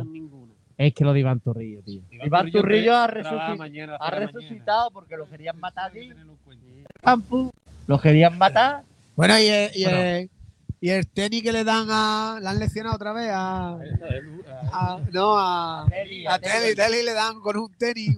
Es 0.76 0.92
que 0.94 1.04
lo 1.04 1.12
de 1.12 1.20
Iván 1.20 1.40
Torrillo, 1.40 1.82
tío. 1.82 2.02
Iván 2.10 2.50
Turrillo 2.50 2.96
ha, 2.96 3.06
Trabaja 3.08 3.52
resuci- 3.52 3.58
mañana, 3.58 3.96
ha 4.00 4.10
resucitado 4.10 4.90
porque 4.90 5.16
lo 5.16 5.28
querían 5.28 5.58
matar 5.60 5.90
allí. 5.90 6.10
Lo 7.86 7.98
querían 8.00 8.38
matar. 8.38 8.82
Bueno, 9.16 9.38
y 9.38 9.46
el, 9.46 9.70
y 9.74 9.84
el, 9.84 10.30
y 10.84 10.90
el 10.90 11.06
tenis 11.08 11.42
que 11.42 11.50
le 11.50 11.64
dan 11.64 11.86
a. 11.90 12.38
¿La 12.42 12.50
han 12.50 12.58
leccionado 12.58 12.96
otra 12.96 13.14
vez? 13.14 13.30
A, 13.32 13.78
a- 14.72 14.98
no, 15.12 15.34
a. 15.38 15.86
Teli, 15.88 16.26
A 16.26 16.38
Teli, 16.38 16.74
Teli 16.74 17.02
le 17.02 17.12
dan 17.14 17.40
con 17.40 17.56
un 17.56 17.72
tenis. 17.74 18.16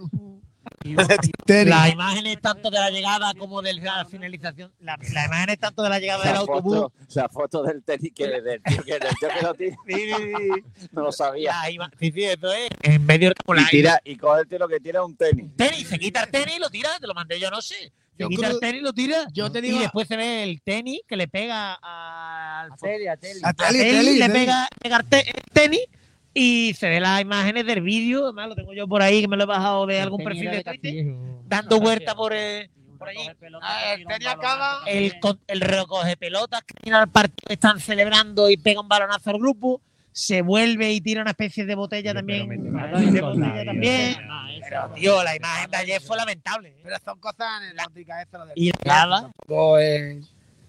Las 0.84 1.92
imágenes 1.92 2.40
tanto 2.40 2.70
de 2.70 2.78
la 2.78 2.90
llegada 2.90 3.32
como 3.34 3.62
de 3.62 3.74
la 3.74 4.04
finalización, 4.04 4.72
la- 4.80 4.96
las 5.12 5.26
imágenes 5.26 5.58
tanto 5.60 5.82
de 5.84 5.88
la 5.90 5.98
llegada 6.00 6.24
del 6.24 6.32
Esa 6.32 6.40
autobús, 6.40 6.74
foto, 6.76 6.92
esa 7.08 7.28
foto 7.28 7.62
del 7.62 7.82
tenis 7.84 8.12
que 8.14 8.26
del 8.40 8.62
tío 8.62 8.82
que, 8.82 8.92
del 8.98 9.14
tío 9.20 9.28
que 9.28 9.42
lo 9.42 9.54
tira, 9.54 9.76
no 10.92 11.02
lo 11.02 11.12
sabía. 11.12 11.54
sí, 12.00 12.10
sí, 12.12 12.24
eso 12.24 12.52
es, 12.52 12.68
en 12.82 13.04
medio 13.06 13.28
del 13.30 13.60
Y 13.60 13.66
tira, 13.70 14.00
y 14.04 14.16
coge 14.16 14.40
el 14.42 14.48
tío 14.48 14.58
lo 14.58 14.68
que 14.68 14.80
tira 14.80 15.04
un 15.04 15.16
tenis. 15.16 15.50
tenis, 15.56 15.86
se 15.88 15.98
quita 16.00 16.24
el 16.24 16.30
tenis 16.30 16.56
y 16.56 16.60
lo 16.60 16.68
tira, 16.70 16.90
te 17.00 17.06
lo 17.06 17.14
mandé 17.14 17.38
yo, 17.38 17.48
no 17.50 17.60
sé. 17.62 17.92
Se 18.16 18.22
Yo 18.22 18.28
quita 18.30 18.42
creo- 18.46 18.52
el 18.54 18.60
tenis 18.60 18.80
y 18.80 18.84
lo 18.84 18.92
tira. 18.94 19.26
yo 19.32 19.52
te 19.52 19.58
y 19.58 19.62
digo- 19.62 19.78
después 19.80 20.08
se 20.08 20.16
ve 20.16 20.42
el 20.42 20.62
tenis 20.62 21.00
que 21.06 21.16
le 21.16 21.28
pega 21.28 21.78
A 21.82 22.35
Teli, 22.76 23.06
a 23.08 23.16
Teli. 23.16 23.40
A 23.42 23.48
a 23.48 23.52
Teli, 23.54 23.78
Teli, 23.78 23.90
Teli, 24.06 24.18
le 24.18 24.30
pega, 24.30 24.68
pega 24.82 24.96
el, 24.98 25.04
te- 25.06 25.30
el 25.30 25.42
tenis 25.52 25.80
y 26.34 26.74
se 26.78 26.88
ve 26.88 27.00
las 27.00 27.20
imágenes 27.20 27.64
del 27.66 27.80
vídeo, 27.80 28.24
además 28.24 28.48
lo 28.48 28.54
tengo 28.56 28.72
yo 28.74 28.86
por 28.86 29.02
ahí 29.02 29.22
que 29.22 29.28
me 29.28 29.36
lo 29.36 29.44
he 29.44 29.46
bajado 29.46 29.86
de 29.86 30.00
algún 30.00 30.22
perfil 30.22 30.50
de 30.50 30.62
Twitter, 30.64 31.06
dando 31.46 31.80
vuelta 31.80 32.14
por, 32.14 32.32
eh, 32.34 32.68
por 32.98 33.08
allí. 33.08 33.28
Ah, 33.62 33.94
el 33.94 34.04
tenis 34.06 34.26
acaba. 34.28 34.80
El, 34.86 35.14
el 35.46 35.60
recoge 35.60 36.16
pelotas 36.16 36.62
que 36.64 36.74
viene 36.82 36.98
al 36.98 37.08
partido 37.08 37.48
están 37.48 37.80
celebrando 37.80 38.50
y 38.50 38.56
pega 38.56 38.80
un 38.80 38.88
balonazo 38.88 39.30
al 39.30 39.38
grupo, 39.38 39.80
se 40.12 40.42
vuelve 40.42 40.92
y 40.92 41.00
tira 41.00 41.20
una 41.22 41.30
especie 41.32 41.64
de 41.66 41.74
botella 41.74 42.12
también. 42.14 42.48
de 42.48 43.20
botella 43.20 43.64
también. 43.64 44.16
Pero, 44.68 44.90
tío, 44.94 45.22
la 45.22 45.36
imagen 45.36 45.70
de 45.70 45.76
ayer 45.76 46.00
fue 46.02 46.16
lamentable. 46.16 46.70
¿eh? 46.70 46.80
Pero 46.82 46.96
son 47.04 47.18
cosas 47.20 47.62
eso 47.72 48.38
lo 48.38 48.46
de. 48.46 48.52
Y 48.56 48.72
nada, 48.84 49.30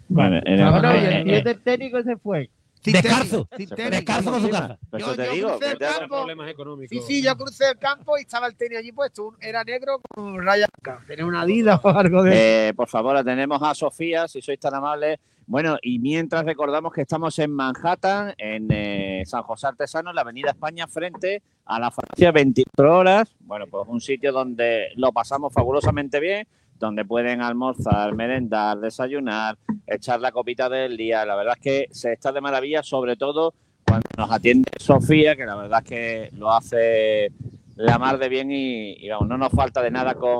Bueno, 0.09 0.37
en 0.45 0.59
el- 0.59 1.29
eh, 1.29 1.37
el 1.37 1.43
del 1.43 1.61
técnico 1.61 2.01
se 2.03 2.17
fue. 2.17 2.49
Sin 2.81 2.93
descalzo, 2.93 3.47
descalzo 3.57 4.31
con 4.31 4.41
su 4.41 4.49
casa. 4.49 4.77
Yo- 4.91 4.97
eso 4.97 5.15
te 5.15 5.25
yo 5.25 5.31
digo, 5.33 5.47
crucé 5.49 5.65
que 5.65 5.71
el 5.71 5.77
te- 5.79 5.85
campo. 5.85 6.15
problemas 6.15 6.49
económicos. 6.49 6.89
Sí, 7.05 7.15
sí, 7.15 7.23
yo 7.23 7.35
crucé 7.35 7.69
el 7.71 7.77
campo 7.79 8.17
y 8.17 8.21
estaba 8.21 8.47
el 8.47 8.55
tenis 8.55 8.77
allí 8.77 8.91
puesto. 8.91 9.33
Era 9.41 9.63
negro 9.63 9.99
con 10.07 10.41
rayas 10.45 10.69
blancas. 10.81 11.05
Tenía 11.07 11.25
una 11.25 11.41
Adidas 11.41 11.79
o 11.83 11.89
algo 11.89 12.23
de. 12.23 12.69
Eh, 12.69 12.73
por 12.75 12.87
favor, 12.87 13.21
tenemos 13.25 13.61
a 13.61 13.73
Sofía, 13.73 14.27
si 14.27 14.41
sois 14.41 14.59
tan 14.59 14.73
amables. 14.75 15.19
Bueno, 15.47 15.77
y 15.81 15.97
mientras 15.99 16.45
recordamos 16.45 16.93
que 16.93 17.01
estamos 17.01 17.37
en 17.39 17.51
Manhattan, 17.51 18.33
en 18.37 18.67
eh, 18.69 19.23
San 19.25 19.43
José 19.43 19.67
Artesano, 19.67 20.09
en 20.11 20.15
la 20.15 20.21
Avenida 20.21 20.51
España, 20.51 20.87
frente 20.87 21.41
a 21.65 21.79
la 21.79 21.89
farmacia 21.89 22.31
24 22.31 22.97
horas. 22.97 23.33
Bueno, 23.39 23.65
pues 23.67 23.83
un 23.87 23.99
sitio 24.01 24.31
donde 24.31 24.89
lo 24.95 25.11
pasamos 25.11 25.51
fabulosamente 25.53 26.19
bien, 26.19 26.47
donde 26.79 27.05
pueden 27.05 27.41
almorzar, 27.41 28.13
merendar, 28.13 28.79
desayunar, 28.79 29.57
echar 29.85 30.19
la 30.19 30.31
copita 30.31 30.69
del 30.69 30.97
día. 30.97 31.25
La 31.25 31.35
verdad 31.35 31.55
es 31.57 31.63
que 31.63 31.87
se 31.91 32.13
está 32.13 32.31
de 32.31 32.41
maravilla, 32.41 32.83
sobre 32.83 33.15
todo 33.15 33.53
cuando 33.85 34.07
nos 34.17 34.31
atiende 34.31 34.69
Sofía, 34.79 35.35
que 35.35 35.45
la 35.45 35.55
verdad 35.55 35.81
es 35.83 35.89
que 35.89 36.29
lo 36.33 36.51
hace 36.51 37.31
la 37.75 37.97
mar 37.97 38.17
de 38.17 38.29
bien 38.29 38.51
y, 38.51 39.07
vamos, 39.09 39.27
no 39.27 39.37
nos 39.37 39.51
falta 39.51 39.81
de 39.81 39.91
nada 39.91 40.15
con, 40.15 40.39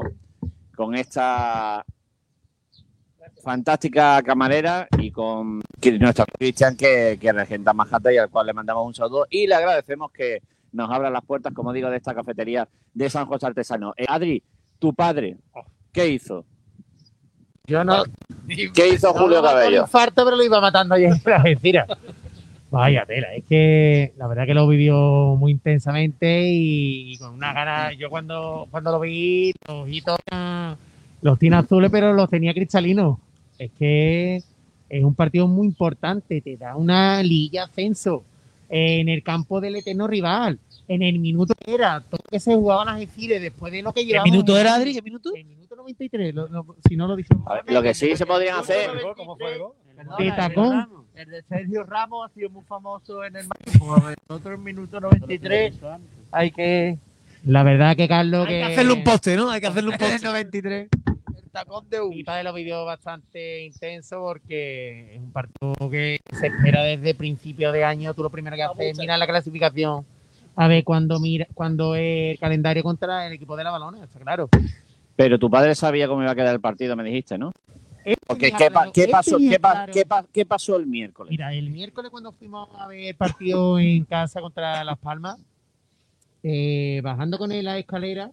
con 0.76 0.96
esta 0.96 1.86
fantástica 3.44 4.22
camarera 4.24 4.88
y 4.98 5.12
con 5.12 5.62
nuestro 6.00 6.26
Cristian 6.38 6.76
que, 6.76 7.18
regenta 7.22 7.74
Manhattan 7.74 8.14
y 8.14 8.18
al 8.18 8.30
cual 8.30 8.48
le 8.48 8.54
mandamos 8.54 8.86
un 8.86 8.94
saludo 8.94 9.26
y 9.30 9.48
le 9.48 9.56
agradecemos 9.56 10.12
que 10.12 10.42
nos 10.74 10.92
abra 10.92 11.10
las 11.10 11.24
puertas, 11.24 11.54
como 11.54 11.72
digo, 11.72 11.90
de 11.90 11.98
esta 11.98 12.14
cafetería 12.14 12.68
de 12.94 13.10
San 13.10 13.26
José 13.26 13.46
Artesano. 13.46 13.94
Eh, 13.96 14.06
Adri, 14.08 14.44
tu 14.80 14.94
padre, 14.94 15.38
¿qué 15.98 16.10
hizo? 16.10 16.46
Yo 17.66 17.84
no. 17.84 18.04
¿Qué 18.48 18.90
hizo 18.94 19.12
Julio 19.14 19.42
Cabello? 19.42 19.82
Un 19.82 19.86
infarto, 19.88 20.24
pero 20.24 20.38
lo 20.38 20.44
iba 20.44 20.62
matando 20.62 20.96
ayer 20.96 21.12
en 21.12 21.22
la 21.26 21.36
Algeciras. 21.42 21.88
Vaya 22.70 23.06
tela, 23.06 23.34
es 23.34 23.46
que 23.46 24.14
la 24.18 24.28
verdad 24.28 24.46
que 24.46 24.54
lo 24.54 24.68
vivió 24.68 25.36
muy 25.38 25.54
intensamente 25.54 26.50
y, 26.50 27.14
y 27.14 27.18
con 27.18 27.34
una 27.34 27.54
ganas. 27.54 27.98
Yo 27.98 28.10
cuando, 28.10 28.68
cuando 28.70 28.92
lo 28.92 29.00
vi, 29.00 29.54
los 29.68 29.84
ojitos 29.84 30.18
los 31.22 31.40
tiene 31.40 31.56
azules, 31.56 31.90
pero 31.90 32.14
los 32.14 32.30
tenía 32.30 32.54
cristalinos. 32.54 33.18
Es 33.58 33.72
que 33.80 34.44
es 34.90 35.04
un 35.04 35.16
partido 35.16 35.48
muy 35.48 35.66
importante, 35.66 36.42
te 36.42 36.58
da 36.58 36.76
una 36.76 37.24
liga 37.24 37.64
ascenso 37.64 38.24
en 38.70 39.10
el 39.10 39.24
campo 39.24 39.62
del 39.62 39.78
eterno 39.78 40.08
rival. 40.08 40.60
En 40.90 41.02
el 41.04 41.20
minuto 41.20 41.54
que 41.54 41.74
era, 41.74 42.00
todo 42.02 42.20
lo 42.24 42.30
que 42.32 42.40
se 42.40 42.56
jugaban 42.56 42.86
las 42.88 42.96
Algeciras 42.96 43.42
después 43.42 43.74
de 43.74 43.82
lo 43.82 43.92
que 43.92 44.02
¿Qué 44.02 44.08
llevamos. 44.08 44.32
minuto 44.32 44.58
era, 44.58 44.76
Adri? 44.76 44.94
¿Qué 44.94 45.02
minuto? 45.02 45.32
El 45.36 45.46
minuto 45.46 45.76
93, 45.76 46.34
lo- 46.34 46.48
lo- 46.48 46.76
si 46.88 46.96
no 46.96 47.08
lo 47.08 47.16
dijimos. 47.18 47.46
A 47.48 47.56
ver, 47.56 47.64
lo 47.74 47.82
que 47.82 47.94
sí 47.94 48.16
se 48.16 48.26
podrían 48.26 48.60
hacer, 48.60 48.90
¿Cómo 49.16 49.36
fue 49.38 49.54
el 49.54 49.60
gol? 49.60 49.72
De 50.18 50.28
el 50.28 50.36
tacón. 50.36 50.88
El 51.16 51.30
de 51.32 51.42
Sergio 51.44 51.84
Ramos 51.84 52.30
ha 52.30 52.34
sido 52.34 52.50
muy 52.52 52.64
famoso 52.64 53.24
en 53.24 53.36
el 53.36 53.48
Madrid. 53.48 54.16
Nosotros 54.30 54.56
en 54.56 54.64
minuto 54.64 55.00
93 55.02 55.76
hay 56.32 56.52
que. 56.52 56.98
La 57.46 57.64
verdad 57.64 57.96
que 57.96 58.08
Carlos 58.08 58.48
Hay 58.48 58.54
que 58.54 58.60
que 58.60 58.74
hacerle 58.74 58.94
un 58.94 59.04
poste, 59.04 59.36
¿no? 59.36 59.50
Hay 59.50 59.60
que 59.62 59.68
hacerle 59.68 59.90
un 59.90 59.96
En 59.96 60.02
el 60.04 60.10
poste. 60.12 60.26
93. 60.28 60.88
El 61.44 61.50
tacón 61.52 61.90
de 61.90 62.00
Mi 62.02 62.22
U. 62.22 62.26
padre 62.26 62.44
lo 62.44 62.54
vivió 62.54 62.86
bastante 62.86 63.64
intenso 63.66 64.20
porque 64.20 65.16
es 65.16 65.20
un 65.20 65.32
partido 65.32 65.74
que 65.90 66.20
se 66.40 66.48
espera 66.48 66.84
desde 66.84 67.16
principio 67.16 67.72
de 67.72 67.84
año. 67.84 68.14
Tú 68.14 68.22
lo 68.24 68.30
primero 68.30 68.56
que 68.56 68.64
haces 68.64 68.92
es 68.92 68.98
mirar 69.00 69.18
la 69.20 69.28
clasificación. 69.28 70.06
A 70.60 70.68
ver 70.68 70.84
cuando 70.84 71.20
mira, 71.20 71.48
cuando 71.54 71.96
el 71.96 72.38
calendario 72.40 72.82
contra 72.82 73.28
el 73.28 73.34
equipo 73.34 73.56
de 73.56 73.64
la 73.64 73.70
balona, 73.72 74.04
está 74.04 74.20
claro. 74.20 74.50
pero 75.16 75.38
tu 75.38 75.50
padre 75.52 75.76
sabía 75.76 76.08
cómo 76.08 76.24
iba 76.24 76.32
a 76.32 76.36
quedar 76.36 76.54
el 76.56 76.60
partido, 76.60 76.96
me 76.96 77.04
dijiste, 77.04 77.38
¿no? 77.38 77.52
Porque 78.26 78.52
¿qué, 78.52 78.58
claro- 78.58 78.92
pasó, 79.12 79.38
tenía 79.38 79.52
qué, 79.52 79.60
pa- 79.60 79.72
claro- 79.72 79.94
qué 79.94 80.06
pa- 80.06 80.26
qué 80.34 80.46
pasó 80.48 80.76
el 80.78 80.88
miércoles? 80.88 81.30
Mira, 81.30 81.54
el 81.54 81.70
miércoles 81.70 82.10
cuando 82.10 82.32
fuimos 82.32 82.70
a 82.78 82.88
ver 82.88 83.10
el 83.10 83.16
partido 83.16 83.78
en 83.80 84.04
casa 84.06 84.42
contra 84.42 84.84
Las 84.84 84.98
Palmas, 84.98 85.38
eh, 86.44 87.02
bajando 87.04 87.38
con 87.38 87.52
él 87.52 87.66
la 87.66 87.78
escalera, 87.78 88.32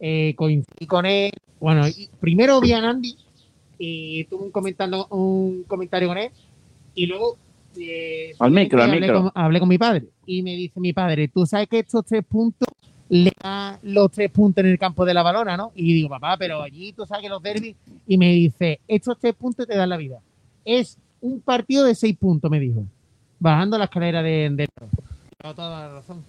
eh, 0.00 0.34
coincidí 0.36 0.86
con 0.86 1.04
él. 1.04 1.32
Bueno, 1.60 1.82
primero 2.20 2.60
vi 2.60 2.72
a 2.72 2.80
Nandi 2.80 3.16
y 3.78 4.24
tuve 4.24 4.44
un, 4.44 4.50
comentando, 4.50 5.06
un 5.10 5.64
comentario 5.64 6.08
con 6.08 6.16
él 6.18 6.30
y 6.94 7.06
luego... 7.06 7.36
eh, 7.80 8.34
Al 8.38 8.50
micro, 8.50 8.82
al 8.82 8.90
hablé 8.90 9.00
micro. 9.00 9.22
Con, 9.22 9.32
hablé 9.34 9.60
con 9.60 9.68
mi 9.68 9.78
padre 9.78 10.06
y 10.26 10.42
me 10.42 10.54
dice 10.56 10.80
mi 10.80 10.92
padre, 10.92 11.28
tú 11.28 11.46
sabes 11.46 11.68
que 11.68 11.78
estos 11.80 12.04
tres 12.04 12.24
puntos 12.24 12.68
le 13.08 13.32
dan 13.42 13.78
los 13.82 14.10
tres 14.10 14.30
puntos 14.30 14.62
en 14.64 14.70
el 14.70 14.78
campo 14.78 15.04
de 15.04 15.14
la 15.14 15.22
balona, 15.22 15.56
¿no? 15.56 15.72
Y 15.74 15.94
digo, 15.94 16.08
papá, 16.08 16.36
pero 16.36 16.62
allí 16.62 16.92
tú 16.92 17.06
sabes 17.06 17.22
que 17.22 17.28
los 17.28 17.42
derbis... 17.42 17.74
Y 18.06 18.18
me 18.18 18.32
dice, 18.32 18.80
estos 18.86 19.18
tres 19.18 19.34
puntos 19.34 19.66
te 19.66 19.76
dan 19.76 19.88
la 19.88 19.96
vida. 19.96 20.18
Es 20.64 20.98
un 21.20 21.40
partido 21.40 21.84
de 21.84 21.94
seis 21.94 22.16
puntos, 22.16 22.50
me 22.50 22.60
dijo. 22.60 22.84
Bajando 23.38 23.78
la 23.78 23.84
escalera 23.84 24.22
de... 24.22 24.50
de... 24.52 24.68
Tengo 25.38 25.54
toda 25.54 25.88
la 25.88 25.94
razón. 25.94 26.22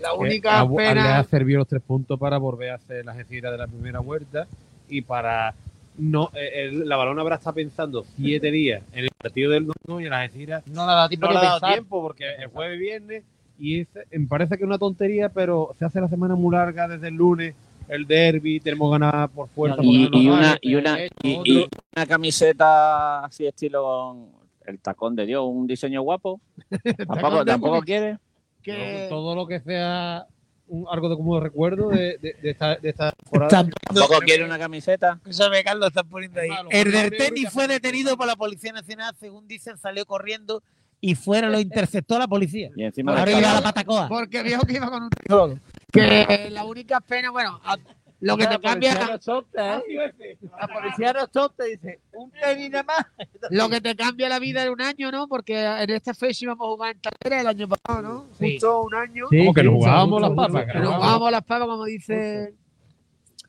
La 0.00 0.14
única 0.14 0.66
pena. 0.68 1.18
Habría 1.18 1.24
servido 1.24 1.58
los 1.58 1.68
tres 1.68 1.82
puntos 1.82 2.18
para 2.18 2.38
volver 2.38 2.70
a 2.70 2.74
hacer 2.76 3.04
la 3.04 3.12
Algeciras 3.12 3.52
de 3.52 3.58
la 3.58 3.66
primera 3.66 4.00
vuelta 4.00 4.46
y 4.88 5.02
para 5.02 5.54
no, 5.98 6.30
eh, 6.34 6.64
el- 6.64 6.88
la 6.88 6.96
balona 6.96 7.20
habrá 7.22 7.36
estado 7.36 7.54
pensando 7.54 8.04
siete 8.16 8.50
días 8.50 8.82
en 8.92 9.04
el 9.04 9.10
partido 9.16 9.50
del 9.52 9.66
domingo 9.66 10.00
y 10.00 10.04
en 10.04 10.10
las 10.10 10.22
Algeciras 10.22 10.66
No 10.66 10.86
le 10.86 10.92
ha 10.92 10.94
dado 10.94 11.08
tiempo 11.08 11.26
no 11.26 11.32
ni 11.32 11.34
le 11.34 11.40
ha 11.40 11.42
dado 11.48 11.60
pensar. 11.60 11.74
tiempo 11.74 12.02
porque 12.02 12.24
el 12.38 12.46
jueves 12.48 12.78
viernes 12.78 13.24
y 13.58 13.80
es- 13.80 13.88
me 14.10 14.26
parece 14.26 14.56
que 14.56 14.62
es 14.64 14.66
una 14.66 14.78
tontería, 14.78 15.28
pero 15.28 15.74
se 15.78 15.84
hace 15.84 16.00
la 16.00 16.08
semana 16.08 16.34
muy 16.34 16.52
larga 16.54 16.88
desde 16.88 17.08
el 17.08 17.14
lunes. 17.14 17.54
El 17.88 18.06
derby, 18.06 18.58
tenemos 18.60 18.90
ganas 18.90 19.28
por 19.30 19.48
fuerza. 19.48 19.80
Y, 19.82 20.06
una, 20.06 20.56
y, 20.62 20.74
una, 20.76 20.98
y, 21.22 21.66
una 21.94 22.06
camiseta 22.06 23.24
así 23.24 23.46
estilo 23.46 23.82
con 23.82 24.28
el 24.66 24.78
tacón 24.78 25.14
de 25.14 25.26
Dios, 25.26 25.44
un 25.46 25.66
diseño 25.66 26.00
guapo. 26.02 26.40
Tampoco, 27.06 27.44
tampoco 27.44 27.80
quiere. 27.82 28.16
Que- 28.62 29.06
todo 29.10 29.34
lo 29.34 29.46
que 29.46 29.60
sea 29.60 30.26
un, 30.72 30.86
algo 30.90 31.08
de 31.10 31.16
como 31.16 31.34
de 31.36 31.40
recuerdo 31.42 31.88
de, 31.90 32.18
de, 32.18 32.34
de 32.40 32.50
esta, 32.50 32.76
de 32.76 32.88
esta 32.88 33.12
temporada. 33.12 33.48
Tampoco 33.48 34.18
quiere 34.20 34.44
una 34.44 34.58
camiseta. 34.58 35.18
Escúchame, 35.24 35.62
Carlos, 35.62 35.88
están 35.88 36.08
poniendo 36.08 36.40
ahí. 36.40 36.48
Fue 37.50 37.68
detenido 37.68 38.16
por 38.16 38.26
la 38.26 38.36
Policía 38.36 38.72
Nacional, 38.72 39.14
según 39.18 39.46
dicen, 39.46 39.76
salió 39.76 40.06
corriendo 40.06 40.62
y 41.00 41.14
fuera 41.14 41.50
lo 41.50 41.58
interceptó 41.60 42.18
la 42.18 42.28
policía. 42.28 42.70
Y 42.76 42.84
encima 42.84 43.18
Ahora 43.18 43.30
iba 43.38 43.50
a 43.50 43.54
la 43.54 43.62
patacoa. 43.62 44.08
Porque 44.08 44.42
viejo 44.42 44.64
que 44.64 44.74
iba 44.74 44.88
con 44.90 45.02
un. 45.04 45.60
Que 45.92 46.48
la 46.50 46.64
única 46.64 47.00
pena, 47.00 47.30
bueno, 47.30 47.60
a- 47.64 47.76
lo 48.22 48.36
que 48.36 48.46
te 48.46 48.60
cambia, 48.60 48.94
La 48.94 50.68
policía 50.72 51.12
no 51.12 51.26
tonta, 51.26 51.64
dice, 51.64 52.00
un 52.12 52.30
tenis 52.30 52.70
nada 52.70 52.84
más. 52.84 53.06
lo 53.50 53.68
que 53.68 53.80
te 53.80 53.96
cambia 53.96 54.28
la 54.28 54.38
vida 54.38 54.62
en 54.62 54.70
un 54.70 54.80
año, 54.80 55.10
¿no? 55.10 55.26
Porque 55.26 55.60
en 55.60 55.90
esta 55.90 56.14
fecha 56.14 56.44
íbamos 56.44 56.64
a 56.64 56.70
jugar 56.70 56.94
en 56.94 57.00
Talavera 57.00 57.40
el 57.40 57.46
año 57.48 57.68
pasado, 57.68 58.02
¿no? 58.02 58.26
Sí. 58.38 58.52
Justo 58.52 58.82
un 58.82 58.94
año. 58.94 59.26
Como 59.28 59.52
que 59.52 59.62
nos 59.64 59.74
jugábamos 59.74 60.20
las 60.20 60.30
papas. 60.30 60.66
Que 60.72 60.78
nos 60.78 61.00
vamos 61.00 61.32
las 61.32 61.42
papas, 61.42 61.66
como 61.66 61.84
dice 61.84 62.54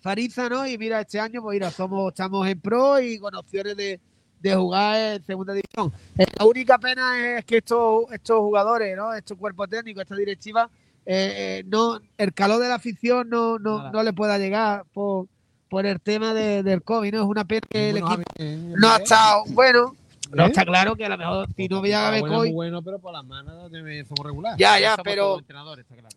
Fariza, 0.01 0.49
¿no? 0.49 0.65
Y 0.65 0.77
mira, 0.79 1.01
este 1.01 1.19
año, 1.19 1.41
pues 1.43 1.53
mira, 1.53 1.69
somos, 1.69 2.11
estamos 2.11 2.47
en 2.47 2.59
pro 2.59 2.99
y 2.99 3.19
con 3.19 3.35
opciones 3.35 3.77
de, 3.77 3.99
de 4.39 4.55
jugar 4.55 4.97
en 4.97 5.23
segunda 5.23 5.53
división. 5.53 5.93
Eh, 6.17 6.25
La 6.39 6.45
única 6.45 6.79
pena 6.79 7.37
es 7.37 7.45
que 7.45 7.57
estos, 7.57 8.11
estos 8.11 8.39
jugadores, 8.39 8.97
¿no? 8.97 9.13
Estos 9.13 9.37
cuerpos 9.37 9.69
técnicos, 9.69 10.01
esta 10.01 10.15
directiva, 10.15 10.67
eh, 11.05 11.59
eh, 11.59 11.63
no, 11.67 11.99
el 12.17 12.33
calor 12.33 12.59
de 12.61 12.69
la 12.69 12.75
afición 12.75 13.29
no, 13.29 13.59
no, 13.59 13.91
no 13.91 14.03
le 14.03 14.13
pueda 14.13 14.37
llegar 14.37 14.83
por, 14.93 15.27
por 15.69 15.85
el 15.85 15.99
tema 15.99 16.33
de- 16.33 16.63
del 16.63 16.81
COVID, 16.83 17.13
¿no? 17.13 17.21
Es 17.23 17.27
una 17.27 17.43
pena 17.45 17.61
que 17.69 17.89
el 17.89 17.93
Bueno, 18.01 18.13
equipo 18.13 18.31
eh, 18.37 18.73
no 18.77 18.89
ha 18.89 18.97
estado 18.97 19.43
bueno. 19.49 19.95
No 20.31 20.45
¿Eh? 20.45 20.47
está 20.47 20.65
claro 20.65 20.95
que 20.95 21.05
a 21.05 21.09
lo 21.09 21.17
mejor 21.17 21.47
si 21.55 21.67
no 21.67 21.79
hubiera 21.79 22.09
bueno, 22.09 22.25
Becoy, 22.25 22.47
muy 22.49 22.55
bueno, 22.55 22.81
pero 22.81 22.97
por 22.99 23.13
las 23.13 23.23
manos 23.25 23.69
de- 23.71 24.05
somos 24.05 24.25
regulares. 24.25 24.57
Ya, 24.57 24.79
ya, 24.79 24.91
Somos 24.91 25.03
pero- 25.03 25.37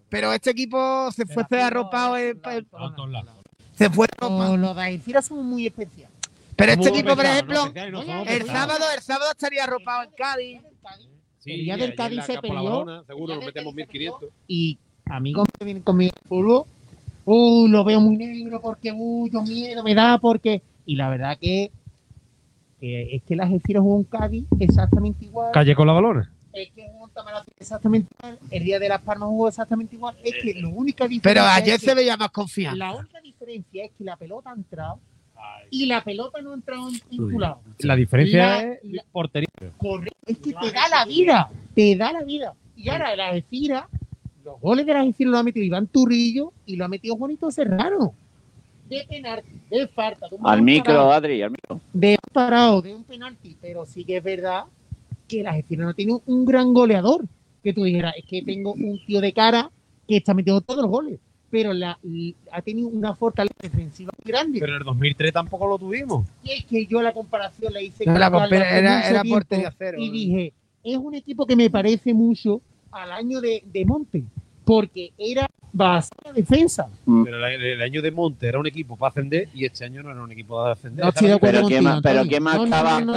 pero 0.09 0.32
este 0.32 0.51
equipo 0.51 1.11
se 1.12 1.26
fue 1.26 1.45
arropado 1.61 2.16
en, 2.16 2.41
se 3.76 3.91
fue 3.91 4.07
arropado. 4.18 4.57
Los, 4.57 4.76
de 4.76 5.22
son 5.22 5.45
muy 5.47 5.66
especiales. 5.66 6.16
Pero 6.57 6.72
este 6.72 6.84
Somos 6.84 6.99
equipo, 6.99 7.14
por 7.16 7.24
ejemplo, 7.26 7.57
somos 7.57 8.28
el 8.28 8.47
sábado, 8.47 8.84
el 8.97 9.03
sábado 9.03 9.30
estaría 9.32 9.64
arropado 9.64 10.05
en 10.05 10.11
Cádiz. 10.16 10.62
Sí, 11.47 11.53
el 11.53 11.61
día 11.64 11.76
y 11.76 11.80
del 11.80 11.94
Cádiz 11.94 12.24
se 12.24 12.38
peleó. 12.40 13.05
seguro 13.07 13.36
nos 13.36 13.47
metemos 13.47 13.72
1500. 13.72 14.30
Y 14.49 14.78
amigos 15.05 15.47
que 15.57 15.64
vienen 15.64 15.82
conmigo 15.84 16.12
al 16.20 16.28
fútbol, 16.28 16.64
uh, 17.24 17.68
lo 17.68 17.84
veo 17.84 18.01
muy 18.01 18.16
negro 18.16 18.61
porque 18.61 18.92
mucho 18.92 19.42
miedo 19.42 19.84
me 19.84 19.94
da 19.94 20.18
porque... 20.18 20.61
Y 20.84 20.97
la 20.97 21.09
verdad 21.09 21.38
que, 21.40 21.70
que 22.80 23.14
es 23.14 23.22
que 23.22 23.36
la 23.36 23.44
Algeciras 23.44 23.82
jugó 23.82 23.94
un 23.97 24.05
Cádiz 24.05 24.44
exactamente 24.59 25.24
igual. 25.24 25.53
Calle 25.53 25.74
con 25.76 25.86
la 25.86 25.92
balona. 25.92 26.32
Es 26.53 26.70
que 26.72 26.88
jugó 26.88 27.05
un 27.05 27.11
exactamente 27.59 28.09
igual. 28.18 28.38
El 28.51 28.64
día 28.64 28.78
de 28.78 28.88
Las 28.88 29.03
Palmas 29.03 29.28
jugó 29.28 29.49
exactamente 29.49 29.94
igual. 29.94 30.16
Es 30.24 30.34
que 30.42 30.55
la 30.55 30.68
única 30.68 31.07
diferencia 31.07 31.22
Pero 31.42 31.42
ayer 31.44 31.74
es 31.74 31.80
se 31.80 31.86
que- 31.88 31.94
veía 31.94 32.16
más 32.16 32.30
confianza. 32.30 32.76
La 32.76 32.94
única 32.97 33.20
diferencia 33.20 33.84
es 33.84 33.92
que 33.97 34.03
la 34.05 34.16
pelota 34.16 34.51
ha 34.51 34.55
entrado 34.55 34.99
y 35.70 35.86
la 35.86 36.02
pelota 36.04 36.40
no 36.42 36.52
ha 36.52 36.54
entrado 36.54 36.88
en, 36.88 37.00
tu 37.16 37.38
lado. 37.38 37.60
La 37.78 37.96
diferencia 37.96 38.38
La- 38.46 38.62
es 38.72 38.78
la- 38.84 39.04
portería. 39.12 39.48
Correcto, 39.76 40.16
es 40.26 40.38
que 40.38 40.52
te 40.52 40.70
da 40.72 40.88
la 40.88 41.04
vida, 41.06 41.50
te 41.74 41.96
da 41.96 42.12
la 42.12 42.22
vida. 42.22 42.54
Y 42.76 42.88
ahora 42.88 43.12
el 43.14 43.20
Algeciras, 43.20 43.84
los 44.44 44.60
goles 44.60 44.86
de 44.86 44.92
la 44.94 45.00
Algeciras 45.00 45.30
lo 45.32 45.38
ha 45.38 45.42
metido 45.42 45.64
Iván 45.66 45.86
Turrillo 45.86 46.52
y 46.66 46.76
lo 46.76 46.84
ha 46.84 46.88
metido 46.88 47.16
Juanito 47.16 47.50
Serrano. 47.50 48.14
De 48.88 49.04
penalti, 49.08 49.50
de 49.70 49.88
falta, 49.88 50.28
de 50.28 50.36
Al 50.44 50.62
micro, 50.62 50.84
parado, 50.94 51.12
Adri, 51.12 51.42
al 51.42 51.50
micro. 51.50 51.80
de 51.92 52.10
un 52.12 52.32
parado, 52.32 52.82
de 52.82 52.94
un 52.94 53.02
penalti. 53.04 53.56
Pero 53.60 53.84
sí 53.84 54.04
que 54.04 54.18
es 54.18 54.22
verdad 54.22 54.64
que 55.26 55.40
el 55.40 55.46
Algeciras 55.48 55.86
no 55.86 55.94
tiene 55.94 56.12
un, 56.14 56.22
un 56.26 56.44
gran 56.44 56.72
goleador. 56.72 57.24
Que 57.64 57.72
tú 57.72 57.82
dijeras, 57.82 58.14
es 58.16 58.24
que 58.26 58.42
tengo 58.42 58.74
un 58.74 59.00
tío 59.04 59.20
de 59.20 59.32
cara 59.32 59.70
que 60.06 60.18
está 60.18 60.34
metiendo 60.34 60.60
todos 60.60 60.82
los 60.82 60.90
goles. 60.90 61.18
Pero 61.51 61.72
la, 61.72 61.99
ha 62.53 62.62
tenido 62.62 62.88
una 62.88 63.14
fortaleza 63.14 63.55
defensiva 63.62 64.12
muy 64.22 64.30
grande. 64.32 64.59
Pero 64.61 64.72
en 64.74 64.78
el 64.78 64.84
2003 64.84 65.32
tampoco 65.32 65.66
lo 65.66 65.78
tuvimos. 65.78 66.26
Y 66.42 66.51
es 66.53 66.64
que 66.64 66.86
yo 66.86 67.01
la 67.03 67.12
comparación 67.12 67.72
la 67.72 67.80
hice 67.80 68.05
No, 68.05 68.12
con 68.12 68.20
la 68.20 68.30
compara- 68.30 68.62
hace 68.68 68.78
era- 68.78 68.97
mucho 68.97 69.09
era 69.09 69.22
tiempo 69.22 69.36
portería 69.36 69.74
cero. 69.78 69.99
Y 70.01 70.11
dije, 70.11 70.53
es 70.82 70.97
un 70.97 71.14
equipo 71.14 71.47
que 71.47 71.57
me 71.57 71.70
parece 71.70 72.12
mucho 72.14 72.61
al 72.90 73.12
año 73.12 73.40
de, 73.40 73.62
de 73.64 73.84
Monte, 73.84 74.24
porque 74.64 75.12
era 75.18 75.47
bastante 75.72 76.32
defensa. 76.32 76.88
Pero 77.05 77.47
el, 77.47 77.62
el 77.62 77.82
año 77.82 78.03
de 78.03 78.11
Monte 78.11 78.49
era 78.49 78.59
un 78.59 78.66
equipo 78.66 78.97
para 78.97 79.11
ascender 79.11 79.49
y 79.55 79.64
este 79.66 79.84
año 79.84 80.03
no 80.03 80.11
era 80.11 80.22
un 80.22 80.32
equipo 80.32 80.57
para 80.57 80.72
ascender. 80.72 81.05
No 81.05 81.12
contigo, 81.38 82.28
quién 82.28 82.42
marcaba, 82.42 83.01
no, 83.01 83.12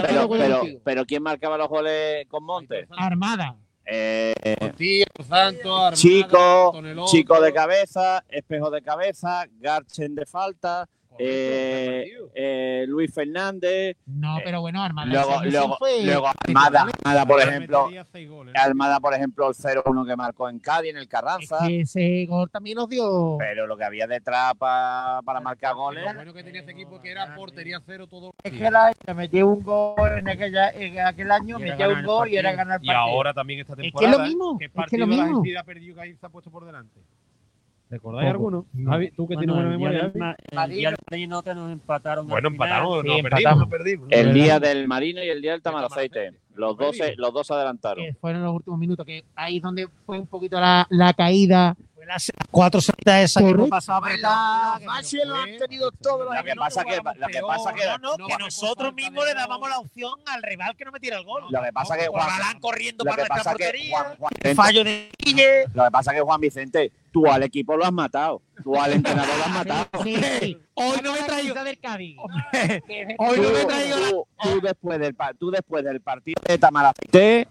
pero 0.84 1.04
quién 1.06 1.22
marcaba 1.22 1.56
los 1.58 1.68
goles 1.68 2.26
con 2.28 2.44
Monte. 2.44 2.86
Armada. 2.90 3.56
Eh, 3.92 4.72
Tío, 4.76 5.04
Santos, 5.28 5.66
Armada, 5.66 5.96
Chico, 5.96 6.70
Tonelón, 6.72 7.06
Chico 7.06 7.40
de 7.40 7.52
cabeza, 7.52 8.24
Espejo 8.28 8.70
de 8.70 8.82
cabeza, 8.82 9.46
Garchen 9.58 10.14
de 10.14 10.26
falta, 10.26 10.88
eh, 11.18 12.12
eh, 12.34 12.84
Luis 12.88 13.12
Fernández, 13.12 13.96
No, 14.06 14.38
pero 14.44 14.60
bueno, 14.60 14.82
Armada. 14.82 15.06
luego, 15.10 15.42
luego, 15.44 15.76
fue- 15.78 16.02
luego 16.04 16.28
Almada, 16.46 16.86
Almada, 17.04 17.26
por 17.26 17.40
Armada 17.40 17.56
ejemplo, 17.56 17.90
goles. 18.36 18.54
Almada, 18.56 19.00
por 19.00 19.14
ejemplo, 19.14 19.48
el 19.48 19.54
0-1 19.54 20.06
que 20.06 20.16
marcó 20.16 20.48
en 20.48 20.58
Cádiz, 20.60 20.90
en 20.90 20.96
el 20.96 21.02
Es 21.04 21.08
Carranza, 21.08 21.58
que 21.66 21.80
ese 21.80 22.26
gol 22.26 22.50
también 22.50 22.76
nos 22.76 22.88
dio. 22.88 23.36
pero 23.38 23.66
lo 23.66 23.76
que 23.76 23.84
había 23.84 24.06
detrás 24.06 24.54
pa- 24.54 25.20
para 25.24 25.40
marcar 25.40 25.74
goles, 25.74 26.04
Lo 26.04 26.14
bueno 26.14 26.32
que 26.32 26.42
tenía 26.42 26.60
ese 26.62 26.70
equipo 26.72 27.00
que 27.00 27.10
era 27.10 27.34
portería 27.34 27.80
cero 27.84 28.06
todo 28.06 28.32
Es 28.42 28.52
que 28.52 28.70
la 28.70 28.92
me 29.06 29.14
metí 29.14 29.42
un 29.42 29.62
gol 29.62 30.18
en, 30.18 30.28
aquella, 30.28 30.70
en 30.70 31.00
aquel 31.00 31.30
año, 31.30 31.58
Y 31.58 31.64
ganar 31.64 31.88
un 31.92 31.98
el 31.98 32.06
gol 32.06 32.28
y 32.28 32.36
era 32.36 32.52
ganar 32.52 32.78
el 32.80 32.84
Y 32.84 32.88
partido. 32.88 33.14
ahora 33.14 33.34
también 33.34 33.60
esta 33.60 33.72
Es 33.74 33.78
que 33.78 33.86
es 33.86 33.92
temporada. 33.92 34.18
lo 34.18 34.24
mismo. 34.28 34.58
¿Qué 34.58 34.64
Es 34.66 34.72
que 34.88 34.98
lo 34.98 35.06
la 35.06 35.10
mismo. 35.10 35.22
Argentina 35.24 35.60
ha 35.60 35.64
perdido 35.64 35.94
que 35.96 36.00
ahí 36.00 36.14
se 36.14 36.26
ha 36.26 36.28
puesto 36.28 36.50
por 36.50 36.64
delante? 36.64 37.00
¿Recordáis 37.90 38.30
alguno? 38.30 38.66
Javi, 38.86 39.10
tú 39.10 39.26
que 39.26 39.34
Bueno, 39.34 39.52
tienes 39.52 39.56
buena 39.56 39.70
el 39.74 39.78
día 39.78 39.88
memoria. 40.12 40.36
el 40.50 40.56
Marino. 40.56 40.76
día 40.76 40.90
del 40.90 40.98
Marino 41.10 41.42
que 41.42 41.54
nos 41.54 41.72
empataron. 41.72 42.28
Bueno, 42.28 42.48
sí, 42.48 42.54
empatamos. 42.54 43.02
perdimos, 43.02 43.58
no 43.58 43.68
perdimos. 43.68 44.08
el 44.10 44.32
día 44.32 44.60
del 44.60 44.86
Marino 44.88 45.24
y 45.24 45.28
el 45.28 45.42
día 45.42 45.52
del 45.52 45.62
Tamaraceite, 45.62 46.14
Tamaraceite. 46.26 46.49
Los 46.54 46.76
dos, 46.76 46.96
se- 46.96 47.14
los 47.16 47.32
dos 47.32 47.46
se 47.46 47.54
adelantaron. 47.54 48.04
que 48.04 48.14
fueron 48.14 48.42
los 48.42 48.54
últimos 48.54 48.78
minutos, 48.78 49.06
que 49.06 49.24
ahí 49.34 49.56
es 49.58 49.62
donde 49.62 49.88
fue 50.06 50.18
un 50.18 50.26
poquito 50.26 50.60
la, 50.60 50.86
la 50.90 51.12
caída. 51.14 51.74
Fue 51.94 52.06
las 52.06 52.32
cuatro 52.50 52.80
salidas 52.80 53.24
esas 53.24 53.42
que 53.42 53.50
Correcto. 53.50 53.68
Pues 53.68 53.86
la 54.22 55.24
lo 55.26 55.34
han 55.34 55.58
tenido 55.58 55.90
todos 55.92 56.24
los 56.26 56.34
Lo 56.34 56.42
que 56.44 56.54
pasa 56.54 56.84
que, 56.84 56.96
lo 56.96 57.26
que 57.28 57.40
pasa 57.40 57.74
que, 57.74 57.86
No, 58.00 58.16
no, 58.16 58.26
que 58.26 58.36
nosotros 58.38 58.94
mismos 58.94 59.24
le 59.26 59.34
dábamos 59.34 59.68
la 59.68 59.78
opción 59.78 60.12
al 60.26 60.42
rival 60.42 60.74
que 60.76 60.84
no 60.86 60.92
metiera 60.92 61.18
el 61.18 61.24
gol. 61.24 61.44
lo 61.50 61.62
que 61.62 61.72
pasa 61.72 61.96
que 61.98 62.06
Juan, 62.08 62.26
Balán 62.26 62.60
corriendo 62.60 63.04
para 63.04 63.16
que 63.24 63.28
nuestra 63.28 63.52
que 63.54 63.64
portería. 63.64 63.98
Juan, 63.98 64.16
Juan 64.16 64.32
el 64.42 64.54
fallo 64.56 64.84
de 64.84 65.10
Guille. 65.18 65.64
Lo 65.74 65.84
que 65.84 65.90
pasa 65.90 66.12
que 66.14 66.20
Juan 66.20 66.40
Vicente, 66.40 66.92
tú 67.12 67.26
al 67.26 67.42
equipo 67.42 67.76
lo 67.76 67.84
has 67.84 67.92
matado. 67.92 68.40
Tú 68.62 68.78
al 68.80 68.92
entrenador 68.92 69.36
lo 69.36 69.44
has 69.44 69.50
matado. 69.50 69.86
Sí, 70.02 70.16
sí. 70.40 70.58
Hoy 70.92 71.00
no 71.02 71.12
me 71.12 71.18
he 71.20 71.22
traído. 71.24 71.64
del 71.64 71.78
Cádiz. 71.78 72.16
Hoy 73.18 73.36
Tú, 73.36 73.42
no 73.42 73.50
me 73.50 73.60
he 73.60 73.64
traído 73.66 73.98
la. 74.00 74.10
tú- 74.10 74.26
tú 74.42 74.60
después 74.62 74.98
del, 74.98 75.16
tú 75.38 75.50
después 75.50 75.84
del 75.84 76.00
partido 76.00 76.40
de 76.46 76.58
Tamaracete, 76.58 77.48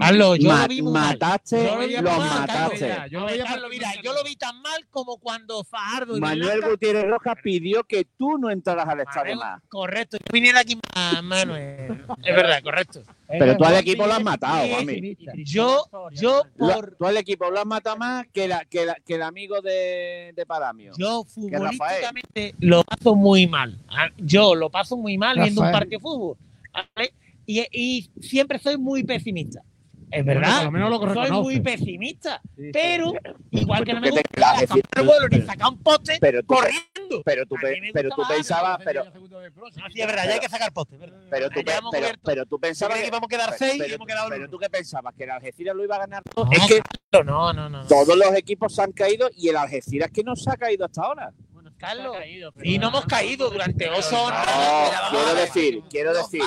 Carlos, 0.00 0.38
yo 0.38 0.48
ma- 0.48 0.62
lo 0.62 0.68
vi 0.68 0.82
muy 0.82 0.92
mal. 0.92 1.12
mataste, 1.18 1.64
Yo 1.64 1.74
lo 1.78 1.86
vi 1.86 1.92
los 1.96 2.02
muy 2.02 2.12
mal, 2.26 2.40
mataste. 2.40 2.88
Carlos. 2.88 3.10
Yo 3.10 3.20
lo, 3.20 3.26
vi, 3.26 3.38
Carlos, 3.38 3.70
mira, 3.70 3.88
yo 4.02 4.12
lo 4.14 4.24
vi 4.24 4.36
tan 4.36 4.62
mal 4.62 4.86
como 4.90 5.18
cuando 5.18 5.62
Fajardo 5.64 6.16
y 6.16 6.20
Manuel 6.20 6.58
Blanca- 6.58 6.68
Gutiérrez 6.70 7.04
Rojas 7.10 7.36
pidió 7.42 7.84
que 7.84 8.04
tú 8.16 8.38
no 8.38 8.50
entraras 8.50 8.88
al 8.88 9.00
estadio 9.00 9.36
más. 9.36 9.60
Correcto, 9.68 10.16
yo 10.16 10.24
viniera 10.32 10.60
aquí 10.60 10.78
más, 10.94 11.22
Manuel. 11.22 12.04
Es 12.24 12.34
verdad, 12.36 12.62
correcto. 12.62 13.02
Pero 13.28 13.56
tú 13.58 13.64
al 13.64 13.74
equipo 13.76 14.06
lo 14.06 14.14
has 14.14 14.22
matado, 14.24 14.66
Juanmi. 14.68 15.16
Yo, 15.44 15.84
yo 16.12 16.42
por. 16.58 16.96
Tú 16.96 17.04
al 17.06 17.16
equipo 17.18 17.50
lo 17.50 17.58
has 17.60 17.66
matado 17.66 17.96
más 17.98 18.26
que, 18.32 18.48
la, 18.48 18.64
que, 18.64 18.86
la- 18.86 18.96
que 19.04 19.16
el 19.16 19.22
amigo 19.22 19.60
de, 19.60 20.32
de 20.34 20.46
Paramio. 20.46 20.92
Yo 20.96 21.24
futbolísticamente 21.24 22.54
lo 22.60 22.82
paso 22.84 23.14
muy 23.14 23.46
mal. 23.46 23.78
Ah, 23.90 24.08
Yo 24.16 24.54
lo 24.54 24.70
paso 24.70 24.96
muy 24.96 25.18
mal 25.18 25.38
viendo 25.38 25.60
un 25.60 25.70
partido 25.72 25.98
de 25.98 26.02
fútbol. 26.02 26.36
¿vale? 26.72 27.12
Y, 27.48 27.64
y 27.72 28.10
siempre 28.20 28.58
soy 28.58 28.76
muy 28.76 29.04
pesimista. 29.04 29.62
Es 30.10 30.24
verdad. 30.24 30.70
lo 30.70 31.14
soy 31.14 31.30
muy 31.30 31.60
pesimista. 31.60 32.42
Pero, 32.72 33.12
igual 33.50 33.84
que 33.84 33.94
no 33.94 34.00
me 34.00 34.10
¿Qué 34.10 34.22
te 34.22 34.66
gusta 34.66 35.00
un 35.00 35.06
gol 35.06 35.28
ni 35.30 35.40
sacar 35.42 35.68
un 35.70 35.82
poste 35.82 36.18
Pero 36.20 36.40
tú, 36.42 36.46
corriendo. 36.46 37.22
pero 37.24 37.46
tú, 37.46 37.56
pero 37.92 38.10
tú 38.10 38.22
pensabas, 38.28 38.80
pero, 38.84 39.04
No, 39.04 39.90
sí, 39.90 40.00
es 40.00 40.06
verdad, 40.06 40.24
ya 40.26 40.34
hay 40.34 40.40
que 40.40 40.48
sacar 40.48 40.72
poste. 40.72 40.98
verdad. 40.98 41.18
pero, 41.30 41.48
tú, 41.48 41.60
pero, 41.90 42.08
pero 42.22 42.46
tú 42.46 42.58
pensabas 42.58 42.98
que 43.00 43.06
íbamos 43.06 43.26
a 43.26 43.28
quedar 43.28 43.46
pero- 43.50 43.58
seis 43.58 43.74
y 43.76 43.78
pero- 43.78 43.94
hemos 43.94 44.06
quedado 44.06 44.28
pero 44.28 44.40
uno. 44.42 44.50
tú 44.50 44.58
qué 44.58 44.68
pensabas 44.68 45.14
que 45.14 45.24
el 45.24 45.30
Algeciras 45.30 45.74
lo 45.74 45.84
iba 45.84 45.96
a 45.96 46.00
ganar 46.00 46.22
todo. 46.24 46.44
No, 46.44 46.52
es 46.52 46.66
que 46.66 46.82
no, 47.24 47.52
no, 47.54 47.68
no. 47.70 47.86
todos 47.86 48.16
los 48.16 48.34
equipos 48.34 48.74
se 48.74 48.82
han 48.82 48.92
caído 48.92 49.30
y 49.34 49.48
el 49.48 49.56
Algeciras 49.56 50.10
que 50.10 50.22
no 50.22 50.36
se 50.36 50.50
ha 50.50 50.56
caído 50.56 50.84
hasta 50.84 51.02
ahora. 51.02 51.32
Carlos. 51.78 52.16
caído, 52.16 52.52
pero- 52.52 52.68
Y 52.68 52.78
no 52.78 52.88
hemos 52.88 53.06
caído 53.06 53.50
durante 53.50 53.88
ocho 53.88 54.22
horas. 54.24 54.46
No, 54.46 55.18
quiero 55.18 55.34
decir, 55.34 55.82
quiero 55.88 56.12
decir, 56.14 56.42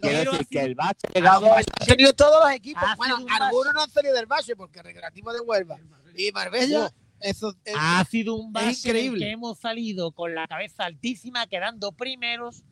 quiero 0.00 0.30
decir 0.32 0.46
que 0.48 0.60
el 0.60 0.74
bache 0.74 1.06
ha 1.08 1.12
llegado 1.14 1.52
Han 1.54 1.64
tenido 1.86 2.12
todos 2.12 2.44
los 2.44 2.52
equipos. 2.52 2.82
Ha 2.84 2.96
Bueno, 2.96 3.16
algunos 3.30 3.74
no 3.74 3.82
han 3.82 3.90
salido 3.90 4.14
del 4.14 4.26
Valle 4.26 4.54
porque 4.56 4.82
Recreativo 4.82 5.32
de 5.32 5.40
Huelva 5.40 5.78
y 6.16 6.30
Marbella, 6.32 6.90
eso 7.20 7.54
es- 7.64 7.74
Ha 7.78 8.04
sido 8.04 8.34
un 8.34 8.52
base 8.52 8.88
increíble. 8.88 9.24
que 9.26 9.30
hemos 9.32 9.58
salido 9.58 10.12
con 10.12 10.34
la 10.34 10.46
cabeza 10.46 10.84
altísima, 10.84 11.46
quedando 11.46 11.92
primeros, 11.92 12.62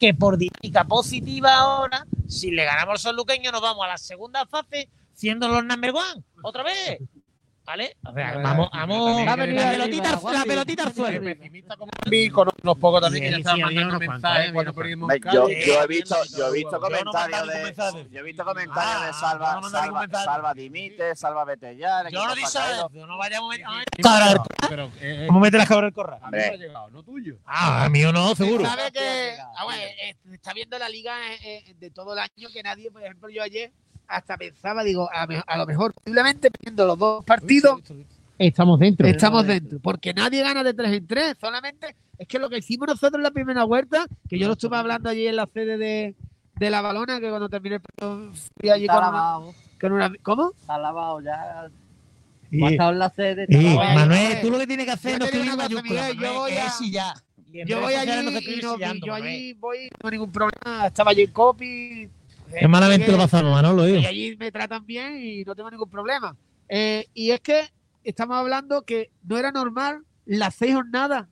que 0.00 0.12
por 0.14 0.38
dinámica 0.38 0.84
positiva 0.84 1.54
ahora, 1.54 2.06
si 2.28 2.50
le 2.50 2.64
ganamos 2.64 2.92
al 2.94 2.98
sanluqueño, 2.98 3.52
nos 3.52 3.60
vamos 3.60 3.84
a 3.84 3.88
la 3.88 3.98
segunda 3.98 4.44
fase, 4.46 4.88
siendo 5.12 5.46
los 5.48 5.64
number 5.64 5.92
one, 5.92 6.24
otra 6.42 6.62
vez. 6.64 6.98
¿Vale? 7.66 7.96
O 8.06 8.12
sea, 8.12 8.38
vamos, 8.38 8.68
vamos, 8.72 9.26
Va 9.26 9.32
a 9.32 9.36
la 9.36 9.46
venir 9.46 9.62
pelotita, 9.62 10.20
la 10.32 10.44
pelotita 10.44 10.82
al 10.84 10.94
suelo. 10.94 11.22
pesimista 11.22 11.76
como 11.76 11.90
con 12.32 12.48
unos 12.62 12.78
pocos 12.78 13.00
también 13.00 13.24
que 13.24 13.30
ya 13.30 13.36
estaban 13.38 13.60
mandando 13.62 13.98
mensajes 13.98 14.52
cuantos, 14.52 14.52
cuando 14.52 14.74
perdimos 14.74 15.12
Yo, 15.32 15.48
yo 15.48 15.82
he 15.82 15.86
visto, 15.86 16.16
yo 16.36 16.48
he 16.48 16.52
visto 16.52 16.72
no 16.72 16.80
comentarios 16.80 17.46
de, 17.48 18.08
yo 18.10 18.20
he 18.20 18.22
visto 18.22 18.44
comentarios 18.44 19.06
de 19.06 19.12
Salva, 19.14 19.60
no 19.60 19.70
Salva. 19.70 20.06
Salva 20.12 20.54
dimite, 20.54 21.16
Salva 21.16 21.44
vete 21.44 21.74
ya. 21.76 22.02
el 22.02 22.12
Yo 22.12 22.26
no 22.26 22.34
caído. 22.34 22.46
eso, 22.46 23.06
no 23.06 23.16
vayamos 23.16 23.54
a 23.54 23.78
meter. 23.78 24.04
eh, 25.00 25.24
eh, 25.24 25.26
¿Cómo 25.26 25.40
mete 25.40 25.56
la 25.56 25.66
cabra 25.66 25.86
el 25.86 25.92
corral? 25.94 26.18
a 26.22 26.30
mí 26.30 26.36
me 26.36 26.44
ha 26.44 26.56
llegado, 26.56 26.90
no 26.90 27.02
tuyo. 27.02 27.38
Ah, 27.46 27.84
a 27.84 27.88
mí 27.88 28.04
o 28.04 28.12
no, 28.12 28.34
seguro. 28.34 28.64
sabe 28.66 28.92
que 28.92 29.36
ah, 29.56 29.66
eh, 30.02 30.14
está 30.32 30.52
viendo 30.52 30.78
la 30.78 30.88
liga 30.90 31.14
eh, 31.32 31.64
eh, 31.66 31.74
de 31.78 31.90
todo 31.90 32.12
el 32.12 32.18
año 32.18 32.48
que 32.52 32.62
nadie, 32.62 32.90
por 32.90 33.02
ejemplo, 33.02 33.28
yo 33.30 33.42
ayer 33.42 33.72
hasta 34.08 34.36
pensaba, 34.36 34.82
digo, 34.84 35.08
a, 35.12 35.26
me- 35.26 35.42
a 35.46 35.58
lo 35.58 35.66
mejor 35.66 35.92
posiblemente 35.94 36.50
viendo 36.62 36.86
los 36.86 36.98
dos 36.98 37.24
partidos 37.24 37.80
Estamos 38.38 38.80
dentro. 38.80 39.06
estamos 39.06 39.46
dentro, 39.46 39.78
porque 39.80 40.12
nadie 40.12 40.42
gana 40.42 40.64
de 40.64 40.74
tres 40.74 40.92
en 40.92 41.06
tres, 41.06 41.36
solamente 41.40 41.94
es 42.18 42.26
que 42.26 42.38
lo 42.40 42.50
que 42.50 42.58
hicimos 42.58 42.88
nosotros 42.88 43.14
en 43.14 43.22
la 43.22 43.30
primera 43.30 43.62
vuelta, 43.64 44.06
que 44.28 44.38
yo 44.38 44.48
lo 44.48 44.54
estuve 44.54 44.76
hablando 44.76 45.08
allí 45.08 45.26
en 45.28 45.36
la 45.36 45.46
sede 45.46 45.78
de, 45.78 46.14
de 46.56 46.70
la 46.70 46.80
balona, 46.80 47.20
que 47.20 47.28
cuando 47.28 47.48
terminé 47.48 47.76
el 47.76 47.80
partido 47.80 48.32
fui 48.60 48.70
allí 48.70 48.86
con 48.88 48.96
una, 48.96 49.38
con 49.80 49.92
una- 49.92 50.12
¿Cómo? 50.22 50.52
está 50.60 50.78
lavado 50.78 51.20
ya. 51.20 51.68
Estado 52.50 52.92
en 52.92 52.98
la 52.98 53.10
sede. 53.10 53.46
Lavado. 53.48 53.94
Manuel, 53.94 54.40
tú 54.42 54.50
lo 54.50 54.58
que 54.58 54.66
tienes 54.66 54.86
que 54.86 54.92
hacer 54.92 55.12
es 55.14 55.18
no 55.20 55.26
digo 55.26 55.38
escribir 55.44 55.56
mayúsculas. 55.56 56.14
Yo 56.14 56.34
voy 56.34 56.52
a- 56.52 56.66
es 56.66 56.90
ya. 56.90 57.14
Yo 57.66 57.80
voy 57.80 57.94
allí 57.94 58.24
no 58.24 58.30
y, 58.40 58.60
yo 59.00 59.14
allí 59.14 59.52
voy, 59.54 59.84
no 59.84 59.98
tengo 59.98 60.10
ningún 60.10 60.32
problema, 60.32 60.86
estaba 60.88 61.12
allí 61.12 61.22
en 61.22 61.30
copy. 61.30 62.08
Qué 62.58 62.68
malamente 62.68 63.10
lo 63.10 63.18
pasamos, 63.18 63.52
Manolo, 63.52 63.88
Y 63.88 64.04
allí 64.06 64.36
me 64.36 64.50
tratan 64.52 64.84
bien 64.86 65.18
y 65.24 65.44
no 65.44 65.54
tengo 65.54 65.70
ningún 65.70 65.90
problema. 65.90 66.36
Eh, 66.68 67.06
y 67.14 67.30
es 67.30 67.40
que 67.40 67.62
estamos 68.02 68.36
hablando 68.36 68.82
que 68.82 69.10
no 69.22 69.36
era 69.38 69.50
normal 69.52 70.04
las 70.26 70.54
seis 70.54 70.74
jornadas 70.74 71.26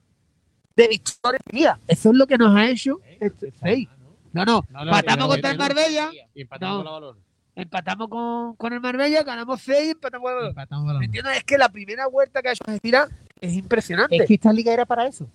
de 0.75 0.87
victoria. 0.87 1.79
Eso 1.87 2.09
es 2.11 2.15
lo 2.15 2.27
que 2.27 2.37
nos 2.37 2.55
ha 2.55 2.67
hecho 2.69 2.99
este- 3.19 3.53
seis. 3.61 3.87
No, 4.31 4.45
no, 4.45 4.65
No, 4.69 4.79
no, 4.79 4.85
empatamos 4.85 5.27
contra 5.27 5.51
el 5.51 5.57
Marbella, 5.59 6.09
Y 6.33 6.41
empatamos 6.41 6.83
No. 6.85 8.09
con, 8.09 8.55
con 8.55 8.73
el 8.73 8.79
Marbella, 8.79 9.21
ganamos 9.23 9.61
seis, 9.61 9.91
empatamos 9.91 10.31
con 10.31 10.41
el 10.43 10.49
Empatamos 10.49 10.97
¿Me 10.97 11.05
entiendes? 11.05 11.37
Es 11.37 11.43
que 11.43 11.57
la 11.57 11.69
primera 11.69 12.07
vuelta 12.07 12.41
que 12.41 12.49
ha 12.49 12.51
hecho 12.53 12.63
Algeciras 12.65 13.09
es 13.39 13.53
impresionante. 13.53 14.15
Es 14.17 14.27
que 14.27 14.33
esta 14.33 14.51
liga 14.51 14.73
era 14.73 14.85
para 14.85 15.05
eso. 15.05 15.27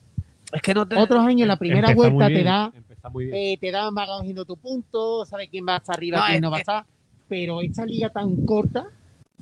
Es 0.52 0.62
que 0.62 0.74
no 0.74 0.86
te... 0.88 0.96
Otros 0.96 1.24
años 1.24 1.46
la 1.46 1.56
primera 1.56 1.90
Empezó 1.92 2.10
vuelta 2.10 2.26
te 2.26 2.42
da, 2.42 2.72
empezó 3.08 3.12
muy 3.12 3.24
bien. 3.26 3.36
eh, 3.36 3.58
te 3.60 3.70
da 3.70 3.90
vas 3.90 4.08
cogiendo 4.08 4.44
tu 4.44 4.56
punto, 4.56 5.24
sabes 5.26 5.48
quién 5.50 5.66
va 5.68 5.76
hasta 5.76 5.92
arriba, 5.92 6.18
No, 6.18 6.24
quién 6.24 6.34
es 6.36 6.42
no 6.42 6.50
va 6.50 6.56
a 6.56 6.58
que- 6.58 6.62
estar. 6.62 6.86
Pero 7.28 7.60
esta 7.60 7.84
liga 7.84 8.08
tan 8.10 8.46
corta, 8.46 8.86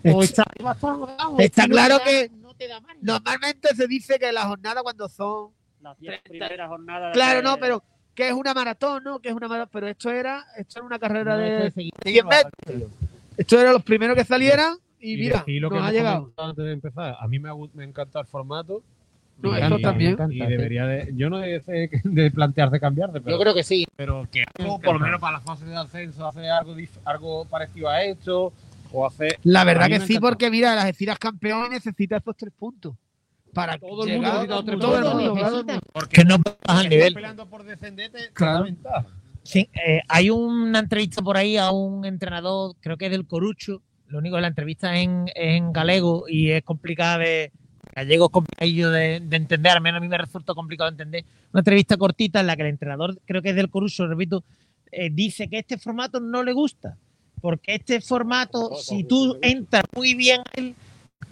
Es- 0.02 0.14
o 0.14 0.22
está 0.22 0.44
está 0.58 0.70
abajo, 0.90 1.36
Está 1.38 1.66
no 1.66 1.72
claro 1.74 1.98
da- 1.98 2.04
que 2.04 2.30
no 2.42 2.54
te 2.54 2.66
da 2.68 2.80
margen. 2.80 2.98
Normalmente 3.02 3.74
se 3.74 3.86
dice 3.86 4.18
que 4.18 4.32
la 4.32 4.46
jornada 4.46 4.82
cuando 4.82 5.08
son 5.08 5.50
Las 5.82 5.98
diez 6.00 6.20
Treinta- 6.24 6.46
primeras 6.46 6.68
jornadas. 6.68 7.12
Claro, 7.14 7.36
de- 7.38 7.42
no, 7.44 7.56
pero 7.58 7.82
que 8.14 8.26
es 8.28 8.32
una 8.34 8.54
maratón, 8.54 9.04
¿no? 9.04 9.20
Que 9.20 9.28
es 9.28 9.34
una 9.34 9.46
maratón, 9.46 9.70
pero 9.72 9.86
esto 9.88 10.10
era, 10.10 10.44
esto 10.56 10.80
era 10.80 10.86
una 10.86 10.98
carrera 10.98 11.34
No, 11.36 11.40
de, 11.42 11.66
es 11.68 11.74
seguir- 11.74 11.92
de 12.02 12.10
10 12.10 12.24
metros. 12.24 12.90
Esto 13.36 13.60
era 13.60 13.72
los 13.72 13.82
primeros 13.84 14.16
que 14.16 14.24
salieran 14.24 14.76
y, 14.98 15.12
Y 15.14 15.16
mira, 15.18 15.44
lo 15.46 15.68
que 15.70 15.76
nos 15.76 15.84
ha 15.84 15.90
hemos 15.90 15.92
llegado. 15.92 16.32
antes 16.38 16.64
de 16.64 16.72
empezar. 16.72 17.16
A 17.20 17.28
mí 17.28 17.38
me, 17.38 17.50
ha 17.50 17.54
me 17.74 17.84
encanta 17.84 18.18
el 18.20 18.26
formato. 18.26 18.82
No, 19.38 19.56
y, 19.56 19.60
eso 19.60 19.78
también. 19.80 20.16
y 20.30 20.38
debería 20.38 20.86
de, 20.86 21.10
yo 21.14 21.28
no 21.28 21.38
de, 21.38 21.90
de 22.04 22.30
plantearse 22.30 22.80
cambiarse, 22.80 23.20
pero, 23.20 23.36
Yo 23.36 23.40
creo 23.42 23.54
que 23.54 23.62
sí. 23.62 23.86
pero 23.94 24.26
que 24.32 24.44
algo, 24.58 24.80
por 24.80 24.94
lo 24.94 25.00
menos 25.00 25.20
para 25.20 25.34
la 25.34 25.40
fase 25.40 25.66
de 25.66 25.76
ascenso, 25.76 26.26
hacer 26.26 26.46
algo, 26.50 26.74
algo 27.04 27.44
parecido 27.44 27.88
a 27.90 28.02
esto, 28.02 28.52
o 28.92 29.06
hacer 29.06 29.38
La 29.44 29.64
verdad 29.64 29.88
que 29.88 30.00
sí, 30.00 30.14
encanta. 30.14 30.20
porque 30.28 30.50
mira, 30.50 30.74
las 30.74 30.84
Algeciras 30.84 31.18
campeón 31.18 31.68
necesita 31.70 32.16
estos 32.16 32.36
tres 32.36 32.52
puntos. 32.58 32.94
Para 33.52 33.78
Todo 33.78 34.04
el 34.06 34.14
mundo 34.20 34.42
llegar- 34.42 34.64
tres 34.64 34.78
todo 34.80 34.98
el 34.98 35.04
mundo, 35.04 35.34
Todo 35.40 35.60
el 35.60 35.66
mundo. 35.66 35.80
Que 36.10 36.24
no 36.24 36.36
baja 36.66 36.82
el 36.82 36.88
nivel. 36.88 37.14
peleando 37.14 37.46
por 37.46 37.64
descendente, 37.64 38.18
Claro. 38.32 38.66
Sí, 39.42 39.68
eh, 39.74 40.00
hay 40.08 40.28
una 40.30 40.78
entrevista 40.80 41.22
por 41.22 41.36
ahí 41.36 41.56
a 41.56 41.70
un 41.70 42.04
entrenador, 42.04 42.74
creo 42.80 42.96
que 42.96 43.06
es 43.06 43.10
del 43.12 43.26
Corucho. 43.26 43.80
Lo 44.08 44.18
único 44.18 44.36
que 44.36 44.42
la 44.42 44.48
entrevista 44.48 44.94
es 44.96 45.04
en, 45.04 45.26
es 45.28 45.56
en 45.56 45.72
galego 45.72 46.24
y 46.28 46.50
es 46.50 46.62
complicada 46.64 47.18
de. 47.18 47.52
Gallego 47.94 48.26
es 48.26 48.30
complicadillo 48.32 48.90
de, 48.90 49.20
de 49.20 49.36
entender, 49.36 49.72
al 49.72 49.80
menos 49.80 49.98
a 49.98 50.00
mí 50.00 50.08
me 50.08 50.18
resulta 50.18 50.54
complicado 50.54 50.90
de 50.90 50.94
entender. 50.94 51.24
Una 51.52 51.60
entrevista 51.60 51.96
cortita 51.96 52.40
en 52.40 52.46
la 52.46 52.56
que 52.56 52.62
el 52.62 52.68
entrenador, 52.68 53.18
creo 53.24 53.42
que 53.42 53.50
es 53.50 53.56
del 53.56 53.70
Corucho, 53.70 54.06
repito, 54.06 54.44
eh, 54.92 55.10
dice 55.10 55.48
que 55.48 55.58
este 55.58 55.78
formato 55.78 56.20
no 56.20 56.42
le 56.42 56.52
gusta. 56.52 56.96
Porque 57.40 57.74
este 57.74 58.00
formato, 58.00 58.74
si 58.76 59.04
tú 59.04 59.38
entras 59.42 59.84
muy 59.94 60.14
bien 60.14 60.40
a 60.40 60.60
él, 60.60 60.74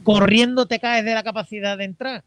corriendo 0.02 0.66
te 0.66 0.78
caes 0.78 1.05
de 1.05 1.14
la 1.14 1.22
capacidad 1.22 1.76
de 1.78 1.84
entrar. 1.84 2.24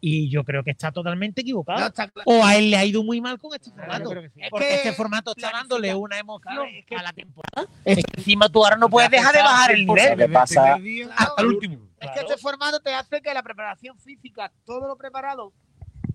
Y, 0.00 0.30
yo 0.30 0.44
creo 0.44 0.62
que 0.62 0.70
está 0.70 0.92
totalmente 0.92 1.40
equivocado. 1.42 1.80
No, 1.80 1.86
está 1.86 2.08
claro. 2.08 2.30
o 2.30 2.44
a 2.44 2.56
él 2.56 2.70
le 2.70 2.76
ha 2.76 2.84
ido 2.84 3.02
muy 3.02 3.20
mal 3.20 3.38
con 3.38 3.52
este 3.54 3.70
formato. 3.70 4.10
sí. 4.10 4.40
Porque 4.48 4.68
que 4.68 4.74
este 4.76 4.92
formato 4.92 5.32
está 5.36 5.50
dándole 5.50 5.94
una 5.94 6.18
emoción 6.18 6.54
Claro, 6.54 6.70
es 6.70 6.86
que- 6.86 6.96
a 6.96 7.02
la 7.02 7.12
temporada. 7.12 7.68
Es 7.84 7.96
que 7.96 8.02
encima 8.16 8.48
tú 8.48 8.64
ahora 8.64 8.76
no 8.76 8.88
puedes 8.88 9.10
dejar 9.10 9.34
de 9.34 9.42
bajar 9.42 9.72
el 9.72 9.86
nivel. 9.86 10.16
¿Qué 10.16 10.28
pasa? 10.28 10.74
Hasta 11.16 11.42
el 11.42 11.46
último. 11.46 11.78
Es 12.04 12.10
que 12.10 12.20
este 12.20 12.36
formato 12.38 12.80
te 12.80 12.92
hace 12.94 13.20
que 13.20 13.32
la 13.34 13.42
preparación 13.42 13.98
física, 13.98 14.52
todo 14.64 14.86
lo 14.88 14.96
preparado 14.96 15.52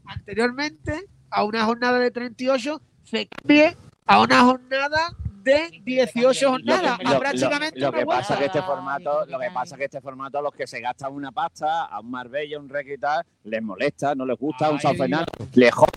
anteriormente 0.06 1.06
a 1.30 1.44
una 1.44 1.66
jornada 1.66 2.00
de 2.00 2.12
38, 2.12 2.82
se 3.04 3.28
cambie 3.28 3.78
a 4.06 4.22
una 4.22 4.42
jornada 4.42 5.14
de 5.44 5.70
18 5.84 6.50
jornadas. 6.50 6.98
Lo, 7.04 7.10
a 7.10 7.14
lo- 7.14 7.20
que 7.94 8.06
pasa 8.06 8.38
que 8.38 8.46
este 8.46 8.62
formato, 8.62 9.26
lo 9.26 9.40
que 9.40 9.52
pasa 9.52 9.78
que 9.78 9.84
este 9.86 10.02
formato 10.02 10.38
a 10.40 10.42
los 10.42 10.54
que 10.54 10.68
se 10.68 10.82
gastan 10.82 11.14
una 11.14 11.32
pasta, 11.32 11.86
a 11.86 12.00
un 12.02 12.12
Marbella, 12.12 12.60
un 12.60 12.70
y 12.86 12.98
tal, 12.98 13.24
les 13.44 13.62
molesta, 13.62 14.16
no 14.16 14.26
les 14.26 14.38
gusta, 14.38 14.70
un 14.70 14.80
San 14.80 14.92
Ay, 14.92 14.98
Fernando, 14.98 15.32
les 15.54 15.72
jode. 15.74 15.88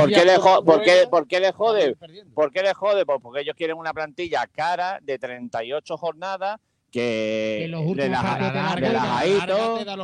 ¿Por 0.00 0.08
qué 0.10 0.24
le 0.24 0.36
jo- 0.36 0.64
por 0.64 0.82
qué- 0.82 1.06
por 1.10 1.26
qué 1.26 1.40
le 1.40 1.52
jode? 1.52 1.96
¿Por 2.34 2.52
qué 2.52 2.62
les 2.62 2.74
jode? 2.74 3.06
Pues 3.06 3.18
porque 3.22 3.40
ellos 3.40 3.54
quieren 3.56 3.76
una 3.78 3.92
plantilla 3.94 4.46
cara 4.48 4.98
de 5.02 5.18
38 5.18 5.96
jornadas 5.96 6.60
que, 6.90 7.68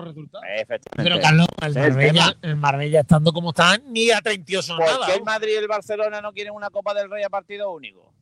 resultados. 0.04 0.46
Efectivamente. 0.56 1.02
Pero 1.02 1.20
Carlos, 1.20 1.46
el 1.62 1.74
Marbella, 1.74 2.12
tema. 2.12 2.36
el 2.42 2.56
Marbella 2.56 3.00
estando 3.00 3.32
como 3.32 3.50
está, 3.50 3.78
ni 3.78 4.10
a 4.10 4.20
38 4.20 4.76
¿Por 4.76 4.86
nada. 4.86 5.06
qué 5.06 5.14
el 5.14 5.22
Madrid 5.24 5.52
y 5.52 5.56
el 5.56 5.68
Barcelona 5.68 6.20
no 6.20 6.32
quieren 6.32 6.52
una 6.54 6.70
Copa 6.70 6.94
del 6.94 7.10
Rey 7.10 7.24
a 7.24 7.28
partido 7.28 7.70
único? 7.72 8.14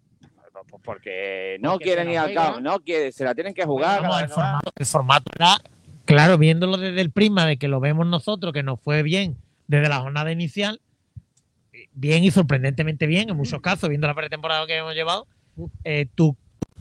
Pues 0.70 0.82
porque 0.84 1.58
no 1.60 1.72
Porque 1.72 1.84
quieren 1.84 2.10
ir 2.10 2.18
al 2.18 2.32
campo, 2.32 2.60
no 2.60 2.78
quieren, 2.80 3.12
se 3.12 3.24
la 3.24 3.34
tienen 3.34 3.54
que 3.54 3.64
jugar. 3.64 4.02
Vamos, 4.02 4.22
el, 4.22 4.28
formato, 4.28 4.72
el 4.76 4.86
formato 4.86 5.32
era, 5.34 5.56
claro, 6.04 6.38
viéndolo 6.38 6.76
desde 6.76 7.00
el 7.00 7.10
prisma 7.10 7.44
de 7.44 7.56
que 7.56 7.66
lo 7.66 7.80
vemos 7.80 8.06
nosotros, 8.06 8.52
que 8.52 8.62
nos 8.62 8.80
fue 8.80 9.02
bien 9.02 9.36
desde 9.66 9.88
la 9.88 9.98
jornada 9.98 10.30
inicial, 10.30 10.80
bien 11.92 12.22
y 12.22 12.30
sorprendentemente 12.30 13.06
bien 13.06 13.30
en 13.30 13.36
muchos 13.36 13.60
casos, 13.60 13.88
viendo 13.88 14.06
la 14.06 14.14
pretemporada 14.14 14.66
que 14.66 14.76
hemos 14.76 14.94
llevado, 14.94 15.26
eh, 15.82 16.06
tú, 16.14 16.36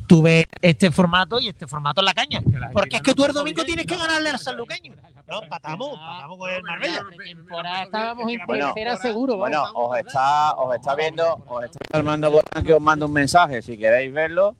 tú 0.07 0.21
ves 0.21 0.45
este 0.61 0.91
formato 0.91 1.39
y 1.39 1.49
este 1.49 1.67
formato 1.67 2.01
en 2.01 2.05
la 2.05 2.13
caña. 2.13 2.41
Porque 2.71 2.97
es 2.97 3.01
que 3.01 3.13
tú 3.13 3.25
el 3.25 3.33
domingo 3.33 3.63
tienes 3.63 3.85
que 3.85 3.95
ganarle 3.95 4.29
al 4.29 4.39
sanluqueño. 4.39 4.93
No, 5.27 5.43
empatamos, 5.43 5.89
empatamos 5.93 6.37
con 6.37 6.49
el 6.49 6.63
Marbella. 6.63 7.01
Temporada 7.23 7.83
estábamos 7.83 8.31
en 8.31 8.41
Bueno, 8.45 8.65
tercera 8.73 8.97
seguro. 8.97 9.37
Bueno, 9.37 9.63
os 9.73 9.97
está, 9.97 10.53
os 10.55 10.75
está 10.75 10.95
viendo, 10.95 11.43
os 11.47 11.63
está 11.63 11.79
Armando 11.97 12.29
Borán 12.31 12.63
que 12.65 12.73
os 12.73 12.81
mando 12.81 13.05
un 13.05 13.13
mensaje, 13.13 13.61
si 13.61 13.77
queréis 13.77 14.13
verlo. 14.13 14.55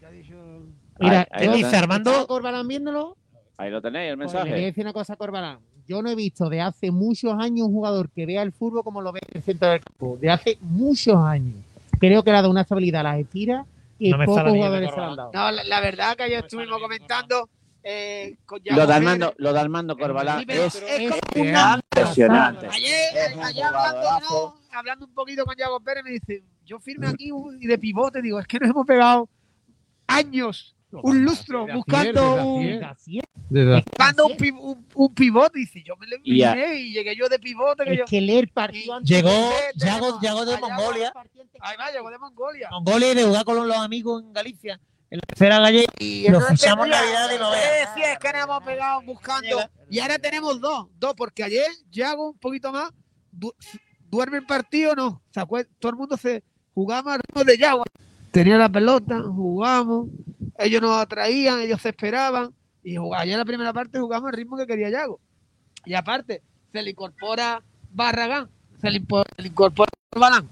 Mira, 0.99 1.27
¿Qué 1.37 1.49
dice 1.49 1.75
Armando? 1.75 2.25
Corbalán 2.27 2.67
viéndolo, 2.67 3.17
ahí 3.57 3.69
lo 3.71 3.81
tenéis, 3.81 4.11
el 4.11 4.17
Pues 4.17 4.31
le 4.31 4.39
voy 4.39 4.41
a 4.41 4.43
mensaje. 4.45 4.65
decir 4.65 4.85
una 4.85 4.93
cosa 4.93 5.15
Corbalán. 5.15 5.59
Yo 5.85 6.01
no 6.01 6.09
he 6.09 6.15
visto 6.15 6.47
de 6.49 6.61
hace 6.61 6.91
muchos 6.91 7.33
años 7.37 7.67
un 7.67 7.73
jugador 7.73 8.09
que 8.09 8.25
vea 8.25 8.41
el 8.41 8.53
fútbol 8.53 8.83
como 8.83 9.01
lo 9.01 9.11
ve 9.11 9.19
en 9.27 9.37
el 9.37 9.43
centro 9.43 9.69
del 9.69 9.81
campo. 9.81 10.17
De 10.21 10.31
hace 10.31 10.57
muchos 10.61 11.17
años. 11.17 11.55
Creo 11.99 12.23
que 12.23 12.31
le 12.31 12.37
ha 12.37 12.41
dado 12.41 12.51
una 12.51 12.61
estabilidad 12.61 13.01
a 13.01 13.03
las 13.03 13.19
estiras 13.19 13.65
No 14.11 14.17
me 14.17 14.25
pocos 14.25 14.43
jugadores 14.43 14.89
se 14.93 14.99
han 14.99 15.15
dado. 15.15 15.31
No, 15.33 15.51
la, 15.51 15.63
la 15.63 15.79
verdad 15.81 16.15
que 16.15 16.23
ayer 16.23 16.43
estuvimos 16.43 16.79
comentando 16.79 17.49
eh, 17.83 18.37
con 18.45 18.61
Yago 18.63 18.79
Lo 18.79 18.87
de. 18.87 18.93
Armando, 18.93 19.33
lo 19.37 19.53
de 19.53 19.59
Armando 19.59 19.97
Corbalán 19.97 20.45
es 20.49 20.75
es 20.75 21.09
como 21.21 21.43
es 21.45 21.49
una- 21.51 21.79
impresionante. 21.83 22.67
Ayer, 22.67 23.39
ayer 23.43 23.63
hablando, 23.65 24.55
hablando 24.71 25.05
un 25.05 25.13
poquito 25.13 25.45
con 25.45 25.55
Yago 25.55 25.79
Pérez, 25.81 26.03
me 26.03 26.11
dice, 26.11 26.43
yo 26.65 26.79
firme 26.79 27.07
aquí 27.07 27.29
y 27.59 27.67
de 27.67 27.77
pivote, 27.77 28.21
digo, 28.21 28.39
es 28.39 28.47
que 28.47 28.59
nos 28.59 28.69
hemos 28.69 28.85
pegado 28.85 29.27
años 30.07 30.75
un 31.01 31.23
lustro, 31.23 31.65
buscando 31.73 32.45
un, 32.45 32.79
buscando 33.49 34.27
un, 34.27 34.57
un, 34.59 34.87
un 34.95 35.13
pivote. 35.13 35.59
Y 35.61 35.65
si 35.65 35.83
yo 35.83 35.95
me 35.97 36.07
le 36.07 36.19
miré 36.19 36.79
y 36.79 36.93
llegué 36.93 37.15
yo 37.15 37.27
de 37.29 37.39
pivote. 37.39 37.83
Que 37.85 37.97
yo, 37.97 38.03
Es 38.03 38.09
que 38.09 38.21
leer 38.21 38.49
partido 38.51 38.95
antes 38.95 39.09
Llegó, 39.09 39.29
Tenemos 39.77 40.21
Yago, 40.21 40.21
Yago 40.21 40.45
de 40.45 40.53
a 40.53 40.55
Yago 40.59 40.69
Mongolia. 40.69 41.13
Ahí 41.61 41.77
va, 41.77 41.91
llegó 41.91 42.09
de 42.09 42.17
Mongolia. 42.17 42.69
Mongolia 42.71 43.11
y 43.11 43.15
de 43.15 43.23
jugar 43.23 43.45
con 43.45 43.67
los 43.67 43.77
amigos 43.77 44.23
en 44.23 44.33
Galicia. 44.33 44.79
En 45.09 45.17
la 45.19 45.21
tercera 45.27 45.59
gallega. 45.59 45.93
Y 45.99 46.25
Navidad 46.27 47.29
y 47.35 47.39
no 47.39 47.53
eh, 47.53 47.57
veas. 47.57 47.89
sí, 47.93 48.01
es 48.01 48.17
que 48.17 48.33
nos 48.33 48.43
hemos 48.43 48.63
pegado 48.63 49.01
buscando. 49.03 49.69
Y 49.89 49.99
ahora 49.99 50.17
tenemos 50.17 50.59
dos, 50.59 50.87
dos, 50.97 51.13
porque 51.15 51.43
ayer 51.43 51.65
Yago 51.91 52.31
un 52.31 52.37
poquito 52.39 52.71
más 52.71 52.91
du- 53.31 53.53
duerme 54.09 54.37
el 54.37 54.45
partido, 54.45 54.95
no. 54.95 55.21
Todo 55.79 55.91
el 55.91 55.95
mundo 55.97 56.17
se 56.17 56.43
jugaba 56.73 57.13
al 57.13 57.19
ritmo 57.19 57.43
de 57.43 57.57
Yago. 57.57 57.83
Tenía 58.31 58.57
la 58.57 58.67
pelota, 58.69 59.21
jugamos, 59.21 60.07
ellos 60.57 60.81
nos 60.81 60.97
atraían, 60.97 61.59
ellos 61.61 61.81
se 61.81 61.89
esperaban. 61.89 62.53
Y 62.83 62.95
jugaba- 62.97 63.23
ayer 63.23 63.33
en 63.33 63.39
la 63.39 63.45
primera 63.45 63.73
parte 63.73 63.99
jugamos 63.99 64.29
al 64.29 64.35
ritmo 64.35 64.57
que 64.57 64.67
quería 64.67 64.89
Yago. 64.89 65.19
Y 65.85 65.93
aparte, 65.93 66.41
se 66.71 66.81
le 66.81 66.91
incorpora 66.91 67.61
Barragán, 67.91 68.49
se 68.81 68.89
le, 68.89 68.99
impo- 69.01 69.23
se 69.35 69.41
le 69.41 69.47
incorpora 69.49 69.89
Balán. 70.15 70.47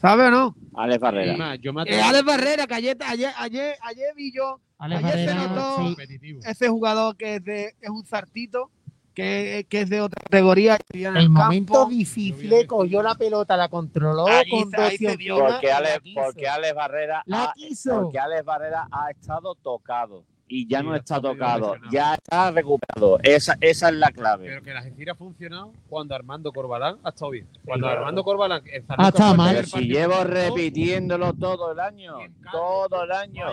¿Sabe 0.00 0.26
o 0.26 0.30
no? 0.30 0.56
Alex 0.74 1.00
Barrera. 1.00 1.30
Además, 1.32 1.58
yo 1.60 1.72
me 1.72 1.82
Eh, 1.84 2.00
Alex 2.00 2.24
Barrera, 2.24 2.66
que 2.66 2.74
ayer, 2.74 2.96
ayer, 3.06 3.32
ayer, 3.38 3.76
ayer 3.82 4.14
vi 4.14 4.30
yo 4.32 4.60
Alex 4.78 5.04
Ayer 5.04 5.28
se 5.28 5.34
Barrera, 5.34 5.48
notó- 5.54 5.76
sí. 5.78 5.82
competitivo. 5.84 6.40
ese 6.44 6.68
jugador 6.68 7.16
que 7.16 7.36
es 7.36 7.44
de 7.44 7.74
es 7.80 7.88
un 7.90 8.04
sartito 8.04 8.70
que, 9.16 9.66
que 9.68 9.80
es 9.80 9.90
de 9.90 10.00
otra 10.02 10.22
categoría 10.22 10.78
en 10.92 11.06
El 11.06 11.16
el 11.16 11.30
momento 11.30 11.72
campo. 11.72 11.88
difícil, 11.88 12.50
le 12.50 12.66
cogió 12.66 13.02
la 13.02 13.14
pelota, 13.14 13.56
la 13.56 13.68
controló 13.68 14.26
Ahí 14.28 14.48
con 14.50 14.70
se- 14.70 14.76
ahí 14.80 15.16
vio. 15.16 15.38
Porque 15.38 15.72
Alex, 15.72 16.02
porque 16.14 16.46
Alex 16.46 16.74
Barrera 16.74 17.22
La 17.26 17.44
ha, 17.44 17.52
quiso. 17.54 18.02
porque 18.02 18.18
Alex 18.18 18.44
Barrera 18.44 18.86
ha 18.92 19.10
estado 19.10 19.54
tocado 19.54 20.22
y 20.48 20.68
ya 20.68 20.80
Sí, 20.80 20.86
no 20.86 20.94
está 20.94 21.20
tocado, 21.20 21.74
ya 21.90 22.14
está 22.14 22.50
recuperado. 22.50 23.18
Esa, 23.22 23.56
esa 23.60 23.88
es 23.88 23.94
la 23.94 24.10
clave. 24.10 24.46
Pero 24.48 24.62
que 24.62 24.72
la 24.72 24.80
Algeciras 24.80 25.14
ha 25.14 25.18
funcionado 25.18 25.72
cuando 25.88 26.14
Armando 26.14 26.52
Corbalán 26.52 26.98
ha 27.02 27.08
estado 27.08 27.32
bien. 27.32 27.48
Cuando 27.64 27.88
Armando 27.88 28.22
Corbalán 28.22 28.62
en 28.66 28.86
San 28.86 28.96
Ah, 28.98 29.06
Lucas 29.06 29.20
está 29.20 29.34
mal. 29.34 29.54
Pero 29.56 29.66
si 29.68 29.80
llevo 29.88 30.24
repitiéndolo 30.24 31.32
todo 31.32 31.72
el 31.72 31.80
año, 31.80 32.16
todo 32.52 33.04
el 33.04 33.12
año. 33.12 33.46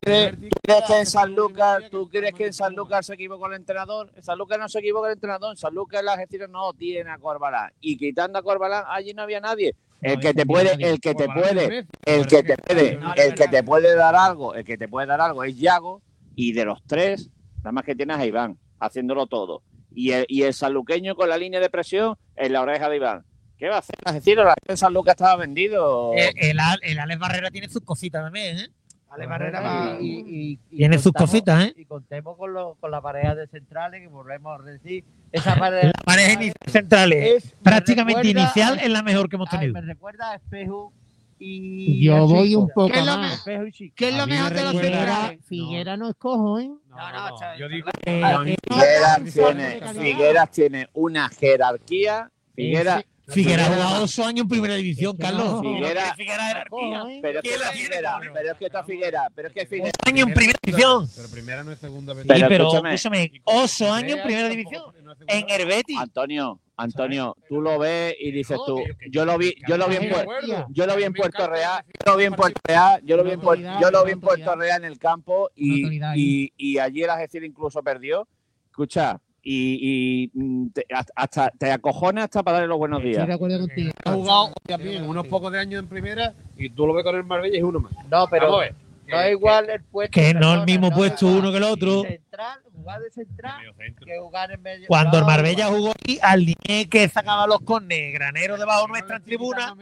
¿Crees, 0.00 0.36
crees 0.62 0.84
que 0.86 0.98
en 1.00 1.06
San 1.06 1.34
Lucas, 1.34 1.84
tú 1.90 2.08
crees 2.08 2.34
que 2.34 2.46
en 2.46 2.52
San 2.52 2.74
Lucas 2.74 3.06
se 3.06 3.14
equivocó 3.14 3.46
el 3.46 3.54
entrenador? 3.54 4.10
En 4.16 4.22
San 4.22 4.38
Lucas 4.38 4.58
no 4.58 4.68
se 4.68 4.78
equivoca 4.78 5.08
el 5.08 5.14
entrenador, 5.14 5.50
en 5.52 5.56
San 5.56 5.74
Lucas 5.74 6.02
la 6.02 6.12
Algeciras 6.12 6.48
no 6.48 6.72
tiene 6.74 7.10
a 7.10 7.18
Corbalán. 7.18 7.72
Y 7.80 7.96
quitando 7.96 8.38
a 8.38 8.42
Corbalán, 8.42 8.84
allí 8.88 9.12
no 9.14 9.22
había 9.22 9.40
nadie. 9.40 9.74
El 10.00 10.18
que 10.18 10.34
te 10.34 10.44
puede, 10.44 10.72
el 10.80 11.00
que 11.00 11.14
te 11.14 11.26
puede, 11.26 11.86
el 12.04 12.26
que 12.26 12.42
te 12.42 12.56
puede, 12.56 12.98
el 13.16 13.34
que 13.34 13.46
te 13.48 13.62
puede 13.62 13.94
dar 13.94 14.16
algo, 14.16 14.52
el 14.54 14.64
que 14.64 14.76
te 14.76 14.88
puede 14.88 15.06
dar 15.06 15.20
algo 15.20 15.44
es 15.44 15.56
Yago 15.56 16.02
y 16.34 16.52
de 16.52 16.64
los 16.64 16.82
tres, 16.84 17.30
nada 17.58 17.72
más 17.72 17.84
que 17.84 17.94
tienes 17.94 18.16
a 18.18 18.26
Iván 18.26 18.58
haciéndolo 18.80 19.26
todo. 19.26 19.62
Y 19.94 20.12
el, 20.12 20.24
y 20.28 20.42
el 20.42 20.54
sanluqueño 20.54 21.14
con 21.14 21.28
la 21.28 21.36
línea 21.36 21.60
de 21.60 21.68
presión 21.70 22.16
en 22.36 22.52
la 22.52 22.62
oreja 22.62 22.88
de 22.88 22.96
Iván. 22.96 23.24
¿Qué 23.58 23.68
va 23.68 23.76
a 23.76 23.78
hacer? 23.78 23.94
Es 24.06 24.14
decir, 24.14 24.36
la 24.38 24.44
gente 24.54 24.72
en 24.72 24.76
San 24.76 24.92
Lucas 24.92 25.12
estaba 25.12 25.36
vendido. 25.36 26.12
Eh, 26.14 26.32
el, 26.36 26.58
Al- 26.58 26.80
el 26.82 26.98
Alex 26.98 27.20
Barrera 27.20 27.50
tiene 27.50 27.68
sus 27.68 27.82
cositas 27.82 28.24
también, 28.24 28.58
¿eh? 28.58 28.68
Alex 29.10 29.28
Barrera 29.28 29.60
va- 29.60 29.98
Y, 30.00 30.06
y- 30.26 30.58
y 30.70 30.76
Tiene 30.78 30.98
sus 30.98 31.12
cositas, 31.12 31.66
¿eh? 31.66 31.74
Y 31.76 31.84
contemos 31.84 32.36
con, 32.38 32.54
lo- 32.54 32.74
con 32.80 32.90
la 32.90 33.00
pareja 33.02 33.34
de 33.34 33.46
centrales 33.46 34.00
que 34.00 34.08
volvemos 34.08 34.58
a 34.58 34.62
decir. 34.64 35.04
Esa 35.30 35.54
pareja 35.54 35.86
La 35.88 35.92
pareja 36.04 36.32
inicial 36.32 36.54
centrales. 36.66 37.44
es, 37.44 37.54
me 37.56 37.62
Prácticamente 37.62 38.22
recuerda- 38.22 38.40
inicial 38.42 38.78
es 38.82 38.90
la 38.90 39.02
mejor 39.02 39.28
que 39.28 39.36
hemos 39.36 39.48
ay, 39.52 39.58
tenido. 39.58 39.74
me 39.74 39.86
recuerda 39.86 40.32
a 40.32 40.34
Espejo 40.36 40.92
y. 41.44 42.04
Yo 42.04 42.26
voy 42.26 42.48
Chico. 42.48 42.60
un 42.60 42.68
poco 42.68 42.88
¿Qué 42.92 42.98
es 43.00 43.06
lo 43.06 43.16
más. 43.18 43.28
me- 43.28 43.34
Espejo 43.34 43.66
y 43.66 43.72
Chico. 43.72 43.94
¿Qué 43.96 44.08
es 44.08 44.16
lo 44.16 44.26
mejor 44.26 44.54
de 44.54 44.62
los 44.64 44.72
centrales? 44.76 45.44
Figuera 45.46 45.96
no 45.96 46.08
es 46.08 46.14
cojo, 46.16 46.58
¿eh? 46.58 46.68
No, 46.68 46.96
No, 46.96 47.12
no, 47.12 47.28
no, 47.30 47.58
Yo 47.58 47.68
digo, 47.68 47.88
Eh, 48.04 48.20
eh, 48.22 48.56
Figueras 48.68 49.20
no, 49.20 49.32
tiene, 49.32 49.80
Figueras 50.00 50.50
tiene 50.50 50.88
una 50.92 51.28
jerarquía. 51.28 52.30
Figueras, 52.54 53.04
Figuera 53.28 53.66
ha 53.66 53.68
jugado 53.68 54.04
ocho 54.04 54.24
años 54.24 54.42
en 54.42 54.48
primera 54.48 54.74
división, 54.74 55.16
Carlos. 55.16 55.62
no. 55.62 55.62
Figuera- 55.62 56.14
Figuera 56.14 56.50
era 56.50 56.60
¿eh? 56.62 57.18
pero 57.22 57.38
es 57.38 57.42
que 57.42 57.48
¿Quién 57.48 57.60
la 57.60 57.66
esta 57.66 57.72
tiene, 57.72 57.88
Figuera, 57.88 58.20
pero 58.32 58.50
es 58.52 58.58
que 58.58 58.64
esta 58.66 58.84
Figuera, 58.84 59.28
pero 59.34 59.48
es 59.48 59.54
que 59.54 59.66
Figuera. 59.66 59.88
Ocho 59.90 60.10
años 60.10 60.28
en 60.28 60.34
primera 60.34 60.58
división. 60.62 61.08
Pero 61.16 61.28
primera 61.28 61.64
no 61.64 61.72
es 61.72 61.78
segunda 61.78 62.14
vez. 62.14 62.22
Sí, 62.24 62.42
Pero 62.48 62.64
escúchame. 62.84 63.32
ocho 63.44 63.92
años 63.92 64.16
en 64.18 64.22
primera 64.24 64.48
división. 64.48 64.82
En 65.28 65.44
el 65.48 65.66
Betis. 65.66 65.98
Antonio, 65.98 66.60
Antonio, 66.76 67.36
tú 67.48 67.60
lo 67.60 67.78
ves 67.78 68.16
y 68.18 68.32
dices 68.32 68.58
tú, 68.66 68.82
yo- 69.10 69.24
lo 69.24 69.38
vi, 69.38 69.54
yo 69.68 69.76
lo 69.76 69.86
vi 69.88 69.96
en 69.96 70.10
Puerto, 70.10 70.66
yo 70.70 70.86
lo 70.86 70.96
vi 70.96 71.04
en 71.04 71.12
Puerto 71.12 71.46
Real, 71.46 71.84
yo 72.04 72.12
lo 72.12 72.16
vi 72.18 72.24
en 72.24 72.34
Puerto 72.34 72.60
Real, 72.64 73.00
yo 73.04 73.16
lo 73.16 73.24
vi 73.24 73.30
en 73.30 73.40
Puerto, 73.40 73.78
yo 73.80 73.90
lo 73.90 74.04
vi 74.04 74.12
en 74.12 74.20
Puerto 74.20 74.56
Real 74.56 74.84
en 74.84 74.90
el 74.90 74.98
campo 74.98 75.48
y, 75.54 76.00
y, 76.16 76.52
y 76.56 76.78
allí 76.78 77.02
el 77.04 77.10
Algeciras 77.10 77.46
incluso 77.48 77.82
perdió. 77.82 78.26
Escucha, 78.70 79.20
y, 79.42 80.30
y, 80.34 80.38
mm, 80.38 80.68
te, 80.68 80.86
hasta 81.16 81.50
te 81.50 81.72
acojones 81.72 82.24
hasta 82.24 82.42
para 82.42 82.58
darle 82.58 82.68
los 82.68 82.78
buenos 82.78 82.98
Estoy 83.00 83.12
días. 83.12 83.26
de 83.26 83.34
acuerdo 83.34 83.58
contigo. 83.60 83.90
Ha 84.04 84.12
jugado 84.12 84.52
también 84.64 85.08
unos 85.08 85.26
pocos 85.26 85.52
de 85.52 85.58
años 85.58 85.82
en 85.82 85.88
primera 85.88 86.34
y 86.56 86.70
tú 86.70 86.86
lo 86.86 86.94
ves 86.94 87.04
con 87.04 87.16
el 87.16 87.24
Marbella 87.24 87.56
y 87.56 87.58
es 87.58 87.64
uno 87.64 87.80
más. 87.80 87.92
No, 88.10 88.26
pero 88.30 88.46
Vamos 88.46 88.60
a 88.60 88.64
ver. 88.64 88.74
No 89.06 89.20
es 89.20 89.30
igual 89.30 89.70
el 89.70 89.82
puesto. 89.84 90.12
Que 90.12 90.34
no 90.34 90.54
el 90.54 90.60
perdona, 90.60 90.64
mismo 90.64 90.88
es 90.88 90.94
puesto 90.94 91.26
uno 91.26 91.50
que 91.50 91.56
el 91.56 91.62
otro. 91.64 92.02
Central, 92.02 92.60
jugar 92.72 93.00
de 93.00 93.10
central 93.10 93.60
que 94.04 94.18
jugar 94.18 94.50
en 94.52 94.62
medio. 94.62 94.86
Cuando 94.88 95.18
el 95.18 95.24
Marbella 95.24 95.66
jugó 95.66 95.90
aquí, 95.90 96.18
al 96.22 96.40
Linier 96.40 96.88
que 96.88 97.08
sacaba 97.08 97.46
los 97.46 97.60
cornes, 97.60 98.12
granero 98.12 98.56
debajo 98.56 98.88
nuestra 98.88 99.16
en 99.16 99.24
tribuna, 99.24 99.76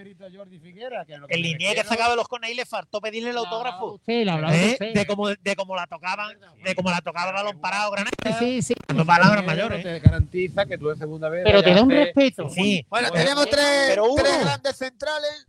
el 1.29 1.43
Linier 1.43 1.77
que 1.77 1.85
sacaba 1.85 2.17
los 2.17 2.29
cornes 2.29 2.51
y 2.51 2.55
le 2.55 2.67
faltó 2.67 3.01
pedirle 3.01 3.31
el 3.31 3.37
autógrafo. 3.37 4.01
Sí, 4.07 4.23
¿eh? 4.23 4.93
De 4.95 5.07
cómo 5.07 5.29
de 5.29 5.57
cómo 5.57 5.77
la 5.77 5.87
tocaban, 5.87 6.37
de 6.63 6.75
cómo 6.75 6.91
la 6.91 7.01
tocaba 7.01 7.33
balón 7.33 7.61
parado 7.61 7.91
granero. 7.91 8.17
Sí, 8.39 8.63
sí. 8.63 8.75
Son 8.89 9.07
palabras 9.07 9.45
mayores. 9.45 9.83
Te 9.83 9.99
garantiza 10.01 10.67
que 10.67 10.79
tú 10.79 10.91
en 10.91 10.99
segunda 10.99 11.29
vez. 11.29 11.43
Pero 11.45 11.63
te 11.63 11.75
da 11.75 11.83
un 11.83 11.91
respeto. 11.91 12.49
Sí. 12.51 12.87
Bueno, 12.89 13.11
tenemos 13.11 13.49
tres, 13.49 13.99
tres 14.17 14.41
grandes 14.41 14.77
centrales. 14.77 15.47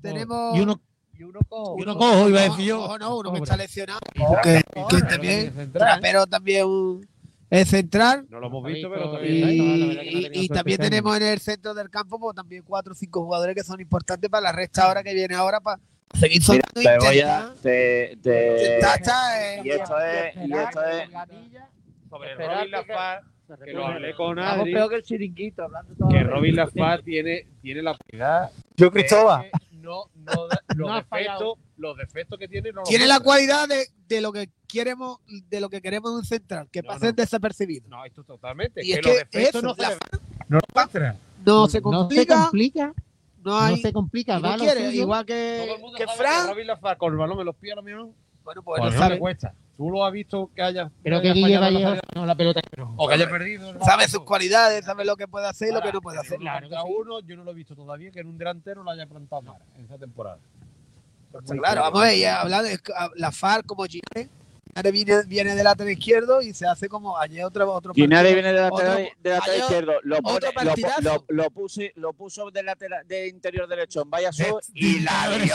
Tenemos 0.00 0.56
Y 0.56 0.60
uno, 0.60 0.80
Y 1.18 1.24
uno 1.24 1.40
cojo. 1.48 1.76
y 1.78 1.82
uno 1.82 1.96
cojo, 1.98 2.28
iba 2.28 2.40
a 2.40 2.44
decir 2.44 2.64
yo. 2.66 2.96
no, 2.98 3.16
uno 3.18 3.32
que 3.32 3.38
está 3.40 3.56
lesionado. 3.56 3.98
Que, 4.42 4.62
que 4.90 5.02
también, 5.02 5.70
pero 6.00 6.26
también 6.26 6.64
un, 6.66 7.06
es 7.50 7.68
central. 7.68 8.26
No 8.30 8.38
lo 8.40 8.46
hemos 8.46 8.64
visto, 8.64 8.88
pero 8.90 9.06
Y- 9.24 9.40
también. 9.40 9.48
Y, 9.50 10.38
y- 10.38 10.44
y 10.44 10.48
también 10.48 10.80
este 10.80 10.90
tenemos 10.90 11.16
en 11.16 11.22
el 11.24 11.38
centro 11.40 11.74
del 11.74 11.90
campo 11.90 12.18
pues, 12.20 12.36
también 12.36 12.62
cuatro 12.64 12.92
o 12.92 12.94
cinco 12.94 13.24
jugadores 13.24 13.54
que 13.56 13.64
son 13.64 13.80
importantes 13.80 14.30
para 14.30 14.42
la 14.42 14.52
resta 14.52 14.84
ahora 14.84 15.02
que 15.02 15.12
viene 15.12 15.34
ahora 15.34 15.58
para 15.60 15.80
seguir 16.14 16.40
Mira, 16.40 16.46
soltando 16.46 16.80
te 16.80 16.98
voy 17.06 17.18
a, 17.20 17.50
intensidad. 17.50 17.54
te, 17.62 18.16
te- 18.22 18.76
eh, 18.76 19.60
y 19.64 19.70
esto 19.70 20.00
es, 20.00 20.36
y 20.46 20.52
esto 20.52 20.84
es, 20.84 21.10
Sobre 22.08 22.34
Robin 22.36 22.70
Lafar, 22.70 23.22
que 23.64 23.72
lo 23.72 23.86
hablé 23.86 24.14
con 24.14 24.38
Estamos 24.38 24.60
Adri, 24.60 24.72
peor 24.74 24.88
que 24.90 24.96
el 24.96 25.02
chiringuito, 25.02 25.62
hablando 25.64 25.94
todo. 25.94 26.08
que 26.08 26.22
Robin 26.22 26.56
Lafar 26.56 27.02
tiene, 27.02 27.46
tiene 27.60 27.82
la 27.82 27.96
cualidad. 27.96 28.50
Yo 28.76 28.90
que 28.90 29.00
No, 29.80 30.04
no, 30.14 30.46
da- 30.48 30.62
los, 30.74 30.88
No 30.88 30.94
defectos, 30.96 31.58
los 31.76 31.96
defectos 31.96 32.38
que 32.38 32.48
tiene 32.48 32.72
no 32.72 32.82
tiene 32.82 33.06
la 33.06 33.20
cualidad 33.20 33.68
de, 33.68 33.86
de 34.08 34.20
lo 34.20 34.32
que 34.32 34.50
queremos 34.66 35.18
de 35.26 35.60
lo 35.60 35.68
que 35.70 35.80
queremos 35.80 36.12
de 36.12 36.18
un 36.18 36.24
central 36.24 36.68
que 36.70 36.82
No, 36.82 36.88
pasen 36.88 37.10
no. 37.10 38.04
esto 38.04 38.24
totalmente. 38.24 38.84
Y 38.84 38.92
es 38.92 38.98
que 38.98 39.02
que 39.02 39.08
los 39.08 39.18
defectos 39.18 39.54
eso, 39.54 39.62
no 39.62 39.74
se 39.74 39.82
la- 39.82 39.88
ven. 39.90 39.98
No 40.48 40.58
no 40.58 40.88
se 40.88 40.98
No 41.46 41.68
se 41.68 41.82
complica 41.82 42.42
complica. 42.42 42.86
no 43.44 43.50
No 43.50 43.58
hay 43.60 43.80
se 43.80 43.92
complica. 43.92 44.38
va 44.38 44.56
quiere 44.56 44.90
igual 44.94 45.24
Todo 45.26 45.36
que, 45.36 45.72
el 45.74 45.80
mundo 45.80 45.98
que 45.98 46.06
Fran 46.06 46.46
que 46.46 46.96
con 46.98 47.12
el 47.12 47.18
balón 47.18 47.38
me 47.38 47.44
los 47.44 47.54
pilla 47.56 47.74
lo 47.76 47.82
mío. 47.82 48.10
bueno 48.44 48.62
pues 48.62 48.80
Pues 48.80 48.80
no 48.80 48.84
no 48.86 48.90
le 48.90 48.98
sabe 48.98 49.18
cuesta. 49.18 49.54
Tú 49.78 49.90
lo 49.90 50.04
has 50.04 50.12
visto 50.12 50.50
que 50.56 50.60
haya. 50.60 50.90
Creo 51.04 51.20
que 51.20 51.22
que 51.22 51.28
haya 51.30 51.34
Guille 51.34 51.58
fallado 51.58 51.70
la 51.70 51.90
Vallejo 51.90 52.02
no 52.16 52.26
la 52.26 52.34
pelota. 52.34 52.60
O 52.96 53.06
que 53.06 53.14
haya 53.14 53.30
perdido. 53.30 53.72
¿no? 53.74 53.84
sabe 53.84 54.08
sus 54.08 54.24
cualidades 54.24 54.84
sabe 54.84 55.04
lo 55.04 55.16
que 55.16 55.28
puede 55.28 55.46
hacer 55.46 55.68
y 55.68 55.72
lo 55.72 55.80
que 55.80 55.92
no 55.92 56.00
puede 56.00 56.18
hacer 56.18 56.40
Claro, 56.40 56.66
uno, 56.88 57.20
yo 57.20 57.36
no 57.36 57.44
lo 57.44 57.52
he 57.52 57.54
visto 57.54 57.76
todavía 57.76 58.10
que 58.10 58.18
en 58.18 58.26
un 58.26 58.36
delantero 58.36 58.82
lo 58.82 58.90
haya 58.90 59.06
plantado 59.06 59.42
mal 59.42 59.62
en 59.76 59.84
esta 59.84 59.96
temporada. 59.96 60.38
Está 61.32 61.54
claro 61.54 61.82
vamos 61.82 62.02
a 62.02 62.06
ver 62.06 62.64
de 62.64 62.80
la 63.14 63.30
FAR 63.30 63.64
como 63.64 63.84
Gine 63.84 64.28
Ahora 64.74 64.90
viene, 64.90 65.22
viene 65.26 65.54
del 65.54 65.64
lateral 65.64 65.92
izquierdo 65.92 66.40
y 66.42 66.54
se 66.54 66.66
hace 66.66 66.88
como 66.88 67.18
ayer 67.18 67.44
otro 67.44 67.72
otro 67.72 67.92
viene 67.92 68.22
de 68.22 68.40
lateral, 68.40 68.72
Otro- 68.72 68.94
de 68.94 69.30
lateral 69.30 69.42
ayer 69.50 69.58
izquierdo, 69.60 69.92
lo, 70.02 70.22
pone- 70.22 70.46
lo, 70.64 71.00
lo, 71.02 71.24
lo 71.28 71.50
puse, 71.50 71.92
lo 71.96 72.12
puso 72.12 72.50
de 72.50 72.62
lateral, 72.62 73.06
de 73.06 73.28
interior 73.28 73.66
derecho 73.68 74.02
en 74.02 74.10
Vaya 74.10 74.32
Sur 74.32 74.60
De- 74.62 74.78
y 74.80 75.00
la 75.00 75.28
de- 75.30 75.38
lió, 75.40 75.54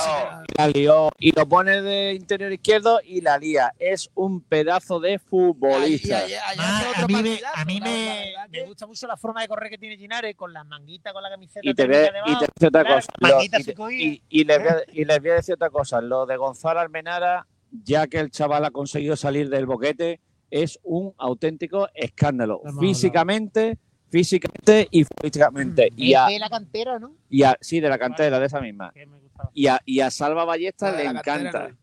la 0.57 0.67
lió. 0.67 1.09
Y 1.19 1.31
lo 1.31 1.47
pone 1.47 1.81
de 1.81 2.13
interior 2.13 2.51
izquierdo 2.51 2.99
y 3.03 3.21
la 3.21 3.37
lía. 3.37 3.73
Es 3.79 4.09
un 4.15 4.41
pedazo 4.41 4.99
de 4.99 5.19
futbolista. 5.19 6.19
ayer- 6.19 6.39
ayer 6.47 6.57
Más, 6.57 6.81
hace 6.81 6.87
a 6.87 6.89
otro 6.91 7.07
mí, 7.07 7.13
me, 7.13 7.29
partidazo, 7.29 7.55
a 7.57 7.65
mí 7.65 7.79
la- 7.79 8.47
me, 8.49 8.63
gusta 8.65 8.87
mucho 8.87 9.07
la 9.07 9.17
forma 9.17 9.41
de 9.41 9.47
correr 9.47 9.69
que 9.69 9.77
tiene 9.77 9.97
Ginares 9.97 10.35
con 10.35 10.51
las 10.53 10.65
manguitas, 10.65 11.13
con 11.13 11.23
la 11.23 11.29
camiseta. 11.29 11.59
Y 11.63 11.73
te, 11.73 11.87
térmica 11.87 12.01
y 12.01 12.05
te 12.05 12.11
debajo. 12.13 12.25
voy 12.25 12.35
a 12.35 12.39
decir 12.39 12.67
otra 12.67 12.81
Claro, 12.83 12.95
cosa. 12.95 13.11
lo- 13.19 13.27
manguita 13.29 13.59
y, 13.59 13.63
se 13.63 13.71
te- 13.71 13.75
cogía. 13.77 14.05
y- 14.05 14.21
y 14.29 14.43
les 14.43 14.59
voy 14.59 14.67
a, 14.69 14.77
y 14.91 15.05
les 15.05 15.19
voy 15.19 15.29
a 15.29 15.33
decir 15.35 15.53
otra 15.55 15.69
cosa. 15.69 16.01
Lo 16.01 16.25
de 16.25 16.37
Gonzalo 16.37 16.79
Almenara, 16.79 17.45
ya 17.83 18.07
que 18.07 18.19
el 18.19 18.29
chaval 18.31 18.65
ha 18.65 18.71
conseguido 18.71 19.15
salir 19.15 19.49
del 19.49 19.65
boquete, 19.65 20.19
es 20.51 20.79
un 20.83 21.13
auténtico 21.17 21.87
escándalo. 21.95 22.61
Físicamente, 22.79 23.77
físicamente 24.09 24.87
y 24.91 25.03
físicamente. 25.21 25.89
Y 25.95 26.13
a, 26.13 26.27
de 26.27 26.39
la 26.39 26.49
cantera, 26.49 26.99
¿no? 26.99 27.15
y 27.29 27.43
a- 27.43 27.57
sí, 27.59 27.79
de 27.79 27.89
la 27.89 27.97
cantera, 27.97 28.39
de 28.39 28.45
esa 28.45 28.61
misma. 28.61 28.93
Y 29.53 29.67
a, 29.67 29.79
y 29.85 29.99
a 30.01 30.11
Salva 30.11 30.45
Ballesta 30.45 30.91
La 30.91 30.97
le 30.97 31.05
encanta. 31.05 31.75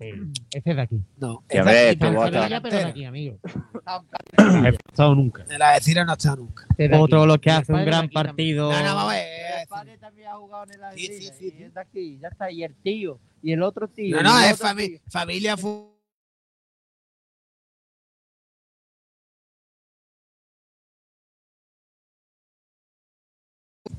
No. 0.00 0.32
Ese 0.50 0.70
es 0.70 0.76
de 0.76 0.82
aquí. 0.82 1.00
No, 1.16 1.44
Ya 1.52 1.60
es 1.60 1.66
de 1.66 1.88
aquí, 1.90 1.98
pero 2.00 2.22
de 2.24 2.30
la 2.48 2.88
aquí, 2.88 3.04
amigo. 3.04 3.38
No 4.38 4.66
he 4.66 4.68
estado 4.70 5.14
nunca. 5.14 5.44
En 5.48 5.58
la 5.58 5.70
Algeciras 5.70 6.06
no 6.06 6.12
ha 6.12 6.14
estado 6.14 6.36
nunca. 6.36 6.66
Ese 6.72 6.84
es 6.84 6.90
de 6.90 6.96
Otro 6.96 7.26
los 7.26 7.38
que 7.38 7.50
hace 7.50 7.72
un 7.72 7.84
gran 7.84 8.08
partido. 8.08 8.72
No, 8.72 8.78
no, 8.82 8.94
vamos 8.94 9.12
a 9.12 9.16
ver. 9.16 9.60
El 9.62 9.68
padre 9.68 9.98
también 9.98 10.28
ha 10.28 10.34
jugado 10.36 10.64
en 10.64 10.70
el 10.72 10.98
Sí, 10.98 11.06
sí, 11.06 11.30
sí, 11.38 11.50
de 11.50 11.80
aquí, 11.80 12.18
ya 12.20 12.28
está. 12.28 12.50
Y 12.50 12.64
el 12.64 12.74
tío, 12.76 13.20
y 13.42 13.52
el 13.52 13.62
otro 13.62 13.88
tío. 13.88 14.16
No, 14.16 14.22
no, 14.22 14.40
es 14.40 14.54
otro 14.54 14.68
fami- 14.68 14.88
tío. 14.88 14.98
familia 15.08 15.56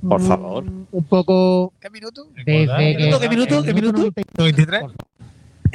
Por 0.07 0.21
favor. 0.21 0.63
Un 0.91 1.03
poco 1.05 1.73
¿Qué 1.79 1.89
minuto? 1.89 2.25
desde 2.35 2.45
que... 2.45 2.97
minuto, 2.97 3.19
qué 3.19 3.29
minuto, 3.29 3.63
qué 3.63 3.73
minuto? 3.73 4.11
93. 4.37 4.83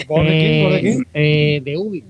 ¿Gol 0.09 0.27
de 0.27 0.31
quién? 0.33 0.63
¿Gol 0.65 0.73
de 0.73 0.81
quién? 0.81 1.07
Eh, 1.15 1.61
de 1.65 1.77
Ubi. 1.79 2.05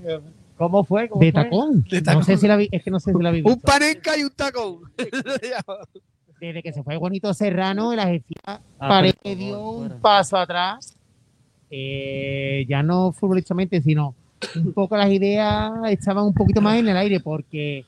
¿Cómo 0.57 0.84
fue? 0.84 1.09
¿Cómo 1.09 1.20
De 1.22 1.32
fue? 1.32 1.45
tacón. 1.45 1.84
De 1.91 2.01
No 2.03 2.22
sé 2.22 2.36
si 2.36 2.47
la 2.47 2.57
vi, 2.57 2.68
es 2.70 2.82
que 2.82 2.91
no 2.91 3.01
sé 3.01 3.12
si 3.14 3.22
la 3.22 3.30
vi. 3.30 3.41
Un 3.45 3.61
panenca 3.61 4.16
y 4.18 4.22
un 4.24 4.30
tacón. 4.30 4.80
Desde 6.41 6.62
que 6.62 6.72
se 6.72 6.82
fue 6.82 6.97
Juanito 6.97 7.32
Serrano, 7.34 7.93
el 7.93 7.99
Algeciras 8.01 8.61
Ah, 8.78 8.88
parece 8.88 9.18
pero- 9.22 9.36
que 9.36 9.45
dio 9.45 9.70
un 9.70 10.01
paso 10.01 10.36
atrás. 10.38 10.97
Eh, 11.70 12.64
ya 12.68 12.82
no 12.82 13.12
futbolísticamente, 13.12 13.80
sino 13.82 14.14
un 14.57 14.72
poco 14.72 14.97
las 14.97 15.11
ideas 15.11 15.70
estaban 15.91 16.24
un 16.24 16.34
poquito 16.34 16.61
más 16.61 16.78
en 16.78 16.88
el 16.88 16.97
aire, 16.97 17.20
porque 17.20 17.84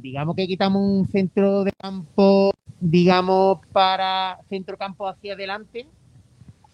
digamos 0.00 0.36
que 0.36 0.46
quitamos 0.46 0.80
un 0.82 1.08
centro 1.08 1.64
de 1.64 1.72
campo, 1.72 2.52
digamos, 2.80 3.58
para 3.72 4.38
centro 4.48 4.76
campo 4.78 5.06
hacia 5.08 5.34
adelante, 5.34 5.86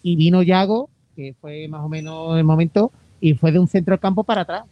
y 0.03 0.15
vino 0.15 0.41
Yago, 0.43 0.89
que 1.15 1.33
fue 1.39 1.67
más 1.67 1.81
o 1.81 1.89
menos 1.89 2.37
el 2.37 2.43
momento, 2.43 2.91
y 3.19 3.33
fue 3.33 3.51
de 3.51 3.59
un 3.59 3.67
centro 3.67 3.99
campo 3.99 4.23
para 4.23 4.41
atrás. 4.41 4.63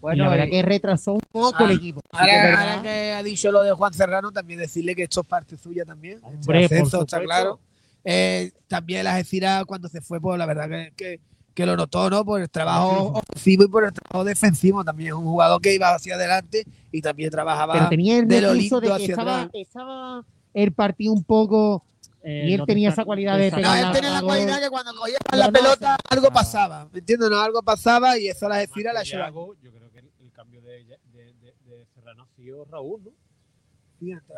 Bueno, 0.00 0.24
la 0.24 0.30
verdad 0.30 0.46
y- 0.46 0.50
que 0.50 0.62
retrasó 0.62 1.14
un 1.14 1.20
poco 1.32 1.56
Ah, 1.60 1.64
el 1.64 1.70
equipo. 1.76 2.00
Ahora, 2.12 2.60
ahora 2.60 2.82
que 2.82 3.12
ha 3.12 3.22
dicho 3.22 3.50
lo 3.50 3.62
de 3.62 3.72
Juan 3.72 3.92
Serrano, 3.94 4.30
también 4.32 4.58
decirle 4.60 4.94
que 4.94 5.04
esto 5.04 5.22
es 5.22 5.26
parte 5.26 5.56
suya 5.56 5.84
también. 5.84 6.16
Este 6.18 6.26
Hombre, 6.28 6.44
por 6.44 6.56
ascenso, 6.56 7.00
está 7.02 7.22
claro. 7.22 7.58
Eh, 8.04 8.52
también 8.68 9.02
las 9.04 9.14
Algeciras 9.14 9.64
cuando 9.64 9.88
se 9.88 10.02
fue, 10.02 10.20
pues 10.20 10.38
la 10.38 10.44
verdad 10.44 10.68
que, 10.68 10.92
que, 10.94 11.20
que 11.54 11.64
lo 11.64 11.74
notó, 11.74 12.10
¿no? 12.10 12.22
Por 12.22 12.42
el 12.42 12.50
trabajo 12.50 13.12
ofensivo 13.14 13.64
y 13.64 13.68
por 13.68 13.84
el 13.84 13.92
trabajo 13.94 14.24
defensivo. 14.24 14.84
También 14.84 15.08
es 15.08 15.14
un 15.14 15.24
jugador 15.24 15.58
que 15.62 15.74
iba 15.74 15.94
hacia 15.94 16.16
adelante 16.16 16.66
y 16.92 17.00
también 17.00 17.30
trabajaba. 17.30 17.72
pero 17.72 17.88
tenía 17.88 18.18
el 18.18 18.28
de 18.28 18.42
lo 18.42 18.52
lindo 18.52 18.80
de 18.80 18.88
que 18.88 18.92
hacia 18.92 19.06
estaba, 19.06 19.40
atrás. 19.42 19.50
estaba 19.54 20.24
el 20.52 20.72
partido 20.72 21.14
un 21.14 21.24
poco 21.24 21.82
Eh, 22.26 22.46
Y 22.48 22.54
él 22.54 22.62
tenía 22.66 22.88
esa 22.88 23.04
cualidad 23.04 23.36
de 23.36 23.50
No, 23.50 23.56
pegar 23.58 23.76
él 23.76 23.82
la- 23.84 23.92
tenía 23.92 24.08
la 24.10 24.20
la 24.20 24.22
cualidad 24.22 24.60
que 24.60 24.70
cuando 24.70 24.94
cogía 24.94 25.18
No, 25.30 25.38
la 25.38 25.46
no, 25.46 25.52
pelota 25.52 25.96
algo 26.10 26.30
pasaba. 26.30 26.88
¿Me 26.92 26.98
entiendes? 27.00 27.28
No, 27.30 27.38
algo 27.38 27.62
pasaba 27.62 28.18
y 28.18 28.28
eso 28.28 28.48
la 28.48 28.64
que 28.66 28.66
llevaban. 29.04 29.32
Yago, 29.34 29.54
Yo 29.62 29.70
creo 29.72 29.90
que 29.92 29.98
el, 29.98 30.10
el 30.22 30.32
cambio 30.32 30.62
de, 30.62 30.84
de, 30.84 30.98
de, 31.12 31.54
de 31.66 31.86
Serrano 31.94 32.22
ha 32.22 32.36
sido 32.36 32.64
Raúl, 32.64 33.02
¿no? 33.04 33.10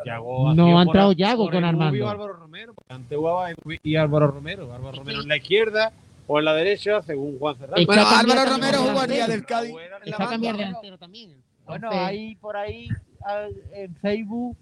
Yago 0.05 0.53
No 0.53 0.79
ha 0.79 0.83
entrado 0.83 1.11
Yago 1.13 1.49
con 1.49 1.63
Armando. 1.63 2.09
Álvaro 2.09 2.33
Romero. 2.33 2.73
Antes 2.89 3.17
jugaba 3.17 3.49
y 3.83 3.95
Álvaro 3.95 4.27
Romero. 4.27 4.73
Álvaro 4.73 4.97
Romero 4.97 5.21
en 5.21 5.27
la 5.27 5.37
izquierda 5.37 5.91
o 6.27 6.39
en 6.39 6.45
la 6.45 6.53
derecha, 6.53 7.01
según 7.03 7.39
Juan 7.39 7.57
Serrano. 7.57 7.85
Bueno, 7.85 8.01
Álvaro 8.05 8.49
también 8.49 8.73
Romero 8.73 8.81
delantero. 9.07 9.27
del 9.27 9.45
Cádiz. 9.45 9.73
La 10.05 10.11
está 10.11 10.23
a 10.25 10.29
cambiar 10.29 10.57
delantero 10.57 10.97
también. 10.97 11.35
Bueno, 11.65 11.89
ahí 11.91 12.35
por 12.35 12.55
ahí 12.55 12.87
ah, 13.25 13.47
en 13.73 13.95
Facebook 13.97 14.55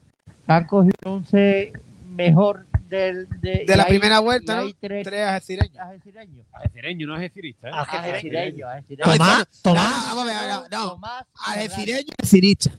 han 0.48 0.66
cogido 0.66 0.94
11 1.04 1.74
mejor 2.16 2.66
del, 2.88 3.28
de, 3.42 3.64
De 3.68 3.76
la 3.78 3.84
hay- 3.84 3.90
primera 3.90 4.20
vuelta, 4.20 4.62
¿no? 4.62 4.70
tres 4.80 5.04
Tres 5.06 5.28
algecireños. 5.28 5.78
algecireños. 5.80 6.46
Algecireño, 6.54 7.08
no 7.08 7.18
es 7.18 7.24
Ecirista. 7.32 7.68
¿eh? 7.68 7.72
No, 7.72 7.78
algecireños. 7.78 8.70
Tomás, 9.04 9.40
no, 9.40 9.46
Tomás. 9.62 10.06
vamos 10.16 10.24
a 10.30 10.42
ver, 10.42 10.50
no, 10.50 10.62
no. 10.70 10.90
Tomás, 10.92 11.24
Algecireño 11.48 12.00
y 12.08 12.22
alcirista. 12.22 12.72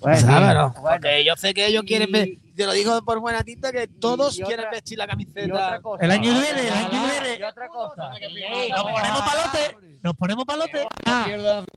Bueno, 0.00 0.16
¿Sabes, 0.20 0.54
no? 0.54 0.74
Porque 0.80 1.24
yo 1.24 1.34
sé 1.36 1.52
que 1.54 1.66
ellos 1.66 1.82
quieren 1.84 2.10
ver, 2.12 2.28
te 2.54 2.66
lo 2.66 2.72
digo 2.72 3.02
por 3.04 3.18
buena 3.20 3.42
tinta, 3.42 3.72
que 3.72 3.88
todos 3.88 4.34
otra- 4.36 4.46
quieren 4.46 4.66
vestir 4.70 4.98
la 4.98 5.06
camiseta. 5.08 5.80
cosa. 5.80 6.04
El 6.04 6.10
año 6.12 6.32
nueve, 6.32 6.60
el 6.68 6.72
año 6.72 6.88
nueve. 6.92 7.36
Y 7.40 7.42
otra 7.42 7.68
cosa. 7.68 8.10
Nos 8.10 8.84
ponemos 8.84 9.22
palote. 9.22 9.76
Nos 10.02 10.16
ponemos 10.16 10.44
palote. 10.44 10.86
Ah, 11.06 11.26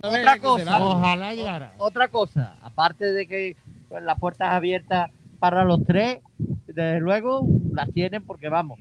Otra 0.02 0.40
cosa. 0.40 0.84
ojalá 0.84 1.34
llegara. 1.34 1.74
Otra 1.78 2.08
cosa. 2.10 2.56
Aparte 2.62 3.12
de 3.12 3.28
que 3.28 3.56
las 4.02 4.20
puertas 4.20 4.50
abiertas 4.52 5.10
para 5.40 5.64
los 5.64 5.84
tres, 5.86 6.20
desde 6.68 7.00
luego 7.00 7.48
las 7.74 7.92
tienen 7.92 8.24
porque 8.24 8.50
vamos. 8.50 8.80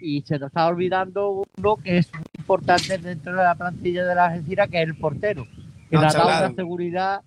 Y 0.00 0.22
se 0.22 0.38
nos 0.38 0.48
está 0.48 0.66
olvidando 0.66 1.44
uno 1.56 1.76
que 1.76 1.98
es 1.98 2.12
muy 2.14 2.24
importante 2.38 2.98
dentro 2.98 3.32
de 3.34 3.42
la 3.42 3.54
plantilla 3.54 4.04
de 4.04 4.14
la 4.14 4.26
Algeciras, 4.26 4.68
que 4.68 4.82
es 4.82 4.88
el 4.88 4.96
portero. 4.96 5.44
Que 5.90 5.96
No, 5.96 6.02
le 6.02 6.06
ha 6.06 6.12
dado 6.12 6.46
una 6.46 6.54
seguridad 6.54 7.22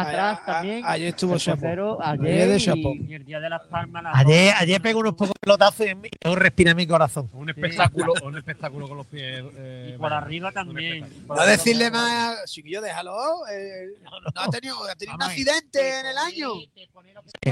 atrás 0.00 0.38
A- 0.38 0.42
a- 0.42 0.46
también. 0.46 0.82
Ayer 0.86 1.08
estuvo 1.08 1.36
Chapo. 1.38 1.66
Ayer 2.02 2.26
ayer 2.26 2.48
de 2.48 2.56
y- 2.56 2.60
Chapo. 2.60 2.94
Y 2.94 3.14
el 3.14 3.24
día 3.24 3.40
de 3.40 3.48
las 3.50 3.62
palmas. 3.66 4.02
la 4.02 4.12
Ayer, 4.12 4.54
ayer 4.58 4.80
pegó 4.82 5.00
unos 5.00 5.14
pocos 5.14 5.34
pelotazos 5.40 5.86
y 5.86 5.94
me- 5.94 6.08
y 6.08 6.34
respira 6.34 6.74
mi 6.74 6.86
corazón. 6.86 7.28
Un 7.32 7.48
espectáculo, 7.50 8.12
un 8.24 8.36
espectáculo 8.36 8.88
con 8.88 8.96
los 8.98 9.06
pies. 9.06 9.44
eh, 9.56 9.92
Y 9.94 9.98
por 9.98 10.12
arriba 10.12 10.52
también. 10.52 11.04
espectáculo. 11.04 11.34
No 11.40 11.46
decirle 11.46 11.90
más, 11.90 12.44
chiquillo, 12.50 12.80
déjalo. 12.80 13.16
eh, 13.50 13.86
no 14.34 14.40
ha 14.42 14.48
tenido, 14.50 14.76
ha 14.84 14.94
tenido 14.94 15.16
un 15.16 15.22
accidente 15.22 16.00
en 16.00 16.06
el 16.06 16.18
año. 16.18 16.50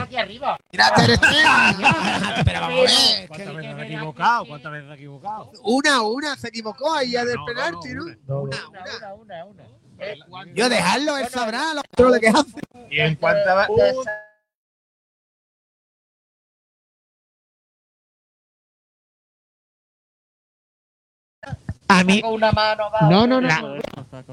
Aquí 0.00 0.16
arriba. 0.16 0.56
Mira. 0.72 0.92
Pero 2.44 2.60
vamos 2.60 2.78
a 2.78 3.18
ver. 3.18 3.28
¿Cuántas 3.28 3.56
veces 3.56 3.74
ha 3.74 3.84
equivocado? 3.86 4.46
¿Cuántas 4.46 4.72
veces 4.72 4.90
ha 4.90 4.94
equivocado? 4.94 5.50
Una, 5.64 6.02
una, 6.02 6.36
se 6.36 6.48
equivocó 6.48 6.94
ahí 6.94 7.12
ya 7.12 7.24
del 7.24 7.36
No, 7.36 7.40
no, 7.42 7.46
penalti, 7.46 7.88
no, 7.94 7.94
¿no? 7.94 8.04
una. 8.04 8.16
No, 8.28 8.40
Una, 8.40 9.14
Una, 9.14 9.44
una. 9.44 9.62
Eh, 9.98 10.16
Yo 10.54 10.68
dejarlo, 10.68 11.16
él 11.18 11.28
sabrá 11.28 11.74
lo 11.74 11.80
otro 11.80 12.20
que 12.20 12.28
hace. 12.28 12.60
Y 12.90 13.00
en 13.00 13.16
cuanto 13.16 13.50
a. 13.50 13.68
A 21.86 22.02
mí, 22.02 22.20
con 22.22 22.34
una 22.34 22.50
mano. 22.52 22.84
No, 23.10 23.26
no, 23.26 23.40
no. 23.40 23.76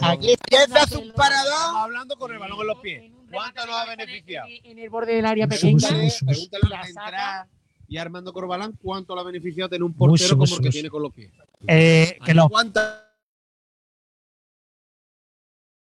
Aquí 0.01 0.31
Empieza 0.31 0.85
paradón. 1.15 1.53
Estamos 1.53 1.83
hablando 1.83 2.15
con 2.15 2.31
el 2.31 2.39
balón 2.39 2.61
en 2.61 2.67
los 2.67 2.79
pies. 2.79 3.11
¿Cuánto 3.31 3.65
nos 3.65 3.75
ha 3.75 3.85
beneficiado? 3.85 4.47
en 4.63 4.79
el 4.79 4.89
borde 4.89 5.15
del 5.15 5.25
área 5.25 5.47
pequeña. 5.47 5.87
pregúntale 5.87 6.75
a 6.75 6.83
saca. 6.83 6.87
Entra 6.87 7.47
y 7.87 7.97
Armando 7.97 8.31
Corbalán 8.31 8.77
cuánto 8.81 9.13
le 9.15 9.21
ha 9.21 9.23
beneficiado 9.25 9.69
tener 9.69 9.83
un 9.83 9.93
portero 9.93 10.11
Mucho, 10.11 10.29
como 10.29 10.39
mucho, 10.43 10.55
el 10.55 10.61
que 10.61 10.67
mucho. 10.67 10.71
tiene 10.71 10.89
con 10.89 11.01
los 11.01 11.13
pies. 11.13 11.31
Eh, 11.67 12.17
que 12.25 12.33
¿Cuántas? 12.49 13.10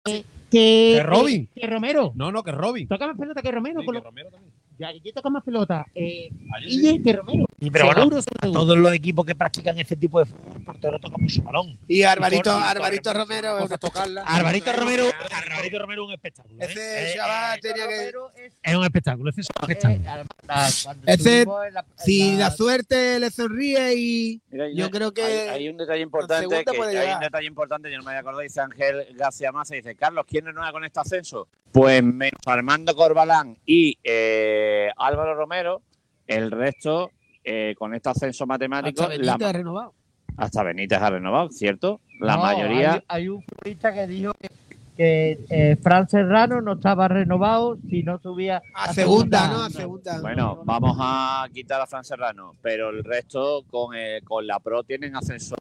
Que, 0.03 0.25
Que 0.51 1.03
Robin. 1.03 1.49
que 1.55 1.67
Romero. 1.67 2.11
No, 2.15 2.31
no, 2.31 2.43
que 2.43 2.51
Robin. 2.51 2.87
Toca 2.87 3.07
más 3.07 3.17
pelota 3.17 3.41
que 3.41 3.51
Romero. 3.51 3.79
Sí, 3.81 3.85
con 3.85 3.93
que 3.95 3.99
lo- 3.99 4.05
Romero 4.05 4.29
también. 4.31 4.53
Ya, 4.79 4.91
yo 4.91 5.13
toca 5.13 5.29
más 5.29 5.43
pelota. 5.43 5.85
Eh, 5.93 6.29
Ayer 6.55 6.95
y 6.95 7.03
que 7.03 7.13
Romero. 7.13 7.45
pero 7.71 7.85
bueno, 7.85 8.01
Seguro, 8.01 8.21
seguro. 8.21 8.51
Todos 8.59 8.77
los 8.77 8.93
equipos 8.93 9.25
que 9.25 9.35
practican 9.35 9.77
este 9.79 9.95
tipo 9.95 10.19
de 10.19 10.25
fútbol, 10.25 10.53
el 10.55 10.63
portero 10.63 10.99
toca 10.99 11.15
mucho 11.17 11.41
balón. 11.43 11.77
Y 11.87 12.01
corre, 12.03 12.35
y 12.35 12.41
corre. 12.41 13.13
Romero 13.13 13.59
es 13.59 13.65
una 13.65 13.77
tocarla. 13.77 14.23
Alvarito 14.23 14.73
Romero, 14.73 15.05
Alvarito 15.31 15.79
Romero 15.79 16.03
es 16.03 16.07
un 16.07 16.13
espectáculo. 16.13 16.55
¿eh? 16.61 16.65
Ese 16.69 17.11
Eh, 17.11 17.15
chaval 17.15 17.57
eh, 17.57 17.61
tenía 17.61 17.87
que. 17.87 18.07
Es- 18.45 18.53
es 18.63 18.75
un 18.75 18.83
espectáculo, 18.83 19.29
ese 19.29 19.41
es 19.41 19.47
un 19.55 19.69
espectáculo. 19.69 20.03
eh, 20.03 21.03
en 21.05 21.83
Si 21.97 22.31
la- 22.33 22.37
la 22.39 22.51
suerte 22.51 23.19
le 23.19 23.29
sonríe 23.29 23.93
y 23.95 24.41
Mira, 24.49 24.65
yo 24.73 24.89
creo 24.89 25.11
que 25.13 25.23
hay, 25.23 25.49
hay 25.49 25.69
un 25.69 25.77
detalle 25.77 26.01
importante 26.01 26.47
que 26.47 26.71
hay 26.97 27.13
un 27.13 27.19
detalle 27.19 27.47
importante, 27.47 27.91
yo 27.91 27.97
no 27.97 28.03
me 28.03 28.09
había 28.11 28.21
acordado, 28.21 28.41
dice 28.41 28.61
Ángel 28.61 29.05
García 29.15 29.51
Massa, 29.51 29.75
dice, 29.75 29.95
Carlos, 29.95 30.25
¿quién 30.27 30.45
renueva 30.45 30.71
con 30.71 30.83
este 30.83 30.99
ascenso? 30.99 31.47
Pues 31.71 32.03
menos 32.03 32.39
Armando 32.45 32.95
Corbalán 32.95 33.57
y 33.65 33.97
eh, 34.03 34.62
Álvaro 34.97 35.35
Romero, 35.35 35.81
el 36.27 36.51
resto, 36.51 37.11
eh, 37.43 37.75
con 37.77 37.93
este 37.93 38.09
ascenso 38.09 38.45
matemático, 38.45 39.03
hasta 39.03 39.15
la- 39.17 39.33
Benítez 39.33 39.47
ha 39.47 39.53
renovado. 39.53 39.93
hasta 40.37 40.63
Benítez 40.63 40.99
ha 41.01 41.09
renovado, 41.09 41.49
¿cierto? 41.51 41.99
La 42.19 42.35
No, 42.37 42.41
mayoría... 42.43 42.93
Hay, 42.93 43.01
hay 43.07 43.29
un 43.29 43.43
futbolista 43.43 43.93
que 43.93 44.07
dijo 44.07 44.31
que, 44.39 44.49
que 44.95 45.39
eh, 45.49 45.75
Fran 45.81 46.07
Serrano 46.07 46.61
no 46.61 46.73
estaba 46.73 47.07
renovado 47.07 47.77
si 47.89 48.03
no 48.03 48.19
subía 48.19 48.61
A 48.75 48.93
segunda, 48.93 49.47
¿no? 49.49 49.63
A 49.63 49.69
segunda. 49.69 50.21
Bueno, 50.21 50.61
vamos 50.65 50.95
a 50.99 51.47
quitar 51.53 51.81
a 51.81 51.87
Fran 51.87 52.03
Serrano, 52.05 52.53
pero 52.61 52.89
el 52.91 53.03
resto 53.03 53.63
con, 53.69 53.95
eh, 53.95 54.21
con 54.23 54.45
la 54.47 54.59
Pro 54.59 54.83
tienen 54.83 55.15
ascenso, 55.15 55.55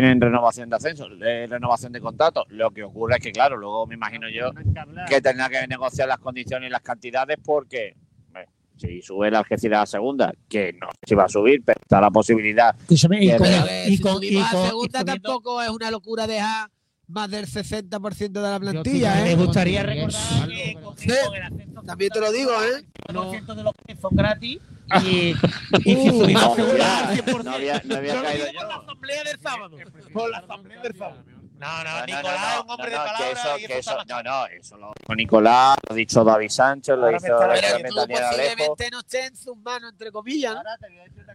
tienen 0.00 0.20
renovación 0.20 0.68
de 0.68 0.76
ascenso, 0.76 1.08
de 1.08 1.46
renovación 1.46 1.92
de 1.92 2.00
contrato. 2.00 2.44
Lo 2.48 2.70
que 2.72 2.82
ocurre 2.82 3.14
es 3.16 3.22
que, 3.22 3.30
claro, 3.32 3.56
luego 3.56 3.86
me 3.86 3.94
imagino 3.94 4.28
yo 4.28 4.50
que 5.08 5.20
tendrá 5.20 5.48
que 5.48 5.66
negociar 5.68 6.08
las 6.08 6.18
condiciones 6.18 6.68
y 6.68 6.72
las 6.72 6.82
cantidades 6.82 7.36
porque 7.44 7.94
si 8.76 9.00
sube 9.02 9.30
la 9.30 9.38
Algeciras 9.38 9.82
a 9.82 9.86
segunda, 9.86 10.32
que 10.48 10.72
no 10.72 10.88
sé 10.90 10.98
si 11.06 11.14
va 11.14 11.24
a 11.26 11.28
subir, 11.28 11.62
pero 11.64 11.78
está 11.80 12.00
la 12.00 12.10
posibilidad. 12.10 12.74
Y 13.36 13.38
con, 13.38 13.46
eh, 13.68 13.84
y 13.88 13.98
con- 14.00 14.20
con- 14.50 14.66
segunda 14.66 15.00
y 15.00 15.04
tampoco 15.04 15.62
es 15.62 15.68
una 15.68 15.90
locura 15.92 16.26
dejar 16.26 16.70
más 17.08 17.30
del 17.30 17.46
60% 17.46 18.32
de 18.32 18.40
la 18.40 18.54
Yo 18.54 18.60
plantilla, 18.60 19.14
Me 19.16 19.32
¿eh? 19.32 19.36
gustaría 19.36 19.80
Sí, 19.82 19.86
recordar 19.86 20.48
que 20.48 20.74
con 20.74 21.34
el 21.36 21.42
ascenso 21.42 21.82
También 21.82 22.10
te 22.10 22.20
lo 22.20 22.32
digo, 22.32 22.50
¿eh? 22.62 22.84
el 23.08 23.14
90% 23.16 23.54
de 23.54 23.62
los 23.62 23.72
que 23.86 23.96
son 23.96 24.16
gratis 24.16 24.58
y, 25.02 25.34
y 25.84 25.96
si 25.96 26.08
subimos 26.08 26.42
No, 26.42 26.52
a 26.52 26.56
segunda 26.56 26.98
al 26.98 27.04
había- 27.08 27.24
100%. 27.24 27.42
no 27.44 27.50
había- 27.54 27.82
no 27.84 27.96
había 27.96 28.14
Yo 28.14 28.22
caído 28.22 28.46
digo 28.46 28.58
por 28.58 28.62
yo. 28.62 28.68
la 28.68 28.76
asamblea 28.76 29.24
del 29.24 29.40
sábado. 29.40 29.76
Por 30.12 30.30
la 30.30 30.38
asamblea 30.38 30.82
del 30.82 30.96
sábado. 30.96 31.24
No, 31.56 31.84
no, 31.84 32.04
Nicolás 32.04 32.40
no, 32.40 32.48
es 32.58 32.64
un 32.64 32.70
hombre 32.70 32.90
de 32.90 32.96
palabra 32.96 33.18
que 33.18 33.30
eso, 33.32 33.58
y 33.58 33.66
que 33.66 33.78
eso 33.78 33.90
eso- 33.92 34.00
está 34.00 34.22
no, 34.22 34.30
no, 34.40 34.46
eso 34.46 34.76
lo 34.76 34.92
dijo 35.00 35.14
Nicolás, 35.14 35.76
lo 35.88 35.92
ha 35.94 35.96
dicho 35.96 36.24
David 36.24 36.48
Sánchez, 36.50 36.96
lo 36.98 37.10
hizo 37.10 37.20
Pero 37.22 37.38
también 37.38 37.86
tú 37.88 37.94
Daniel 37.94 38.24
Alejo. 38.24 38.38
posiblemente 38.46 38.90
no 38.90 38.98
esté 38.98 39.26
en 39.26 39.36
sus 39.36 39.56
manos, 39.58 39.92
entre 39.92 40.10
comillas. 40.12 40.56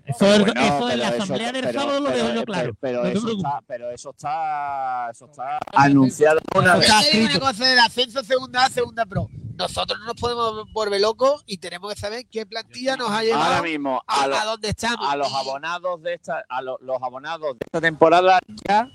Eso, 0.05 0.25
es- 0.33 0.39
Bueno, 0.41 0.61
eso 0.61 0.89
en 0.91 0.99
la 0.99 1.07
eso- 1.09 1.23
asamblea 1.23 1.51
del 1.53 1.65
pero- 1.65 1.79
sábado 1.81 1.99
lo 2.01 2.09
dejo 2.11 2.27
yo 2.27 2.33
pero- 2.33 2.45
claro. 2.45 2.73
Pero, 2.81 3.05
eso 3.05 3.29
está, 3.31 3.61
pero 3.65 3.91
eso 3.91 4.09
está, 4.11 5.09
eso 5.11 5.25
está 5.25 5.59
anunciado 5.73 6.39
una 6.55 6.75
vez. 6.75 6.91
Una 7.15 7.39
cosa 7.39 7.65
del 7.65 7.79
ascenso 7.79 8.23
segunda 8.23 8.65
A, 8.65 8.69
segunda 8.69 9.05
pro. 9.05 9.29
Nosotros 9.55 9.99
no 9.99 10.05
nos 10.05 10.15
podemos 10.15 10.71
volver 10.71 11.01
locos 11.01 11.43
y 11.45 11.57
tenemos 11.57 11.93
que 11.93 11.99
saber 11.99 12.25
qué 12.31 12.45
plantilla 12.45 12.95
nos 12.95 13.09
ha 13.11 13.23
llevado 13.23 13.43
Ahora 13.43 13.61
mismo, 13.61 14.01
a, 14.07 14.23
a, 14.23 14.27
los- 14.27 14.37
a 14.37 14.45
donde 14.45 14.69
estamos. 14.69 15.09
a 15.09 15.15
los 15.17 15.33
abonados 15.33 16.01
de 16.01 16.13
esta, 16.13 16.43
a 16.47 16.61
lo- 16.61 16.77
los 16.81 17.01
abonados 17.01 17.53
de 17.59 17.65
esta 17.65 17.81
temporada 17.81 18.39
ya 18.69 18.89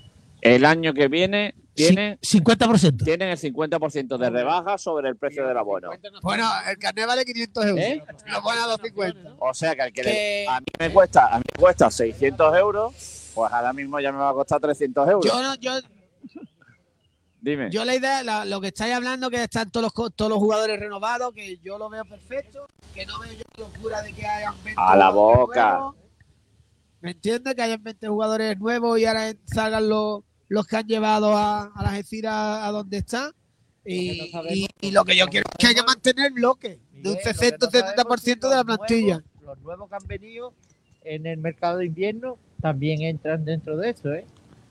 el 0.45 0.63
año 0.65 0.93
que 0.93 1.07
viene 1.07 1.55
tienen, 1.73 2.17
Sí, 2.21 2.39
50%. 2.39 3.03
tienen 3.03 3.29
el 3.29 3.37
50% 3.37 4.17
de 4.17 4.29
rebaja 4.29 4.77
sobre 4.77 5.09
el 5.09 5.17
precio 5.17 5.45
del 5.47 5.57
abono. 5.57 5.89
Bueno, 6.21 6.49
el 6.69 6.77
carnet 6.77 7.05
vale 7.07 7.25
500 7.25 7.65
euros. 7.65 7.83
¿Eh? 7.83 8.03
Lo 8.27 8.41
ponen 8.41 8.61
a 8.63 8.67
250. 8.67 9.35
O 9.39 9.53
sea 9.53 9.75
que 9.75 9.81
al 9.81 9.91
que 9.91 10.03
le- 10.03 10.47
a 10.47 10.59
mí 10.59 10.65
me 10.79 10.93
cuesta, 10.93 11.27
a 11.33 11.37
mí 11.39 11.43
me 11.55 11.59
cuesta 11.61 11.89
600 11.91 12.55
euros, 12.57 12.93
pues 13.33 13.51
ahora 13.51 13.73
mismo 13.73 13.99
ya 13.99 14.11
me 14.11 14.19
va 14.19 14.29
a 14.29 14.33
costar 14.33 14.61
300 14.61 15.09
euros. 15.09 15.25
Yo, 15.25 15.41
no- 15.43 15.55
yo, 15.55 15.71
Dime. 17.41 17.69
yo 17.69 17.83
la 17.85 17.95
idea, 17.95 18.23
la- 18.23 18.45
lo 18.45 18.61
que 18.61 18.67
estáis 18.67 18.93
hablando, 18.93 19.29
que 19.29 19.43
están 19.43 19.69
todos 19.69 19.91
los, 19.95 20.15
todos 20.15 20.29
los 20.29 20.39
jugadores 20.39 20.79
renovados, 20.79 21.33
que 21.33 21.57
yo 21.63 21.77
lo 21.77 21.89
veo 21.89 22.05
perfecto, 22.05 22.67
que 22.93 23.05
no 23.05 23.19
veo 23.19 23.33
yo 23.33 23.43
locura 23.57 24.01
de 24.01 24.13
que 24.13 24.25
hayan 24.25 24.55
20 24.63 24.81
A 24.81 24.95
la 24.95 25.09
boca. 25.09 25.71
nuevos. 25.77 25.95
¿Me 27.01 27.11
entiendes? 27.11 27.53
Que 27.53 27.61
hayan 27.61 27.83
20 27.83 28.07
jugadores 28.07 28.57
nuevos 28.59 28.97
y 28.99 29.05
ahora 29.05 29.31
salgan 29.45 29.89
los, 29.89 30.21
los 30.47 30.65
que 30.67 30.77
han 30.77 30.87
llevado 30.87 31.35
a, 31.35 31.63
a 31.73 31.83
las 31.83 31.93
a 32.65 32.71
donde 32.71 32.97
están. 32.97 33.31
Y, 33.87 34.31
Lo 34.31 34.43
y- 34.53 34.67
y 34.81 34.91
lo 34.91 35.05
que 35.05 35.15
yo 35.15 35.27
quiero 35.27 35.45
es 35.47 35.57
que 35.59 35.67
haya 35.67 35.75
que 35.81 35.83
mantener 35.83 36.27
el 36.27 36.33
bloque 36.33 36.69
de 36.69 36.75
un 36.75 37.01
Miguel, 37.01 37.13
lo 37.13 37.17
que 37.17 37.33
60 37.33 37.57
no 37.65 37.71
sabemos 37.71 37.95
70% 38.19 38.19
si 38.19 38.49
de 38.49 38.55
la 38.55 38.63
plantilla. 38.63 39.13
nuevos- 39.15 39.43
Los 39.43 39.59
nuevos 39.59 39.89
que 39.89 39.95
han 39.95 40.07
venido 40.07 40.53
en 41.03 41.25
el 41.27 41.37
mercado 41.37 41.77
de 41.77 41.85
invierno 41.85 42.37
también 42.61 43.01
entran 43.03 43.45
dentro 43.45 43.77
de 43.77 43.91
eso, 43.91 44.11
¿eh? 44.13 44.25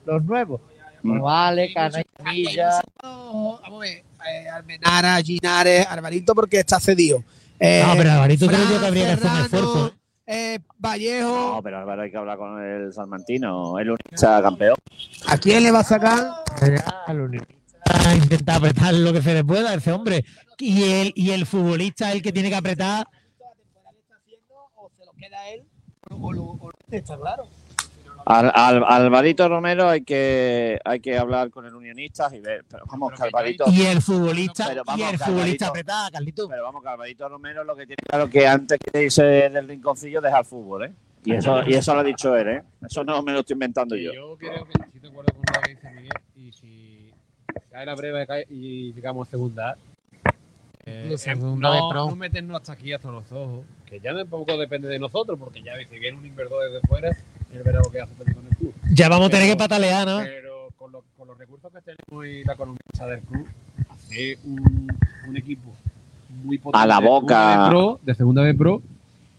Los 0.05 0.23
nuevos. 0.25 0.59
Mm. 1.01 1.17
Novales, 1.17 1.73
Canilla. 1.73 2.81
Vamos 3.01 3.61
a 3.63 3.77
ver, 3.77 4.03
eh, 4.27 4.49
Almenara, 4.49 5.21
Ginares, 5.21 5.85
Alvarito 5.87 6.33
porque 6.35 6.59
está 6.59 6.79
cedido. 6.79 7.23
Eh, 7.59 7.83
No, 7.85 7.93
pero 7.95 8.11
Alvarito 8.11 8.47
creo 8.47 8.59
yo 8.69 8.79
que 8.81 8.85
habría 8.85 9.05
que 9.05 9.11
hacer 9.13 9.31
un 9.31 9.37
esfuerzo. 9.41 9.93
¿Eh? 10.27 10.55
eh, 10.55 10.59
Vallejo. 10.77 11.53
No, 11.55 11.61
pero 11.63 11.79
Álvaro 11.79 12.01
hay 12.03 12.11
que 12.11 12.17
hablar 12.17 12.37
con 12.37 12.61
el 12.63 12.93
salmantino, 12.93 13.77
el 13.79 13.91
unista 13.91 14.41
campeón. 14.41 14.75
¿A 15.27 15.37
quién 15.37 15.63
le 15.63 15.71
va 15.71 15.79
a 15.79 15.83
sacar? 15.83 16.43
A 17.87 18.15
intentar 18.15 18.57
apretar 18.57 18.93
lo 18.93 19.13
que 19.13 19.21
se 19.21 19.33
le 19.33 19.43
pueda 19.43 19.69
a 19.71 19.75
ese 19.75 19.91
hombre. 19.91 20.25
Y 20.57 20.83
el, 20.83 21.11
y 21.15 21.31
el 21.31 21.45
futbolista 21.45 22.11
el 22.11 22.21
que 22.21 22.31
tiene 22.31 22.49
que 22.49 22.55
apretar. 22.55 23.05
o 24.75 24.89
se 24.97 25.05
lo 25.05 25.11
queda 25.13 25.49
él 25.49 25.63
o 26.09 26.31
lo- 26.33 26.59
está 26.91 27.17
claro. 27.17 27.43
Al, 28.27 28.51
al- 28.55 28.83
Alvarito 28.83 29.47
Romero 29.47 29.87
hay 29.87 30.01
que 30.01 30.79
hay 30.83 30.99
que 30.99 31.15
hablar 31.17 31.51
con 31.51 31.65
el 31.65 31.75
unionista 31.75 32.27
y 32.35 32.39
ver, 32.39 32.65
pero 32.69 32.83
vamos 32.87 33.13
que 33.13 33.21
Alvarito, 33.23 33.65
Y 33.67 33.83
el 33.85 34.01
futbolista, 34.01 34.65
Pero 34.67 34.83
y 34.97 35.01
el 35.03 35.19
futbolista 35.19 35.67
apretar, 35.67 36.11
Carlito. 36.11 36.47
pero 36.49 36.63
vamos 36.63 36.81
que 36.81 36.89
Alvarito 36.89 37.29
Romero 37.29 37.63
lo 37.63 37.75
que 37.75 37.85
tiene 37.85 37.97
claro 38.07 38.27
que 38.29 38.47
antes 38.47 38.79
que 38.79 39.03
irse 39.03 39.23
del 39.23 39.67
rinconcillo 39.67 40.21
deja 40.21 40.39
el 40.39 40.45
fútbol, 40.45 40.85
¿eh? 40.85 40.93
Y 41.23 41.33
eso, 41.33 41.61
y 41.67 41.73
eso 41.73 41.93
lo 41.93 41.99
ha 42.01 42.03
dicho 42.03 42.35
él, 42.35 42.47
¿eh? 42.47 42.63
Eso 42.85 43.03
no 43.03 43.21
me 43.23 43.31
lo 43.31 43.39
estoy 43.39 43.53
inventando 43.55 43.95
yo. 43.95 44.11
Yo 44.13 44.37
creo 44.37 44.65
que 44.65 44.73
si 44.93 44.99
te 44.99 45.07
acuerdo 45.07 45.33
con 45.33 45.43
lo 45.55 45.61
que 45.61 45.69
dice 45.71 45.89
Miguel 45.91 46.11
y 46.35 46.51
si 46.51 47.11
cae 47.71 47.85
la 47.85 47.95
breva 47.95 48.25
y 48.49 48.93
llegamos 48.93 49.27
a 49.27 49.31
segunda 49.31 49.75
eh, 50.85 51.07
De 51.09 51.17
segunda 51.17 51.71
de 51.73 51.79
no, 51.79 51.89
pro. 51.89 52.09
no 52.09 52.15
meternos 52.15 52.57
hasta 52.61 52.73
aquí 52.73 52.93
hasta 52.93 53.09
los 53.11 53.31
ojos, 53.31 53.65
que 53.87 53.99
ya 53.99 54.15
tampoco 54.15 54.55
depende 54.57 54.87
de 54.87 54.99
nosotros, 54.99 55.37
porque 55.39 55.61
ya 55.63 55.73
si 55.89 55.99
viene 55.99 56.17
un 56.17 56.25
inversor 56.27 56.71
desde 56.71 56.87
fuera, 56.87 57.15
él 57.53 57.63
verá 57.63 57.79
lo 57.79 57.89
que 57.91 58.01
hace 58.01 58.13
con 58.15 58.27
el 58.27 58.55
club. 58.57 58.73
Ya 58.91 59.09
vamos 59.09 59.27
a 59.27 59.31
tener 59.31 59.49
que 59.49 59.55
patalear, 59.57 60.07
¿no? 60.07 60.19
Pero 60.19 60.67
con, 60.77 60.91
lo- 60.91 61.03
con 61.17 61.27
los 61.27 61.37
recursos 61.37 61.71
que 61.71 61.81
tenemos 61.81 62.25
y 62.27 62.43
la 62.43 62.53
economía 62.53 62.79
del 63.07 63.21
club, 63.21 63.47
hacer 63.89 64.37
un, 64.43 64.87
un 65.27 65.37
equipo 65.37 65.73
muy 66.43 66.57
potente 66.57 66.83
A 66.83 66.85
la 66.87 66.99
de 66.99 67.07
boca. 67.07 67.35
segunda 67.35 67.57
vez 67.63 67.69
pro, 67.69 67.99
de 68.03 68.15
segunda 68.15 68.41
vez 68.43 68.55
pro. 68.57 68.81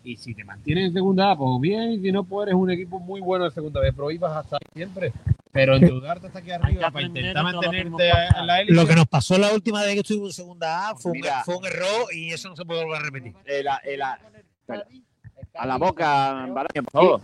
Y 0.04 0.16
si 0.18 0.34
te 0.34 0.44
mantienes 0.44 0.86
en 0.88 0.92
segunda 0.94 1.32
A, 1.32 1.36
pues 1.36 1.60
bien, 1.60 1.90
y 1.92 1.98
si 2.00 2.12
no, 2.12 2.22
pues 2.22 2.46
eres 2.46 2.54
un 2.54 2.70
equipo 2.70 3.00
muy 3.00 3.20
bueno 3.20 3.44
de 3.44 3.50
segunda 3.50 3.80
vez 3.80 3.92
pro 3.92 4.10
y 4.12 4.18
vas 4.18 4.36
a 4.36 4.40
estar 4.42 4.60
siempre. 4.72 5.12
Pero 5.50 5.74
endeudarte 5.76 6.26
hasta 6.28 6.38
aquí 6.38 6.50
arriba 6.52 6.90
para 6.90 7.06
intentar 7.06 7.34
de 7.34 7.42
mantenerte 7.52 8.10
en 8.38 8.46
la 8.46 8.60
élite. 8.60 8.74
Lo 8.74 8.86
que 8.86 8.94
nos 8.94 9.06
pasó 9.08 9.36
la 9.38 9.52
última 9.52 9.82
vez 9.82 9.94
que 9.94 10.00
estuvimos 10.00 10.28
en 10.30 10.32
segunda 10.44 10.90
A 10.90 10.94
fue, 10.96 11.10
un, 11.12 11.16
Mira. 11.18 11.42
fue 11.44 11.56
un 11.56 11.64
error 11.66 12.06
y 12.14 12.30
eso 12.32 12.48
no 12.48 12.54
se 12.56 12.64
puede 12.64 12.84
volver 12.84 13.00
a 13.00 13.04
repetir. 13.04 13.34
El- 13.46 13.66
el- 13.84 14.02
El 14.68 14.82
a 15.58 15.66
la 15.66 15.78
boca, 15.78 16.46
Baraño, 16.46 16.82
por 16.84 16.92
favor. 16.92 17.20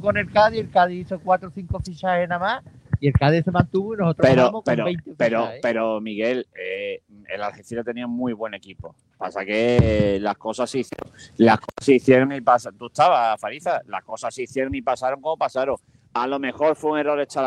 Con 0.00 0.16
el 0.16 0.30
Cádiz, 0.30 0.60
el 0.60 0.70
Cádiz 0.70 1.06
hizo 1.06 1.18
cuatro 1.20 1.48
o 1.48 1.52
cinco 1.52 1.80
fichajes 1.80 2.28
nada 2.28 2.40
más 2.40 2.64
y 3.00 3.08
el 3.08 3.12
Cádiz 3.12 3.44
se 3.44 3.50
mantuvo 3.50 3.94
y 3.94 3.98
nosotros 3.98 4.28
Pero, 4.28 4.52
con 4.52 4.62
pero, 4.64 4.84
20 4.84 5.14
pero, 5.16 5.40
fichajes. 5.40 5.60
pero 5.62 6.00
Miguel, 6.00 6.46
eh, 6.58 7.02
el 7.28 7.42
Algeciras 7.42 7.84
tenía 7.84 8.06
muy 8.06 8.32
buen 8.32 8.54
equipo. 8.54 8.94
Pasa 9.18 9.44
que 9.44 10.16
eh, 10.16 10.20
las 10.20 10.36
cosas 10.36 10.70
se 10.70 10.80
hicieron, 10.80 11.10
las 11.36 11.58
cosas 11.58 11.84
se 11.84 11.94
hicieron 11.94 12.32
y 12.32 12.40
pasaron. 12.40 12.78
Tú 12.78 12.86
estabas, 12.86 13.40
Fariza, 13.40 13.82
las 13.86 14.02
cosas 14.04 14.34
se 14.34 14.44
hicieron 14.44 14.74
y 14.74 14.82
pasaron 14.82 15.20
como 15.20 15.36
pasaron. 15.36 15.76
A 16.14 16.26
lo 16.26 16.38
mejor 16.38 16.76
fue 16.76 16.92
un 16.92 16.98
error 16.98 17.20
echar 17.20 17.44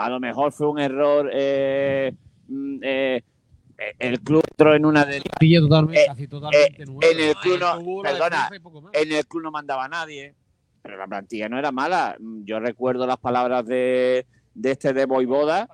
a 0.00 0.08
lo 0.08 0.18
mejor 0.18 0.52
fue 0.52 0.68
un 0.68 0.78
error 0.78 1.30
eh, 1.32 2.12
mm, 2.48 2.78
eh, 2.82 2.82
eh, 2.82 3.22
el 3.98 4.20
club 4.20 4.42
entró 4.50 4.74
en 4.74 4.84
una 4.84 5.04
de 5.04 5.22
Pilla 5.38 5.60
totalmente, 5.60 6.02
Eh, 6.02 6.06
casi 6.06 6.28
totalmente 6.28 6.86
nueva. 6.86 7.06
en 7.12 7.20
el 7.20 7.34
club 7.36 7.58
no- 7.60 8.02
perdona, 8.02 8.50
en 8.92 9.12
el 9.12 9.26
club 9.26 9.42
no 9.44 9.50
mandaba 9.50 9.88
nadie, 9.88 10.34
pero 10.82 10.96
la 10.96 11.06
plantilla 11.06 11.48
no 11.48 11.58
era 11.58 11.72
mala. 11.72 12.16
Yo 12.44 12.60
recuerdo 12.60 13.06
las 13.06 13.18
palabras 13.18 13.64
de, 13.66 14.26
de 14.54 14.70
este 14.70 14.92
de 14.92 15.04
Boivoda, 15.06 15.68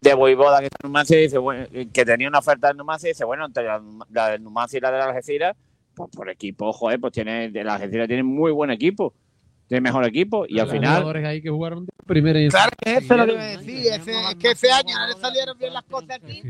de 0.00 0.14
Boivoda 0.14 0.58
que 0.60 0.66
está 0.66 0.78
en 0.82 0.88
Numancia 0.88 1.16
dice 1.18 1.38
bueno, 1.38 1.66
que 1.92 2.04
tenía 2.04 2.28
una 2.28 2.38
oferta 2.40 2.70
en 2.70 2.76
Numancia 2.76 3.08
y 3.08 3.12
dice, 3.12 3.24
bueno, 3.24 3.46
entre 3.46 3.64
la, 3.64 3.82
la 4.10 4.30
de 4.30 4.38
Numancia 4.38 4.78
y 4.78 4.80
la 4.80 4.90
de 4.90 4.98
la 4.98 5.04
Algeciras, 5.06 5.56
pues 5.94 6.10
por 6.10 6.28
equipo, 6.28 6.72
joder, 6.72 7.00
pues 7.00 7.12
tiene, 7.12 7.50
la 7.50 7.74
Algeciras 7.76 8.06
tiene 8.08 8.22
muy 8.22 8.52
buen 8.52 8.70
equipo, 8.70 9.14
tiene 9.68 9.80
mejor 9.80 10.04
equipo 10.06 10.46
y 10.48 10.58
al 10.58 10.68
final 10.68 10.94
jugadores 11.02 11.24
ahí 11.26 11.42
que 11.42 11.50
jugaron 11.50 11.86
primera 12.06 12.40
y 12.40 12.48
Claro 12.48 12.70
que 12.78 12.94
eso 12.96 13.14
es 13.14 13.18
lo 13.18 13.26
que 13.26 13.32
iba 13.32 13.42
a 13.42 13.46
decir. 13.56 13.86
Ese, 13.92 14.12
es 14.28 14.34
que 14.36 14.50
ese 14.52 14.70
año 14.70 14.96
no 14.96 15.06
le 15.08 15.14
salieron 15.14 15.58
bien 15.58 15.72
las 15.72 15.82
cosas 15.84 16.10
aquí. 16.22 16.42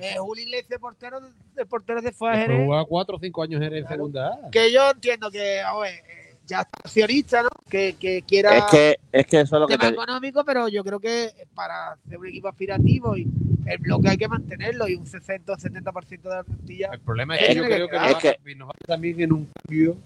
Eh, 0.00 0.14
Juli 0.18 0.46
Leice, 0.46 0.78
portero, 0.78 1.20
el 1.56 1.66
portero 1.66 2.00
se 2.00 2.12
fue 2.12 2.30
a 2.30 2.36
Jerez. 2.36 2.64
jugaba 2.64 2.84
cuatro 2.86 3.16
o 3.16 3.20
cinco 3.20 3.42
años 3.42 3.60
en 3.60 3.86
segunda 3.86 4.28
A. 4.28 4.50
Que 4.50 4.72
yo 4.72 4.90
entiendo 4.90 5.30
que, 5.30 5.60
oye, 5.74 6.02
ya 6.46 6.60
está 6.62 6.78
accionista, 6.82 7.42
¿no? 7.42 7.50
Que, 7.68 7.96
que 8.00 8.22
quiera 8.22 8.56
es 8.56 8.64
que, 8.70 8.98
es 9.12 9.26
que 9.26 9.40
eso 9.40 9.56
es 9.56 9.60
lo 9.60 9.66
que 9.66 9.76
tema 9.76 9.88
te, 9.90 9.94
económico, 9.94 10.42
pero 10.44 10.68
yo 10.68 10.82
creo 10.82 10.98
que 10.98 11.30
para 11.54 11.98
ser 12.08 12.18
un 12.18 12.28
equipo 12.28 12.48
aspirativo 12.48 13.14
y 13.16 13.26
el 13.66 13.78
bloque 13.78 14.08
hay 14.08 14.16
que 14.16 14.28
mantenerlo 14.28 14.88
y 14.88 14.94
un 14.94 15.06
60 15.06 15.52
o 15.52 15.56
70% 15.56 16.22
de 16.22 16.28
la 16.30 16.42
plantilla. 16.44 16.88
El 16.94 17.00
problema 17.00 17.36
es 17.36 17.48
que 17.48 17.54
yo 17.56 17.62
que- 17.64 17.68
creo 17.68 17.88
que, 17.88 17.96
es 17.96 18.02
nos, 18.02 18.14
va, 18.14 18.18
que- 18.18 18.54
nos 18.54 18.68
va 18.70 18.72
también 18.86 19.20
en 19.20 19.32
un 19.32 19.46
cambio, 19.66 19.98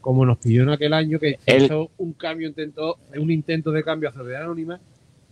como 0.00 0.24
nos 0.24 0.38
pidió 0.38 0.62
en 0.62 0.70
aquel 0.70 0.92
año, 0.92 1.18
que 1.18 1.38
El- 1.46 1.64
hizo 1.64 1.90
un 1.98 2.12
cambio, 2.12 2.48
intentó, 2.48 2.98
un 3.18 3.30
intento 3.30 3.70
de 3.72 3.82
cambio 3.82 4.08
a 4.08 4.12
Sociedad 4.12 4.42
Anónima, 4.42 4.78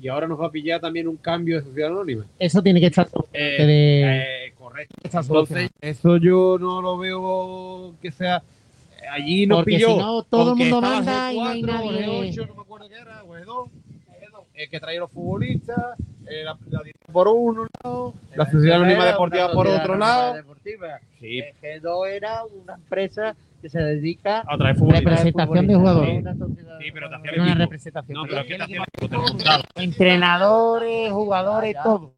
y 0.01 0.09
ahora 0.09 0.27
nos 0.27 0.41
va 0.41 0.47
a 0.47 0.51
pillar 0.51 0.81
también 0.81 1.07
un 1.09 1.17
cambio 1.17 1.57
de 1.61 1.65
Sociedad 1.67 1.91
Anónima. 1.91 2.27
Eso 2.39 2.63
tiene 2.63 2.81
que 2.81 2.87
estar 2.87 3.09
Eh, 3.33 3.65
de- 3.65 4.47
eh, 4.49 4.53
correcto. 4.59 4.95
Entonces, 5.05 5.71
eso 5.81 6.17
yo 6.17 6.57
no 6.59 6.83
lo 6.83 6.99
veo 6.99 7.95
que 8.03 8.11
sea. 8.11 8.43
Allí 9.13 9.47
nos 9.47 9.59
Porque 9.59 9.73
pilló. 9.77 9.89
si 9.89 9.97
no, 9.99 10.23
todo 10.23 10.53
el 10.53 10.57
mundo 10.57 10.81
manda 10.81 11.33
y 11.33 11.37
no 11.37 11.45
hay 11.49 11.63
G4, 11.63 11.67
nadie. 11.67 12.07
G8, 12.33 12.47
no 12.49 12.55
me 12.55 12.61
acuerdo 12.63 12.89
qué 12.89 12.95
era, 12.97 13.23
o 13.23 13.35
G2, 13.37 13.69
el 14.55 14.71
que 14.71 14.81
traía 14.81 15.01
los 15.01 15.11
futbolistas, 15.11 15.99
eh, 16.27 16.43
la, 16.45 16.57
la 16.71 16.79
dirección 16.83 17.13
por 17.13 17.29
un 17.29 17.67
lado, 17.85 18.15
la 18.35 18.51
Sociedad 18.51 18.77
Anónima 18.79 19.05
Deportiva 19.07 19.53
por 19.53 19.67
sociedad 19.67 19.83
otro 19.83 19.95
anónima 19.95 20.17
lado. 20.17 20.35
deportiva. 20.35 20.99
Sí, 21.21 21.39
Eh, 21.41 21.55
G2 21.63 22.09
era 22.09 22.43
una 22.45 22.75
empresa 22.75 23.37
que 23.65 23.71
se 23.71 23.79
dedica 23.81 24.45
a 24.47 24.59
traer. 24.59 24.77
Representación 24.77 25.67
de 25.67 25.75
jugadores. 25.75 26.19
Una 26.21 26.37
sociedad- 26.37 26.79
Sí, 26.83 26.91
pero 26.93 27.09
te 27.09 27.15
hacía 27.17 27.31
Era 27.31 27.43
una 27.43 27.51
equipo. 27.53 27.65
representación. 27.65 28.15
No, 28.19 28.25
pero 28.29 28.41
aquí 28.41 28.49
te 28.59 28.63
hacía 28.63 28.77
el 28.77 28.83
equipo, 28.83 29.09
te 29.09 29.15
lo 29.17 29.23
montaba. 29.23 29.65
Entrenadores, 29.77 31.13
jugadores, 31.13 31.77
todo. 31.83 32.13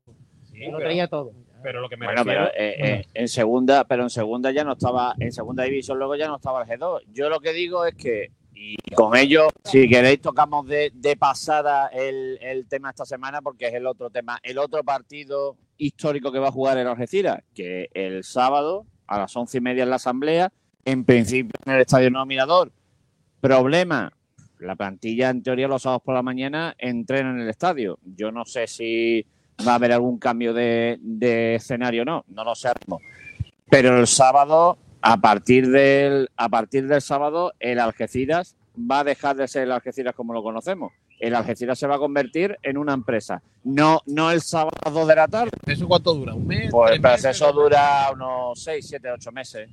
Sí, 0.51 0.59
Lo 0.59 0.67
pero- 0.67 0.79
traía 0.79 1.07
todo. 1.09 1.31
Pero 1.63 1.81
lo 1.81 1.89
que 1.89 1.97
me 1.97 2.07
Bueno, 2.07 2.23
pero 2.25 2.47
eh, 2.49 2.53
eh, 2.57 3.07
en 3.15 3.29
segunda, 3.29 3.85
pero 3.85 4.03
en 4.03 4.11
segunda 4.11 4.51
ya 4.51 4.65
no 4.65 4.73
estaba, 4.73 5.15
en 5.21 5.31
segunda 5.33 5.63
división 5.65 5.99
luego 5.99 6.17
ya 6.17 6.27
no 6.27 6.37
estaba 6.37 6.63
el 6.65 6.69
G2. 6.69 7.03
Yo 7.13 7.29
lo 7.29 7.39
que 7.41 7.53
digo 7.53 7.85
es 7.87 7.95
que, 7.95 8.31
y 8.55 8.77
con 8.97 9.17
ello, 9.17 9.49
si 9.65 9.89
queréis 9.89 10.21
tocamos 10.21 10.67
de, 10.67 10.91
de 10.95 11.17
pasada 11.17 11.87
el, 11.89 12.39
el 12.41 12.67
tema 12.69 12.91
esta 12.91 13.05
semana, 13.05 13.41
porque 13.41 13.69
es 13.69 13.75
el 13.75 13.87
otro 13.87 14.11
tema, 14.11 14.39
el 14.43 14.59
otro 14.59 14.83
partido 14.83 15.57
histórico 15.77 16.31
que 16.33 16.39
va 16.41 16.49
a 16.49 16.53
jugar 16.53 16.77
el 16.79 16.87
Algeciras, 16.89 17.41
que 17.55 17.89
el 17.95 18.25
sábado 18.25 18.85
a 19.07 19.19
las 19.19 19.37
once 19.37 19.59
y 19.59 19.61
media 19.61 19.85
en 19.85 19.91
la 19.91 19.97
asamblea 19.97 20.53
en 20.87 21.05
principio 21.05 21.53
en 21.67 21.75
el 21.75 21.81
Estadio 21.83 22.11
Nuevo 22.11 22.25
Mirador. 22.27 22.73
Problema, 23.41 24.11
la 24.61 24.77
plantilla 24.77 25.29
en 25.31 25.43
teoría 25.43 25.69
los 25.69 25.83
sábados 25.83 26.03
por 26.03 26.15
la 26.15 26.23
mañana 26.23 26.75
entrena 26.79 27.31
en 27.31 27.41
el 27.41 27.51
estadio. 27.51 27.99
Yo 28.17 28.33
no 28.33 28.45
sé 28.45 28.67
si 28.67 29.27
va 29.67 29.73
a 29.73 29.75
haber 29.75 29.93
algún 29.93 30.19
cambio 30.19 30.55
de, 30.55 30.99
de 31.01 31.57
escenario 31.57 32.03
o 32.03 32.05
no, 32.05 32.25
no 32.29 32.45
lo 32.45 32.55
sabemos. 32.55 33.03
Pero 33.69 33.99
el 33.99 34.07
sábado, 34.07 34.79
a 35.03 35.17
partir 35.19 35.69
del, 35.69 36.31
a 36.37 36.49
partir 36.49 36.87
del 36.87 37.03
sábado, 37.03 37.53
el 37.59 37.81
Algeciras 37.81 38.55
va 38.79 39.01
a 39.01 39.05
dejar 39.05 39.37
de 39.37 39.49
ser 39.49 39.65
el 39.65 39.73
Algeciras 39.73 40.15
como 40.15 40.33
lo 40.33 40.43
conocemos. 40.43 40.93
El 41.19 41.35
Algeciras 41.35 41.79
se 41.79 41.87
va 41.87 41.97
a 41.97 41.99
convertir 41.99 42.59
en 42.63 42.77
una 42.79 42.93
empresa. 42.95 43.43
No, 43.65 44.03
no 44.07 44.31
el 44.31 44.43
sábado 44.43 45.07
de 45.07 45.17
la 45.17 45.27
tarde. 45.27 45.51
¿Eso 45.67 45.89
cuánto 45.89 46.15
dura? 46.15 46.35
¿Un 46.35 46.47
mes? 46.47 46.71
Pues 46.71 46.93
el 46.93 47.01
¿Tres 47.01 47.13
meses? 47.13 47.23
proceso 47.39 47.53
dura 47.53 48.11
unos 48.13 48.63
6, 48.63 48.87
7, 48.87 49.11
8 49.13 49.33
meses. 49.33 49.69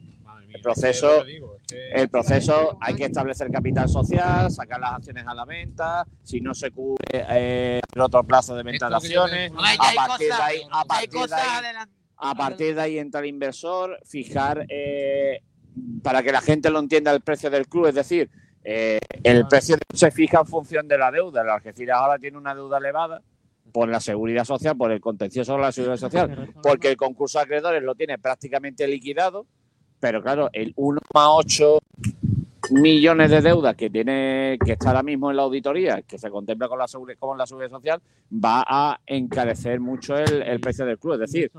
El 0.54 0.62
proceso- 0.62 1.24
digo, 1.24 1.56
es 1.56 1.62
que- 1.68 1.92
El 1.92 2.10
proceso 2.10 2.78
hay 2.82 2.96
que 2.96 3.06
establecer 3.06 3.50
capital 3.52 3.90
social, 3.90 4.52
sacar 4.52 4.80
las 4.80 4.94
acciones 4.94 5.26
a 5.28 5.34
la 5.34 5.46
venta, 5.46 6.06
si 6.24 6.40
no 6.42 6.54
se 6.54 6.72
cubre 6.72 7.04
eh, 7.12 7.82
el 7.96 8.02
otro 8.02 8.24
plazo 8.24 8.56
de 8.56 8.64
venta 8.64 8.86
de 8.88 8.92
acciones, 8.98 9.52
a 9.80 9.84
partir 10.08 10.28
de 10.28 10.30
cosas- 10.34 10.40
ahí, 10.48 10.62
a 10.72 10.86
partir 10.86 11.10
de 11.10 11.18
ahí, 11.36 11.44
a 12.18 12.36
partir 12.36 12.76
de 12.76 12.82
ahí 12.82 13.00
entra 13.00 13.20
el 13.22 13.26
inversor, 13.28 14.00
fijar 14.06 14.66
eh, 14.70 15.42
para 16.04 16.22
que 16.22 16.32
la 16.32 16.42
gente 16.42 16.70
lo 16.70 16.80
entienda 16.80 17.12
el 17.12 17.22
precio 17.22 17.50
del 17.50 17.68
club, 17.68 17.88
es 17.88 17.96
decir, 17.96 18.30
eh, 18.64 19.00
el 19.24 19.48
precio 19.48 19.76
se 19.94 20.12
fija 20.12 20.40
en 20.42 20.46
función 20.46 20.88
de 20.88 20.98
la 20.98 21.12
deuda. 21.12 21.42
El 21.42 21.50
Algeciras 21.50 21.98
ahora 21.98 22.18
tiene 22.20 22.38
una 22.38 22.54
deuda 22.56 22.78
elevada 22.78 23.22
por 23.74 23.90
la 23.90 24.00
seguridad 24.00 24.46
social, 24.46 24.78
por 24.78 24.92
el 24.92 25.02
contencioso 25.02 25.56
de 25.56 25.62
la 25.62 25.72
seguridad 25.72 25.98
social, 25.98 26.30
porque 26.62 26.90
el 26.90 26.96
concurso 26.98 27.40
de 27.40 27.44
acreedores 27.46 27.82
lo 27.82 27.96
tiene 27.96 28.20
prácticamente 28.20 28.88
liquidado, 28.88 29.48
pero 30.04 30.22
claro, 30.22 30.50
el 30.52 30.76
1,8 30.76 31.80
millones 32.72 33.32
de 33.32 33.40
deudas 33.40 33.74
que 33.74 33.90
tiene 33.90 34.58
que 34.66 34.74
está 34.74 34.90
ahora 34.90 35.02
mismo 35.02 35.32
en 35.32 35.38
la 35.38 35.44
auditoría, 35.44 36.02
que 36.02 36.18
se 36.18 36.30
contempla 36.30 36.68
con 36.68 36.78
la 36.78 36.90
seguridad, 36.90 37.18
con 37.18 37.38
la 37.38 37.48
seguridad 37.48 37.70
social, 37.70 38.02
va 38.30 38.66
a 38.68 39.00
encarecer 39.06 39.80
mucho 39.80 40.18
el, 40.18 40.42
el 40.42 40.60
precio 40.60 40.86
del 40.86 41.00
club. 41.00 41.14
Es 41.14 41.32
decir, 41.32 41.50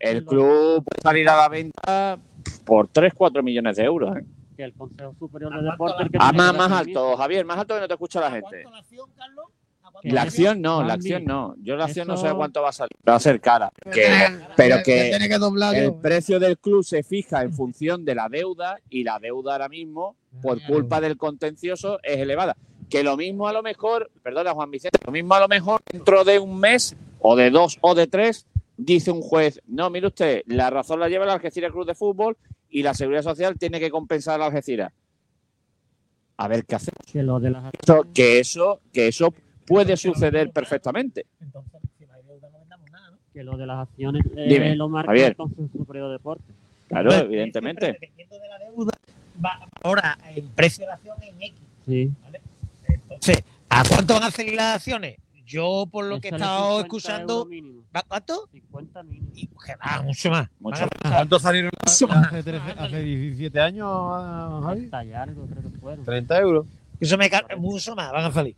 el 0.00 0.24
club 0.24 0.82
puede 0.82 1.02
salir 1.04 1.28
a 1.28 1.36
la 1.36 1.48
venta 1.48 2.18
por 2.64 2.88
3-4 2.88 3.44
millones 3.44 3.76
de 3.76 3.84
euros. 3.84 4.16
¿eh? 4.16 4.24
que 4.56 4.64
el 4.64 4.72
Consejo 4.72 5.14
Superior 5.16 5.54
¿A 5.54 5.62
de 5.62 5.70
Deportes... 5.70 6.08
Ah, 6.18 6.32
más, 6.32 6.52
más 6.52 6.72
alto, 6.72 7.16
Javier, 7.16 7.44
más 7.44 7.58
alto 7.58 7.74
que 7.74 7.80
no 7.80 7.86
te 7.86 7.94
escucha 7.94 8.20
la 8.20 8.26
¿A 8.26 8.30
gente. 8.32 8.62
cuánto 8.64 8.70
la 8.70 8.78
acción, 8.78 9.08
Carlos? 9.16 9.46
¿A 9.94 10.00
cuánto 10.00 10.08
Que 10.08 10.08
La 10.08 10.14
la 10.14 10.22
acción 10.22 10.60
no, 10.62 10.82
la 10.82 10.94
acción 10.94 11.24
no. 11.24 11.54
Yo 11.62 11.76
la 11.76 11.84
acción 11.84 12.08
no 12.08 12.16
sé 12.16 12.30
cuánto 12.34 12.62
va 12.62 12.70
a 12.70 12.72
salir. 12.72 12.96
Va 13.08 13.14
a 13.14 13.20
ser 13.20 13.40
cara. 13.40 13.70
Que- 13.92 14.28
pero 14.56 14.76
que 14.84 15.04
tiene 15.10 15.28
que 15.28 15.38
doblar 15.38 15.74
el 15.76 15.94
precio 15.94 16.40
del 16.40 16.58
club 16.58 16.82
se 16.84 17.02
fija 17.02 17.42
en 17.42 17.52
función 17.52 18.04
de 18.04 18.14
la 18.14 18.28
deuda 18.28 18.78
y 18.90 19.04
la 19.04 19.18
deuda 19.18 19.52
ahora 19.52 19.68
mismo, 19.68 20.16
por 20.42 20.60
culpa 20.62 21.00
del 21.00 21.16
contencioso, 21.16 21.98
es 22.02 22.18
elevada. 22.18 22.56
Que 22.90 23.02
lo 23.02 23.16
mismo 23.16 23.48
a 23.48 23.52
lo 23.52 23.62
mejor, 23.62 24.10
perdona 24.22 24.52
Juan 24.52 24.70
Vicente, 24.70 24.98
lo 25.06 25.12
mismo 25.12 25.34
a 25.34 25.40
lo 25.40 25.48
mejor 25.48 25.80
dentro 25.90 26.24
de 26.24 26.38
un 26.38 26.58
mes 26.60 26.94
o 27.20 27.34
de 27.36 27.50
dos 27.50 27.78
o 27.80 27.94
de 27.94 28.06
tres, 28.06 28.46
dice 28.76 29.10
un 29.10 29.22
juez, 29.22 29.60
no, 29.66 29.88
mire 29.90 30.08
usted, 30.08 30.42
la 30.46 30.68
razón 30.70 31.00
la 31.00 31.08
lleva 31.08 31.24
el 31.24 31.30
Algeciras 31.30 31.72
Club 31.72 31.86
de 31.86 31.94
Fútbol 31.94 32.36
y 32.68 32.82
la 32.82 32.92
Seguridad 32.94 33.22
Social 33.22 33.56
tiene 33.58 33.80
que 33.80 33.90
compensar 33.90 34.40
a 34.42 34.46
Algeciras. 34.46 34.92
A 36.36 36.48
ver 36.48 36.64
qué 36.66 36.74
hacemos. 36.74 36.98
Que 37.10 37.22
lo 37.22 37.38
de 37.38 37.50
las 37.50 37.64
Eso- 37.82 38.06
que 38.12 38.40
eso, 38.40 38.80
que 38.92 39.08
eso 39.08 39.32
puede 39.66 39.96
suceder 39.96 40.50
perfectamente. 40.50 41.26
Entonces, 41.40 41.80
si 41.98 42.06
no 42.06 42.12
hay 42.14 42.22
deuda, 42.22 42.48
no 42.50 42.58
vendamos 42.58 42.90
nada, 42.90 43.10
¿no? 43.10 43.18
que 43.32 43.42
lo 43.42 43.56
de 43.56 43.66
las 43.66 43.88
acciones 43.88 44.24
eh, 44.36 44.46
Dime, 44.48 44.76
lo 44.76 44.88
marca 44.88 45.08
Javier. 45.10 45.28
el 45.30 45.36
Consejo 45.36 45.68
Superior 45.76 46.06
de 46.08 46.12
Deportes. 46.14 46.54
Claro, 46.88 47.10
Pero 47.10 47.24
evidentemente. 47.24 47.86
Dependiendo 47.92 48.38
de 48.38 48.48
la 48.48 48.58
deuda, 48.58 48.92
va- 49.44 49.68
ahora 49.82 50.18
el 50.34 50.44
precio 50.44 50.82
de 50.82 50.88
la 50.88 50.94
acción 50.94 51.16
en 51.22 51.42
X. 51.42 51.54
Sí. 51.86 52.10
Entonces, 52.88 53.44
¿a 53.68 53.82
cuánto 53.88 54.14
van 54.14 54.22
a 54.24 54.30
salir 54.30 54.54
las 54.54 54.76
acciones? 54.76 55.16
Yo, 55.46 55.86
por 55.90 56.06
lo 56.06 56.20
que 56.20 56.28
he 56.28 56.30
estado 56.30 56.80
50 56.82 56.86
escuchando. 56.86 57.48
¿va 57.94 58.02
cuánto? 58.08 58.48
50 58.52 59.02
mínimo. 59.02 59.30
Y, 59.34 59.46
que 59.46 59.76
va, 59.76 60.02
mucho 60.02 60.30
más. 60.30 60.48
Mucho 60.58 60.84
a- 60.84 60.88
¿Cuánto 61.10 61.38
salieron 61.38 61.70
Eso- 61.84 62.08
hace, 62.10 62.42
13 62.42 62.70
hace 62.78 63.02
17 63.02 63.60
años, 63.60 63.88
Javi? 64.64 64.78
30 64.88 65.04
y 65.04 65.12
algo 65.12 65.46
creo 65.46 65.62
que 65.62 65.78
fueron. 65.78 66.04
30 66.04 66.38
euros. 66.40 66.66
Eso 67.00 67.18
me 67.18 67.30
mucho 67.58 67.94
más, 67.94 68.10
van 68.12 68.24
a 68.24 68.32
salir. 68.32 68.56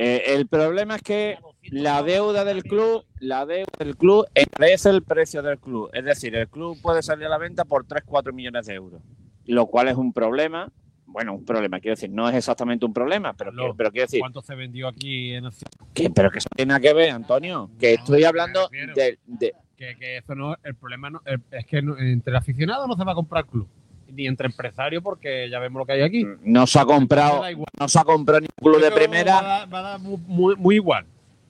Eh, 0.00 0.34
el 0.36 0.46
problema 0.46 0.94
es 0.94 1.02
que 1.02 1.38
la 1.72 2.04
deuda 2.04 2.44
del 2.44 2.62
club, 2.62 3.04
la 3.18 3.44
deuda 3.46 3.66
del 3.80 3.96
club 3.96 4.26
encarece 4.32 4.90
el 4.90 5.02
precio 5.02 5.42
del 5.42 5.58
club. 5.58 5.90
Es 5.92 6.04
decir, 6.04 6.36
el 6.36 6.48
club 6.48 6.80
puede 6.80 7.02
salir 7.02 7.26
a 7.26 7.30
la 7.30 7.38
venta 7.38 7.64
por 7.64 7.84
3-4 7.84 8.32
millones 8.32 8.66
de 8.66 8.74
euros, 8.74 9.02
lo 9.46 9.66
cual 9.66 9.88
es 9.88 9.96
un 9.96 10.12
problema. 10.12 10.70
Bueno, 11.04 11.34
un 11.34 11.44
problema, 11.44 11.80
quiero 11.80 11.96
decir, 11.96 12.10
no 12.10 12.28
es 12.28 12.36
exactamente 12.36 12.86
un 12.86 12.92
problema, 12.92 13.32
pero, 13.32 13.50
No. 13.50 13.74
pero 13.74 13.90
quiero 13.90 14.04
decir, 14.04 14.20
¿Cuánto 14.20 14.40
se 14.40 14.54
vendió 14.54 14.86
aquí 14.86 15.32
en 15.32 15.46
el 15.46 15.52
que, 15.94 16.10
pero 16.10 16.30
que 16.30 16.38
eso 16.38 16.48
tiene 16.54 16.68
nada 16.68 16.80
que 16.80 16.92
ver, 16.94 17.10
Antonio, 17.10 17.68
que 17.80 17.94
No, 17.94 17.98
estoy 18.00 18.22
hablando 18.24 18.68
de, 18.94 19.18
de- 19.26 19.54
que, 19.76 19.96
que 19.96 20.18
eso 20.18 20.34
no 20.36 20.54
el 20.62 20.74
problema 20.76 21.08
no, 21.10 21.22
es 21.50 21.64
que 21.66 21.78
entre 21.78 22.36
aficionados 22.36 22.86
no 22.86 22.94
se 22.96 23.04
va 23.04 23.12
a 23.12 23.14
comprar 23.16 23.46
club 23.46 23.66
ni 24.08 24.26
entre 24.26 24.46
empresarios 24.46 25.02
porque 25.02 25.48
ya 25.50 25.58
vemos 25.58 25.80
lo 25.80 25.86
que 25.86 25.92
hay 25.92 26.02
aquí 26.02 26.26
no 26.42 26.66
se 26.66 26.78
ha 26.78 26.84
comprado, 26.84 27.42
no 27.78 27.88
se 27.88 27.98
ha 27.98 28.04
comprado 28.04 28.40
ni 28.40 28.46
un 28.46 28.70
club 28.72 28.80
de 28.80 28.88
Eso 28.88 28.90
va 28.90 28.96
a 28.96 28.98
primera. 28.98 29.32
dar- 29.42 29.74
va 29.74 29.78
a 29.78 29.82
dar 29.82 30.00
muy, 30.00 30.74
igual 30.76 31.06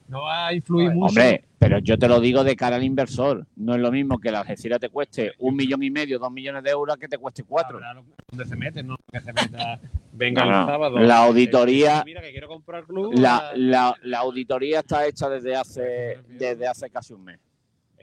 no 0.07 0.23
va 0.23 0.47
a 0.47 0.53
influir 0.55 0.89
mucho 0.91 1.05
Hombre, 1.09 1.43
pero 1.59 1.77
yo 1.79 1.97
te 1.99 2.07
lo 2.07 2.19
digo 2.19 2.43
de 2.43 2.55
cara 2.55 2.77
al 2.77 2.83
inversor. 2.83 3.45
No 3.55 3.75
es 3.75 3.79
lo 3.79 3.91
mismo 3.91 4.17
que 4.17 4.31
la 4.31 4.39
Algeciras 4.39 4.79
te 4.79 4.89
cueste 4.89 5.33
un 5.37 5.55
millón 5.55 5.83
y 5.83 5.91
medio, 5.91 6.17
dos 6.17 6.31
millones 6.31 6.63
de 6.63 6.71
euros 6.71 6.97
que 6.97 7.07
te 7.07 7.19
cueste 7.19 7.43
cuatro. 7.43 7.77
Sabrá 7.79 7.93
lo- 7.93 8.05
dónde 8.31 8.45
se 8.45 8.55
mete 8.55 8.81
no 8.81 8.95
que 9.11 9.19
se 9.21 9.31
meta 9.33 9.79
venga 10.13 10.43
No, 10.45 10.61
el 10.61 10.65
sábado 10.65 10.97
La 10.97 11.23
Eh, 11.25 11.27
auditoría- 11.27 12.01
mira 12.03 12.21
que 12.21 12.31
quiero 12.31 12.47
comprar 12.47 12.85
club 12.85 13.13
La, 13.19 13.51
la, 13.55 13.95
la 14.01 14.17
auditoría 14.19 14.79
está 14.79 15.05
hecha 15.05 15.29
desde 15.29 15.55
hace, 15.55 16.17
desde 16.27 16.67
hace 16.67 16.89
casi 16.89 17.13
un 17.13 17.23
mes. 17.25 17.39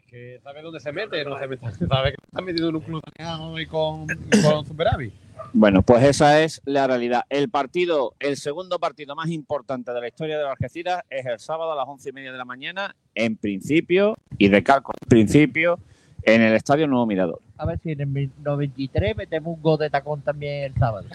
Que 0.06 0.40
sabe 0.42 0.62
dónde 0.62 0.80
se 0.80 0.92
mete 0.92 1.24
no 1.24 1.38
se 1.38 1.46
mete 1.48 1.66
sabe 1.88 2.10
que 2.10 2.16
está 2.24 2.42
metido 2.42 2.68
en 2.68 2.76
un 2.76 2.82
club 2.82 3.02
saneado 3.16 3.58
y 3.58 3.66
con, 3.66 4.06
con 4.42 4.66
superávit 4.66 5.12
Bueno, 5.52 5.82
pues 5.82 6.02
esa 6.04 6.42
es 6.42 6.62
la 6.64 6.86
realidad. 6.86 7.24
El 7.28 7.50
partido, 7.50 8.14
el 8.20 8.36
segundo 8.36 8.78
partido 8.78 9.14
más 9.14 9.28
importante 9.30 9.92
de 9.92 10.00
la 10.00 10.08
historia 10.08 10.38
de 10.38 10.44
la 10.44 10.50
Algeciras 10.50 11.02
es 11.10 11.26
el 11.26 11.38
sábado 11.38 11.72
a 11.72 11.76
las 11.76 11.86
once 11.86 12.08
y 12.08 12.12
media 12.12 12.32
de 12.32 12.38
la 12.38 12.44
mañana, 12.44 12.94
en 13.14 13.36
principio, 13.36 14.16
y 14.38 14.48
recalco, 14.48 14.92
en 15.00 15.08
principio, 15.08 15.78
en 16.22 16.42
el 16.42 16.54
Estadio 16.54 16.86
Nuevo 16.86 17.06
Mirador. 17.06 17.40
A 17.56 17.66
ver 17.66 17.78
si 17.78 17.92
en 17.92 18.00
el 18.00 18.30
93 18.42 19.16
metemos 19.16 19.56
un 19.56 19.62
gol 19.62 19.78
de 19.78 19.90
tacón 19.90 20.20
también 20.22 20.64
el 20.64 20.74
sábado. 20.74 21.08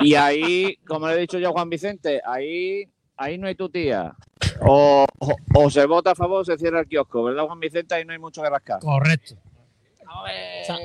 Y 0.00 0.14
ahí, 0.14 0.78
como 0.86 1.08
le 1.08 1.14
he 1.14 1.18
dicho 1.18 1.38
yo 1.38 1.48
a 1.48 1.52
Juan 1.52 1.68
Vicente, 1.68 2.20
ahí, 2.24 2.88
ahí 3.16 3.36
no 3.36 3.48
hay 3.48 3.54
tu 3.54 3.68
tía. 3.68 4.14
O, 4.62 5.06
o, 5.18 5.36
o 5.54 5.70
se 5.70 5.86
vota 5.86 6.12
a 6.12 6.14
favor 6.14 6.40
o 6.40 6.44
se 6.44 6.56
cierra 6.58 6.80
el 6.80 6.86
kiosco, 6.86 7.22
¿verdad, 7.24 7.44
Juan 7.44 7.60
Vicente? 7.60 7.94
Ahí 7.94 8.04
no 8.04 8.12
hay 8.12 8.18
mucho 8.18 8.42
que 8.42 8.50
rascar. 8.50 8.80
Correcto. 8.80 9.36
A 10.06 10.22
ver, 10.24 10.64
sea, 10.64 10.78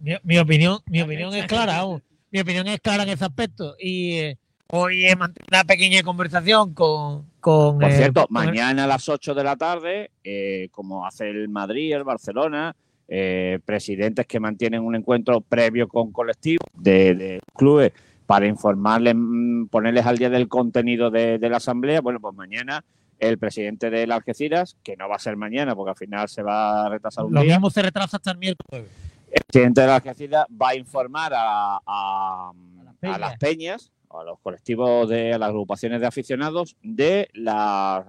Mi, 0.00 0.14
mi 0.22 0.38
opinión, 0.38 0.78
mi 0.86 1.02
opinión 1.02 1.34
es 1.34 1.46
clara 1.46 1.76
aún. 1.76 2.02
Mi 2.30 2.40
opinión 2.40 2.66
es 2.68 2.80
clara 2.80 3.02
en 3.02 3.10
ese 3.10 3.24
aspecto. 3.24 3.74
Y 3.78 4.18
eh, 4.18 4.38
hoy 4.68 5.06
he 5.06 5.16
mantenido 5.16 5.48
una 5.50 5.64
pequeña 5.64 6.02
conversación 6.02 6.74
con. 6.74 7.26
con 7.40 7.78
Por 7.78 7.90
eh, 7.90 7.96
cierto, 7.96 8.26
mañana 8.30 8.84
a 8.84 8.86
las 8.86 9.08
8 9.08 9.34
de 9.34 9.44
la 9.44 9.56
tarde, 9.56 10.10
eh, 10.24 10.68
como 10.70 11.06
hace 11.06 11.28
el 11.28 11.48
Madrid, 11.48 11.94
el 11.94 12.04
Barcelona, 12.04 12.74
eh, 13.08 13.58
presidentes 13.64 14.26
que 14.26 14.40
mantienen 14.40 14.82
un 14.82 14.94
encuentro 14.94 15.40
previo 15.40 15.88
con 15.88 16.12
colectivos 16.12 16.66
de, 16.74 17.14
de 17.14 17.40
clubes 17.56 17.92
para 18.30 18.46
informarles, 18.46 19.12
mm, 19.16 19.66
ponerles 19.66 20.06
al 20.06 20.16
día 20.16 20.30
del 20.30 20.46
contenido 20.46 21.10
de, 21.10 21.40
de 21.40 21.50
la 21.50 21.56
asamblea. 21.56 22.00
Bueno, 22.00 22.20
pues 22.20 22.32
mañana 22.36 22.84
el 23.18 23.38
presidente 23.38 23.90
del 23.90 24.12
Algeciras, 24.12 24.76
que 24.84 24.96
no 24.96 25.08
va 25.08 25.16
a 25.16 25.18
ser 25.18 25.36
mañana 25.36 25.74
porque 25.74 25.90
al 25.90 25.96
final 25.96 26.28
se 26.28 26.40
va 26.44 26.86
a 26.86 26.88
retrasar 26.90 27.24
un 27.24 27.34
Lo 27.34 27.40
día, 27.42 27.54
mismo 27.56 27.70
se 27.70 27.82
retrasa 27.82 28.18
hasta 28.18 28.30
el 28.30 28.38
miércoles. 28.38 28.84
el 29.32 29.42
presidente 29.48 29.80
de 29.80 29.86
la 29.88 29.96
Algeciras 29.96 30.46
va 30.50 30.68
a 30.68 30.76
informar 30.76 31.32
a, 31.34 31.80
a- 31.84 32.52
peñas. 33.00 33.16
a 33.16 33.18
las 33.18 33.36
peñas, 33.38 33.90
a 34.10 34.22
los 34.22 34.38
colectivos 34.38 35.08
de 35.08 35.32
a 35.34 35.38
las 35.38 35.48
agrupaciones 35.48 36.00
de 36.00 36.06
aficionados 36.06 36.76
de 36.84 37.28
la 37.34 38.04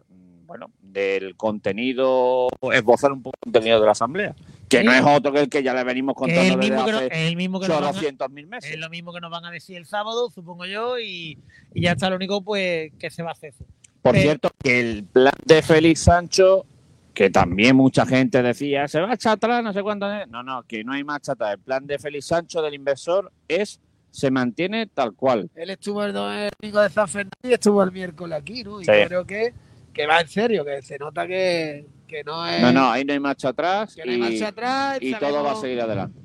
bueno 0.45 0.69
del 0.83 1.35
contenido, 1.35 2.47
esbozar 2.73 3.11
un 3.11 3.23
poco 3.23 3.37
el 3.41 3.51
contenido 3.51 3.79
de 3.79 3.85
la 3.87 3.93
asamblea, 3.93 4.35
que 4.77 4.83
no 4.83 4.91
es 4.93 5.01
otro 5.05 5.31
que 5.31 5.39
el 5.41 5.49
que 5.49 5.61
ya 5.63 5.73
le 5.73 5.83
venimos 5.83 6.15
contando 6.15 6.41
el 6.41 6.47
desde 6.59 6.59
mismo 6.59 6.85
que, 6.85 6.91
no- 6.91 6.97
hace 6.97 7.07
es 7.07 7.29
el 7.29 7.35
mismo 7.35 7.59
que 7.59 7.65
a- 7.67 8.27
mil 8.29 8.47
meses. 8.47 8.71
es 8.71 8.79
lo 8.79 8.89
mismo 8.89 9.13
que 9.13 9.19
nos 9.21 9.29
van 9.31 9.45
a 9.45 9.51
decir 9.51 9.77
el 9.77 9.85
sábado, 9.85 10.29
supongo 10.29 10.65
yo, 10.65 10.97
y, 10.99 11.37
y 11.73 11.81
ya 11.81 11.91
está 11.91 12.09
lo 12.09 12.15
único 12.15 12.41
pues 12.43 12.91
que 12.99 13.09
se 13.09 13.21
va 13.23 13.29
a 13.29 13.33
hacer. 13.33 13.53
Por 14.01 14.15
cierto, 14.17 14.49
que 14.63 14.79
el 14.79 15.03
plan 15.03 15.33
de 15.45 15.61
Félix 15.61 15.99
Sancho, 16.01 16.65
que 17.13 17.29
también 17.29 17.75
mucha 17.75 18.05
gente 18.05 18.41
decía, 18.41 18.87
se 18.87 18.99
va 18.99 19.11
a 19.11 19.13
echar 19.13 19.33
atrás, 19.33 19.63
no 19.63 19.73
sé 19.73 19.83
cuánto. 19.83 20.11
es". 20.11 20.27
No, 20.27 20.41
no, 20.41 20.63
que 20.63 20.83
no 20.83 20.93
hay 20.93 21.03
marcha 21.03 21.33
atrás. 21.33 21.53
El 21.53 21.59
plan 21.59 21.85
de 21.85 21.99
Félix 21.99 22.25
Sancho 22.27 22.61
del 22.61 22.73
inversor 22.73 23.31
es 23.47 23.79
se 24.09 24.31
mantiene 24.31 24.87
tal 24.87 25.13
cual. 25.13 25.49
él 25.55 25.69
estuvo 25.69 26.03
el 26.03 26.11
domingo 26.13 26.81
de 26.81 26.89
San 26.89 27.07
Fernando 27.07 27.31
y 27.43 27.53
estuvo 27.53 27.81
el 27.83 27.91
miércoles 27.91 28.39
aquí, 28.39 28.63
¿no? 28.63 28.81
Y 28.81 28.85
Sí. 28.85 28.91
yo 29.01 29.07
creo 29.07 29.25
que, 29.25 29.53
que 29.93 30.05
va 30.07 30.19
en 30.21 30.27
serio, 30.27 30.65
que 30.65 30.81
se 30.81 30.97
nota 30.97 31.27
que, 31.27 31.85
que 32.11 32.23
no 32.23 32.45
es. 32.45 32.61
No, 32.61 32.71
no, 32.71 32.91
ahí 32.91 33.03
no 33.03 33.13
hay 33.13 33.19
marcha 33.19 33.49
atrás 33.49 33.95
Que 33.95 34.05
no 34.05 34.11
hay 34.11 34.17
y, 34.17 34.21
marcha 34.21 34.47
atrás. 34.49 34.97
y 35.01 35.11
sabemos- 35.11 35.33
todo 35.33 35.43
va 35.43 35.51
a 35.53 35.55
seguir 35.55 35.81
adelante. 35.81 36.19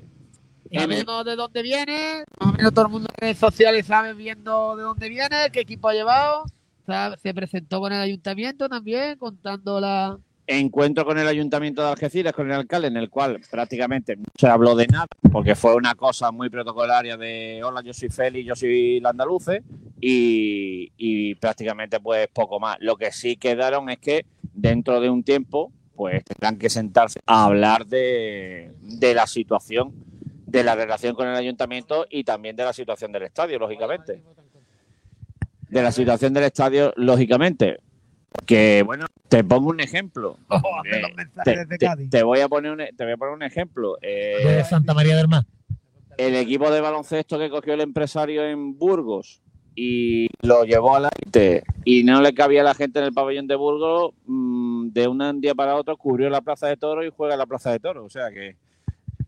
Sabemos 0.71 1.25
de 1.25 1.35
dónde 1.37 1.61
viene, 1.63 2.23
más 2.39 2.49
o 2.49 2.57
menos 2.57 2.73
todo 2.73 2.85
el 2.85 2.91
mundo 2.91 3.07
en 3.15 3.21
redes 3.21 3.37
sociales 3.37 3.85
sabe 3.85 4.13
viendo 4.13 4.75
de 4.75 4.83
dónde 4.83 5.07
viene, 5.09 5.35
qué 5.51 5.61
equipo 5.61 5.87
ha 5.87 5.93
llevado. 5.93 6.43
Sabe- 6.85 7.17
Se 7.23 7.33
presentó 7.33 7.79
con 7.79 7.93
el 7.93 8.01
ayuntamiento 8.01 8.67
también, 8.67 9.17
contando 9.17 9.79
la. 9.79 10.17
encuentro 10.45 11.03
con 11.05 11.17
el 11.17 11.27
ayuntamiento 11.27 11.81
de 11.83 11.89
Algeciras, 11.89 12.33
con 12.33 12.47
el 12.47 12.53
alcalde, 12.57 12.87
en 12.89 12.97
el 12.97 13.09
cual 13.09 13.39
prácticamente 13.49 14.15
no 14.17 14.23
se 14.37 14.47
habló 14.47 14.75
de 14.75 14.87
nada, 14.87 15.07
porque 15.31 15.55
fue 15.55 15.73
una 15.75 15.95
cosa 15.95 16.31
muy 16.31 16.49
protocolaria 16.49 17.15
de 17.17 17.61
hola, 17.63 17.81
yo 17.81 17.93
soy 17.93 18.09
Félix, 18.09 18.45
yo 18.47 18.55
soy 18.55 18.99
Landaluce, 19.01 19.61
y, 20.01 20.91
y 20.97 21.35
prácticamente 21.35 21.99
pues 21.99 22.27
poco 22.33 22.59
más. 22.59 22.77
Lo 22.79 22.95
que 22.97 23.11
sí 23.11 23.35
quedaron 23.37 23.89
es 23.89 23.99
que 23.99 24.25
dentro 24.53 24.99
de 25.01 25.09
un 25.09 25.23
tiempo 25.23 25.71
pues 25.97 26.23
tendrán 26.23 26.57
que 26.57 26.69
sentarse 26.69 27.19
a 27.25 27.43
hablar 27.45 27.85
de, 27.87 28.71
de 28.81 29.13
la 29.13 29.27
situación, 29.27 29.93
de 30.45 30.63
la 30.63 30.75
relación 30.75 31.15
con 31.15 31.27
el 31.27 31.35
ayuntamiento 31.35 32.05
y 32.09 32.23
también 32.23 32.55
de 32.55 32.63
la 32.63 32.71
situación 32.71 33.11
del 33.11 33.23
estadio, 33.23 33.59
lógicamente. 33.59 34.21
De 35.69 35.81
la 35.81 35.91
situación 35.91 36.33
del 36.33 36.45
estadio, 36.45 36.93
lógicamente. 36.95 37.79
Porque, 38.29 38.83
bueno, 38.85 39.07
te 39.27 39.43
pongo 39.43 39.69
un 39.69 39.79
ejemplo. 39.81 40.37
Eh, 40.85 41.01
te, 41.43 41.77
te- 41.77 42.07
te 42.09 42.23
voy 42.23 42.39
a 42.39 42.47
poner 42.47 42.71
un, 42.71 42.77
te 42.95 43.03
voy 43.03 43.13
a 43.13 43.17
poner 43.17 43.33
un 43.33 43.43
ejemplo. 43.43 43.97
Eh, 44.01 44.37
de 44.45 44.63
Santa 44.63 44.93
María 44.93 45.17
del 45.17 45.27
Mar. 45.27 45.43
el 46.17 46.35
equipo 46.35 46.71
de 46.71 46.79
baloncesto 46.79 47.37
que 47.37 47.49
cogió 47.49 47.73
el 47.73 47.81
empresario 47.81 48.45
en 48.47 48.77
Burgos 48.77 49.41
y 49.79 50.27
lo 50.41 50.63
llevó 50.63 50.95
al 50.95 51.05
aire 51.05 51.63
y 51.85 52.03
no 52.03 52.19
le 52.19 52.33
cabía 52.33 52.61
a 52.61 52.63
la 52.63 52.73
gente 52.73 52.97
en 52.97 53.05
el 53.05 53.13
pabellón 53.13 53.45
de 53.45 53.55
Burgos, 53.55 54.15
mm, 54.25 54.87
de 54.89 55.07
un 55.07 55.39
día 55.39 55.53
para 55.53 55.75
otro 55.75 55.95
cubrió 55.97 56.31
la 56.31 56.41
plaza 56.41 56.65
de 56.65 56.77
toros 56.77 57.05
y 57.05 57.11
juega 57.15 57.35
en 57.35 57.39
la 57.39 57.45
plaza 57.45 57.71
de 57.71 57.79
toros. 57.79 58.03
O 58.03 58.09
sea 58.09 58.31
que, 58.31 58.55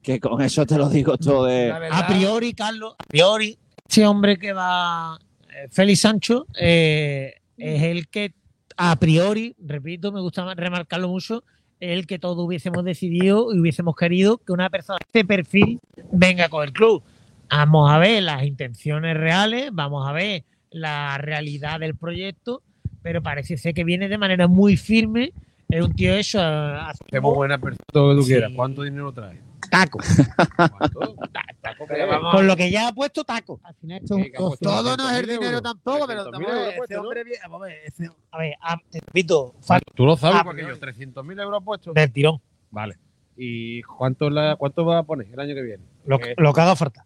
que 0.02 0.20
con 0.20 0.42
eso 0.42 0.66
te 0.66 0.76
lo 0.76 0.90
digo 0.90 1.20
todo 1.20 1.46
de... 1.46 1.72
A 1.72 2.08
priori, 2.08 2.54
Carlos, 2.54 2.96
a 2.98 3.04
priori, 3.04 3.60
ese 3.88 4.08
hombre 4.08 4.40
que 4.40 4.52
va, 4.52 5.20
eh, 5.54 5.68
Félix 5.70 6.02
Sancho, 6.02 6.48
eh, 6.60 7.36
es 7.56 7.84
el 7.84 8.08
que 8.08 8.34
a 8.76 8.96
priori, 8.96 9.56
repito, 9.60 10.12
me 10.12 10.20
gusta 10.20 10.56
remarcarlo 10.56 11.10
mucho, 11.10 11.44
es 11.80 11.92
el 11.92 12.08
que 12.08 12.18
todos 12.18 12.44
hubiésemos 12.44 12.84
decidido 12.84 13.54
y 13.54 13.60
hubiésemos 13.60 13.96
querido 13.96 14.40
que 14.40 14.52
una 14.52 14.72
persona 14.72 14.98
de 14.98 15.06
este 15.06 15.28
perfil 15.28 15.80
venga 16.12 16.50
con 16.50 16.64
el 16.64 16.74
club. 16.74 17.04
Vamos 17.50 17.92
a 17.92 17.98
ver 17.98 18.24
las 18.24 18.44
intenciones 18.44 19.18
reales, 19.18 19.70
vamos 19.74 20.08
a 20.08 20.12
ver 20.12 20.44
la 20.72 21.18
realidad 21.18 21.80
del 21.80 21.96
proyecto, 21.96 22.62
pero 23.02 23.22
parece 23.24 23.58
ser 23.58 23.74
que 23.74 23.84
viene 23.84 24.08
de 24.08 24.18
manera 24.18 24.48
muy 24.48 24.78
firme. 24.78 25.32
Es 25.68 25.84
un 25.84 25.94
tío 25.94 26.14
eso, 26.14 26.40
a- 26.42 26.90
Hacemos 26.90 27.36
buena 27.36 27.58
persona, 27.58 27.84
todo 27.92 28.10
lo 28.10 28.14
que 28.14 28.18
tú 28.18 28.24
Sí. 28.28 28.32
quieras. 28.34 28.52
¿Cuánto 28.56 28.84
dinero 28.84 29.12
trae? 29.12 29.40
taco. 29.70 30.00
¿Cuánto? 30.58 31.16
Taco 31.62 31.86
que 31.86 31.94
le 31.94 32.06
vamos 32.06 32.34
a- 32.34 32.38
Con 32.38 32.48
lo 32.48 32.56
que 32.56 32.72
ya 32.72 32.88
ha 32.88 32.92
puesto 32.94 33.24
taco. 33.24 33.60
Al 33.64 33.76
final 33.76 34.00
esto 34.02 34.16
un. 34.16 34.32
Todo 34.60 34.98
no 34.98 35.10
es 35.12 35.18
el 35.18 35.26
300.000 35.26 35.28
dinero 35.28 35.46
euros. 35.58 35.62
tampoco, 35.62 36.08
pero 36.08 36.24
300.000 36.26 36.32
vamos 36.32 36.50
a 36.50 36.54
ver, 36.54 36.58
euros 36.58 36.68
ese 36.70 36.78
puesto, 36.78 36.96
¿no? 36.96 37.02
hombre 37.04 37.24
bien- 37.24 37.40
a 37.44 37.58
ver, 37.60 37.78
ese- 37.86 38.10
A 38.32 38.38
ver, 38.40 38.54
a- 38.62 38.78
te 38.90 39.00
repito, 39.00 39.56
Tú 39.96 40.06
lo 40.06 40.18
sabes 40.18 40.38
Ah, 40.40 40.44
porque 40.44 40.62
yo 40.64 40.80
300.000 40.80 41.40
euros 41.40 41.64
puesto. 41.64 41.94
del 41.94 42.12
tirón. 42.12 42.42
Vale. 42.72 42.96
¿Y 43.38 43.82
cuánto, 43.84 44.30
la, 44.32 44.56
cuánto 44.56 44.86
va 44.86 45.00
a 45.00 45.04
poner 45.04 45.28
el 45.32 45.40
año 45.40 45.54
que 45.54 45.62
viene? 45.62 45.84
Lo, 46.06 46.20
Eh, 46.20 46.34
lo 46.38 46.52
que 46.52 46.62
haga 46.62 46.76
falta. 46.76 47.06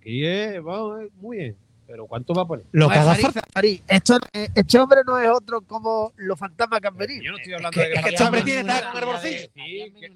Aquí 0.00 0.24
es, 0.24 0.62
vamos, 0.62 1.02
es 1.02 1.12
muy 1.14 1.36
bien. 1.36 1.69
Pero 1.90 2.06
¿cuánto 2.06 2.32
va 2.34 2.42
a 2.42 2.46
poner? 2.46 2.64
Lo 2.70 2.88
que 2.88 2.94
a. 2.98 3.16
Farid, 3.52 3.80
esto, 3.88 4.16
este 4.32 4.78
hombre 4.78 5.00
no 5.04 5.18
es 5.18 5.28
otro 5.28 5.60
como 5.62 6.12
los 6.18 6.38
fantasmas 6.38 6.80
que 6.80 6.86
han 6.86 6.96
venido. 6.96 7.20
Yo 7.24 7.32
no 7.32 7.38
estoy 7.38 7.52
Es 7.52 7.56
hablando 7.56 7.74
que, 7.74 7.80
de 7.80 7.86
es 7.94 7.98
que 7.98 8.02
que 8.04 8.08
este 8.10 8.24
hombre 8.24 8.42
tiene 8.42 8.64
taco 8.64 8.96
en 8.96 9.02
el 9.02 9.06
bolsillo. 9.06 9.38
Sí, 9.54 9.94
que- 9.98 10.12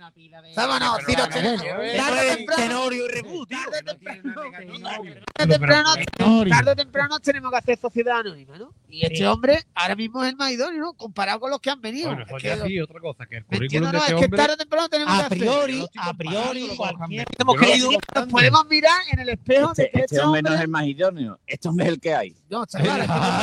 Vámonos, 0.57 0.99
tiro. 1.05 1.25
Tarde 1.29 2.47
Tenorio 2.57 3.07
y 3.07 3.23
tío. 3.23 3.47
tarde 3.47 3.79
o 3.81 3.85
temprano- 3.85 4.23
una 4.25 4.99
negativa. 4.99 5.21
tarde 5.35 5.43
o 5.43 5.47
temprano- 5.59 5.95
Tenorio. 6.17 6.55
tarde 6.55 6.71
o 6.71 6.77
temprano 6.77 7.19
tenemos 7.21 7.51
que 7.51 7.57
hacer 7.59 7.79
sociedad 7.79 8.21
anónima, 8.21 8.57
¿no? 8.57 8.73
Y 8.89 9.05
este 9.05 9.27
hombre 9.27 9.65
ahora 9.75 9.97
mismo 9.97 10.23
es 10.23 10.31
el 10.31 10.37
más 10.37 10.53
idóneo, 10.53 10.81
¿no? 10.81 10.93
Comparado 10.93 11.41
con 11.41 11.51
los 11.51 11.59
que 11.61 11.71
han 11.71 11.81
venido. 11.81 12.09
Bueno, 12.11 12.23
Es 12.23 12.29
eso 12.29 12.37
que 12.37 12.49
ya 12.49 12.65
sí, 12.65 12.81
otra 12.81 13.01
cosa, 13.01 13.27
que 13.27 13.39
el 13.39 13.45
¿Me 13.49 13.57
currículum 13.57 13.87
de 13.87 13.93
No, 13.93 13.99
este 13.99 14.13
es 14.13 14.19
que 14.21 14.25
hombre... 14.27 14.37
tarde 14.39 14.53
o 14.55 14.57
temprano 14.57 14.89
tenemos 14.89 15.15
que 15.17 15.23
A 15.23 15.27
hacer. 15.27 15.39
priori, 15.39 15.87
a 15.97 16.15
priori, 16.15 16.69
comparando 16.77 17.45
con 17.45 17.57
cualquier 17.57 18.29
podemos 18.31 18.67
mirar 18.69 19.01
en 19.11 19.19
el 19.19 19.29
espejo 19.31 19.73
de 19.75 19.83
Este, 19.85 19.99
que 19.99 20.05
este 20.05 20.21
hombre 20.21 20.43
no 20.43 20.55
es 20.55 20.61
el 20.61 20.69
más 20.69 20.87
idóneo, 20.87 21.41
hombre 21.69 21.87
es 21.87 21.93
el 21.93 22.01
que 22.01 22.15
hay. 22.15 22.37
No, 22.49 22.65
chaval, 22.67 23.01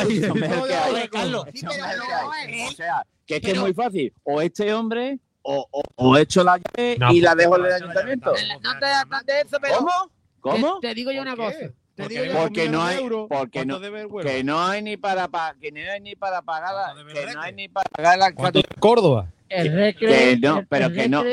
es 0.07 0.23
el 0.23 0.33
que 0.33 0.45
hay. 0.75 1.07
Carlos. 1.09 1.45
O 1.47 2.71
sea, 2.71 3.05
que 3.25 3.35
es 3.37 3.41
que 3.41 3.51
es 3.51 3.59
muy 3.59 3.73
fácil. 3.73 4.13
O 4.23 4.41
este 4.41 4.73
hombre, 4.73 5.19
o, 5.41 5.67
o, 5.71 5.81
o 5.95 6.17
echo 6.17 6.43
la 6.43 6.57
llave 6.57 6.97
No, 6.99 7.11
y 7.11 7.21
la 7.21 7.35
dejo 7.35 7.57
en 7.57 7.65
el 7.65 7.73
ayuntamiento. 7.73 8.33
no, 8.61 8.79
te 8.79 8.85
hablan 8.85 9.25
de 9.25 9.41
eso, 9.41 9.57
pero. 9.61 9.77
¿Cómo? 9.77 9.91
¿Cómo? 10.39 10.79
Te, 10.79 10.89
te 10.89 10.95
digo 10.95 11.11
yo 11.11 11.21
una 11.21 11.35
¿Por 11.35 11.45
cosa. 11.53 11.59
Te 11.93 12.03
Porque 12.03 12.21
digo 12.23 12.33
no 12.71 12.83
hay- 12.83 12.97
porque 13.27 13.65
¿Cuánto 13.65 13.79
no-? 13.79 14.19
Que 14.21 14.43
no 14.43 14.61
hay 14.63 14.81
ni 14.81 14.97
para, 14.97 15.27
pa- 15.27 15.55
que 15.59 15.71
no 15.71 15.79
hay 15.91 15.99
ni 16.01 16.15
para 16.15 16.41
pagar 16.41 16.73
la, 16.73 16.93
¿Cuánto 16.93 17.03
debe 17.05 17.25
que 17.27 17.33
no 17.33 17.41
hay 17.41 17.53
ni 17.53 17.67
para 17.67 17.89
pagar 17.89 18.17
la 18.17 18.31
¿Cuánto 18.33 18.59
debe 18.59 18.79
Córdoba? 18.79 19.27
El 19.49 19.73
recre. 19.73 20.07
Que 20.07 20.37
no, 20.37 20.65
pero 20.69 20.85
el 20.85 20.93
que 20.95 21.09
no, 21.09 21.23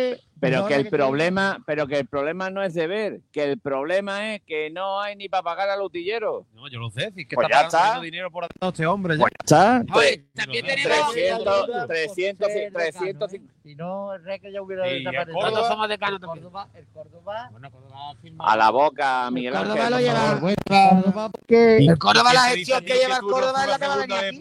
Pero 0.41 0.61
no 0.61 0.67
que 0.67 0.75
lo 0.75 0.81
el 0.81 0.89
problema, 0.89 1.63
pero 1.67 1.87
que 1.87 1.99
el 1.99 2.07
problema 2.07 2.49
no 2.51 2.63
es 2.63 2.73
de 2.75 2.87
ver, 2.87 3.21
que 3.33 3.43
el 3.45 3.59
problema 3.59 4.35
es 4.35 4.43
que 4.43 4.71
no 4.71 5.01
hay 5.01 5.17
ni 5.17 5.29
para 5.29 5.43
pagar 5.43 5.69
al 5.69 5.83
utillero. 5.83 6.47
No, 6.55 6.69
yo 6.69 6.79
lo 6.79 6.91
sé. 6.91 7.11
Si 7.15 7.23
es 7.23 7.29
que 7.29 7.35
Pues 7.35 7.47
está 7.49 7.63
ya 7.65 7.69
pagando 7.69 7.89
está. 7.95 8.01
dinero 8.05 8.31
por 8.31 8.47
este 8.61 8.87
hombre. 8.87 9.17
ya. 9.17 9.21
Pues 9.21 9.33
ya 9.49 9.81
está. 9.81 9.99
Oye, 9.99 10.25
también 10.35 10.65
Tres- 10.65 10.83
tenemos. 10.83 11.13
300, 11.13 11.67
Por 11.67 11.87
300, 11.89 12.49
ser 12.53 12.73
300, 12.73 13.31
decano, 13.33 13.51
¿eh? 13.51 13.55
Si 13.65 13.75
no, 13.75 14.15
el 14.15 14.25
recre 14.25 14.53
ya 14.53 14.63
hubiera. 14.63 14.85
Córdoba- 15.33 15.69
somos 15.69 15.89
decanos 15.89 16.15
El 16.17 16.21
también. 16.27 16.45
Córdoba, 16.45 16.69
el 16.75 16.87
Córdoba. 16.87 17.49
Bueno, 17.51 17.71
Córdoba 17.71 18.11
ha 18.11 18.15
firmado. 18.17 18.51
A 18.51 18.57
la 18.57 18.71
boca, 18.71 19.31
Miguel 19.31 19.53
Córdoba 19.55 19.73
Ángel. 19.75 19.91
lo 19.91 19.97
por 19.97 20.05
lleva. 20.05 21.01
Córdoba, 21.03 21.29
porque 21.31 21.77
El 21.79 21.99
Córdoba, 21.99 22.33
la 22.33 22.41
¿Quién 22.41 22.53
te 22.53 22.59
gestión 22.59 22.85
que 22.85 22.95
lleva 22.95 23.15
el 23.17 23.21
Córdoba 23.23 23.65
es 23.65 23.71
la 23.71 23.79
que 23.79 23.87
va 23.87 23.95
a 23.95 23.97
venir 23.99 24.41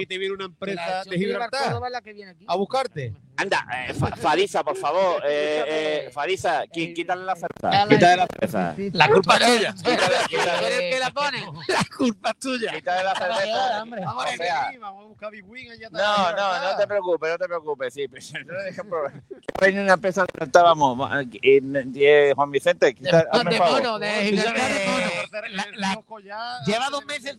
y 0.00 0.06
te 0.06 0.18
viene 0.18 0.34
una 0.34 0.44
empresa 0.46 1.02
de 1.04 1.16
Gibraltar 1.18 1.74
a 2.46 2.56
buscarte. 2.56 3.14
Anda, 3.38 3.66
eh, 3.86 3.92
Fa- 3.92 4.16
Fadisa, 4.16 4.64
por 4.64 4.76
favor. 4.78 5.22
Eh, 5.26 6.06
eh, 6.06 6.10
Fadisa, 6.10 6.64
qui- 6.64 6.94
quítale 6.94 7.22
la 7.22 7.34
cerveza. 7.36 7.70
la- 7.70 7.86
Quítale 7.86 8.16
la 8.16 8.26
cerveza. 8.26 8.74
La 8.94 9.08
culpa 9.10 9.36
es 9.36 9.46
tuya. 9.46 9.74
Quítale, 9.74 10.58
¿Tú 10.58 10.64
eres 10.66 10.78
el 10.80 10.90
que 10.90 10.98
la 11.00 11.10
pone? 11.10 11.40
La 11.68 11.86
culpa 11.98 12.30
es 12.30 12.38
tuya. 12.38 12.72
quítale 12.72 13.04
la 13.04 13.14
cerveza. 13.14 13.84
Vamos 13.84 14.24
a 14.82 14.90
buscar 15.06 15.30
Big 15.32 15.44
Wing 15.46 15.70
allá 15.70 15.88
No, 15.90 16.32
no, 16.32 16.62
no 16.72 16.76
te 16.78 16.86
preocupes, 16.86 17.30
no 17.30 17.38
te 17.38 17.44
preocupes. 17.46 17.92
Sí, 17.94 18.08
pues, 18.08 18.32
no 18.46 18.54
dejes 18.62 18.84
problema. 18.86 19.22
Viene 19.60 19.82
una 19.82 19.92
empresa 19.94 20.24
de 20.38 20.44
estábamos. 20.44 20.96
Juan 22.34 22.50
Vicente, 22.50 22.96
hazme 23.32 23.50
de 23.52 23.58
mono, 23.58 23.98
de 23.98 24.08
Gibraltar 24.30 25.44
lleva 26.66 26.88
dos 26.90 27.04
meses, 27.06 27.36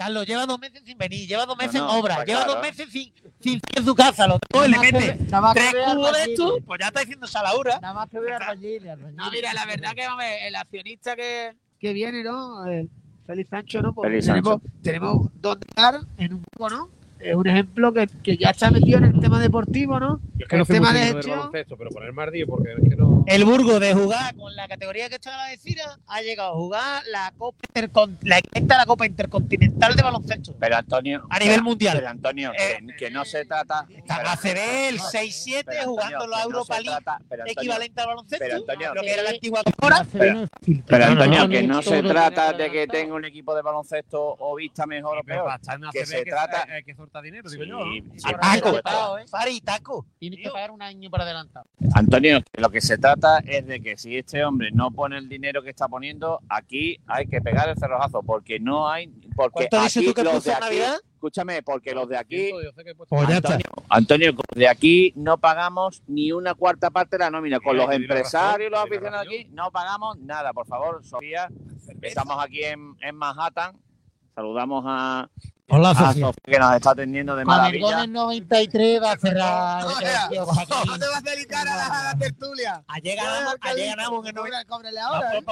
Carlos, 0.00 0.26
lleva 0.26 0.46
dos 0.46 0.58
meses 0.58 0.80
sin 0.82 0.96
venir, 0.96 1.28
lleva 1.28 1.44
dos 1.44 1.58
meses 1.58 1.74
No, 1.74 1.88
no, 1.88 1.92
en 1.92 2.00
obra, 2.00 2.24
lleva 2.24 2.44
claro. 2.44 2.54
dos 2.54 2.62
meses 2.62 2.88
sin, 2.90 3.12
sin 3.38 3.60
en 3.76 3.84
su 3.84 3.94
casa, 3.94 4.26
lo 4.26 4.38
tengo 4.38 4.64
y 4.64 4.70
le 4.70 4.78
mete 4.78 5.18
tres 5.52 5.74
cubos 5.92 6.12
de 6.16 6.32
esto, 6.32 6.58
pues 6.64 6.80
ya 6.80 6.86
está 6.86 7.00
diciendo 7.00 7.26
Salaura. 7.26 7.78
Nada 7.80 7.92
más 7.92 8.08
que 8.08 8.16
albañiles, 8.16 8.90
albañiles. 8.92 9.14
No, 9.14 9.30
mira, 9.30 9.52
la 9.52 9.66
verdad 9.66 9.92
que 9.94 10.06
vamos, 10.06 10.24
a 10.24 10.46
el 10.46 10.56
accionista 10.56 11.14
que, 11.14 11.54
que 11.78 11.92
viene, 11.92 12.24
¿no? 12.24 12.64
El 12.64 12.88
Félix 13.26 13.50
Sancho, 13.50 13.82
¿no? 13.82 13.92
Pues 13.92 14.08
Félix 14.08 14.26
tenemos, 14.26 14.62
tenemos 14.82 15.28
donde 15.34 15.66
dar 15.76 16.00
en 16.16 16.32
un 16.32 16.44
poco, 16.44 16.70
¿no? 16.70 16.88
Es 17.20 17.34
un 17.34 17.46
ejemplo 17.46 17.92
que, 17.92 18.06
que 18.22 18.36
ya 18.36 18.50
está 18.50 18.70
metido 18.70 18.98
en 18.98 19.04
el 19.04 19.20
tema 19.20 19.40
deportivo, 19.40 20.00
¿no? 20.00 20.20
Es 20.38 20.48
que 20.48 20.56
no 20.56 20.62
El 20.62 20.66
soy 20.66 20.76
tema 20.76 20.92
de 20.92 21.00
gestión. 21.00 21.38
baloncesto, 21.38 21.76
pero 21.76 21.90
poner 21.90 22.12
más 22.12 22.32
días 22.32 22.48
porque 22.48 22.72
es 22.72 22.88
que 22.88 22.96
no. 22.96 23.24
El 23.26 23.44
Burgo 23.44 23.78
de 23.78 23.92
jugar 23.92 24.34
con 24.34 24.54
la 24.56 24.66
categoría 24.66 25.08
que 25.10 25.16
está 25.16 25.36
la 25.36 25.46
de 25.50 25.58
Cira 25.58 25.98
ha 26.06 26.22
llegado 26.22 26.52
a 26.52 26.54
jugar 26.54 27.02
la 27.10 27.32
Copa 27.36 27.58
Intercon- 27.74 28.16
la 28.22 28.40
la 28.78 28.86
Copa 28.86 29.04
Intercontinental 29.06 29.94
de 29.94 30.02
baloncesto 30.02 30.54
Pero 30.58 30.76
Antonio. 30.76 31.26
a 31.28 31.38
nivel 31.38 31.56
pero- 31.56 31.64
mundial. 31.64 31.96
Pero 31.98 32.08
Antonio, 32.08 32.52
Eh, 32.58 32.78
que, 32.86 32.96
que 32.96 33.10
no 33.10 33.24
se 33.26 33.44
trata. 33.44 33.86
Está 33.90 34.16
pero- 34.16 34.28
en 34.28 34.32
ACB 34.32 34.88
el 34.88 34.96
pero, 34.96 35.08
6-7 35.10 35.58
Antonio, 35.58 35.82
jugando 35.84 36.26
la 36.26 36.36
no 36.38 36.42
Europa 36.44 36.74
se 36.76 36.82
League 36.82 37.00
trata- 37.04 37.18
pero, 37.28 37.42
Antonio, 37.42 37.60
equivalente 37.62 38.00
al 38.00 38.06
baloncesto, 38.06 38.44
pero, 38.44 38.56
Antonio, 38.56 38.94
lo 38.94 39.02
que 39.02 39.10
era 39.12 39.22
la 39.22 39.30
antigua 39.30 39.62
filtra. 39.64 40.06
Pero 40.10 40.34
No, 40.34 41.14
no, 41.14 41.22
Antonio, 41.22 41.38
no, 41.42 41.48
que 41.48 41.62
no 41.62 41.74
no, 41.74 41.82
se 41.82 42.02
trata 42.02 42.52
de 42.54 42.70
que 42.70 42.86
tenga 42.86 43.14
un 43.14 43.24
equipo 43.26 43.54
de 43.54 43.62
baloncesto 43.62 44.36
o 44.38 44.56
vista 44.56 44.86
mejor 44.86 45.18
o 45.18 45.22
Pero 45.24 45.44
peor. 45.44 45.92
que 45.92 46.06
se 46.06 46.16
hay 46.16 46.24
que, 46.24 46.30
trata- 46.30 46.66
hay 47.18 47.22
que 47.22 47.22
soltar 47.22 47.22
dinero, 47.22 47.50
digo 47.50 47.64
Sí, 47.64 47.68
yo. 47.68 47.78
¿no? 47.78 47.92
sí, 47.92 48.00
por 48.02 48.32
por 48.32 48.44
ahí 48.44 48.60
Taco, 48.60 48.76
supuesto. 48.76 49.18
¿eh? 49.18 49.24
Fari 49.28 49.56
y 49.56 49.60
Taco. 49.60 50.06
Tienes 50.18 50.40
que 50.42 50.50
pagar 50.50 50.70
un 50.70 50.82
año 50.82 51.10
para 51.10 51.24
adelantado. 51.24 51.66
Antonio, 51.94 52.40
lo 52.58 52.70
que 52.70 52.80
se 52.80 52.98
trata 52.98 53.38
es 53.40 53.66
de 53.66 53.80
que 53.80 53.96
si 53.96 54.16
este 54.16 54.44
hombre 54.44 54.70
no 54.72 54.90
pone 54.90 55.18
el 55.18 55.28
dinero 55.28 55.62
que 55.62 55.70
está 55.70 55.88
poniendo, 55.88 56.40
aquí 56.48 56.98
hay 57.06 57.26
que 57.26 57.40
pegar 57.40 57.68
el 57.68 57.76
cerrojazo, 57.76 58.22
porque 58.22 58.60
no 58.60 58.88
hay. 58.88 59.08
Porque 59.34 59.66
¿Cuánto 59.70 59.82
dices 59.82 59.96
aquí 59.98 60.06
tú 60.06 60.14
que 60.14 60.24
los 60.24 60.34
puso 60.34 60.50
de 60.50 60.56
aquí, 60.56 60.64
Navidad? 60.64 60.96
escúchame, 61.14 61.62
porque 61.62 61.94
los 61.94 62.08
de 62.08 62.16
aquí, 62.16 62.50
Pues 63.08 63.28
ya 63.28 63.36
está. 63.36 63.58
Antonio, 63.88 64.32
de 64.54 64.68
aquí 64.68 65.12
no 65.16 65.38
pagamos 65.38 66.02
ni 66.06 66.32
una 66.32 66.54
cuarta 66.54 66.90
parte 66.90 67.16
de 67.16 67.24
la 67.24 67.30
nómina. 67.30 67.60
Con 67.60 67.76
los 67.76 67.90
empresarios 67.90 68.68
y 68.68 68.70
los 68.70 68.80
aficionados 68.80 69.26
aquí 69.26 69.44
no 69.52 69.70
pagamos 69.70 70.18
nada. 70.18 70.52
Por 70.52 70.66
favor, 70.66 71.04
Sofía, 71.04 71.48
estamos 72.02 72.36
aquí 72.42 72.62
en, 72.62 72.94
en 73.00 73.16
Manhattan. 73.16 73.76
Saludamos 74.34 74.84
a 74.86 75.28
Hola, 75.70 75.90
a 75.90 75.94
Sofía. 75.94 76.32
Que 76.44 76.58
nos 76.58 76.74
está 76.76 76.90
atendiendo 76.90 77.36
de 77.36 77.44
Con 77.44 77.54
el 77.54 77.58
maravilla. 77.60 77.86
gol 77.86 77.96
del 78.02 78.12
93 78.12 79.02
va 79.02 79.12
a 79.12 79.16
cerrar 79.18 79.82
el- 80.30 80.36
el. 80.38 80.44
¿Cómo 80.44 80.98
te 80.98 81.06
vas 81.06 81.16
a 81.18 81.20
dedicar 81.30 81.68
a 81.68 81.76
la, 81.76 81.86
a 81.86 82.04
la 82.12 82.18
tertulia? 82.18 82.82
Ayer 82.88 83.16
ganamos, 83.16 83.54
ayer 83.60 83.86
ganamos 83.88 84.24
que 84.24 84.32
no 84.32 84.42
Cóbrale 84.68 85.00
ahora. 85.00 85.38
¿eh? 85.38 85.44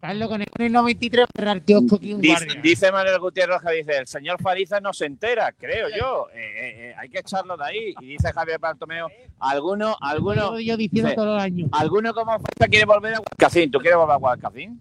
Carlos, 0.00 0.28
con 0.28 0.40
el 0.42 0.48
gol 0.48 0.64
del 0.64 0.72
93 0.72 1.20
va 1.20 1.24
a 1.24 1.28
cerrar 1.38 1.56
el 1.58 1.62
kiosco 1.62 1.94
aquí 1.94 2.12
un 2.12 2.20
Dice, 2.20 2.44
guardia. 2.44 2.60
dice 2.60 2.90
Manuel 2.90 3.18
Gutiérrez 3.20 3.62
que 3.64 3.72
dice, 3.72 3.98
el 3.98 4.06
señor 4.08 4.42
Fariza 4.42 4.80
no 4.80 4.92
se 4.92 5.06
entera, 5.06 5.52
creo 5.52 5.88
yo. 5.96 6.26
Eh, 6.34 6.38
eh, 6.40 6.74
eh, 6.90 6.94
hay 6.98 7.08
que 7.08 7.20
echarlo 7.20 7.56
de 7.56 7.64
ahí. 7.64 7.94
Y 8.00 8.06
dice 8.06 8.32
Javier 8.32 8.58
Bartomeo, 8.58 9.06
alguno, 9.38 9.96
alguno, 10.00 10.58
yo 10.58 10.76
diciendo 10.76 11.12
todos 11.14 11.34
los 11.34 11.42
años. 11.42 11.68
alguno 11.72 12.12
como 12.14 12.32
Fariza 12.32 12.66
quiere 12.68 12.84
volver 12.84 13.14
a 13.14 13.18
Guadalcacín. 13.18 13.70
¿Tú 13.70 13.78
quieres 13.78 13.96
volver 13.96 14.14
a 14.14 14.18
Guadalcacín? 14.18 14.80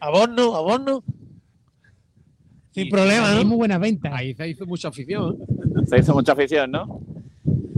Abono, 0.00 0.56
abono. 0.56 1.04
Sin 2.82 2.90
problema, 2.90 3.32
¿no? 3.34 3.44
muy 3.44 3.56
buenas 3.56 3.80
ventas. 3.80 4.12
Ahí 4.14 4.34
se 4.34 4.48
hizo 4.48 4.66
mucha 4.66 4.88
afición. 4.88 5.36
Se 5.88 5.98
hizo 5.98 6.12
mucha 6.14 6.32
afición, 6.32 6.70
¿no? 6.70 7.00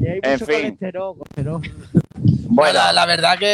Y 0.01 0.07
hay 0.07 0.21
En 0.23 0.33
mucho 0.33 0.47
fin. 0.47 0.55
colesterol, 0.57 1.17
colesterol. 1.19 1.63
Bueno, 2.53 2.73
la, 2.75 2.93
la 2.93 3.07
verdad 3.07 3.39
que 3.39 3.47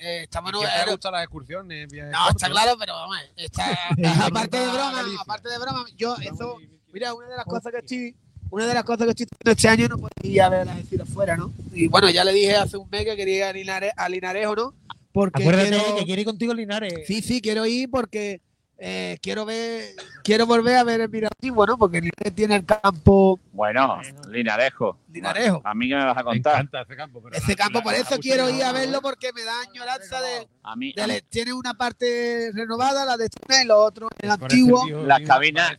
eh, 0.00 0.22
estamos 0.22 0.52
¿Qué 0.52 0.58
no, 0.58 0.84
te 0.84 0.90
gustan 0.92 1.12
las 1.12 1.22
excursiones? 1.24 1.88
no, 1.92 2.28
está 2.30 2.48
claro, 2.48 2.76
pero 2.78 2.92
vamos, 2.94 3.16
está, 3.36 3.66
aparte 4.26 4.58
de 4.58 4.66
broma, 4.68 5.02
aparte 5.20 5.48
de 5.48 5.58
broma, 5.58 5.84
yo 5.96 6.14
eso, 6.16 6.56
mira, 6.92 7.14
una 7.14 7.28
de 7.28 7.36
las 7.36 7.44
cosas 7.46 7.72
que 7.72 7.78
estoy, 7.78 8.14
una 8.50 8.66
de 8.66 8.74
las 8.74 8.84
cosas 8.84 9.06
que 9.06 9.10
estoy 9.10 9.26
haciendo 9.26 9.50
este 9.50 9.68
año 9.68 9.88
no 9.88 9.98
podía 9.98 10.48
ver 10.48 10.66
las 10.66 10.76
decir 10.76 11.02
afuera, 11.02 11.36
¿no? 11.36 11.52
Y 11.72 11.88
bueno, 11.88 12.08
ya 12.10 12.22
le 12.24 12.32
dije 12.32 12.54
hace 12.54 12.76
un 12.76 12.88
mes 12.90 13.04
que 13.04 13.16
quería 13.16 13.36
ir 13.36 13.44
a, 13.44 13.52
Linare- 13.80 13.92
a 13.96 14.08
Linarejo, 14.08 14.54
¿no? 14.54 14.74
Porque 15.12 15.42
Acuérdate 15.42 15.70
quiero- 15.70 15.96
que 15.96 16.04
quiere 16.04 16.20
ir 16.22 16.26
contigo 16.26 16.54
Linares. 16.54 17.06
Sí, 17.06 17.22
sí, 17.22 17.40
quiero 17.40 17.66
ir 17.66 17.90
porque 17.90 18.40
eh, 18.78 19.18
quiero 19.22 19.44
ver, 19.44 19.94
quiero 20.24 20.46
volver 20.46 20.76
a 20.76 20.84
ver 20.84 21.00
el 21.00 21.08
Mirativo, 21.08 21.64
¿no? 21.66 21.78
Porque 21.78 22.00
Linares 22.00 22.34
tiene 22.34 22.56
el 22.56 22.64
campo 22.66 23.38
bueno, 23.52 24.00
Linarejo. 24.28 24.98
Linarejo. 25.12 25.62
A 25.64 25.74
mí 25.74 25.88
que 25.88 25.94
me 25.94 26.04
vas 26.04 26.16
a 26.16 26.20
Me 26.20 26.24
contar. 26.24 26.54
encanta 26.54 26.82
ese 26.82 26.96
campo. 26.96 27.22
pero 27.22 27.36
Ese 27.36 27.54
campo, 27.54 27.82
por 27.82 27.92
la- 27.92 27.98
eso 28.00 28.10
la- 28.16 28.18
quiero 28.18 28.50
ir 28.50 28.64
a 28.64 28.72
verlo 28.72 29.00
porque 29.00 29.32
me 29.32 29.44
da 29.44 29.52
añoranza 29.60 30.20
de, 30.20 30.48
A 30.64 30.74
mí, 30.74 30.92
de 30.92 31.22
tiene 31.28 31.52
una 31.52 31.74
parte 31.74 32.50
renovada, 32.52 33.04
la 33.04 33.16
de 33.16 33.28
China 33.28 33.62
y 33.62 33.66
lo 33.66 33.78
otro 33.78 34.08
el 34.20 34.30
antiguo. 34.30 34.84
Las 35.04 35.20
cabinas, 35.20 35.76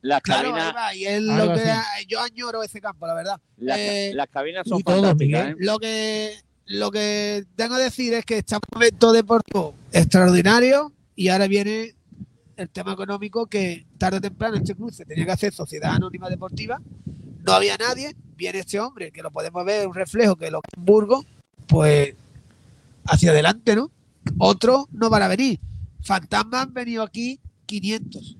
las 0.00 0.22
Claro, 0.22 0.50
cabinas, 0.52 0.74
va, 0.74 0.94
y 0.94 1.04
es 1.04 1.22
lo 1.22 1.52
que 1.54 1.72
yo 2.08 2.20
añoro 2.22 2.62
ese 2.62 2.80
campo, 2.80 3.06
la 3.06 3.14
verdad. 3.14 3.40
las, 3.58 3.78
eh, 3.78 4.12
las 4.14 4.28
cabinas 4.28 4.66
son 4.66 4.80
fantásticas. 4.82 5.48
¿eh? 5.50 5.54
Lo 5.58 5.78
que 5.78 6.34
lo 6.70 6.90
que 6.90 7.44
tengo 7.56 7.76
que 7.76 7.82
decir 7.82 8.12
es 8.14 8.24
que 8.26 8.38
está 8.38 8.56
un 8.56 8.60
momento 8.74 9.12
deportivo 9.12 9.74
extraordinario 9.92 10.92
y 11.16 11.28
ahora 11.28 11.46
viene 11.48 11.94
el 12.58 12.68
tema 12.70 12.92
económico 12.92 13.46
que 13.46 13.86
tarde 13.98 14.18
o 14.18 14.20
temprano 14.20 14.56
este 14.56 14.74
club 14.74 14.90
se 14.92 15.04
tenía 15.04 15.24
que 15.24 15.30
hacer 15.32 15.52
sociedad 15.54 15.94
anónima 15.94 16.28
deportiva. 16.28 16.80
No 17.46 17.52
había 17.52 17.76
nadie, 17.76 18.14
viene 18.36 18.58
este 18.58 18.80
hombre, 18.80 19.10
que 19.12 19.22
lo 19.22 19.30
podemos 19.30 19.64
ver, 19.64 19.86
un 19.86 19.94
reflejo 19.94 20.36
que 20.36 20.50
lo 20.50 20.60
que 20.60 20.70
en 20.76 20.84
Burgos, 20.84 21.24
pues 21.66 22.14
hacia 23.06 23.30
adelante, 23.30 23.76
¿no? 23.76 23.90
Otros 24.38 24.86
no 24.92 25.08
van 25.08 25.22
a 25.22 25.28
venir. 25.28 25.58
Fantasmas 26.02 26.62
han 26.66 26.74
venido 26.74 27.02
aquí 27.02 27.40
500. 27.66 28.36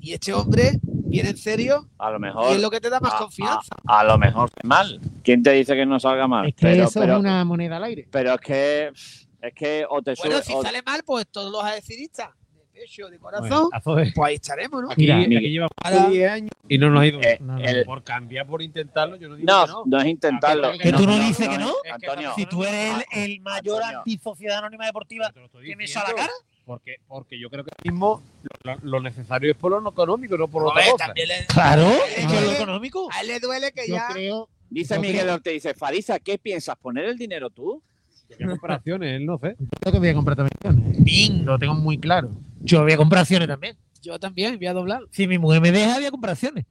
Y 0.00 0.12
este 0.12 0.34
hombre 0.34 0.72
viene 0.84 1.30
en 1.30 1.36
serio 1.38 1.88
A 1.98 2.10
lo 2.10 2.18
y 2.18 2.20
mejor, 2.20 2.54
es 2.54 2.60
lo 2.60 2.70
que 2.70 2.80
te 2.80 2.90
da 2.90 3.00
más 3.00 3.14
a- 3.14 3.18
confianza. 3.18 3.74
a, 3.86 4.00
a 4.00 4.04
lo 4.04 4.18
mejor 4.18 4.50
mal. 4.62 5.00
¿Quién 5.22 5.42
te 5.42 5.50
dice 5.52 5.74
que 5.74 5.86
no 5.86 5.98
salga 5.98 6.28
mal? 6.28 6.48
Es 6.48 6.54
que 6.54 6.66
pero, 6.66 6.84
eso 6.84 7.00
pero, 7.00 7.14
es 7.14 7.20
una 7.20 7.44
moneda 7.46 7.78
al 7.78 7.84
aire. 7.84 8.06
pero 8.10 8.34
es 8.34 8.40
que, 8.42 8.92
es 9.40 9.54
que 9.54 9.86
o 9.88 10.02
te 10.02 10.14
Bueno, 10.18 10.36
sube, 10.36 10.44
si 10.44 10.52
o- 10.52 10.62
sale 10.62 10.82
mal, 10.82 11.02
pues 11.06 11.26
todos 11.30 11.50
los 11.50 11.64
adeciristas 11.64 12.28
de 12.28 12.43
pecho, 12.74 13.08
de 13.08 13.18
Bueno, 13.18 13.38
corazón, 13.38 13.70
de- 13.96 14.12
pues 14.12 14.28
ahí 14.28 14.34
estaremos, 14.34 14.82
¿no? 14.82 14.90
Aquí, 14.90 15.02
Mira, 15.02 15.16
aquí 15.38 15.58
Ahora- 15.58 16.08
10 16.10 16.30
años 16.30 16.50
y 16.68 16.78
no 16.78 16.90
nos 16.90 17.00
ha 17.02 17.06
ido. 17.06 17.20
eh, 17.22 17.38
No, 17.40 17.58
no. 17.58 17.64
el- 17.64 17.84
por 17.84 18.02
cambiar, 18.02 18.46
por 18.46 18.60
intentarlo, 18.62 19.16
yo 19.16 19.28
no 19.28 19.36
digo 19.36 19.46
no, 19.50 19.64
que 19.64 19.70
no. 19.72 19.82
no 19.86 20.00
es 20.00 20.06
intentarlo. 20.06 20.72
Que 20.78 20.92
tú 20.92 21.06
no 21.06 21.18
dices 21.18 21.48
que 21.48 21.58
no. 21.58 21.72
Antonio, 21.90 22.32
Si 22.36 22.46
tú 22.46 22.64
eres 22.64 22.92
el, 23.12 23.22
el 23.32 23.40
mayor 23.40 23.82
antisociedad 23.82 24.58
anónima 24.58 24.86
deportiva, 24.86 25.30
lo 25.34 25.48
¿tienes 25.60 25.78
diciendo, 25.78 25.84
eso 25.84 26.00
a 26.00 26.08
la 26.08 26.14
cara? 26.14 26.32
Porque, 26.66 26.96
porque 27.06 27.38
yo 27.38 27.50
creo 27.50 27.62
que 27.64 27.70
ahora 27.70 27.92
mismo 27.92 28.22
lo, 28.64 28.76
lo 28.82 29.00
necesario 29.00 29.50
es 29.52 29.56
por 29.56 29.70
lo 29.70 29.80
no 29.80 29.90
económico, 29.90 30.36
no 30.36 30.48
por 30.48 30.62
A 30.62 30.66
otra 30.66 30.90
cosa. 30.90 31.12
le- 31.14 31.46
Claro, 31.46 31.88
es 32.16 32.24
lo 32.24 32.50
eh, 32.50 32.54
económico. 32.56 33.08
a 33.12 33.20
él 33.20 33.28
le 33.28 33.40
duele 33.40 33.70
que 33.72 33.86
Yo 33.86 33.94
ya. 33.96 34.08
creo. 34.10 34.48
Dice 34.70 34.94
Yo 34.96 35.00
Miguel 35.00 35.28
Ortiz, 35.28 35.52
dice, 35.52 35.74
Farisa, 35.74 36.18
¿qué 36.18 36.38
piensas? 36.38 36.76
¿Poner 36.76 37.04
el 37.04 37.18
dinero 37.18 37.50
tú? 37.50 37.82
¿Qué 38.38 38.46
comparaciones? 38.46 39.14
Él 39.16 39.26
no 39.26 39.38
sé. 39.38 39.54
Creo 39.80 39.92
que 39.92 39.98
voy 39.98 40.08
a 40.08 40.14
comprar 40.14 40.36
también 40.36 40.52
acciones. 40.56 41.04
Bien, 41.04 41.44
lo 41.44 41.58
tengo 41.58 41.74
muy 41.74 41.98
claro. 41.98 42.30
Yo 42.64 42.82
voy 42.82 42.92
a 42.92 42.96
comprar 42.96 43.22
acciones 43.22 43.46
también. 43.46 43.76
Yo 44.00 44.18
también 44.18 44.56
voy 44.56 44.66
a 44.66 44.72
doblar. 44.72 45.02
Si 45.10 45.26
mi 45.28 45.38
mujer 45.38 45.60
me 45.60 45.70
deja, 45.70 45.96
voy 45.96 46.06
a 46.06 46.10
comprar 46.10 46.32
acciones. 46.32 46.64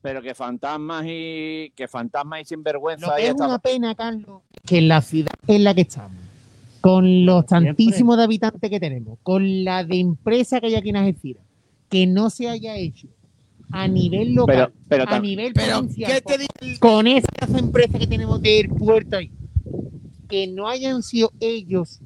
Pero 0.00 0.22
que 0.22 0.34
fantasmas 0.34 1.04
y 1.06 1.72
que 1.76 1.86
fantasmas 1.86 2.42
y 2.42 2.44
sinvergüenza 2.44 3.06
Lo 3.06 3.16
que 3.16 3.26
es 3.26 3.34
una 3.34 3.58
pena, 3.58 3.94
Carlos, 3.94 4.42
que 4.64 4.78
en 4.78 4.88
la 4.88 5.00
ciudad 5.00 5.32
en 5.46 5.64
la 5.64 5.74
que 5.74 5.82
estamos, 5.82 6.16
con 6.80 7.24
los 7.24 7.46
tantísimos 7.46 8.16
de 8.16 8.24
habitantes 8.24 8.68
que 8.70 8.80
tenemos, 8.80 9.18
con 9.22 9.64
la 9.64 9.84
de 9.84 10.00
empresa 10.00 10.60
que 10.60 10.66
hay 10.66 10.74
aquí 10.74 10.90
en 10.90 10.96
Algeciras, 10.96 11.44
que 11.88 12.06
no 12.06 12.30
se 12.30 12.48
haya 12.48 12.76
hecho 12.76 13.08
a 13.70 13.86
nivel 13.86 14.34
local, 14.34 14.72
Pero, 14.88 15.04
pero 15.04 15.16
a 15.16 15.20
nivel 15.20 15.52
Pero, 15.54 15.78
provincial, 15.78 16.12
¿qué 16.12 16.20
te 16.20 16.38
dice? 16.38 16.80
con 16.80 17.06
esa 17.06 17.28
empresa 17.56 17.98
que 17.98 18.06
tenemos 18.06 18.42
del 18.42 18.68
puerto 18.68 19.16
ahí, 19.16 19.30
que 20.28 20.48
no 20.48 20.68
hayan 20.68 21.02
sido 21.02 21.32
ellos 21.38 22.00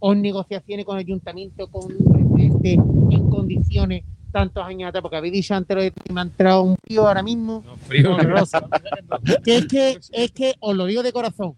o 0.00 0.12
en 0.12 0.22
negociaciones 0.22 0.84
con 0.84 0.96
el 0.96 1.04
ayuntamiento, 1.04 1.68
con 1.68 2.25
presidente 2.36 2.72
en 3.16 3.30
condiciones 3.30 4.04
tantos 4.32 4.64
años 4.64 4.88
atrás, 4.88 5.02
porque 5.02 5.16
habéis 5.16 5.32
dicho 5.32 5.54
antes 5.54 5.74
lo 5.74 5.82
de 5.82 5.90
que 5.92 6.12
me 6.12 6.20
ha 6.20 6.24
entrado 6.24 6.62
un 6.62 6.76
tío 6.86 7.06
ahora 7.08 7.22
mismo, 7.22 7.62
No, 7.64 7.76
frío. 7.78 8.16
que 9.44 9.56
es 9.56 9.66
que, 9.66 9.98
es 10.12 10.30
que, 10.32 10.54
os 10.60 10.76
lo 10.76 10.84
digo 10.86 11.02
de 11.02 11.12
corazón, 11.12 11.54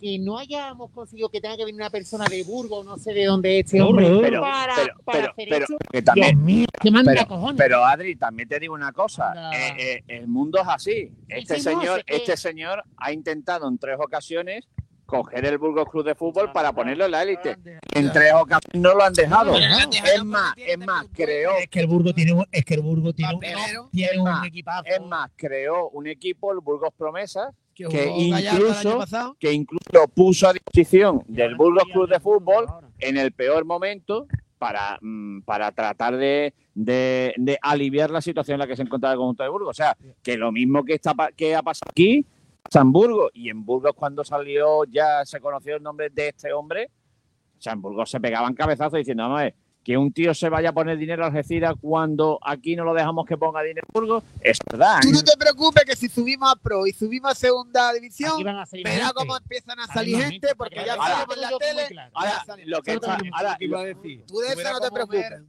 que 0.00 0.18
no 0.18 0.38
hayamos 0.38 0.90
conseguido 0.90 1.28
que 1.28 1.40
tenga 1.40 1.56
que 1.56 1.64
venir 1.64 1.80
una 1.80 1.90
persona 1.90 2.24
de 2.26 2.42
Burgos, 2.44 2.84
no 2.84 2.96
sé 2.98 3.12
de 3.12 3.24
dónde 3.24 3.58
es 3.60 3.66
este 3.66 3.80
hombre, 3.82 4.08
pero, 4.20 4.40
para, 4.40 4.74
pero, 4.74 4.94
para 5.04 5.18
pero, 5.18 5.30
hacer 5.32 5.48
pero, 5.48 5.64
eso. 5.64 5.76
que 5.92 6.02
también, 6.02 6.30
Dios 6.36 6.44
mío, 6.44 6.66
que 6.80 6.90
manda 6.90 7.12
pero- 7.12 7.26
cojones. 7.28 7.56
pero 7.58 7.84
Adri, 7.84 8.16
también 8.16 8.48
te 8.48 8.58
digo 8.60 8.74
una 8.74 8.92
cosa, 8.92 9.32
eh, 9.52 9.74
eh, 9.78 10.02
el 10.08 10.28
mundo 10.28 10.58
es 10.60 10.66
así. 10.68 11.12
Este 11.28 11.56
sí, 11.56 11.60
señor, 11.62 11.98
sé 11.98 12.04
que- 12.04 12.16
este 12.16 12.36
señor 12.36 12.82
ha 12.96 13.12
intentado 13.12 13.68
en 13.68 13.78
tres 13.78 13.96
ocasiones 14.00 14.68
coger 15.12 15.44
el 15.44 15.58
Burgos 15.58 15.88
Club 15.90 16.04
de 16.04 16.14
Fútbol 16.14 16.50
para 16.52 16.72
ponerlo 16.72 17.04
en 17.04 17.10
la 17.10 17.22
élite. 17.22 17.56
En 17.94 18.10
tres 18.12 18.32
ocasiones 18.32 18.80
no 18.82 18.94
lo 18.94 19.02
han 19.04 19.12
dejado. 19.12 19.54
Es 19.56 20.24
más, 20.24 20.54
es 20.56 20.78
más, 20.78 21.02
un 21.04 21.08
creó, 21.12 21.52
es 21.58 21.68
que 21.68 21.80
el 21.80 21.86
Burgos 21.86 22.14
tiene 22.14 22.32
un, 22.32 22.44
es 22.50 22.64
que 22.64 22.74
el 22.74 22.80
Burgos 22.80 23.14
tiene 23.14 23.34
un, 23.34 23.40
tiene 23.90 24.12
Es 24.12 24.18
un 24.18 24.24
más, 24.24 24.46
equipazo. 24.46 24.84
es 24.86 25.00
más, 25.02 25.30
creó 25.36 25.88
un 25.90 26.06
equipo, 26.06 26.52
el 26.52 26.60
Burgos 26.60 26.90
Promesas, 26.96 27.52
Que, 27.74 27.86
que 27.88 28.06
incluso- 28.08 29.04
que 29.38 29.52
incluso 29.52 29.84
lo 29.92 30.08
puso 30.08 30.48
a 30.48 30.52
disposición 30.52 31.22
del 31.26 31.54
Burgos 31.56 31.84
Club 31.92 32.08
de 32.08 32.20
Fútbol 32.20 32.66
en 32.98 33.16
el 33.16 33.32
peor 33.32 33.64
momento 33.64 34.26
para, 34.58 34.98
mm, 35.00 35.40
para 35.42 35.72
tratar 35.72 36.16
de, 36.16 36.54
de- 36.74 37.34
de 37.36 37.58
aliviar 37.60 38.10
la 38.10 38.20
situación 38.20 38.54
en 38.54 38.58
la 38.60 38.66
que 38.66 38.76
se 38.76 38.82
encontraba 38.82 39.12
el 39.14 39.18
conjunto 39.18 39.42
de 39.42 39.48
Burgos. 39.48 39.70
O 39.70 39.74
sea, 39.74 39.96
que 40.22 40.36
lo 40.36 40.52
mismo 40.52 40.84
que, 40.84 40.94
está, 40.94 41.14
pa- 41.14 41.32
que 41.32 41.54
ha 41.56 41.62
pasado 41.62 41.90
aquí, 41.90 42.24
Burgos. 42.84 43.30
Y 43.34 43.50
en 43.50 43.64
Burgos 43.64 43.92
cuando 43.94 44.24
salió 44.24 44.84
ya 44.84 45.24
se 45.24 45.40
conoció 45.40 45.76
el 45.76 45.82
nombre 45.82 46.10
de 46.10 46.28
este 46.28 46.52
hombre, 46.52 46.88
o 47.58 47.62
sea, 47.62 47.72
en 47.74 47.82
Burgos 47.82 48.10
se 48.10 48.20
pegaban 48.20 48.54
cabezazos 48.54 48.98
diciendo, 48.98 49.22
vamos 49.24 49.40
a 49.40 49.42
ver, 49.44 49.54
que 49.84 49.96
un 49.96 50.12
tío 50.12 50.32
se 50.32 50.48
vaya 50.48 50.68
a 50.68 50.72
poner 50.72 50.96
dinero 50.96 51.24
a 51.24 51.26
Algeciras 51.26 51.74
cuando 51.80 52.38
aquí 52.42 52.76
no 52.76 52.84
lo 52.84 52.94
dejamos 52.94 53.26
que 53.26 53.36
ponga 53.36 53.62
dinero 53.62 53.84
en 53.88 53.92
Burgos, 53.92 54.22
es 54.40 54.58
verdad. 54.70 54.98
Tú 55.02 55.08
¿eh? 55.08 55.12
no 55.12 55.22
te 55.22 55.36
preocupes 55.36 55.84
que 55.84 55.96
si 55.96 56.08
subimos 56.08 56.52
a 56.52 56.56
Pro 56.56 56.86
y 56.86 56.92
subimos 56.92 57.32
a 57.32 57.34
Segunda 57.34 57.92
División, 57.92 58.32
verá 58.84 59.12
cómo 59.14 59.36
empiezan 59.36 59.78
a 59.80 59.82
Ahora 59.82 59.94
salir 59.94 60.18
gente 60.22 60.54
porque 60.56 60.82
ya 60.86 60.94
ahora- 60.94 61.14
salimos 61.26 61.36
en 61.36 61.40
la 61.42 61.50
tele. 61.58 62.10
Ahora, 62.14 62.30
ya 62.30 62.44
salimos. 62.44 62.70
lo 62.70 62.82
que 62.82 62.92
está, 62.92 63.18
ahora, 63.32 63.56
¿Qué 63.58 63.64
iba 63.64 63.80
a 63.80 63.84
decir? 63.84 64.24
Tú 64.26 64.38
de 64.38 64.48
eso 64.52 64.72
no 64.72 64.80
te 64.80 64.90
preocupes. 64.92 65.42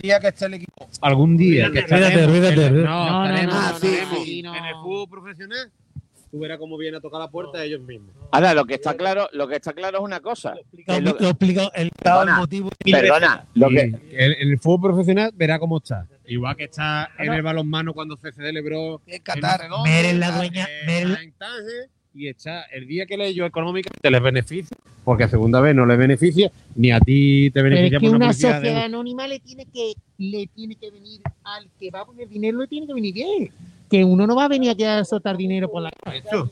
día 0.00 0.20
que 0.20 0.28
esté 0.28 0.46
el 0.46 0.54
equipo. 0.54 0.88
Algún 1.00 1.36
día 1.36 1.70
que 1.72 1.78
estaremos. 1.80 2.84
No, 2.84 2.84
No, 2.84 3.28
no, 3.28 3.42
no, 3.42 3.78
no. 3.82 4.54
en 4.56 4.64
el 4.64 4.74
fútbol 4.76 5.08
profesional. 5.08 5.72
Tú 6.30 6.38
verás 6.38 6.58
cómo 6.58 6.78
viene 6.78 6.96
a 6.98 7.00
tocar 7.00 7.18
la 7.20 7.28
puerta 7.28 7.58
de 7.58 7.66
ellos 7.66 7.80
mismos. 7.80 8.14
ahora, 8.30 8.54
lo 8.54 8.64
que 8.64 8.74
está 8.74 8.96
claro, 8.96 9.28
lo 9.32 9.48
que 9.48 9.56
está 9.56 9.72
claro 9.72 9.98
es 9.98 10.04
una 10.04 10.20
cosa. 10.20 10.54
Lo 10.54 10.62
que 10.86 10.96
he 10.96 11.00
lo- 11.00 11.10
explicado 11.28 11.72
el, 11.74 11.82
el 11.86 11.90
Perdona, 11.90 12.36
motivo. 12.38 12.70
Perdona, 12.84 13.46
lo 13.54 13.68
que, 13.68 13.92
el 14.12 14.58
fútbol 14.60 14.92
profesional 14.92 15.32
verá 15.34 15.58
cómo 15.58 15.78
está. 15.78 16.06
Igual 16.26 16.54
que 16.54 16.64
está 16.64 17.10
en 17.18 17.32
el 17.32 17.42
balonmano 17.42 17.92
cuando 17.92 18.16
se 18.16 18.30
celebró 18.30 19.00
En 19.08 19.20
Qatar. 19.22 19.62
es 19.88 20.14
la 20.18 20.30
dueña, 20.36 20.68
y 22.12 22.26
está 22.28 22.62
el 22.72 22.86
día 22.88 23.06
que 23.06 23.16
leyó 23.16 23.46
económica 23.46 23.88
te 24.00 24.10
les 24.10 24.20
beneficia, 24.20 24.76
porque 25.04 25.24
a 25.24 25.28
segunda 25.28 25.60
vez 25.60 25.74
no 25.76 25.86
les 25.86 25.96
beneficia, 25.96 26.50
ni 26.74 26.90
a 26.90 26.98
ti 27.00 27.50
te 27.52 27.62
Pero 27.62 27.68
es 27.68 27.74
beneficia 27.74 27.98
que 28.00 28.06
por 28.06 28.16
una 28.16 28.26
publicidad 28.26 28.50
de- 28.50 28.56
sociedad 28.68 28.84
anónima 28.84 29.26
le 29.28 29.38
tiene 29.40 29.66
que 29.66 29.92
le 30.18 30.46
tiene 30.48 30.74
que 30.76 30.90
venir 30.90 31.20
al 31.44 31.68
que 31.78 31.90
va 31.90 32.00
a 32.00 32.04
poner 32.04 32.28
dinero, 32.28 32.58
le 32.58 32.66
tiene 32.66 32.86
que 32.86 32.94
venir 32.94 33.14
bien. 33.14 33.50
Que 33.90 34.04
uno 34.04 34.26
no 34.26 34.36
va 34.36 34.44
a 34.44 34.48
venir 34.48 34.70
aquí 34.70 34.84
a 34.84 35.04
soltar 35.04 35.36
dinero 35.36 35.70
por 35.70 35.82
la 35.82 35.90
calle. 35.90 36.22
Pero- 36.30 36.50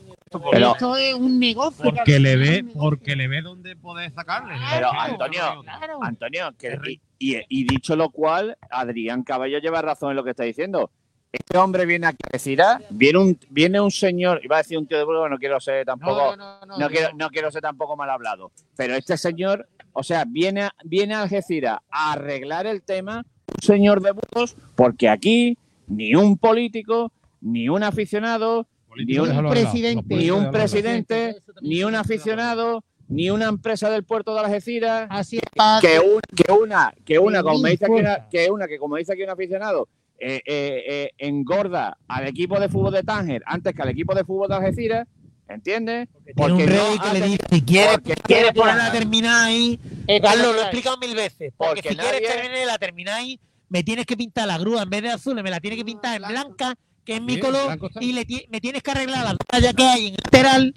Esto 0.73 0.95
es 0.97 1.13
un 1.15 1.39
negocio. 1.39 1.83
porque 1.83 2.19
le 2.19 2.35
ve, 2.35 2.63
porque 2.77 3.15
le 3.15 3.27
ve 3.27 3.41
dónde 3.41 3.75
poder 3.75 4.11
sacarle. 4.11 4.53
Pero, 4.75 4.91
Antonio, 4.93 5.41
Claro. 5.63 5.99
Antonio, 6.03 6.51
que, 6.59 6.77
y, 7.17 7.35
y- 7.37 7.41
y 7.49 7.63
dicho 7.63 7.95
lo 7.95 8.09
cual, 8.11 8.55
Adrián 8.69 9.23
Cabello 9.23 9.57
lleva 9.59 9.81
razón 9.81 10.11
en 10.11 10.17
lo 10.17 10.23
que 10.23 10.31
está 10.31 10.43
diciendo. 10.43 10.91
Este 11.31 11.57
hombre 11.57 11.85
viene 11.85 12.07
aquí 12.07 12.17
a 12.27 12.33
decir, 12.33 12.61
ah, 12.61 12.79
viene 12.89 13.19
un, 13.19 13.39
viene 13.49 13.79
un 13.79 13.91
señor, 13.91 14.39
iba 14.43 14.55
a 14.57 14.59
decir 14.59 14.77
un 14.77 14.87
tío 14.87 14.97
de 14.97 15.03
Burgos, 15.03 15.29
no 15.29 15.37
quiero 15.37 15.59
ser 15.59 15.85
tampoco, 15.85 16.35
no, 16.35 16.59
no, 16.65 16.77
no 16.77 16.89
quiero, 16.89 17.09
no 17.15 17.29
quiero 17.29 17.51
ser 17.51 17.61
tampoco 17.61 17.95
mal 17.95 18.09
hablado, 18.09 18.51
pero 18.75 18.95
este 18.95 19.15
señor, 19.15 19.67
o 19.93 20.01
sea, 20.01 20.25
viene, 20.27 20.63
a- 20.63 20.75
viene 20.83 21.13
a 21.13 21.21
Algeciras 21.21 21.79
a 21.91 22.13
arreglar 22.13 22.65
el 22.65 22.81
tema, 22.81 23.17
un 23.47 23.61
señor 23.61 24.01
de 24.01 24.11
Burgos, 24.11 24.55
porque 24.75 25.07
aquí 25.07 25.55
ni 25.87 26.15
un 26.15 26.35
político, 26.37 27.11
ni 27.41 27.69
un 27.69 27.83
aficionado, 27.83 28.67
ni 28.95 29.17
un, 29.17 29.49
presidente. 29.49 30.15
Ni 30.15 30.31
un 30.31 30.51
presidente, 30.51 31.35
ni 31.61 31.83
un 31.83 31.95
aficionado, 31.95 32.83
ni 33.07 33.29
una 33.29 33.45
empresa 33.47 33.89
del 33.89 34.03
puerto 34.03 34.33
de 34.33 34.39
Algeciras, 34.41 35.07
Así 35.09 35.37
es. 35.37 35.43
que, 35.81 35.99
un- 35.99 36.21
que 36.35 36.51
una, 36.51 36.93
que 37.05 37.19
una, 37.19 37.41
como 37.43 37.59
me 37.59 37.71
dice 37.71 37.85
aquí 37.85 37.93
una, 37.93 38.29
que 38.29 38.51
una, 38.51 38.67
que 38.67 38.77
como 38.77 38.95
dice 38.97 39.13
aquí 39.13 39.23
un 39.23 39.29
aficionado, 39.29 39.87
eh, 40.19 40.41
eh, 40.45 40.83
eh, 40.87 41.11
engorda 41.17 41.97
al 42.07 42.27
equipo 42.27 42.59
de 42.59 42.67
fútbol 42.67 42.93
de 42.93 43.03
Tánger 43.03 43.41
antes 43.45 43.73
que 43.73 43.81
al 43.81 43.89
equipo 43.89 44.13
de 44.13 44.23
fútbol 44.25 44.49
de 44.49 44.55
Algeciras, 44.55 45.07
¿entiendes? 45.47 46.07
Tiene 46.35 46.53
un 46.53 46.59
no 46.59 46.65
rey 46.65 46.99
que 46.99 47.19
le 47.19 47.25
dice, 47.25 47.43
si 47.49 47.61
quieres, 47.61 47.93
porque 47.99 48.15
quieres 48.15 48.45
nadie- 48.47 48.59
poner 48.61 48.75
la 48.75 48.91
terminal 48.91 49.45
ahí, 49.45 49.79
Eh, 50.07 50.19
Carlos, 50.21 50.53
lo 50.53 50.59
he 50.59 50.61
explicado 50.63 50.97
mil 50.97 51.15
veces, 51.15 51.53
porque, 51.57 51.75
Porque 51.81 51.89
si 51.89 51.95
quieres 51.95 52.21
nadie- 52.21 52.41
tener 52.43 52.67
la 52.67 52.77
terminal 52.77 53.15
ahí, 53.15 53.39
me 53.69 53.83
tienes 53.83 54.05
que 54.05 54.17
pintar 54.17 54.47
la 54.47 54.57
grúa 54.57 54.83
en 54.83 54.89
vez 54.89 55.01
de 55.03 55.09
azul, 55.09 55.41
me 55.41 55.49
la 55.49 55.59
tienes 55.59 55.77
que 55.79 55.85
pintar 55.85 56.21
en 56.21 56.27
blanca, 56.27 56.75
que 57.09 57.15
es 57.17 57.21
mi 57.23 57.39
color, 57.39 57.77
y 57.99 58.13
le 58.13 58.25
ti- 58.25 58.45
me 58.49 58.61
tienes 58.61 58.83
que 58.83 58.91
arreglar 58.91 59.25
la 59.25 59.35
raya 59.51 59.73
que 59.73 59.83
hay 59.83 60.07
en 60.07 60.13
el 60.13 60.19
lateral, 60.23 60.75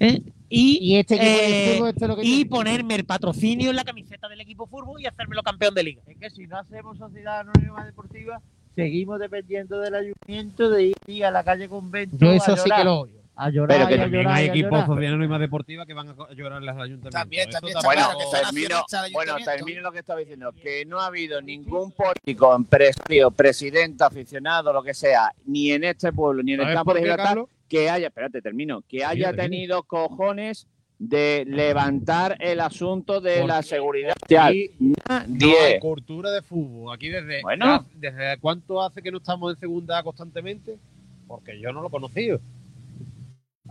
¿eh? 0.00 0.22
y, 0.48 0.78
Y 0.80 0.96
este 0.96 1.16
eh, 1.20 1.74
fútbol, 1.76 1.88
esto 1.90 2.04
es 2.04 2.08
lo 2.08 2.16
que 2.16 2.22
y 2.22 2.24
tiene. 2.36 2.50
ponerme 2.50 2.94
el 2.94 3.04
patrocinio 3.04 3.70
en 3.70 3.76
la 3.76 3.84
camiseta 3.84 4.28
del 4.28 4.40
equipo 4.40 4.66
fútbol 4.66 5.00
y 5.02 5.06
hacérmelo 5.06 5.42
campeón 5.42 5.74
de 5.74 5.82
liga. 5.82 6.02
Es 6.06 6.16
que 6.16 6.30
si 6.30 6.46
no 6.46 6.58
hacemos 6.58 6.96
sociedad 6.96 7.40
anónima 7.40 7.84
deportiva, 7.84 8.40
seguimos 8.74 9.20
dependiendo 9.20 9.78
del 9.80 9.94
ayuntamiento 9.94 10.70
de 10.70 10.94
ir, 11.06 11.24
a 11.24 11.30
la 11.30 11.44
calle 11.44 11.68
convento 11.68 12.16
Yo 12.18 12.30
a 12.30 12.34
eso 12.34 12.56
sí 12.56 12.62
llorar, 12.64 12.78
que 12.78 12.84
lo 12.84 13.00
odio. 13.00 13.20
A 13.36 13.50
llorar, 13.50 13.76
Pero 13.78 13.88
que 13.88 13.94
y 13.94 13.98
a 13.98 14.00
También 14.02 14.22
llorar, 14.22 14.38
hay 14.38 14.46
y 14.46 14.48
equipos 14.50 14.70
llorar. 14.70 14.86
sociedad 14.86 15.12
anónima 15.14 15.38
deportiva 15.38 15.86
que 15.86 15.94
van 15.94 16.08
a 16.10 16.14
llorar 16.34 16.58
en 16.60 16.66
las 16.66 16.76
ayuntamientos. 16.76 17.10
También, 17.12 17.50
también 17.50 17.76
está 17.76 17.80
tampoco- 17.82 17.86
Bueno, 17.86 18.02
claro 18.02 18.18
que 18.18 18.46
termino, 18.46 18.84
bueno, 19.12 19.36
termino 19.44 19.80
lo 19.82 19.92
que 19.92 19.98
estaba 19.98 20.20
diciendo, 20.20 20.52
que 20.52 20.84
no 20.86 21.00
ha 21.00 21.06
habido 21.06 21.42
ningún 21.42 21.90
político, 21.92 22.54
empresario, 22.54 23.30
presidente, 23.30 24.04
aficionado, 24.04 24.72
lo 24.72 24.82
que 24.82 24.94
sea, 24.94 25.32
ni 25.46 25.72
en 25.72 25.84
este 25.84 26.12
pueblo, 26.12 26.42
ni 26.42 26.52
en 26.52 26.60
el 26.60 26.64
¿Sabes 26.66 26.76
campo 26.76 26.94
de 26.94 27.00
Gibraltar, 27.00 27.44
que 27.68 27.90
haya, 27.90 28.06
espérate, 28.06 28.40
termino, 28.40 28.82
que 28.88 29.04
haya 29.04 29.32
tenido 29.32 29.82
cojones 29.82 30.66
de 30.96 31.44
levantar 31.48 32.36
el 32.38 32.60
asunto 32.60 33.20
de 33.20 33.38
Porque- 33.38 33.48
la 33.48 33.62
seguridad 33.62 34.14
social. 34.20 34.48
aquí 34.48 34.70
No 34.78 34.94
hay 35.08 35.26
Nadie. 35.28 35.80
cultura 35.80 36.30
de 36.30 36.40
fútbol. 36.40 36.94
Aquí 36.94 37.08
desde, 37.08 37.42
Bueno. 37.42 37.84
desde 37.96 38.38
cuánto 38.38 38.80
hace 38.80 39.02
que 39.02 39.10
no 39.10 39.18
estamos 39.18 39.52
en 39.54 39.58
segunda 39.60 40.00
constantemente, 40.04 40.78
porque 41.26 41.58
yo 41.60 41.72
no 41.72 41.80
lo 41.82 41.88
he 41.88 41.90
conocido. 41.90 42.38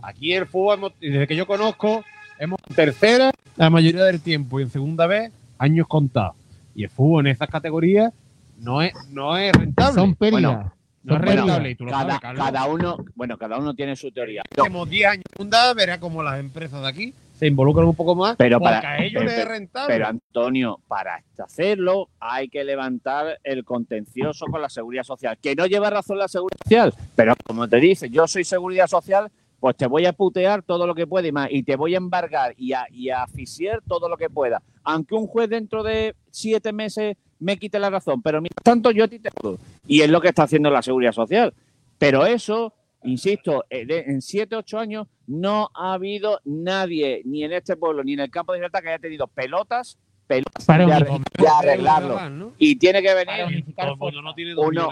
Aquí 0.06 0.32
el 0.34 0.46
fútbol, 0.46 0.74
hemos- 0.78 0.92
desde 1.00 1.26
que 1.26 1.36
yo 1.36 1.46
conozco, 1.46 2.04
hemos 2.38 2.58
en 2.68 2.74
tercera 2.76 3.30
la 3.56 3.70
mayoría 3.70 4.04
del 4.04 4.20
tiempo 4.20 4.60
y 4.60 4.64
en 4.64 4.70
segunda 4.70 5.06
vez 5.06 5.32
años 5.58 5.86
contados. 5.88 6.34
Y 6.74 6.84
el 6.84 6.90
fútbol 6.90 7.26
en 7.26 7.32
esas 7.32 7.48
categorías 7.48 8.12
no 8.58 8.82
es, 8.82 8.92
no 9.10 9.36
es 9.36 9.52
rentable. 9.52 9.94
Son 9.94 10.14
pérdidas. 10.14 10.42
Bueno, 10.54 10.72
no 11.04 11.14
es 11.16 11.20
bueno, 11.22 11.42
rentable. 11.42 11.70
y 11.70 11.74
tú 11.74 11.84
lo 11.84 11.90
cada, 11.90 12.02
sabes, 12.04 12.20
Carlos. 12.20 12.44
cada 12.46 12.66
uno, 12.66 12.96
bueno, 13.14 13.36
cada 13.38 13.58
uno 13.58 13.74
tiene 13.74 13.94
su 13.96 14.10
teoría. 14.10 14.42
Tenemos 14.54 14.88
10 14.88 15.06
años 15.10 15.24
segunda, 15.32 15.72
verá 15.74 15.98
como 16.00 16.22
las 16.22 16.38
empresas 16.40 16.80
de 16.82 16.88
aquí 16.88 17.14
se 17.34 17.46
involucran 17.48 17.86
un 17.86 17.94
poco 17.96 18.14
más. 18.14 18.36
Pero 18.36 18.60
para- 18.60 18.78
a 18.88 18.98
ellos 19.04 19.22
pero- 19.22 19.30
les 19.30 19.38
es 19.40 19.48
rentable. 19.48 19.92
Pero 19.94 20.06
Antonio, 20.06 20.80
para 20.88 21.22
hacerlo 21.38 22.08
hay 22.20 22.48
que 22.48 22.64
levantar 22.64 23.38
el 23.42 23.64
contencioso 23.64 24.46
con 24.46 24.62
la 24.62 24.68
seguridad 24.68 25.02
social. 25.02 25.36
Que 25.40 25.54
no 25.54 25.66
lleva 25.66 25.90
razón 25.90 26.18
la 26.18 26.28
seguridad 26.28 26.58
social, 26.64 26.94
pero 27.14 27.34
como 27.44 27.68
te 27.68 27.76
dice, 27.78 28.08
yo 28.10 28.26
soy 28.26 28.44
seguridad 28.44 28.86
social, 28.86 29.30
pues 29.64 29.78
te 29.78 29.86
voy 29.86 30.04
a 30.04 30.12
putear 30.12 30.62
todo 30.62 30.86
lo 30.86 30.94
que 30.94 31.06
pueda 31.06 31.26
y 31.26 31.32
más, 31.32 31.48
y 31.50 31.62
te 31.62 31.74
voy 31.74 31.94
a 31.94 31.96
embargar 31.96 32.52
y 32.58 32.74
a, 32.74 32.86
y 32.90 33.08
a 33.08 33.22
asfixiar 33.22 33.80
todo 33.88 34.10
lo 34.10 34.18
que 34.18 34.28
pueda. 34.28 34.62
Aunque 34.82 35.14
un 35.14 35.26
juez 35.26 35.48
dentro 35.48 35.82
de 35.82 36.14
siete 36.30 36.70
meses 36.70 37.16
me 37.38 37.56
quite 37.56 37.78
la 37.78 37.88
razón, 37.88 38.20
pero 38.20 38.42
mientras 38.42 38.62
tanto 38.62 38.90
yo 38.90 39.04
a 39.04 39.08
ti 39.08 39.20
te 39.20 39.30
puedo. 39.30 39.56
Y 39.86 40.02
es 40.02 40.10
lo 40.10 40.20
que 40.20 40.28
está 40.28 40.42
haciendo 40.42 40.68
la 40.68 40.82
seguridad 40.82 41.12
social. 41.12 41.54
Pero 41.96 42.26
eso, 42.26 42.74
insisto, 43.04 43.64
eh, 43.70 43.86
en 44.06 44.20
siete, 44.20 44.54
ocho 44.54 44.78
años 44.78 45.06
no 45.26 45.70
ha 45.74 45.94
habido 45.94 46.40
nadie, 46.44 47.22
ni 47.24 47.42
en 47.42 47.54
este 47.54 47.74
pueblo, 47.78 48.04
ni 48.04 48.12
en 48.12 48.20
el 48.20 48.30
campo 48.30 48.52
de 48.52 48.58
libertad, 48.58 48.82
que 48.82 48.90
haya 48.90 48.98
tenido 48.98 49.28
pelotas, 49.28 49.96
pelotas 50.26 50.66
Para 50.66 50.84
de, 50.84 50.92
arreglarlo. 50.92 52.52
Y 52.58 52.76
tiene 52.76 53.00
que 53.00 53.14
Para 53.14 53.24
venir 53.24 53.46
unificar 53.46 53.86
Todo 53.86 53.94
el 53.94 53.98
mundo 53.98 54.20
no 54.20 54.34
tiene 54.34 54.52
dos 54.52 54.66
uno- 54.66 54.90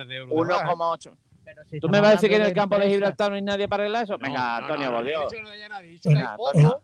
millones 1.52 1.52
de 1.52 1.52
euros. 1.52 1.52
de 1.52 1.52
baja. 1.52 1.52
1,8. 1.52 1.54
Pero 1.54 1.64
si 1.70 1.80
¿Tú 1.80 1.88
me 1.88 2.00
vas 2.00 2.08
a 2.08 2.12
decir 2.12 2.28
que 2.30 2.36
en 2.36 2.42
el 2.42 2.52
campo 2.52 2.78
de 2.78 2.88
Gibraltar 2.88 3.30
no 3.30 3.36
hay 3.36 3.42
nadie 3.42 3.68
para 3.68 3.82
arreglar 3.84 4.04
eso? 4.04 4.12
No, 4.14 4.18
Venga, 4.18 4.38
no, 4.38 4.66
Antonio, 4.66 4.90
por 4.92 5.04
Dios. 5.06 5.32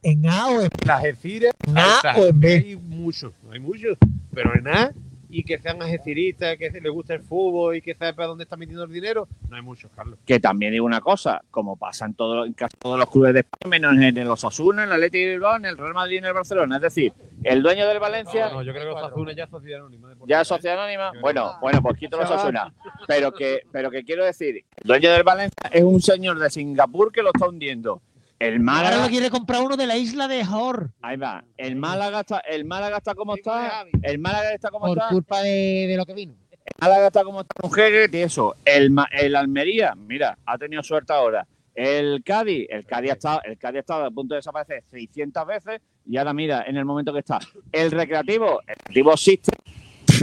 En 0.03 0.27
A 0.28 0.47
o 0.49 0.61
en 0.62 0.69
Las 0.85 0.99
Algeciras, 1.05 1.53
En 1.66 1.78
A 1.78 2.01
o 2.16 2.27
en 2.27 2.40
B. 2.40 2.55
hay 2.55 2.77
muchos, 2.77 3.32
hay 3.51 3.61
muchos, 3.61 3.97
pero 4.35 4.55
en 4.55 4.69
A 4.69 4.93
y 5.31 5.45
que 5.45 5.59
sean 5.59 5.83
algeciristas, 5.83 6.57
que 6.57 6.71
les 6.71 6.93
guste 6.93 7.15
el 7.15 7.23
fútbol 7.23 7.77
y 7.77 7.83
que 7.83 7.95
sepa 7.95 8.27
dónde 8.27 8.45
está 8.45 8.57
metiendo 8.57 8.85
el 8.85 8.93
dinero, 8.93 9.29
no 9.49 9.57
hay 9.57 9.63
muchos, 9.63 9.91
Carlos. 9.95 10.19
Que 10.25 10.41
también 10.41 10.73
digo 10.73 10.87
una 10.87 11.01
cosa, 11.01 11.43
como 11.51 11.77
pasa 11.77 12.07
en, 12.07 12.15
todo, 12.15 12.45
en 12.45 12.53
casi 12.53 12.77
todos 12.79 12.99
los 12.99 13.11
clubes 13.11 13.35
de 13.35 13.41
España, 13.41 13.71
menos 13.71 13.93
en 13.95 14.17
el 14.17 14.29
Osasuna, 14.29 14.85
en 14.85 14.89
el 14.89 14.95
Atlético 14.95 15.25
de 15.25 15.31
Bilbao, 15.33 15.57
en 15.57 15.65
el 15.67 15.77
Real 15.77 15.95
Madrid 15.95 16.15
y 16.15 16.19
en 16.19 16.25
el 16.25 16.33
Barcelona. 16.33 16.77
Es 16.77 16.83
decir, 16.83 17.13
el 17.45 17.63
dueño 17.63 17.87
del 17.87 17.99
Valencia 17.99 18.49
No, 18.49 18.55
no, 18.55 18.63
yo 18.63 18.73
creo 18.73 18.85
que 18.85 19.01
Osasuna 19.01 19.33
ya 19.33 19.45
es 19.45 19.51
sociedad 19.51 19.81
anónima. 19.81 20.09
deportiva, 20.09 20.35
ya 20.35 20.39
¿eh? 20.39 20.43
es 20.43 20.49
sociedad 20.49 20.79
anónima. 20.79 21.13
Bueno, 21.21 21.53
bueno, 21.61 21.83
pues 21.83 21.99
quito 21.99 22.17
los 22.17 22.31
Osasuna. 22.31 22.73
Pero 23.07 23.33
que, 23.33 23.63
pero 23.71 23.91
que 23.91 24.05
quiero 24.05 24.25
decir, 24.25 24.65
el 24.77 24.85
dueño 24.85 25.11
del 25.13 25.23
Valencia 25.23 25.71
es 25.71 25.83
un 25.83 26.01
señor 26.01 26.39
de 26.39 26.51
Singapur 26.51 27.13
que 27.13 27.23
lo 27.23 27.31
está 27.35 27.49
hundiendo. 27.49 28.03
El 28.39 28.55
Ahora 28.55 28.62
Málaga, 28.62 29.02
lo 29.02 29.09
quiere 29.09 29.31
comprar 29.31 29.62
uno 29.62 29.77
de 29.77 29.86
la 29.86 29.97
isla 29.97 30.28
de 30.28 30.44
Jor. 30.44 30.90
ahí 31.02 31.16
va. 31.16 31.43
El 31.56 31.74
Málaga 31.77 32.20
está, 32.20 32.39
el 32.39 32.65
Málaga 32.65 32.98
está 32.98 33.15
como 33.15 33.35
está. 33.35 33.85
El 34.02 34.19
Málaga 34.19 34.52
está 34.52 34.70
como 34.70 34.86
Por 34.86 34.98
está. 34.98 35.09
culpa 35.09 35.43
de, 35.43 35.86
de 35.89 35.97
lo 35.97 36.06
que 36.06 36.15
vino. 36.15 36.35
Málaga 36.81 37.06
está 37.09 37.24
como 37.24 37.40
está 37.40 37.55
un 37.62 37.73
jeque 37.73 38.16
y 38.16 38.20
eso. 38.23 38.55
El, 38.65 38.90
Ma- 38.90 39.09
el 39.10 39.35
Almería, 39.35 39.94
mira, 39.97 40.39
ha 40.47 40.56
tenido 40.59 40.82
suerte 40.82 41.12
ahora. 41.12 41.47
El 41.74 42.23
Cádiz, 42.24 42.66
el 42.70 42.85
Cádiz 42.86 43.10
ha 43.10 43.15
estado, 43.15 43.40
el 43.44 43.56
Cádiz 43.59 43.77
ha 43.77 43.81
estado 43.81 44.05
a 44.05 44.10
punto 44.10 44.35
de 44.35 44.39
desaparecer 44.39 44.82
600 44.90 45.47
veces 45.47 45.81
y 46.06 46.16
ahora 46.16 46.32
mira 46.32 46.65
en 46.66 46.77
el 46.77 46.85
momento 46.85 47.12
que 47.12 47.20
está. 47.20 47.39
El 47.73 47.90
Recreativo, 47.90 48.60
el 48.66 48.74
Recreativo 48.77 49.12
existe. 49.15 49.52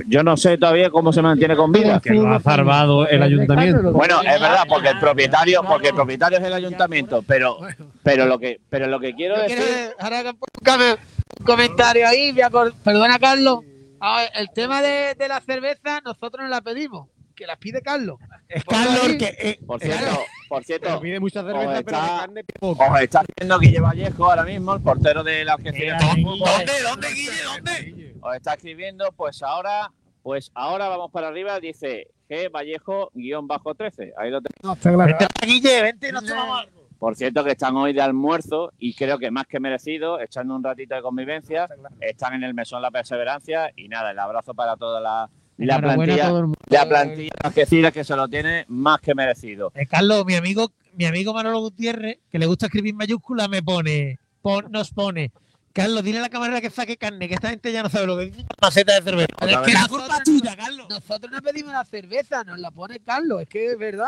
Yo 0.07 0.23
no 0.23 0.37
sé 0.37 0.57
todavía 0.57 0.89
cómo 0.89 1.11
se 1.13 1.21
mantiene 1.21 1.55
con 1.55 1.71
vida. 1.71 1.99
Que 2.01 2.11
lo 2.13 2.27
ha 2.33 2.39
salvado 2.39 3.07
el 3.07 3.21
ayuntamiento. 3.23 3.91
Bueno, 3.91 4.21
es 4.21 4.39
verdad, 4.39 4.63
porque 4.67 4.89
el 4.89 4.99
propietario, 4.99 5.61
porque 5.63 5.89
el 5.89 5.95
propietario 5.95 6.37
es 6.39 6.43
el 6.43 6.53
ayuntamiento, 6.53 7.23
pero, 7.27 7.57
pero 8.03 8.25
lo 8.25 8.37
que, 8.39 8.59
pero 8.69 8.87
lo 8.87 8.99
que 8.99 9.13
quiero 9.15 9.37
decir, 9.39 9.57
quiero- 9.57 9.93
ahora 9.99 10.23
que 10.23 10.33
ponga 10.33 10.93
un 11.39 11.45
comentario 11.45 12.07
ahí, 12.07 12.31
voy 12.31 12.41
a 12.41 12.49
cor- 12.49 12.73
perdona 12.83 13.19
Carlos. 13.19 13.59
A 13.99 14.17
ver, 14.21 14.29
el 14.35 14.49
tema 14.53 14.81
de, 14.81 15.15
de 15.15 15.27
la 15.27 15.39
cerveza, 15.41 16.01
nosotros 16.03 16.43
no 16.43 16.49
la 16.49 16.61
pedimos, 16.61 17.07
que 17.35 17.47
la 17.47 17.55
pide 17.55 17.81
Carlos. 17.81 18.17
Es 18.47 18.63
Carlos 18.63 18.99
ahí. 19.03 19.17
que 19.17 19.25
eh, 19.39 19.59
por 19.65 19.79
cierto, 19.79 20.05
por 20.47 20.63
Pero 20.63 20.79
cierto, 20.79 20.99
pide 21.01 21.19
mucha 21.19 21.39
Os 21.41 21.45
cerveza, 21.47 21.65
pero 21.65 21.71
de 21.73 21.79
está- 21.79 22.17
carne 22.19 22.43
poco. 22.59 22.83
os 22.85 23.01
está 23.01 23.21
haciendo 23.21 23.59
Guille 23.59 23.79
Vallejo 23.79 24.25
ahora 24.29 24.43
mismo, 24.43 24.73
el 24.75 24.81
portero 24.81 25.23
de 25.23 25.43
la 25.45 25.53
Algeciras. 25.53 26.03
¿Dónde? 26.03 26.71
¿Dónde, 26.83 27.07
Guille? 27.13 27.31
¿Dónde? 27.43 28.04
Os 28.25 28.35
está 28.35 28.55
escribiendo, 28.55 29.11
pues 29.15 29.43
ahora, 29.43 29.91
pues 30.23 30.51
ahora 30.55 30.87
vamos 30.89 31.11
para 31.11 31.27
arriba, 31.27 31.59
dice 31.59 32.07
G 32.27 32.49
Vallejo 32.51 33.11
guion 33.13 33.45
bajo 33.47 33.75
13. 33.75 34.13
Ahí 34.17 34.31
lo 34.31 34.41
tenéis. 34.41 34.63
No, 34.63 34.73
está 34.73 34.91
claro. 34.91 35.05
vente 35.17 35.27
para 35.31 35.47
Guille, 35.47 35.81
vente, 35.83 36.11
nos 36.11 36.25
tomamos 36.25 36.59
algo. 36.61 36.87
Por 36.97 37.15
cierto 37.15 37.43
que 37.43 37.51
están 37.51 37.75
hoy 37.77 37.93
de 37.93 38.01
almuerzo 38.01 38.71
y 38.79 38.95
creo 38.95 39.19
que 39.19 39.29
más 39.29 39.45
que 39.45 39.59
merecido, 39.59 40.19
echando 40.19 40.55
un 40.55 40.63
ratito 40.63 40.95
de 40.95 41.03
convivencia, 41.03 41.67
están 41.99 42.33
en 42.33 42.43
el 42.43 42.55
mesón 42.55 42.81
La 42.81 42.89
Perseverancia 42.89 43.71
y 43.75 43.89
nada, 43.89 44.09
el 44.09 44.17
abrazo 44.17 44.55
para 44.55 44.75
toda 44.75 44.99
la, 45.01 45.29
la 45.57 45.79
plantilla, 45.79 46.31
la 46.69 46.85
plantilla 46.89 47.29
Algeciras 47.43 47.91
que 47.93 48.03
se 48.03 48.15
lo 48.15 48.27
tiene 48.27 48.65
más 48.69 49.01
que 49.01 49.13
merecido. 49.13 49.71
Eh, 49.75 49.85
Carlos, 49.85 50.25
mi 50.25 50.33
amigo, 50.35 50.71
mi 50.93 51.05
amigo 51.05 51.31
Manolo 51.31 51.59
Gutiérrez, 51.59 52.17
que 52.31 52.39
le 52.39 52.47
gusta 52.47 52.65
escribir 52.67 52.95
mayúsculas, 52.95 53.49
me 53.49 53.61
pone, 53.61 54.17
pon- 54.41 54.71
nos 54.71 54.89
pone. 54.89 55.31
Carlos, 55.75 56.03
dile 56.05 56.19
a 56.19 56.21
la 56.21 56.29
camarera 56.29 56.61
que 56.61 56.69
saque 56.69 56.95
carne, 56.95 57.27
que 57.27 57.33
esta 57.33 57.49
gente 57.49 57.69
ya 57.73 57.83
no 57.83 57.89
sabe 57.89 58.07
lo 58.07 58.17
que 58.17 58.27
dice 58.27 58.39
una 58.39 58.47
maceta 58.61 58.95
de 58.95 59.01
cerveza. 59.01 59.27
Otra 59.35 59.51
es 59.51 59.57
que 59.67 59.73
la 59.73 59.87
culpa 59.89 60.17
es 60.17 60.23
tuya, 60.23 60.55
Carlos. 60.55 60.87
Nosotros 60.89 61.29
no 61.31 61.41
pedimos 61.41 61.73
la 61.73 61.83
cerveza, 61.83 62.43
nos 62.45 62.57
la 62.59 62.71
pone 62.71 62.99
Carlos, 63.01 63.41
es 63.41 63.49
que 63.49 63.65
es 63.71 63.77
verdad. 63.77 64.07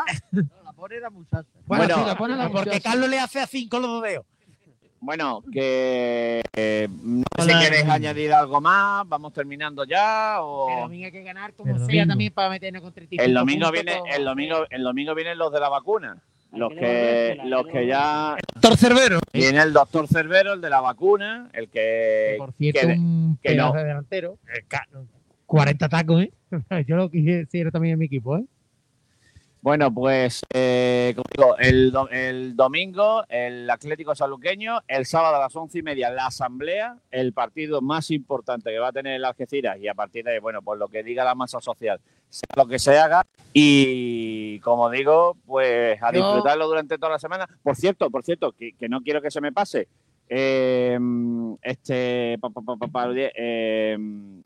La 0.64 0.72
pone 0.72 0.98
la 0.98 1.10
muchacha. 1.10 1.46
Bueno, 1.66 1.84
Bueno, 1.84 1.98
sí, 1.98 2.04
la 2.06 2.16
pone 2.16 2.36
la 2.36 2.48
Porque 2.48 2.70
muchacha. 2.70 2.90
Carlos 2.90 3.10
le 3.10 3.18
hace 3.20 3.40
así 3.40 3.68
con 3.68 3.82
los 3.82 4.02
dedos. 4.02 4.24
Bueno, 5.00 5.44
que 5.52 6.40
eh, 6.56 6.88
no 6.90 7.22
sé 7.44 7.52
si 7.52 7.58
queréis 7.60 7.84
añadir 7.84 8.32
algo 8.32 8.60
más, 8.60 9.06
vamos 9.06 9.32
terminando 9.34 9.84
ya 9.84 10.36
El 10.38 10.42
o 10.42 10.80
domingo 10.80 11.04
hay 11.06 11.12
que 11.12 11.22
ganar 11.22 11.52
como 11.52 11.70
El 11.70 11.76
sea 11.78 11.84
domingo. 11.86 12.06
también 12.08 12.32
para 12.32 12.48
meternos 12.50 12.82
con 12.82 12.92
35 12.92 13.22
el 13.24 13.34
domingo 13.34 13.66
puntos 13.66 13.72
viene 13.84 14.00
el 14.16 14.24
domingo 14.24 14.66
el 14.70 14.82
domingo 14.82 15.14
vienen 15.14 15.38
los 15.38 15.52
de 15.52 15.60
la 15.60 15.68
vacuna, 15.68 16.20
los 16.52 16.72
que 16.72 17.38
los 17.44 17.66
que 17.66 17.86
ya 17.86 18.36
Doctor 18.54 18.76
Cervero. 18.76 19.20
viene 19.32 19.60
el 19.60 19.72
doctor 19.72 20.06
Cervero, 20.08 20.54
el 20.54 20.60
de 20.60 20.70
la 20.70 20.80
vacuna, 20.80 21.50
el 21.52 21.68
que, 21.68 22.30
que 22.32 22.34
por 22.38 22.52
cierto, 22.54 22.80
que- 22.80 22.86
un 22.94 23.38
que 23.42 23.54
no. 23.54 23.72
de 23.72 23.84
delantero. 23.84 24.38
Eh, 24.54 24.64
Ca- 24.66 24.86
40 25.46 25.88
tacos, 25.88 26.22
¿eh? 26.22 26.32
Yo 26.86 26.96
lo 26.96 27.10
quise 27.10 27.44
decir 27.44 27.70
también 27.70 27.94
en 27.94 27.98
mi 28.00 28.06
equipo, 28.06 28.36
¿eh? 28.38 28.44
Bueno, 29.60 29.92
pues 29.92 30.40
eh, 30.54 31.12
como 31.16 31.24
digo, 31.36 31.56
el, 31.58 31.90
do- 31.90 32.08
el 32.10 32.54
domingo 32.54 33.24
el 33.28 33.68
Atlético 33.68 34.14
Saluqueño, 34.14 34.78
el 34.86 35.04
sábado 35.04 35.34
a 35.36 35.40
las 35.40 35.56
once 35.56 35.78
y 35.80 35.82
media 35.82 36.10
la 36.10 36.26
asamblea, 36.26 36.96
el 37.10 37.32
partido 37.32 37.80
más 37.80 38.10
importante 38.12 38.70
que 38.70 38.78
va 38.78 38.88
a 38.88 38.92
tener 38.92 39.14
el 39.14 39.24
Algeciras 39.24 39.76
y 39.80 39.88
a 39.88 39.94
partir 39.94 40.24
de, 40.24 40.38
bueno, 40.38 40.62
pues 40.62 40.78
lo 40.78 40.86
que 40.88 41.02
diga 41.02 41.24
la 41.24 41.34
masa 41.34 41.60
social, 41.60 42.00
sea 42.28 42.46
lo 42.56 42.66
que 42.68 42.78
se 42.78 42.96
haga 42.98 43.26
y 43.52 44.60
como 44.60 44.90
digo, 44.90 45.36
pues 45.44 46.00
a 46.02 46.12
disfrutarlo 46.12 46.68
durante 46.68 46.96
toda 46.96 47.12
la 47.12 47.18
semana. 47.18 47.46
Por 47.62 47.74
cierto, 47.74 48.10
por 48.10 48.22
cierto, 48.24 48.52
que, 48.52 48.72
que 48.78 48.88
no 48.88 49.00
quiero 49.02 49.20
que 49.20 49.30
se 49.32 49.40
me 49.40 49.50
pase. 49.52 49.88
eh, 50.28 50.98
este 51.62 52.38
pa, 52.40 52.48
pa, 52.50 52.62
pa, 52.92 53.08
eh, 53.16 53.96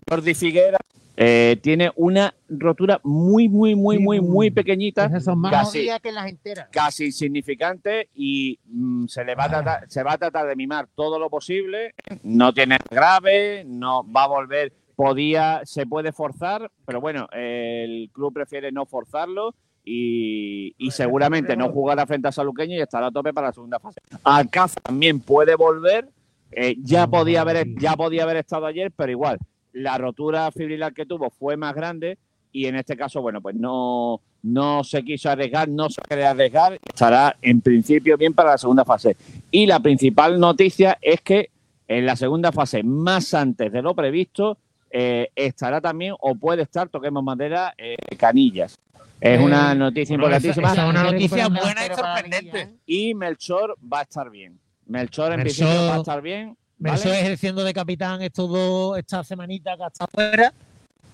Jordi 0.08 0.34
Figuera 0.34 0.78
eh, 1.16 1.58
tiene 1.62 1.90
una 1.96 2.34
rotura 2.48 3.00
muy, 3.02 3.48
muy, 3.48 3.74
muy, 3.74 3.98
muy, 3.98 4.20
muy 4.20 4.50
pequeñita, 4.50 5.20
son 5.20 5.40
más 5.40 5.52
Casi. 5.52 5.88
que 6.02 6.12
las 6.12 6.28
enteras. 6.28 6.68
casi 6.70 7.06
insignificante 7.06 8.08
y 8.14 8.58
mm, 8.64 9.06
se 9.06 9.24
le 9.24 9.34
va 9.34 9.44
a 9.44 9.48
tratar, 9.48 9.90
se 9.90 10.02
va 10.02 10.14
a 10.14 10.18
tratar 10.18 10.46
de 10.46 10.56
mimar 10.56 10.88
todo 10.94 11.18
lo 11.18 11.28
posible. 11.28 11.94
No 12.22 12.52
tiene 12.54 12.78
grave, 12.90 13.64
no 13.66 14.10
va 14.10 14.24
a 14.24 14.28
volver, 14.28 14.72
podía, 14.96 15.60
se 15.64 15.86
puede 15.86 16.12
forzar, 16.12 16.70
pero 16.86 17.00
bueno, 17.00 17.28
el 17.32 18.10
club 18.12 18.32
prefiere 18.32 18.72
no 18.72 18.86
forzarlo. 18.86 19.54
Y, 19.84 20.76
y 20.78 20.92
seguramente 20.92 21.56
no 21.56 21.68
jugará 21.70 22.06
frente 22.06 22.28
a 22.28 22.32
Saluqueño 22.32 22.76
y 22.76 22.80
estará 22.80 23.08
a 23.08 23.10
tope 23.10 23.32
para 23.32 23.48
la 23.48 23.52
segunda 23.52 23.80
fase. 23.80 24.00
Alcázar 24.22 24.80
también 24.80 25.18
puede 25.18 25.56
volver, 25.56 26.08
eh, 26.52 26.76
ya 26.78 27.08
podía 27.08 27.40
haber 27.40 27.66
ya 27.80 27.96
podía 27.96 28.22
haber 28.22 28.36
estado 28.36 28.66
ayer, 28.66 28.92
pero 28.92 29.10
igual 29.10 29.38
la 29.72 29.98
rotura 29.98 30.50
fibrilar 30.50 30.92
que 30.94 31.06
tuvo 31.06 31.30
fue 31.30 31.56
más 31.56 31.74
grande 31.74 32.18
y 32.52 32.66
en 32.66 32.76
este 32.76 32.96
caso, 32.96 33.22
bueno, 33.22 33.40
pues 33.40 33.54
no, 33.56 34.20
no 34.42 34.84
se 34.84 35.02
quiso 35.02 35.30
arriesgar, 35.30 35.68
no 35.68 35.88
se 35.88 36.00
quiere 36.02 36.26
arriesgar, 36.26 36.78
estará 36.86 37.34
en 37.40 37.60
principio 37.62 38.16
bien 38.18 38.34
para 38.34 38.50
la 38.50 38.58
segunda 38.58 38.84
fase. 38.84 39.16
Y 39.50 39.64
la 39.66 39.80
principal 39.80 40.38
noticia 40.38 40.98
es 41.00 41.20
que 41.22 41.50
en 41.88 42.04
la 42.06 42.14
segunda 42.16 42.52
fase, 42.52 42.82
más 42.82 43.32
antes 43.34 43.72
de 43.72 43.80
lo 43.82 43.94
previsto, 43.94 44.58
eh, 44.90 45.30
estará 45.34 45.80
también 45.80 46.14
o 46.20 46.34
puede 46.34 46.62
estar, 46.62 46.88
toquemos 46.90 47.24
madera, 47.24 47.72
eh, 47.78 47.96
Canillas. 48.18 48.78
Es 49.20 49.40
una 49.40 49.74
noticia 49.74 50.16
Bueno, 50.18 50.34
importantísima. 50.36 50.72
esa 50.72 50.82
es 50.84 50.90
una 50.90 51.02
noticia 51.04 51.48
buena 51.48 51.86
y 51.86 51.94
sorprendente. 51.94 52.60
¿eh? 52.60 52.70
Y 52.86 53.14
Melchor 53.14 53.76
va 53.90 54.00
a 54.00 54.02
estar 54.02 54.28
bien. 54.30 54.58
Melchor 54.86 55.32
en 55.32 55.38
Melchor- 55.40 55.42
principio 55.44 55.86
va 55.86 55.94
a 55.94 55.98
estar 55.98 56.20
bien. 56.22 56.56
Me 56.82 56.90
¿vale? 56.90 57.00
estoy 57.02 57.12
ejerciendo 57.16 57.62
de 57.62 57.72
capitán 57.72 58.20
estos 58.22 58.50
dos, 58.50 58.98
esta 58.98 59.22
semanita 59.22 59.76
que 59.76 59.84
ha 59.84 59.86
estado 59.86 60.10
fuera. 60.12 60.52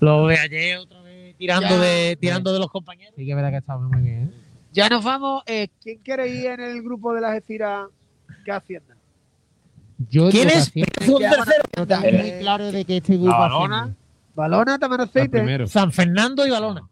Lo 0.01 0.27
de 0.27 0.39
ayer 0.39 0.79
otra 0.79 1.03
vez 1.03 1.37
tirando, 1.37 1.69
Ya. 1.69 1.79
de, 1.79 2.17
tirando 2.19 2.53
de 2.55 2.59
los 2.59 2.71
compañeros. 2.71 3.15
Sí 3.17 3.27
que 3.27 3.35
verdad 3.35 3.51
que 3.51 3.57
está 3.59 3.77
muy 3.77 4.01
bien. 4.01 4.23
¿eh? 4.25 4.31
Ya 4.73 4.89
nos 4.89 5.05
vamos. 5.05 5.43
Eh, 5.47 5.69
¿Quién 5.83 5.99
quiere 5.99 6.27
ir 6.29 6.47
en 6.47 6.61
el 6.61 6.83
grupo 6.83 7.13
de 7.13 7.21
las 7.21 7.37
Estiras 7.37 7.87
que 8.45 8.51
hacienda? 8.53 8.97
Yo 10.09 10.31
¿Quién 10.31 10.49
que 10.49 10.55
es? 10.55 10.73
Es 10.75 11.09
un 11.09 11.21
Ya, 11.21 11.31
tercero. 11.33 11.65
no 11.77 11.87
tengo 11.87 12.05
Eh, 12.05 12.13
muy 12.13 12.31
claro 12.41 12.73
de 12.73 12.85
que 12.87 12.97
este 12.99 13.17
grupo. 13.17 13.37
Balona, 13.39 13.95
Balona, 14.35 14.79
Tamar 14.79 15.01
Aceite. 15.03 15.67
San 15.67 15.93
Fernando 15.93 16.47
y 16.47 16.51
Balona. 16.51 16.89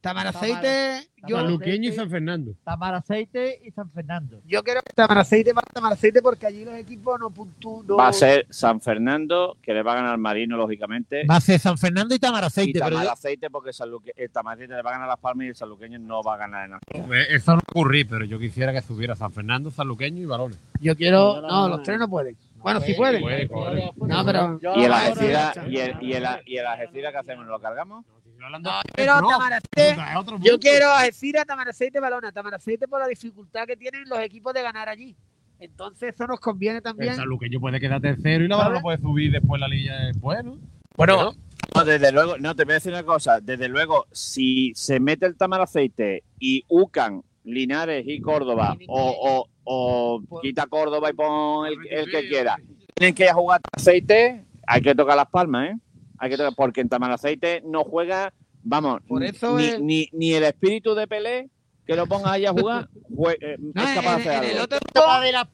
Tamar 0.00 0.28
Aceite. 0.28 1.08
Yo, 1.26 1.38
y 1.66 1.92
San 1.92 2.10
Fernando. 2.10 2.52
Tamar 2.64 2.94
Aceite 2.94 3.60
y 3.64 3.70
San 3.70 3.90
Fernando. 3.90 4.40
yo 4.46 4.62
quiero 4.62 4.80
que 4.82 4.92
Tamar 4.92 5.18
Aceite 5.18 5.52
va 5.52 5.60
a 5.60 5.72
Tamar 5.72 5.92
Aceite 5.92 6.22
porque 6.22 6.46
allí 6.46 6.64
los 6.64 6.74
equipos 6.74 7.18
no 7.20 7.30
puntúan. 7.30 7.86
no- 7.86 7.96
Va 7.96 8.08
a 8.08 8.12
ser 8.12 8.46
San 8.50 8.80
Fernando, 8.80 9.56
que 9.62 9.72
le 9.74 9.82
va 9.82 9.92
a 9.92 9.96
ganar 9.96 10.18
Marino, 10.18 10.56
lógicamente. 10.56 11.24
Va 11.26 11.36
a 11.36 11.40
ser 11.40 11.58
San 11.60 11.78
Fernando 11.78 12.14
y 12.14 12.18
Tamar 12.18 12.44
y 12.44 12.46
Aceite. 12.46 12.72
Pero 12.78 12.86
Tamar 12.90 13.04
yo- 13.04 13.12
Aceite, 13.12 13.50
porque 13.50 13.72
Sanluque- 13.72 14.12
el 14.16 14.30
Tamar 14.30 14.54
Aceite 14.54 14.74
le 14.74 14.82
va 14.82 14.90
a 14.90 14.92
ganar 14.94 15.08
Las 15.08 15.18
Palmas 15.18 15.46
y 15.46 15.48
el 15.48 15.56
Sanluqueño 15.56 15.98
no 15.98 16.22
va 16.22 16.34
a 16.34 16.36
ganar 16.38 16.68
nada. 16.68 16.80
Eh, 16.92 17.26
Eso 17.30 17.52
no 17.54 17.60
ocurrí, 17.68 18.04
pero 18.04 18.24
yo 18.24 18.38
quisiera 18.38 18.72
que 18.72 18.82
subiera 18.82 19.14
San 19.16 19.32
Fernando, 19.32 19.70
San 19.70 19.88
Luqueño 19.88 20.22
y 20.22 20.26
Balona. 20.26 20.56
Yo 20.80 20.94
quiero. 20.96 21.40
No, 21.42 21.68
los 21.68 21.82
tres 21.82 21.98
no 21.98 22.08
pueden. 22.08 22.36
Bueno, 22.58 22.80
sí 22.80 22.94
pueden. 22.94 23.20
Puede, 23.22 23.46
puede. 23.48 23.92
No, 23.96 24.24
pero. 24.24 24.58
Y 24.76 24.84
el 24.84 24.92
Algeciras, 24.92 25.56
y 25.68 25.76
el, 25.78 26.02
y 26.02 26.12
el, 26.14 26.26
y 26.46 26.56
el 26.56 26.66
Algeciras, 26.66 27.12
¿qué 27.12 27.18
hacemos? 27.18 27.46
¿Lo 27.46 27.60
cargamos? 27.60 28.04
No, 28.38 28.70
quiero 28.94 29.20
Tamar 29.28 29.52
Aceite. 29.54 29.96
Yo 30.40 30.58
quiero 30.58 30.96
decir 30.98 31.38
a 31.38 31.44
Tamar 31.44 31.68
Aceite 31.68 32.00
Balona. 32.00 32.32
Tamar 32.32 32.54
Aceite 32.54 32.86
por 32.86 33.00
la 33.00 33.06
dificultad 33.06 33.66
que 33.66 33.76
tienen 33.76 34.08
los 34.08 34.18
equipos 34.20 34.54
de 34.54 34.62
ganar 34.62 34.88
allí. 34.88 35.16
Entonces, 35.58 36.14
eso 36.14 36.26
nos 36.26 36.38
conviene 36.38 36.78
El 36.78 36.82
también. 36.82 37.16
San 37.16 37.26
Luqueño 37.26 37.60
puede 37.60 37.80
quedar 37.80 38.00
tercero 38.00 38.44
y 38.44 38.48
la 38.48 38.56
Balona 38.56 38.80
puede 38.80 38.98
subir 38.98 39.32
después 39.32 39.60
la 39.60 39.68
liga 39.68 40.06
después, 40.06 40.44
¿no? 40.44 40.58
Bueno, 40.96 41.34
no, 41.74 41.84
desde 41.84 42.12
luego, 42.12 42.38
no, 42.38 42.54
te 42.54 42.64
voy 42.64 42.72
a 42.72 42.74
decir 42.74 42.92
una 42.92 43.02
cosa. 43.02 43.40
Desde 43.40 43.68
luego, 43.68 44.06
si 44.12 44.72
se 44.74 45.00
mete 45.00 45.26
el 45.26 45.36
Tamar 45.36 45.60
Aceite 45.62 46.24
y 46.38 46.64
Ucan, 46.68 47.22
Linares 47.44 48.04
y 48.06 48.20
Córdoba, 48.20 48.76
o, 48.88 49.46
o, 49.64 50.20
o 50.28 50.40
quita 50.40 50.66
Córdoba 50.66 51.10
y 51.10 51.12
pon 51.12 51.66
el, 51.66 51.74
el 51.90 52.10
que 52.10 52.28
quiera, 52.28 52.56
tienen 52.94 53.14
que 53.14 53.24
ir 53.24 53.30
a 53.30 53.34
jugar 53.34 53.60
Aceite, 53.72 54.44
hay 54.66 54.80
que 54.82 54.94
tocar 54.94 55.16
las 55.16 55.30
palmas, 55.30 55.70
¿eh? 55.70 55.76
Hay 56.18 56.30
que 56.30 56.36
tocar, 56.36 56.52
porque 56.56 56.80
en 56.80 56.88
Tamar 56.88 57.10
Aceite 57.12 57.62
no 57.64 57.84
juega, 57.84 58.32
vamos, 58.62 59.00
Por 59.06 59.22
eso 59.24 59.56
ni, 59.56 59.64
es- 59.64 59.80
ni, 59.80 60.08
ni 60.12 60.32
el 60.34 60.44
espíritu 60.44 60.94
de 60.94 61.06
Pelé 61.06 61.48
que 61.86 61.94
lo 61.94 62.06
ponga 62.06 62.32
ahí 62.32 62.44
a 62.46 62.50
jugar, 62.52 62.88
jue- 63.14 63.36
eh, 63.40 63.56
No, 63.74 63.82
es 63.82 63.88
en, 63.90 63.94
capaz 63.94 64.16
de 64.16 64.22
hacer 64.22 64.32
en 64.32 64.42
el 64.44 64.50
algo. 64.58 64.64
otro 64.64 64.78
grupo, 64.80 65.20
de 65.20 65.32
las 65.32 65.46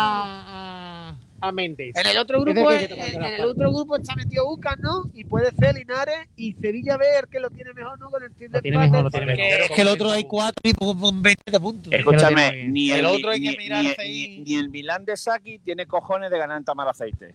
a, 0.00 1.16
a, 1.42 1.48
a 1.48 1.52
Méndez. 1.52 1.94
en 1.96 2.06
el 2.06 2.16
otro 2.18 2.40
grupo, 2.40 2.70
en, 2.72 2.90
en 2.92 3.22
el 3.24 3.40
otro 3.44 3.70
está 3.96 4.14
metido 4.14 4.50
Ucas, 4.50 4.78
¿no? 4.78 5.10
Y 5.14 5.24
puede 5.24 5.50
ser 5.56 5.74
Linares 5.74 6.28
y 6.36 6.52
Sevilla 6.54 6.96
ver 6.96 7.28
que 7.30 7.40
lo 7.40 7.50
tiene 7.50 7.72
mejor, 7.74 7.98
¿no? 7.98 8.10
Con 8.10 8.22
el 8.22 8.32
tiempo 8.34 8.56
Lo 8.58 8.62
tiene 8.62 8.78
mejor, 8.78 9.04
lo 9.04 9.10
tiene 9.10 9.26
porque- 9.26 9.42
mejor. 9.42 9.60
Es 9.62 9.70
que 9.70 9.82
el 9.82 9.88
otro 9.88 10.10
hay 10.10 10.24
cuatro 10.24 10.60
y 10.62 10.72
con 10.72 10.98
con 10.98 11.22
20 11.22 11.60
puntos. 11.60 11.92
Escúchame, 11.92 12.68
ni 12.68 12.90
el, 12.92 13.00
El 13.00 13.06
otro 13.06 13.30
hay 13.30 13.40
ni, 13.40 13.50
que 13.50 13.58
mirar 13.58 13.82
ni- 13.84 13.94
ahí. 13.98 14.28
ni- 14.38 14.44
ni 14.44 14.54
el 14.56 14.70
Milán 14.70 15.04
de 15.04 15.16
Saki 15.16 15.58
tiene 15.58 15.86
cojones 15.86 16.30
de 16.30 16.38
ganar 16.38 16.56
en 16.58 16.64
Tamar 16.64 16.88
Aceite. 16.88 17.34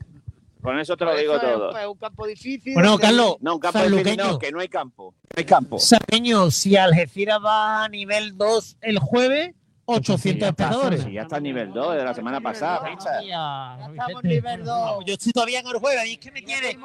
Con 0.66 0.80
eso 0.80 0.98
te 0.98 1.06
lo 1.06 1.16
digo 1.16 1.36
eso 1.36 1.46
todo. 1.46 1.78
Es 1.78 1.88
un 1.88 1.98
campo 1.98 2.26
difícil. 2.28 2.74
Bueno, 2.74 2.98
Carlos, 2.98 3.36
No, 3.40 3.54
un 3.56 3.60
campo 3.60 3.82
difícil, 3.84 4.18
no, 4.18 4.40
que 4.40 4.52
no 4.52 4.60
hay 4.60 4.68
campo. 4.68 5.14
No 5.24 5.38
hay 5.38 5.46
campo. 5.46 5.80
Sapeño, 5.80 6.50
si 6.52 6.76
Algeciras 6.76 7.40
va 7.44 7.84
a 7.86 7.90
nivel 7.90 8.36
2 8.36 8.78
el 8.82 9.00
jueves, 9.00 9.54
800 9.86 10.50
espectadores. 10.50 11.04
Sí, 11.04 11.14
ya 11.14 11.22
está 11.22 11.38
en 11.38 11.44
nivel 11.44 11.72
2 11.72 11.96
de 11.96 12.04
la 12.04 12.14
semana 12.16 12.42
pasada. 12.42 12.82
Ya 13.24 13.78
estamos 13.92 14.24
en 14.24 14.30
nivel 14.30 14.64
2. 14.64 15.06
Yo 15.06 15.14
estoy 15.14 15.32
todavía 15.32 15.60
en 15.60 15.68
el 15.68 15.78
jueves, 15.78 16.08
y 16.08 16.14
es 16.14 16.18
que 16.18 16.32
me 16.32 16.42
tiene. 16.42 16.78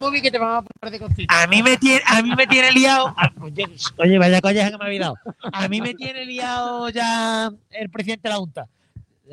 Móvil 0.00 0.20
que 0.22 0.30
te 0.30 0.38
vamos 0.38 0.64
a 0.64 0.80
poner 0.80 0.98
de 0.98 1.06
cosita. 1.06 1.42
A 1.42 1.46
mí 1.46 1.62
me 1.62 1.76
tiene, 1.76 2.00
a 2.04 2.20
mí 2.22 2.34
me 2.34 2.46
tiene 2.48 2.72
liado. 2.72 3.14
Ah, 3.16 3.30
Oye, 3.40 3.66
oye, 3.98 4.18
vaya 4.18 4.40
colleja 4.40 4.70
que 4.70 4.78
me 4.78 4.84
ha 4.84 4.86
olvidado. 4.88 5.14
A 5.52 5.68
mí 5.68 5.80
me 5.80 5.94
tiene 5.94 6.24
liado 6.24 6.88
ya 6.88 7.50
el 7.70 7.90
presidente 7.90 8.28
de 8.28 8.34
la 8.34 8.38
Junta. 8.38 8.66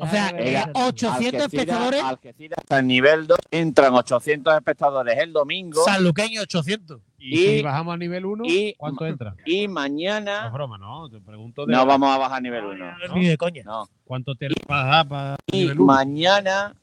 O 0.00 0.06
sea, 0.08 0.28
Eh, 0.38 0.62
800 0.74 1.12
Algeciras- 1.12 1.42
espectadores, 1.52 2.02
Algeciras 2.02 2.58
está 2.60 2.78
en 2.78 2.86
nivel 2.86 3.26
2, 3.26 3.38
entran 3.50 3.94
800 3.94 4.54
espectadores 4.54 5.18
el 5.18 5.32
domingo 5.32 5.84
Sanluqueño 5.84 6.42
800. 6.42 7.00
Y, 7.18 7.34
Y- 7.34 7.46
si 7.58 7.62
bajamos 7.62 7.94
a 7.94 7.96
nivel 7.96 8.24
1, 8.26 8.44
y- 8.46 8.74
¿cuánto 8.78 9.04
entra? 9.06 9.34
y 9.44 9.62
No 9.66 9.70
es 9.70 9.74
mañana 9.74 10.48
broma, 10.50 10.78
no. 10.78 11.08
Te 11.10 11.20
pregunto 11.20 11.66
de 11.66 11.72
no 11.72 11.84
vamos 11.84 12.14
a 12.14 12.18
bajar 12.18 12.38
a 12.38 12.40
nivel 12.40 12.64
1. 12.64 12.92
Ni 13.14 13.26
de 13.26 13.36
coña. 13.36 13.62
No. 13.64 13.88
cuánto 14.04 14.34
te 14.36 14.48
baja 14.68 15.04
para 15.04 15.36
Y 15.52 15.58
nivel 15.62 15.80
1. 15.80 15.86
mañana, 15.86 16.74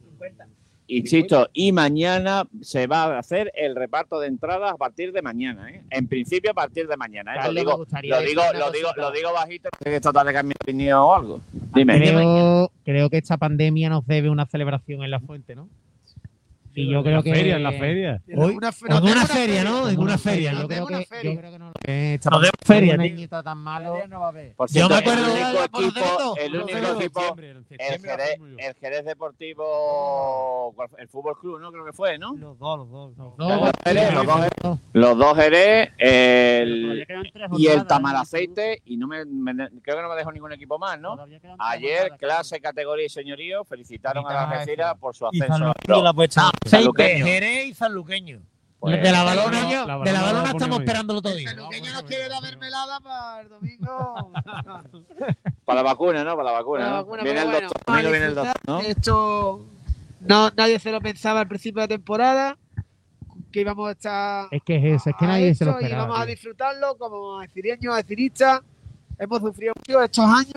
insisto, 0.88 1.50
y 1.54 1.72
mañana 1.72 2.48
se 2.62 2.88
va 2.88 3.04
a 3.04 3.20
hacer 3.20 3.52
el 3.56 3.76
reparto 3.76 4.20
de 4.20 4.28
entradas 4.28 4.72
a 4.74 4.78
partir 4.78 5.12
de 5.12 5.22
mañana. 5.22 5.70
¿eh? 5.70 5.82
En 5.90 6.08
principio 6.08 6.52
a 6.52 6.54
partir 6.54 6.88
de 6.88 6.98
mañana. 6.98 7.36
¿eh? 7.36 7.40
Lo 7.46 7.54
digo, 7.54 7.86
lo 8.04 8.22
digo, 8.22 8.42
lo 8.54 8.72
digo, 8.72 8.90
lo 8.96 9.12
digo 9.12 9.34
bajito, 9.34 9.70
porque 9.78 9.96
esta 9.96 10.12
tarde 10.12 10.34
cambia 10.34 10.56
mi 10.60 10.64
opinión 10.64 11.00
o 11.00 11.14
algo. 11.14 11.42
Dime. 11.74 11.98
Creo, 11.98 12.72
creo 12.84 13.10
que 13.10 13.18
esta 13.18 13.38
pandemia 13.38 13.90
nos 13.90 14.06
debe 14.06 14.30
una 14.30 14.46
celebración 14.46 15.04
en 15.04 15.12
la 15.12 15.20
fuente, 15.20 15.56
¿no? 15.56 15.70
Y 16.76 16.92
yo 16.92 17.02
creo 17.04 17.18
en 17.18 17.24
que. 17.24 17.30
la 17.30 17.36
feria, 17.36 17.56
en 17.56 17.64
la 17.64 17.72
feria. 17.72 18.22
Hoy, 18.36 18.56
Una 18.56 18.72
fe- 18.72 18.86
una 18.88 19.26
feria, 19.26 19.64
¿no? 19.64 19.88
En 19.90 20.00
una 20.00 20.18
feria. 20.18 20.52
Nos 20.52 20.62
Yo 20.64 20.68
creo 20.68 20.86
una 20.86 20.98
que, 21.00 21.06
feria. 21.06 21.32
yo 21.34 21.40
creo 21.40 21.52
que 21.52 21.60
no 21.60 21.72
demos 21.72 22.22
pandemia 22.26 22.52
feria, 22.66 22.94
un 22.96 23.02
tío. 23.02 23.14
añito 23.14 23.44
tan 23.44 23.58
malo. 23.58 23.98
no 24.10 24.20
va 24.20 24.26
a 24.26 24.30
haber. 24.30 24.54
Por 24.56 24.68
Yo 24.70 24.74
cierto, 24.74 24.90
me 24.90 24.96
acuerdo 25.00 25.26
el 25.26 25.34
de 25.34 25.34
único 25.44 25.52
los 25.54 25.66
equipo, 25.66 26.36
el 26.38 26.56
único 26.56 27.00
equipo, 27.02 27.36
el 27.40 27.66
Jerez, 28.02 28.38
yo. 28.40 28.46
el 28.58 28.76
Jerez 28.76 29.06
Deportivo, 29.06 30.76
el 30.98 31.08
Fútbol 31.08 31.40
Club, 31.40 31.60
¿no? 31.60 31.72
Creo 31.72 31.86
que 31.86 31.94
fue, 31.94 32.18
¿no? 32.18 32.34
Los 32.36 32.58
dos, 32.60 32.80
los 32.80 32.90
dos. 32.90 33.14
Los 33.18 33.38
Los 33.38 33.60
dos 33.62 33.72
Jerez, 33.84 34.14
los 34.14 34.26
dos 34.26 34.36
Jerez, 34.36 34.80
los 34.94 35.18
dos 35.18 35.36
Jerez, 35.38 35.90
el, 35.98 37.06
y 37.58 37.68
el 37.68 37.80
¿eh? 37.80 37.86
Aceite, 38.16 38.82
y 38.86 38.98
no 38.98 39.08
me, 39.08 39.26
me- 39.26 39.70
creo 39.82 39.98
que 39.98 40.02
no 40.02 40.10
me 40.10 40.16
dejó 40.16 40.32
ningún 40.32 40.52
equipo 40.54 40.78
más, 40.78 41.00
¿no? 41.00 41.18
Ayer, 41.60 42.14
clase, 42.18 42.60
categoría 42.60 43.06
y 43.06 43.10
señorío, 43.10 43.64
felicitaron 43.66 44.26
a 44.28 44.34
la 44.34 44.50
Algeciras 44.50 44.96
por 44.98 45.16
su 45.16 45.28
Y 45.32 45.42
ascenso. 45.42 45.74
Sanluqueño 46.66 47.26
la. 47.26 47.32
Jerez 47.32 47.66
y 47.68 47.74
Sanluqueño. 47.74 48.42
Pues, 48.80 49.02
de 49.02 49.12
la 49.12 49.24
balona, 49.24 49.62
la 49.62 49.68
de 49.68 49.76
balona 49.76 50.06
la 50.06 50.12
la 50.14 50.22
balona 50.22 50.52
estamos 50.52 50.78
ya. 50.78 50.84
esperándolo 50.84 51.22
todo 51.22 51.36
día. 51.36 51.50
Sanluqueño 51.50 51.94
nos 51.94 52.04
quiere 52.04 52.30
dar 52.30 52.42
mermelada 52.42 53.00
para 53.00 53.42
el 53.42 53.50
domingo. 53.50 54.32
Para 55.66 55.82
la 55.82 55.84
vacuna, 55.84 56.24
¿no? 56.24 56.36
Para 56.36 56.52
la 56.52 56.58
vacuna. 56.60 56.86
Para 56.86 56.96
la 56.98 57.02
¿no? 57.02 57.24
viene 57.24 57.42
el 57.42 57.48
bueno, 57.48 57.68
doctor, 57.68 58.12
viene 58.12 58.26
el. 58.26 58.36
¿no? 58.68 58.80
Esto 58.82 59.66
no, 60.28 60.50
nadie 60.56 60.80
se 60.80 60.92
lo 60.92 61.02
pensaba 61.02 61.42
al 61.42 61.48
principio 61.48 61.82
de 61.82 61.88
temporada 61.88 62.58
que 63.52 63.62
íbamos 63.62 63.88
a 63.88 63.92
estar 63.92 64.48
Es 64.52 64.62
que 64.64 64.76
es 64.76 65.02
eso, 65.02 65.10
es 65.12 65.16
que 65.18 65.26
nadie 65.26 65.56
se 65.56 65.66
lo 65.66 65.72
esto 65.72 65.82
y 65.82 65.86
esperaba. 65.86 66.08
vamos 66.08 66.22
a 66.22 66.26
disfrutarlo 66.26 66.98
como 66.98 67.40
alciriños, 67.40 67.96
alciristas 67.96 68.62
hemos 69.18 69.40
sufrido 69.40 69.74
mucho 69.78 70.02
estos 70.02 70.26
años 70.26 70.54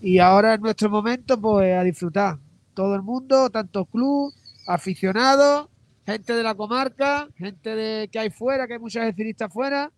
y 0.00 0.18
ahora 0.18 0.54
es 0.54 0.60
nuestro 0.60 0.90
momento 0.90 1.40
pues 1.40 1.76
a 1.76 1.82
disfrutar. 1.82 2.38
Todo 2.74 2.94
el 2.94 3.02
mundo, 3.02 3.48
tanto 3.50 3.84
club, 3.84 4.32
aficionados, 4.66 5.68
gente 6.04 6.32
de 6.34 6.42
la 6.42 6.54
comarca, 6.54 7.28
gente 7.36 7.74
de 7.74 8.08
que 8.08 8.18
hay 8.18 8.30
fuera, 8.30 8.66
que 8.66 8.74
hay 8.74 8.78
muchos 8.78 9.02
escilistas 9.02 9.52
fuera. 9.52 9.90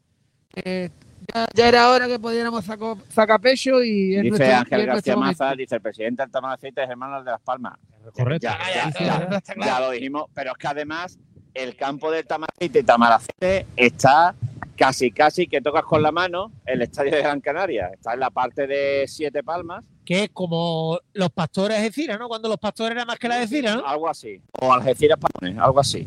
Eh, 0.55 0.91
ya, 1.35 1.47
ya 1.55 1.69
era 1.69 1.91
hora 1.91 2.07
que 2.07 2.19
pudiéramos 2.19 2.65
saco- 2.65 2.99
sacar 3.09 3.41
pecho 3.41 3.83
y 3.83 4.17
Dice 4.17 4.29
nuestro, 4.31 4.57
Ángel 4.57 4.87
García. 4.87 5.17
Maza, 5.17 5.55
dice 5.55 5.75
el 5.75 5.81
presidente 5.83 6.23
del 6.23 6.31
Tamaraceite 6.31 6.83
es 6.85 6.91
hermano 6.91 7.23
de 7.23 7.31
Las 7.31 7.41
Palmas. 7.41 7.75
Correcto. 8.15 8.49
Ya, 8.49 8.59
ya, 8.75 8.93
sí, 8.93 9.05
ya, 9.05 9.29
ya 9.31 9.37
está 9.39 9.55
claro. 9.55 9.71
ya 9.73 9.81
lo 9.81 9.91
dijimos, 9.91 10.25
pero 10.33 10.53
es 10.53 10.57
que 10.59 10.67
además 10.67 11.19
el 11.53 11.77
campo 11.77 12.11
del 12.11 12.27
Tamaraceite 12.27 12.79
y 12.79 12.83
Tamaraceite 12.83 13.67
está 13.77 14.35
casi 14.77 15.11
casi 15.11 15.47
que 15.49 15.61
tocas 15.61 15.83
con 15.83 16.03
la 16.03 16.13
mano 16.13 16.53
el 16.65 16.81
estadio 16.83 17.11
de 17.11 17.19
Gran 17.23 17.41
Canaria. 17.41 17.89
Está 17.93 18.15
en 18.15 18.21
la 18.21 18.31
parte 18.31 18.67
de 18.67 19.05
Siete 19.09 19.43
Palmas, 19.43 19.85
Que 20.09 20.25
es 20.25 20.31
como 20.33 20.99
los 21.13 21.29
pastores 21.31 21.83
de 21.83 21.93
Cira, 21.93 22.17
¿no? 22.17 22.29
Cuando 22.29 22.49
los 22.49 22.57
pastores 22.57 22.93
eran 22.93 23.07
más 23.07 23.19
que 23.19 23.29
la 23.29 23.37
de 23.41 23.47
Cira, 23.47 23.77
¿no? 23.77 23.85
algo 23.87 24.09
así. 24.09 24.41
O 24.59 24.73
Algeciras 24.73 25.19
Palones, 25.19 25.61
algo 25.63 25.81
así. 25.81 26.07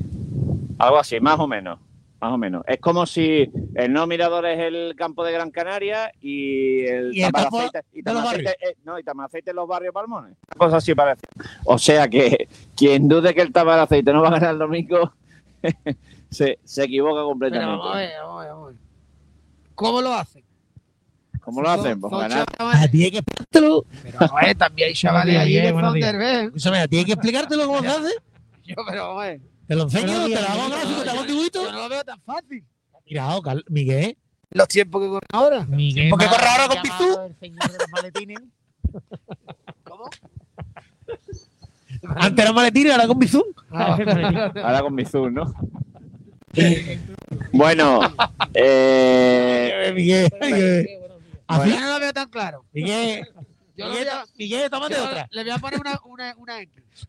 Algo 0.80 0.98
así, 0.98 1.20
más 1.20 1.40
o 1.40 1.46
menos. 1.48 1.78
Más 2.20 2.34
o 2.34 2.38
menos. 2.40 2.64
Es 2.66 2.80
como 2.80 3.06
si 3.06 3.48
el 3.76 3.94
no 3.94 4.08
mirador 4.08 4.48
es 4.48 4.58
el 4.60 4.96
campo 4.96 5.24
de 5.24 5.34
Gran 5.34 5.52
Canaria 5.52 6.12
y 6.20 6.84
el 6.88 7.16
Y 7.16 7.22
el 7.22 7.32
campo 7.32 7.58
Tamaraceite, 7.60 7.82
y 7.94 8.02
de 8.02 8.12
los 8.14 8.24
Tamaraceite- 8.24 8.56
eh, 8.72 8.76
no, 8.86 8.98
y 8.98 9.04
Tamaraceite 9.04 9.50
en 9.52 9.56
los 9.56 9.68
barrios 9.68 9.94
Palmones. 9.94 10.36
Una 10.48 10.58
cosa 10.58 10.78
así 10.78 10.96
parece. 10.96 11.22
O 11.66 11.78
sea 11.78 12.08
que 12.08 12.48
quien 12.76 13.08
dude 13.08 13.36
que 13.36 13.42
el 13.42 13.52
Tamaraceite 13.54 14.12
no 14.14 14.24
va 14.24 14.30
a 14.30 14.32
ganar 14.32 14.54
el 14.54 14.58
domingo 14.58 15.14
se, 16.32 16.58
se 16.64 16.84
equivoca 16.86 17.18
Pero 17.18 17.28
completamente. 17.28 17.88
ver, 17.98 18.12
vamos 18.24 18.46
a 18.46 18.66
ver. 18.66 18.76
¿Cómo 19.76 20.02
lo 20.02 20.12
hacen? 20.12 20.44
¿Cómo 21.42 21.62
lo 21.62 21.70
hacen? 21.70 22.00
Pues 22.00 22.12
Son 22.12 22.20
ganar. 22.22 22.46
chavales- 22.58 22.82
A 22.84 22.88
ti 22.92 23.04
hay 23.04 23.12
que 23.12 23.18
explicártelo. 23.18 23.86
Pero 24.04 24.18
a 24.22 24.46
ver, 24.46 24.56
también 24.58 24.88
hay 24.90 24.94
chavales 24.94 25.26
Buenos 25.36 25.44
ahí 25.44 25.50
días, 25.52 25.64
de 25.66 25.72
buenos 25.72 25.94
días. 25.94 26.12
Thunderbird. 26.12 26.46
Escúchame, 26.46 26.78
a 26.80 26.88
ti 26.88 26.98
hay 26.98 27.06
que 27.06 27.12
explicártelo 27.14 27.68
cómo 27.68 27.82
se 27.82 27.88
hace. 27.88 28.10
Yo, 28.64 28.76
pero 28.88 29.16
ver. 29.18 29.42
Te 29.68 29.76
lo 29.76 29.84
enseño, 29.84 30.24
te 30.28 30.30
lo 30.42 30.48
hago 30.48 30.70
gráfico, 30.70 31.04
te 31.04 31.10
hago 31.10 31.22
un 31.22 31.28
dibujito. 31.28 31.64
Yo 31.64 31.72
no 31.72 31.80
lo 31.80 31.90
veo 31.90 32.04
tan 32.04 32.22
fácil. 32.22 32.64
Mira, 33.06 33.30
Miguel. 33.70 34.18
Los 34.52 34.68
tiempos 34.68 35.02
que 35.02 35.08
corren 35.08 35.28
ahora. 35.32 35.66
Miguel. 35.66 36.10
¿Por 36.10 36.20
qué 36.20 36.26
corre 36.28 36.46
ahora 36.46 36.68
con 36.68 36.82
Pizú? 36.82 37.20
El 37.26 37.36
señor 37.40 37.72
de 37.72 37.78
los 37.78 37.90
maletines. 37.92 38.40
¿Cómo? 39.84 40.10
Antes 42.16 42.44
era 42.46 42.54
maletines, 42.54 42.92
ahora 42.94 43.08
con 43.08 43.20
Bizum. 43.20 43.44
Ah, 43.72 43.98
Ahora 44.64 44.82
con 44.82 44.96
Mizun, 44.96 45.34
¿no? 45.34 45.54
bueno, 47.54 48.02
eh, 48.54 49.92
Miguel. 49.96 50.30
Miguel. 50.42 50.90
Así- 51.56 51.70
yo 51.72 51.80
no 51.80 51.94
lo 51.94 52.00
veo 52.00 52.14
tan 52.14 52.30
claro. 52.30 52.66
Miguel. 52.74 53.28
Yo 53.78 53.88
Miguel, 53.88 54.10
a- 54.10 54.26
Miguel, 54.36 54.66
otra. 54.66 55.28
le 55.32 55.44
voy 55.44 55.52
a 55.52 55.58
poner 55.58 55.80
una, 55.80 56.00
una, 56.06 56.36
una 56.38 56.62
X. 56.62 57.08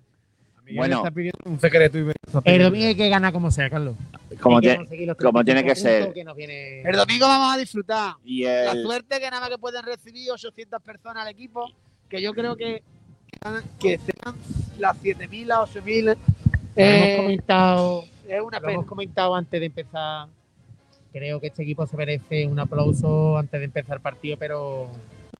Bueno. 0.75 0.99
está 0.99 1.11
pidiendo 1.11 1.39
un 1.45 1.61
secreto 1.61 1.99
y 1.99 2.07
El 2.45 2.63
domingo 2.63 2.87
hay 2.87 2.95
que 2.95 3.09
ganar 3.09 3.33
como 3.33 3.51
sea, 3.51 3.69
Carlos. 3.69 3.97
como, 4.41 4.61
que 4.61 4.79
tiene- 4.89 5.15
como 5.17 5.45
tiene 5.45 5.65
que 5.65 5.75
35 5.75 5.75
puntos 5.75 6.15
ser. 6.15 6.15
que 6.15 6.35
viene- 6.37 6.83
El 6.83 6.97
domingo 6.97 7.27
vamos 7.27 7.55
a 7.55 7.59
disfrutar. 7.59 8.15
y 8.25 8.45
La 8.45 8.73
suerte 8.81 9.19
que 9.19 9.29
nada 9.29 9.41
más 9.41 9.51
que 9.51 9.59
pueden 9.59 9.83
recibir 9.85 10.31
800 10.31 10.81
personas 10.83 11.25
al 11.25 11.33
equipo, 11.33 11.69
que 12.09 12.23
yo 12.23 12.33
creo 12.33 12.57
que 12.57 12.83
que 13.81 13.99
sean 13.99 14.37
las 14.79 14.97
7.000, 15.03 15.47
las 15.47 15.59
8.000. 15.69 16.05
Lo 16.05 16.13
eh, 16.13 16.17
hemos 16.77 17.23
comentado, 17.25 18.05
es 18.29 18.41
una 18.41 18.59
lo 18.59 18.63
pena. 18.63 18.73
hemos 18.75 18.87
comentado 18.87 19.35
antes 19.35 19.61
de 19.61 19.67
empezar. 19.67 20.29
Creo 21.13 21.41
que 21.41 21.49
este 21.49 21.63
equipo 21.63 21.87
se 21.87 21.97
merece 21.97 22.47
un 22.47 22.59
aplauso 22.59 23.37
antes 23.37 23.61
de 23.61 23.65
empezar 23.67 23.97
el 23.97 24.03
partido, 24.03 24.37
pero 24.39 24.91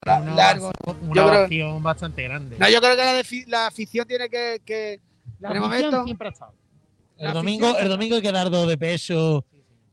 La- 0.05 0.21
una, 0.21 0.35
largo. 0.35 0.71
una 1.03 1.47
creo- 1.47 1.81
bastante 1.81 2.23
grande. 2.25 2.57
No, 2.59 2.69
yo 2.69 2.81
creo 2.81 2.97
que 2.97 3.03
la, 3.03 3.19
defi- 3.21 3.47
la 3.47 3.67
afición 3.69 4.07
tiene 4.07 4.29
que, 4.29 4.61
que 4.65 5.01
La 5.41 5.51
el 5.51 5.57
afición 5.59 5.71
momento- 5.91 6.05
siempre 6.05 6.29
ha 6.29 6.31
estado. 6.33 6.53
La 7.17 7.33
domingo, 7.33 7.67
afición- 7.67 7.83
el 7.85 7.89
domingo 7.89 8.17
hay 8.17 8.23
que 8.23 8.33
dar 8.33 8.51
dos 8.51 8.69
de 8.69 8.77
peso 8.77 9.45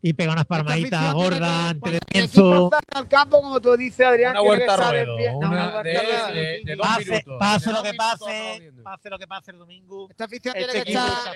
y 0.01 0.13
pegar 0.13 0.33
unas 0.33 0.45
palmaditas 0.45 1.13
gordas 1.13 1.41
antes 1.71 1.73
de 1.75 1.79
cuando 1.79 1.97
el 2.13 2.23
equipo 2.23 2.41
lienzo. 2.43 2.69
salga 2.69 2.79
al 2.95 3.07
campo, 3.09 3.41
como 3.41 3.59
tú 3.59 3.75
dices, 3.75 4.05
Adrián, 4.05 4.37
Una 4.37 4.65
saber 4.77 5.05
ruedo, 5.07 5.17
bien- 5.17 5.39
no, 5.39 5.49
una 5.49 5.65
huerta 5.75 5.83
de, 5.83 5.93
ruedo. 5.93 6.27
de, 6.33 6.61
de 6.63 6.75
dos 6.77 6.87
Pase, 6.87 7.09
minutos. 7.11 7.35
pase 7.39 7.71
lo 7.73 7.83
que 7.83 7.93
pase, 7.93 8.71
pase 8.83 9.09
lo 9.09 9.19
que 9.19 9.27
pase 9.27 9.51
el 9.51 9.57
domingo. 9.59 10.07
Esta 10.09 10.23
afición 10.25 10.55
Este 10.55 10.71
tiene 10.71 10.85
que 10.85 10.91
estar 10.91 11.33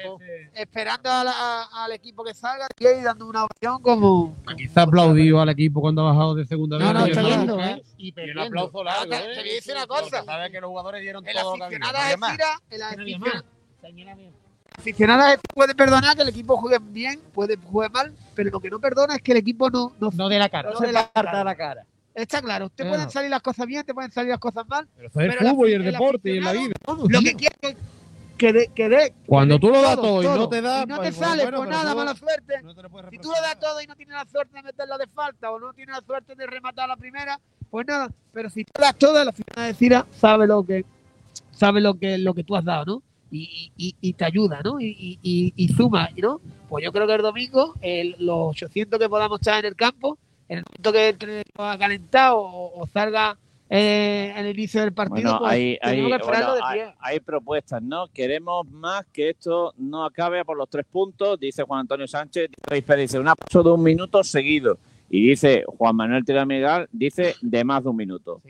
esperando 0.53 1.11
a 1.11 1.23
la- 1.25 1.31
a- 1.37 1.83
al 1.85 1.91
equipo 1.91 2.23
que 2.23 2.33
salga 2.33 2.67
y 2.79 3.01
dando 3.03 3.27
una 3.27 3.43
opción 3.45 3.81
como. 3.81 4.35
Quizá 4.55 4.83
aplaudido 4.83 5.41
al 5.41 5.49
equipo 5.49 5.81
cuando 5.81 6.01
ha 6.07 6.11
bajado 6.11 6.35
de 6.35 6.45
segunda 6.45 6.77
No, 6.79 6.85
vez. 6.85 6.93
no, 6.93 7.05
Y 7.07 7.09
está 7.09 7.21
el- 7.21 7.27
viendo, 7.27 7.59
¿eh? 7.61 7.83
Y 7.97 8.05
Y 8.07 8.09
un 8.09 8.15
perdiendo. 8.15 8.43
aplauso 8.43 8.83
largo, 8.83 9.03
Ahora, 9.03 9.17
¿eh? 9.19 9.33
te 9.35 9.39
voy 9.41 9.49
a 9.49 9.53
decir 9.53 9.73
una 9.75 9.87
cosa. 9.87 10.01
Porque 10.09 10.25
sabes 10.25 10.51
que 10.51 10.61
los 10.61 10.69
jugadores 10.69 11.01
dieron 11.01 11.27
El 11.27 11.33
todo 11.35 11.43
lo 11.43 11.57
que 11.57 11.63
había. 11.65 11.77
aficionado 11.79 12.17
no 12.17 12.25
el 12.69 12.81
aficionado- 12.81 13.43
de 14.83 14.93
Cira 14.93 15.37
puede 15.53 15.75
perdonar 15.75 16.15
que 16.15 16.21
el 16.23 16.29
equipo 16.29 16.57
juegue 16.57 16.79
bien, 16.81 17.19
puede 17.33 17.57
juegue 17.57 17.89
mal, 17.91 18.13
pero 18.35 18.49
lo 18.51 18.59
que 18.59 18.69
no 18.69 18.79
perdona 18.79 19.15
es 19.15 19.21
que 19.21 19.31
el 19.33 19.37
equipo 19.39 19.69
no, 19.69 19.93
no, 19.99 20.09
No 20.13 20.29
de 20.29 20.39
la 20.39 20.49
cara. 20.49 20.71
no 20.71 20.79
de 20.79 20.91
la 20.91 21.07
Parta 21.09 21.43
la 21.43 21.55
cara. 21.55 21.85
Está 22.15 22.41
claro, 22.41 22.69
te 22.69 22.83
No. 22.83 22.91
pueden 22.91 23.09
salir 23.09 23.29
las 23.29 23.41
cosas 23.41 23.65
bien, 23.65 23.83
te 23.83 23.93
pueden 23.93 24.11
salir 24.11 24.29
las 24.29 24.39
cosas 24.39 24.67
mal. 24.67 24.87
Pero 24.95 25.07
eso 25.09 25.19
es 25.19 25.25
el 25.25 25.31
Pero 25.31 25.41
el 25.41 25.51
fútbol 25.55 25.69
y 25.69 25.73
el 25.73 25.81
el 25.85 25.91
deporte 25.93 26.29
y 26.31 26.39
la 26.39 26.51
vida. 26.51 26.73
todo, 26.85 27.07
Lo 27.09 27.19
tío. 27.19 27.21
que 27.31 27.35
quiere 27.35 27.55
que, 27.59 27.75
que 28.37 28.53
dé. 28.53 28.67
Que 28.75 28.89
dé 28.89 29.13
Cuando 29.25 29.57
tú 29.59 29.69
lo 29.69 29.81
das 29.81 29.95
todo, 29.95 30.21
todo 30.21 30.35
y 30.35 30.37
no 30.39 30.49
te 30.49 30.61
da, 30.61 30.83
Y 30.83 30.85
no 30.85 30.95
pues, 30.97 31.09
te 31.09 31.15
sale, 31.19 31.43
bueno, 31.43 31.57
pues 31.59 31.69
pero 31.69 31.79
nada, 31.81 31.91
tú- 31.91 31.97
mala 31.97 32.15
suerte. 32.15 32.61
no 32.61 32.75
te 32.75 32.81
Si 33.11 33.17
tú 33.17 33.29
lo 33.29 33.41
das 33.41 33.59
todo 33.59 33.81
y 33.81 33.87
no 33.87 33.95
tienes 33.95 34.15
la 34.15 34.25
suerte 34.25 34.55
de 34.57 34.63
meterla 34.63 34.97
de 34.97 35.07
falta 35.07 35.51
o 35.51 35.59
no 35.59 35.73
tienes 35.73 35.95
la 35.95 36.01
suerte 36.05 36.35
de 36.35 36.45
rematar 36.45 36.87
la 36.87 36.97
primera, 36.97 37.39
pues 37.71 37.87
nada. 37.87 38.09
Pero 38.31 38.49
si 38.51 38.63
tú 38.63 38.71
das 38.79 38.95
todo, 38.95 39.23
la 39.23 39.31
final 39.31 39.67
de 39.67 39.73
Cira 39.73 40.05
sabe 40.19 40.45
lo 40.45 40.63
que 40.63 40.85
sabe 41.51 41.81
lo 41.81 41.97
que 41.97 42.17
lo 42.19 42.33
que 42.35 42.43
tú 42.43 42.55
has 42.55 42.65
dado, 42.65 42.85
¿no? 42.85 43.03
Y, 43.35 43.71
y, 43.77 43.95
y 43.99 44.13
te 44.13 44.25
ayuda, 44.25 44.61
¿no? 44.63 44.79
Y, 44.79 44.85
y, 44.87 45.19
y- 45.23 45.53
y 45.55 45.67
suma, 45.69 46.07
¿no? 46.17 46.39
Pues 46.69 46.83
yo 46.85 46.91
creo 46.91 47.07
que 47.07 47.15
el 47.15 47.21
domingo, 47.23 47.73
el- 47.81 48.15
los 48.19 48.49
800 48.51 48.99
que 48.99 49.09
podamos 49.09 49.39
estar 49.41 49.59
en 49.59 49.65
el 49.65 49.75
campo, 49.75 50.17
en 50.47 50.59
el 50.59 50.63
momento 50.65 50.91
que 50.93 51.09
entre 51.09 51.43
ha 51.57 51.77
calentado 51.77 52.37
o, 52.39 52.81
o 52.81 52.87
salga 52.87 53.35
eh, 53.69 54.31
en 54.35 54.45
el 54.45 54.53
inicio 54.59 54.81
del 54.81 54.93
partido, 54.93 55.15
Bueno, 55.31 55.39
pues 55.39 55.51
hay, 55.51 55.69
hay, 55.81 55.95
tenemos 55.97 56.09
que 56.11 56.15
esperarlo 56.17 56.51
bueno, 56.51 56.67
de 56.67 56.71
hay, 56.73 56.79
pie. 56.87 56.95
hay 56.99 57.19
propuestas, 57.21 57.81
¿no? 57.81 58.07
Queremos 58.09 58.67
más 58.69 59.03
que 59.11 59.29
esto 59.31 59.73
no 59.77 60.05
acabe 60.05 60.45
por 60.45 60.55
los 60.55 60.69
tres 60.69 60.85
puntos, 60.91 61.39
dice 61.39 61.63
Juan 61.63 61.79
Antonio 61.79 62.07
Sánchez. 62.07 62.51
Dice, 62.69 62.95
dice 62.97 63.19
un 63.19 63.27
aplauso 63.29 63.63
de 63.67 63.71
un 63.75 63.81
minuto 63.81 64.23
seguido. 64.23 64.77
Y 65.09 65.27
dice 65.29 65.63
Juan 65.77 65.95
Manuel 65.95 66.23
Tiramigal, 66.23 66.87
dice 66.91 67.33
de 67.41 67.63
más 67.63 67.81
de 67.83 67.89
un 67.89 67.95
minuto. 67.95 68.41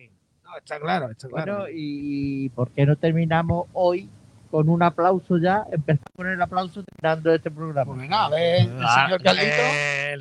No, 0.43 0.57
está 0.57 0.77
claro, 0.79 1.09
está 1.09 1.29
claro. 1.29 1.55
Bueno, 1.59 1.69
y 1.73 2.49
¿por 2.49 2.71
qué 2.71 2.85
no 2.85 2.95
terminamos 2.97 3.67
hoy 3.73 4.09
con 4.53 4.69
un 4.69 4.83
aplauso 4.83 5.39
ya? 5.39 5.63
Empezamos 5.71 6.11
con 6.15 6.27
el 6.27 6.39
aplauso 6.39 6.83
terminando 6.83 7.33
este 7.33 7.49
programa. 7.49 7.85
Pues 7.91 8.01
venga, 8.01 8.25
a 8.25 8.29
ver, 8.29 8.61
el 8.61 8.67
señor 8.67 9.23
Carlito. 9.23 9.55
eh, 9.57 10.17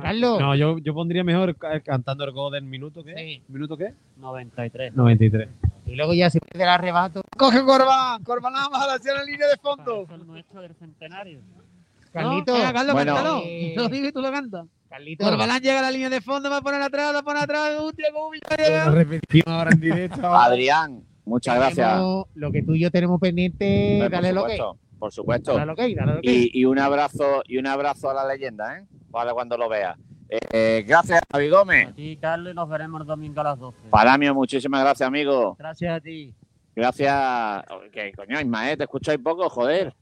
Carlos. 0.00 0.40
No, 0.40 0.54
yo, 0.54 0.78
yo 0.78 0.94
pondría 0.94 1.22
mejor 1.22 1.54
ca- 1.56 1.80
cantando 1.80 2.24
el 2.24 2.32
gol 2.32 2.50
del 2.52 2.64
minuto, 2.64 3.04
¿qué? 3.04 3.14
Sí. 3.14 3.42
¿Minuto 3.48 3.76
qué? 3.76 3.92
93. 4.16 4.94
93. 4.94 5.48
Y 5.84 5.96
luego 5.96 6.14
ya 6.14 6.30
se 6.30 6.40
pierde 6.40 6.62
el 6.64 6.70
arrebato. 6.70 7.20
Coge 7.36 7.62
Corban, 7.62 8.22
Corban 8.24 8.54
nada 8.54 8.70
más 8.70 8.82
a 8.82 8.86
la 8.86 9.14
la 9.18 9.24
línea 9.24 9.48
de 9.48 9.56
fondo. 9.58 10.06
Nuestro 10.24 10.62
del 10.62 10.74
centenario. 10.76 11.40
Carlito. 12.10 12.54
Venga, 12.54 12.72
Carlos, 12.72 12.94
Bueno. 12.94 13.14
cántalo. 13.14 13.42
Eh, 13.44 13.74
Lo 13.76 13.88
digo 13.90 14.08
y 14.08 14.12
tú 14.12 14.22
lo 14.22 14.32
cantas. 14.32 14.66
Carlito. 14.88 15.26
Corbalán 15.26 15.60
llega 15.60 15.80
a 15.80 15.82
la 15.82 15.90
línea 15.90 16.08
de 16.08 16.22
fondo, 16.22 16.48
va 16.48 16.56
a 16.56 16.62
poner 16.62 16.80
atrás, 16.80 17.14
va 17.14 17.18
a 17.18 17.22
poner 17.22 17.42
atrás, 17.42 17.74
Lo 17.76 17.90
llega. 18.56 18.90
repetimos 18.90 19.48
ahora 19.48 19.70
en 19.72 19.80
directo. 19.80 20.34
Adrián, 20.34 21.02
muchas 21.28 21.56
gracias. 21.56 22.00
Lo 22.34 22.50
que 22.52 22.62
tú 22.62 22.74
y 22.74 22.80
yo 22.80 22.90
tenemos 22.90 23.20
pendiente, 23.20 24.08
dale 24.10 24.32
lo 24.32 24.40
por 24.42 24.50
que. 24.50 24.56
supuesto, 24.56 24.78
por 24.98 25.12
supuesto. 25.12 25.52
Dale 25.54 25.66
lo 25.66 25.76
que, 25.76 25.94
dale 25.94 26.14
lo 26.14 26.20
que. 26.20 26.30
Y, 26.32 26.50
y 26.54 26.64
un 26.64 26.78
abrazo 26.78 27.42
y 27.46 27.58
un 27.58 27.66
abrazo 27.66 28.10
a 28.10 28.14
la 28.14 28.26
leyenda, 28.26 28.78
¿eh? 28.78 28.84
Para 29.10 29.32
cuando 29.32 29.56
lo 29.56 29.68
vea. 29.68 29.96
Eh, 30.28 30.84
gracias, 30.86 31.20
Javi 31.32 31.48
Gómez. 31.48 31.88
A 31.88 31.92
ti, 31.92 32.18
Carlos, 32.20 32.52
y 32.52 32.54
nos 32.56 32.68
veremos 32.68 33.00
el 33.00 33.06
domingo 33.06 33.40
a 33.40 33.44
las 33.44 33.58
12. 33.58 33.78
Palamio, 33.90 34.34
muchísimas 34.34 34.80
gracias, 34.82 35.06
amigo. 35.06 35.56
Gracias 35.58 35.96
a 35.96 36.00
ti. 36.00 36.34
Gracias. 36.76 37.64
Que 37.92 38.12
coño, 38.12 38.38
Ismael, 38.40 38.76
te 38.76 38.84
escucháis 38.84 39.18
poco, 39.20 39.48
joder. 39.48 39.94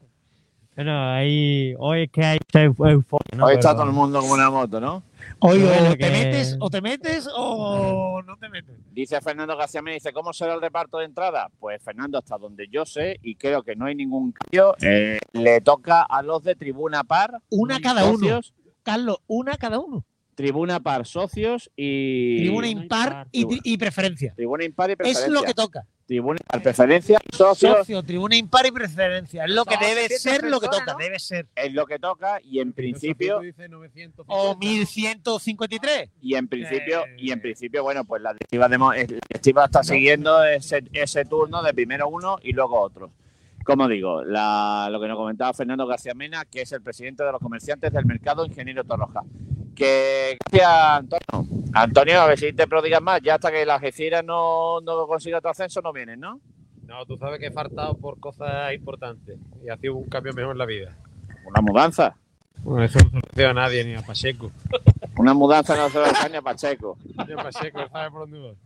Bueno, 0.75 1.11
ahí, 1.15 1.75
hoy 1.79 2.03
es 2.03 2.11
que 2.11 2.23
hay 2.25 2.39
euforia, 2.53 3.37
¿no? 3.37 3.47
Hoy 3.47 3.55
está 3.55 3.69
Pero- 3.71 3.79
todo 3.81 3.87
el 3.87 3.93
mundo 3.95 4.21
como 4.21 4.35
una 4.35 4.51
moto, 4.51 4.79
¿no? 4.81 5.03
Oye, 5.41 5.65
Bueno, 5.65 5.89
o 5.89 5.93
te 5.93 5.99
que- 5.99 6.11
metes, 6.11 6.57
o 6.61 6.71
te 6.71 6.81
metes 6.81 7.29
o 7.35 8.23
no 8.23 8.37
te 8.37 8.49
metes. 8.49 8.75
Dice 8.93 9.21
Fernando 9.21 9.57
García, 9.57 9.83
me 9.83 9.93
dice, 9.93 10.13
¿cómo 10.13 10.33
será 10.33 10.55
el 10.55 10.61
reparto 10.61 10.99
de 10.99 11.05
entrada? 11.05 11.51
Pues 11.59 11.83
Fernando, 11.83 12.19
hasta 12.19 12.39
donde 12.39 12.67
yo 12.69 12.87
sé, 12.87 13.19
y 13.23 13.35
creo 13.37 13.63
que 13.63 13.77
no 13.77 13.87
hay 13.87 13.95
ningún 13.95 14.33
cambio, 14.33 14.75
eh, 14.81 15.19
le 15.33 15.61
toca 15.61 16.03
a 16.03 16.23
los 16.23 16.43
de 16.43 16.55
tribuna 16.55 17.05
par. 17.05 17.41
Una 17.51 17.81
cada 17.81 18.05
uno. 18.07 18.41
Carlos, 18.83 19.19
una 19.27 19.57
cada 19.57 19.79
uno. 19.81 20.05
Tribuna 20.37 20.79
par 20.79 21.05
socios 21.07 21.69
y. 21.75 22.39
Tribuna 22.45 22.69
impar 22.69 23.27
y, 23.33 23.77
preferencia. 23.77 24.33
Tribuna 24.37 24.63
impar 24.65 24.91
y 24.91 24.97
preferencia. 24.97 25.27
Es 25.27 25.33
lo 25.33 25.43
que 25.43 25.55
toca. 25.55 25.85
Tribuna 26.07 26.39
impar, 26.41 26.63
preferencia, 26.63 27.19
socios. 27.33 27.79
Socio, 27.79 28.01
tribuna 28.05 28.37
impar 28.37 28.65
y 28.67 28.71
preferencia. 28.71 29.45
Es 29.45 29.51
lo 29.51 29.65
que 29.65 29.77
debe 29.77 30.03
700 30.07 30.21
ser 30.23 30.49
lo 30.49 30.61
que 30.61 30.69
toca. 30.69 30.93
¿no? 30.93 30.99
Debe 30.99 31.19
ser. 31.19 31.49
Es 31.57 31.73
lo 31.73 31.85
que 31.85 31.99
toca 31.99 32.39
y 32.45 32.61
en 32.61 32.73
principio. 32.73 33.41
Dice 33.41 33.69
950. 33.69 34.23
O 34.33 34.57
1153. 34.57 36.11
Y 36.21 36.35
en 36.37 36.47
principio, 36.47 37.05
Eh. 37.07 37.17
y 37.19 37.33
en 37.33 37.41
principio, 37.41 37.83
bueno, 37.83 38.05
pues 38.05 38.23
la 38.23 38.33
directiva, 38.35 38.69
de, 38.69 38.79
Mo- 38.79 38.93
la 38.93 39.03
directiva 39.05 39.65
está 39.65 39.83
siguiendo 39.83 40.45
ese, 40.45 40.85
ese 40.93 41.25
turno 41.25 41.61
de 41.65 41.75
primero 41.75 42.09
uno 42.09 42.37
y 42.41 42.53
luego 42.53 42.81
otro. 42.81 43.11
Como 43.65 43.89
digo, 43.89 44.23
la- 44.23 44.89
lo 44.93 45.01
que 45.01 45.09
nos 45.09 45.17
comentaba 45.17 45.53
Fernando 45.55 45.89
García 45.89 46.15
Mena, 46.15 46.45
que 46.45 46.61
es 46.63 46.71
el 46.71 46.83
presidente 46.83 47.25
de 47.25 47.33
los 47.33 47.41
comerciantes 47.41 47.93
del 47.93 48.05
mercado, 48.07 48.47
ingeniero 48.47 48.85
Torroja. 48.85 49.23
Que 49.77 50.39
gracias, 50.51 50.71
Antonio. 50.71 51.61
Antonio, 51.75 52.21
a 52.23 52.27
ver 52.27 52.39
si 52.39 52.53
te 52.55 52.67
prodigas 52.67 53.03
más. 53.03 53.21
Ya 53.23 53.35
hasta 53.35 53.53
que 53.53 53.67
la 53.67 53.75
Algeciras 53.75 54.25
no, 54.25 54.81
no 54.81 55.07
consiga 55.07 55.39
otro 55.39 55.51
ascenso, 55.51 55.83
no 55.83 55.93
vienen, 55.93 56.19
¿no? 56.19 56.41
No, 56.87 57.05
tú 57.05 57.19
sabes 57.19 57.39
que 57.39 57.47
he 57.47 57.53
faltado 57.53 57.95
por 57.95 58.19
cosas 58.19 58.73
importantes 58.73 59.39
y 59.63 59.69
ha 59.69 59.77
sido 59.77 59.97
un 59.97 60.09
cambio 60.09 60.33
mejor 60.33 60.53
en 60.53 60.59
la 60.59 60.65
vida. 60.65 60.97
Una 61.47 61.61
mudanza. 61.61 62.17
Bueno, 62.63 62.85
eso 62.85 62.99
no 63.13 63.21
se 63.35 63.43
lo 63.43 63.51
a 63.51 63.55
nadie, 63.55 63.85
ni 63.85 63.95
a 63.95 64.03
Pacheco. 64.03 64.51
Una 65.19 65.35
mudanza 65.35 65.77
no 65.77 65.91
se 65.91 65.99
lo 65.99 66.07
ni 66.31 66.37
a 66.37 66.43
Pacheco. 66.43 66.97
Ni 67.27 67.33
a 67.35 67.37
Pacheco, 67.37 67.81
él 67.81 67.89
sabe 67.93 68.11
por 68.11 68.31
dónde. 68.31 68.57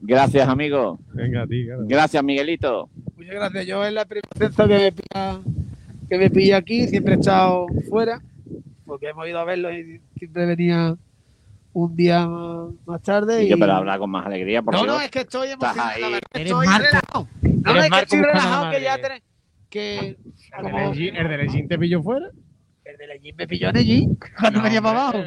Gracias, 0.00 0.48
amigo. 0.48 0.98
Venga, 1.12 1.42
a 1.42 1.46
ti, 1.46 1.66
claro. 1.66 1.82
Gracias, 1.86 2.22
Miguelito. 2.22 2.88
Muchas 3.16 3.34
gracias. 3.34 3.66
Yo 3.66 3.84
es 3.84 3.92
la 3.92 4.04
primera 4.04 4.22
que 4.38 4.66
me 4.68 4.92
pilla, 4.92 5.40
que 6.08 6.18
me 6.18 6.30
pilla 6.30 6.56
aquí. 6.58 6.86
Siempre 6.86 7.14
he 7.14 7.18
estado 7.18 7.66
fuera 7.88 8.22
porque 8.88 9.08
hemos 9.10 9.28
ido 9.28 9.38
a 9.38 9.44
verlo 9.44 9.72
y 9.72 10.00
siempre 10.16 10.46
venía 10.46 10.96
un 11.72 11.94
día 11.94 12.26
más, 12.26 12.70
más 12.86 13.02
tarde. 13.02 13.42
Y 13.44 13.46
Y... 13.46 13.48
yo, 13.50 13.58
pero 13.58 13.74
habla 13.74 13.98
con 13.98 14.10
más 14.10 14.26
alegría, 14.26 14.62
por 14.62 14.74
no, 14.74 14.82
Dios. 14.82 14.94
no, 14.96 15.00
es 15.00 15.10
que 15.10 15.20
estoy 15.20 15.48
emocionado. 15.50 15.90
Eres 16.00 16.20
estoy 16.32 16.66
Marco. 16.66 16.86
relajado. 16.86 17.28
No, 17.42 17.50
no, 17.62 17.70
Eres 17.70 17.84
es 17.84 17.90
que 17.90 18.00
estoy 18.00 18.20
relajado 18.22 18.64
la 18.64 18.70
que 18.72 18.82
ya 18.82 19.00
tenés 19.00 19.22
que 19.70 19.98
¿El 19.98 20.16
como- 20.62 20.94
Gin- 20.94 21.14
¿El 21.16 21.68
te 21.68 21.78
pilló 21.78 22.02
fuera? 22.02 22.30
el 22.84 22.96
de 22.96 23.06
la 23.06 23.16
Jeep 23.16 23.36
me 23.36 23.46
pilló 23.46 23.68
en 23.68 23.76
el 23.76 23.84
Jeep 23.84 24.18
cuando 24.40 24.58
No, 24.60 24.64
venía 24.64 24.80
para 24.80 25.08
abajo. 25.08 25.18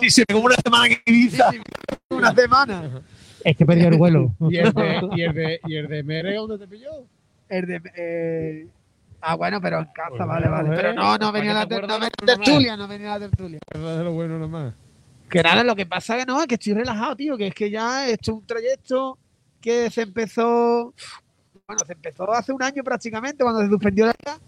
Y 0.00 0.10
se 0.10 0.24
pegó 0.24 0.40
una 0.40 0.54
semana 0.56 0.86
en 0.86 0.98
Ibiza. 1.04 1.50
Una 2.10 2.32
semana. 2.34 3.02
Es 3.44 3.56
que 3.56 3.66
perdió 3.66 3.88
el 3.88 3.98
vuelo. 3.98 4.34
¿Y 4.48 4.56
el 4.58 4.72
de, 4.72 5.08
y 5.16 5.22
el 5.22 5.34
de, 5.34 5.60
y 5.66 5.76
el 5.76 5.88
de 5.88 6.02
Mere 6.02 6.34
dónde 6.36 6.58
te 6.58 6.68
pilló? 6.68 6.90
El 7.48 7.66
de, 7.66 7.80
eh, 7.96 8.68
ah, 9.20 9.34
bueno, 9.34 9.60
pero 9.60 9.78
en 9.80 9.84
casa, 9.86 10.10
Pues 10.16 10.26
vale, 10.26 10.48
vale. 10.48 10.68
eh. 10.70 10.72
Pero 10.76 10.92
no, 10.94 11.02
no 11.12 11.18
¿Para 11.18 11.30
venía 11.32 11.54
la, 11.54 11.66
te 11.66 11.74
no 11.74 11.80
venía 11.80 11.98
la 11.98 12.10
tertulia, 12.10 12.76
no 12.76 12.88
venía 12.88 13.08
la 13.10 13.18
tertulia. 13.20 13.58
Es 13.70 13.80
de 13.80 14.04
lo 14.04 14.12
bueno 14.12 14.38
nomás. 14.38 14.74
Que 15.28 15.42
nada, 15.42 15.64
lo 15.64 15.74
que 15.74 15.86
pasa 15.86 16.16
que 16.16 16.24
no, 16.24 16.40
es 16.40 16.46
que 16.46 16.54
estoy 16.54 16.74
relajado, 16.74 17.16
tío, 17.16 17.36
que 17.36 17.48
es 17.48 17.54
que 17.54 17.70
ya 17.70 18.08
he 18.08 18.12
hecho 18.14 18.34
un 18.34 18.46
trayecto 18.46 19.18
que 19.60 19.90
se 19.90 20.02
empezó, 20.02 20.94
bueno, 21.66 21.82
se 21.84 21.92
empezó 21.94 22.32
hace 22.32 22.52
un 22.52 22.62
año 22.62 22.84
prácticamente, 22.84 23.42
cuando 23.42 23.60
se 23.62 23.68
suspendió 23.68 24.06
la 24.06 24.14
liga, 24.24 24.38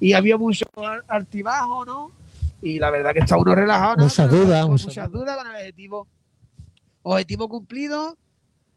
y 0.00 0.14
había 0.14 0.38
mucho 0.38 0.64
al- 0.76 1.04
altibajo, 1.06 1.84
¿no? 1.84 2.10
Y 2.62 2.78
la 2.78 2.90
verdad 2.90 3.12
que 3.12 3.18
está 3.20 3.36
uno 3.36 3.54
relajado, 3.54 3.96
¿no? 3.96 4.04
Muchas 4.04 4.30
dudas, 4.30 4.66
muchas 4.66 5.10
dudas 5.12 5.36
con 5.36 5.46
el 5.48 5.52
objetivo, 5.56 6.06
objetivo 7.02 7.48
cumplido, 7.48 8.16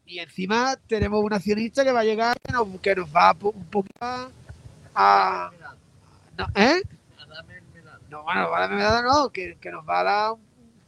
y 0.06 0.20
encima 0.20 0.76
tenemos 0.88 1.24
un 1.24 1.32
accionista 1.34 1.84
que 1.86 1.92
va 1.94 2.02
a 2.02 2.04
llegar, 2.04 2.36
que 2.46 2.52
nos, 2.52 2.68
que 2.82 2.96
nos 2.96 3.08
va 3.16 3.32
un 3.42 3.64
poquito 3.66 3.96
a... 4.02 4.28
a- 4.96 5.52
no, 6.38 6.48
¿Eh? 6.56 6.82
No, 8.10 8.24
bueno, 8.24 8.50
medalla 8.76 9.02
no, 9.02 9.30
que, 9.30 9.58
que 9.60 9.72
nos 9.72 9.88
va 9.88 10.00
a 10.00 10.04
dar 10.04 10.32
un, 10.34 10.40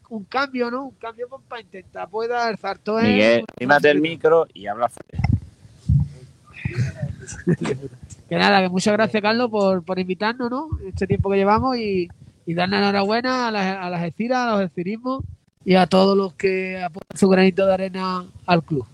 un 0.09 0.23
cambio, 0.25 0.71
¿no? 0.71 0.85
Un 0.85 0.95
cambio 0.95 1.27
pues, 1.29 1.41
para 1.47 1.61
intentar 1.61 2.07
poder 2.09 2.31
alzar 2.34 2.77
todo 2.77 2.99
el- 2.99 3.07
Miguel, 3.07 3.45
dímate 3.59 3.89
el 3.91 3.99
micro 4.01 4.47
y 4.53 4.67
habla 4.67 4.88
fuerte. 4.89 5.17
Que 8.29 8.35
nada, 8.35 8.61
que 8.61 8.69
muchas 8.69 8.93
gracias, 8.93 9.21
Carlos, 9.21 9.49
por, 9.49 9.84
por 9.84 9.99
invitarnos, 9.99 10.49
¿no? 10.49 10.69
Este 10.88 11.07
tiempo 11.07 11.29
que 11.29 11.38
llevamos 11.38 11.77
y, 11.77 12.09
y 12.45 12.53
darle 12.53 12.77
enhorabuena 12.77 13.47
a 13.47 13.51
las, 13.51 13.77
a 13.77 13.89
las 13.89 14.03
estiras, 14.03 14.39
a 14.47 14.51
los 14.51 14.61
estirismos 14.61 15.23
y 15.65 15.75
a 15.75 15.88
todos 15.88 16.17
los 16.17 16.34
que 16.34 16.81
aportan 16.81 17.17
su 17.17 17.27
granito 17.29 17.65
de 17.65 17.73
arena 17.73 18.25
al 18.45 18.63
club. 18.63 18.85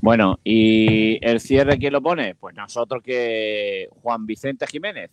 Bueno, 0.00 0.38
¿y 0.44 1.24
el 1.26 1.40
cierre 1.40 1.78
quién 1.78 1.92
lo 1.92 2.02
pone? 2.02 2.34
Pues 2.34 2.54
nosotros 2.54 3.02
que 3.02 3.88
Juan 4.02 4.26
Vicente 4.26 4.66
Jiménez, 4.66 5.10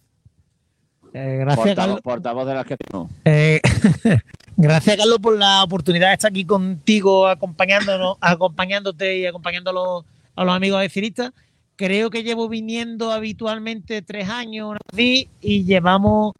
Eh, 1.13 1.37
gracias, 1.39 1.55
portavoz, 1.57 1.75
Carlos. 1.75 2.01
portavoz 2.01 2.47
de 2.47 2.53
la 2.53 2.63
gestión. 2.63 3.09
Eh, 3.25 3.61
gracias, 4.57 4.97
Carlos, 4.97 5.19
por 5.19 5.37
la 5.37 5.63
oportunidad 5.63 6.09
de 6.09 6.13
estar 6.13 6.31
aquí 6.31 6.45
contigo, 6.45 7.27
acompañándonos, 7.27 8.17
acompañándote 8.21 9.17
y 9.17 9.25
acompañando 9.25 9.71
a 9.71 9.73
los, 9.73 10.05
a 10.35 10.43
los 10.45 10.55
amigos 10.55 10.81
de 10.81 11.31
Creo 11.75 12.09
que 12.09 12.23
llevo 12.23 12.49
viniendo 12.49 13.11
habitualmente 13.11 14.01
tres 14.01 14.29
años 14.29 14.77
así, 14.91 15.29
y 15.41 15.63
llevamos 15.63 16.33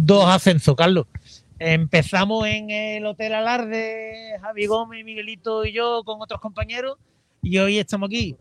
dos 0.00 0.28
ascensos, 0.28 0.76
Carlos. 0.76 1.06
Empezamos 1.58 2.46
en 2.46 2.70
el 2.70 3.06
Hotel 3.06 3.34
Alarde, 3.34 4.38
Javi 4.40 4.66
Gómez, 4.66 5.04
Miguelito 5.04 5.64
y 5.64 5.72
yo, 5.72 6.02
con 6.04 6.22
otros 6.22 6.40
compañeros, 6.40 6.98
y 7.44 7.58
hoy 7.58 7.78
estamos 7.78 8.08
aquí, 8.08 8.36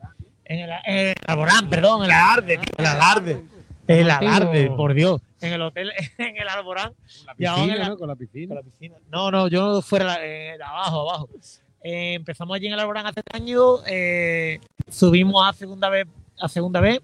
en 0.46 0.60
el, 0.60 0.70
en 0.86 1.08
el 1.10 1.16
Alborán, 1.28 1.70
perdón, 1.70 2.06
el 2.06 2.12
Alarde, 2.12 2.58
tío, 2.58 2.74
el 2.78 2.86
Alarde. 2.86 3.44
El 3.86 4.10
Alarde, 4.10 4.72
por 4.72 4.94
Dios. 4.94 5.22
En 5.42 5.54
el 5.54 5.62
hotel, 5.62 5.92
en 6.18 6.38
el 6.38 6.48
Alborán. 6.48 6.94
La 7.26 7.36
Y 7.38 7.46
ahora 7.46 7.64
piscina, 7.64 7.84
la- 7.84 7.90
¿no? 7.90 7.98
Con 7.98 8.08
la 8.08 8.16
piscina. 8.16 8.48
con 8.48 8.56
la 8.56 8.64
piscina. 8.64 8.96
No, 9.12 9.30
no, 9.32 9.48
yo 9.50 9.82
fuera 9.82 10.06
la- 10.06 10.26
eh, 10.26 10.58
abajo, 10.66 11.02
abajo. 11.10 11.30
Eh, 11.84 12.14
empezamos 12.14 12.56
allí 12.56 12.68
en 12.68 12.74
el 12.74 12.80
Alborán 12.80 13.06
hace 13.06 13.22
años, 13.34 13.84
eh, 13.88 14.60
subimos 14.90 15.46
a 15.48 15.52
segunda 15.54 15.90
vez, 15.90 16.08
a 16.40 16.48
segunda 16.48 16.80
vez, 16.80 17.02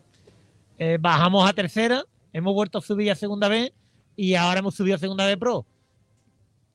eh, 0.78 0.98
bajamos 1.02 1.50
a 1.50 1.52
tercera, 1.52 2.02
hemos 2.32 2.54
vuelto 2.54 2.78
a 2.78 2.82
subir 2.82 3.12
a 3.12 3.16
segunda 3.16 3.50
vez 3.50 3.74
y 4.16 4.36
ahora 4.36 4.60
hemos 4.60 4.74
subido 4.76 4.96
a 4.96 5.00
segunda 5.00 5.26
vez 5.26 5.36
pro. 5.36 5.66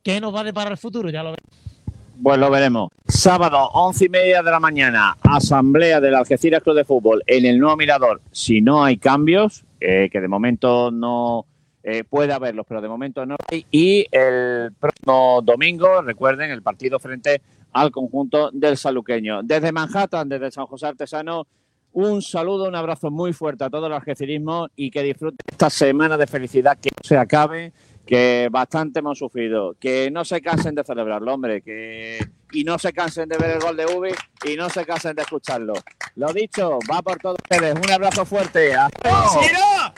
¿Qué 0.02 0.20
nos 0.20 0.34
va 0.34 0.40
a 0.40 0.44
deparar 0.44 0.72
el 0.72 0.76
futuro? 0.78 1.08
Ya 1.08 1.22
lo 1.22 1.30
veremos. 1.30 1.73
Pues 2.22 2.38
lo 2.38 2.50
veremos. 2.50 2.90
Sábado, 3.06 3.68
once 3.72 4.06
y 4.06 4.08
media 4.08 4.42
de 4.42 4.50
la 4.50 4.60
mañana, 4.60 5.16
asamblea 5.22 6.00
del 6.00 6.14
Algeciras 6.14 6.62
Club 6.62 6.76
de 6.76 6.84
Fútbol 6.84 7.22
en 7.26 7.44
el 7.44 7.58
nuevo 7.58 7.76
Mirador. 7.76 8.20
Si 8.30 8.60
no 8.60 8.84
hay 8.84 8.98
cambios, 8.98 9.64
eh, 9.80 10.08
que 10.10 10.20
de 10.20 10.28
momento 10.28 10.90
no 10.90 11.46
eh, 11.82 12.04
puede 12.04 12.32
haberlos, 12.32 12.66
pero 12.68 12.80
de 12.80 12.88
momento 12.88 13.26
no 13.26 13.36
hay. 13.50 13.66
Y 13.70 14.06
el 14.12 14.72
próximo 14.78 15.40
domingo, 15.42 16.02
recuerden, 16.02 16.50
el 16.50 16.62
partido 16.62 16.98
frente 16.98 17.42
al 17.72 17.90
conjunto 17.90 18.50
del 18.52 18.76
saluqueño. 18.76 19.42
Desde 19.42 19.72
Manhattan, 19.72 20.28
desde 20.28 20.50
San 20.52 20.66
José 20.66 20.86
Artesano, 20.86 21.46
un 21.92 22.22
saludo, 22.22 22.68
un 22.68 22.74
abrazo 22.74 23.10
muy 23.10 23.32
fuerte 23.32 23.64
a 23.64 23.70
todo 23.70 23.88
el 23.88 23.92
algecirismo 23.92 24.68
y 24.76 24.90
que 24.90 25.02
disfruten 25.02 25.38
esta 25.50 25.70
semana 25.70 26.16
de 26.16 26.26
felicidad 26.26 26.78
que 26.80 26.90
se 27.02 27.16
acabe 27.16 27.72
que 28.06 28.48
bastante 28.50 29.00
hemos 29.00 29.18
sufrido, 29.18 29.74
que 29.78 30.10
no 30.10 30.24
se 30.24 30.40
cansen 30.40 30.74
de 30.74 30.84
celebrarlo, 30.84 31.34
hombre, 31.34 31.62
que 31.62 32.18
y 32.52 32.64
no 32.64 32.78
se 32.78 32.92
cansen 32.92 33.28
de 33.28 33.36
ver 33.36 33.52
el 33.52 33.60
gol 33.60 33.76
de 33.76 33.86
Ubi 33.86 34.10
y 34.44 34.56
no 34.56 34.70
se 34.70 34.84
cansen 34.84 35.16
de 35.16 35.22
escucharlo. 35.22 35.74
Lo 36.16 36.32
dicho, 36.32 36.78
va 36.90 37.02
por 37.02 37.18
todos 37.18 37.36
ustedes. 37.42 37.74
Un 37.74 37.90
abrazo 37.90 38.24
fuerte. 38.24 38.74
¡Hasta 38.74 39.10
luego! 39.10 39.94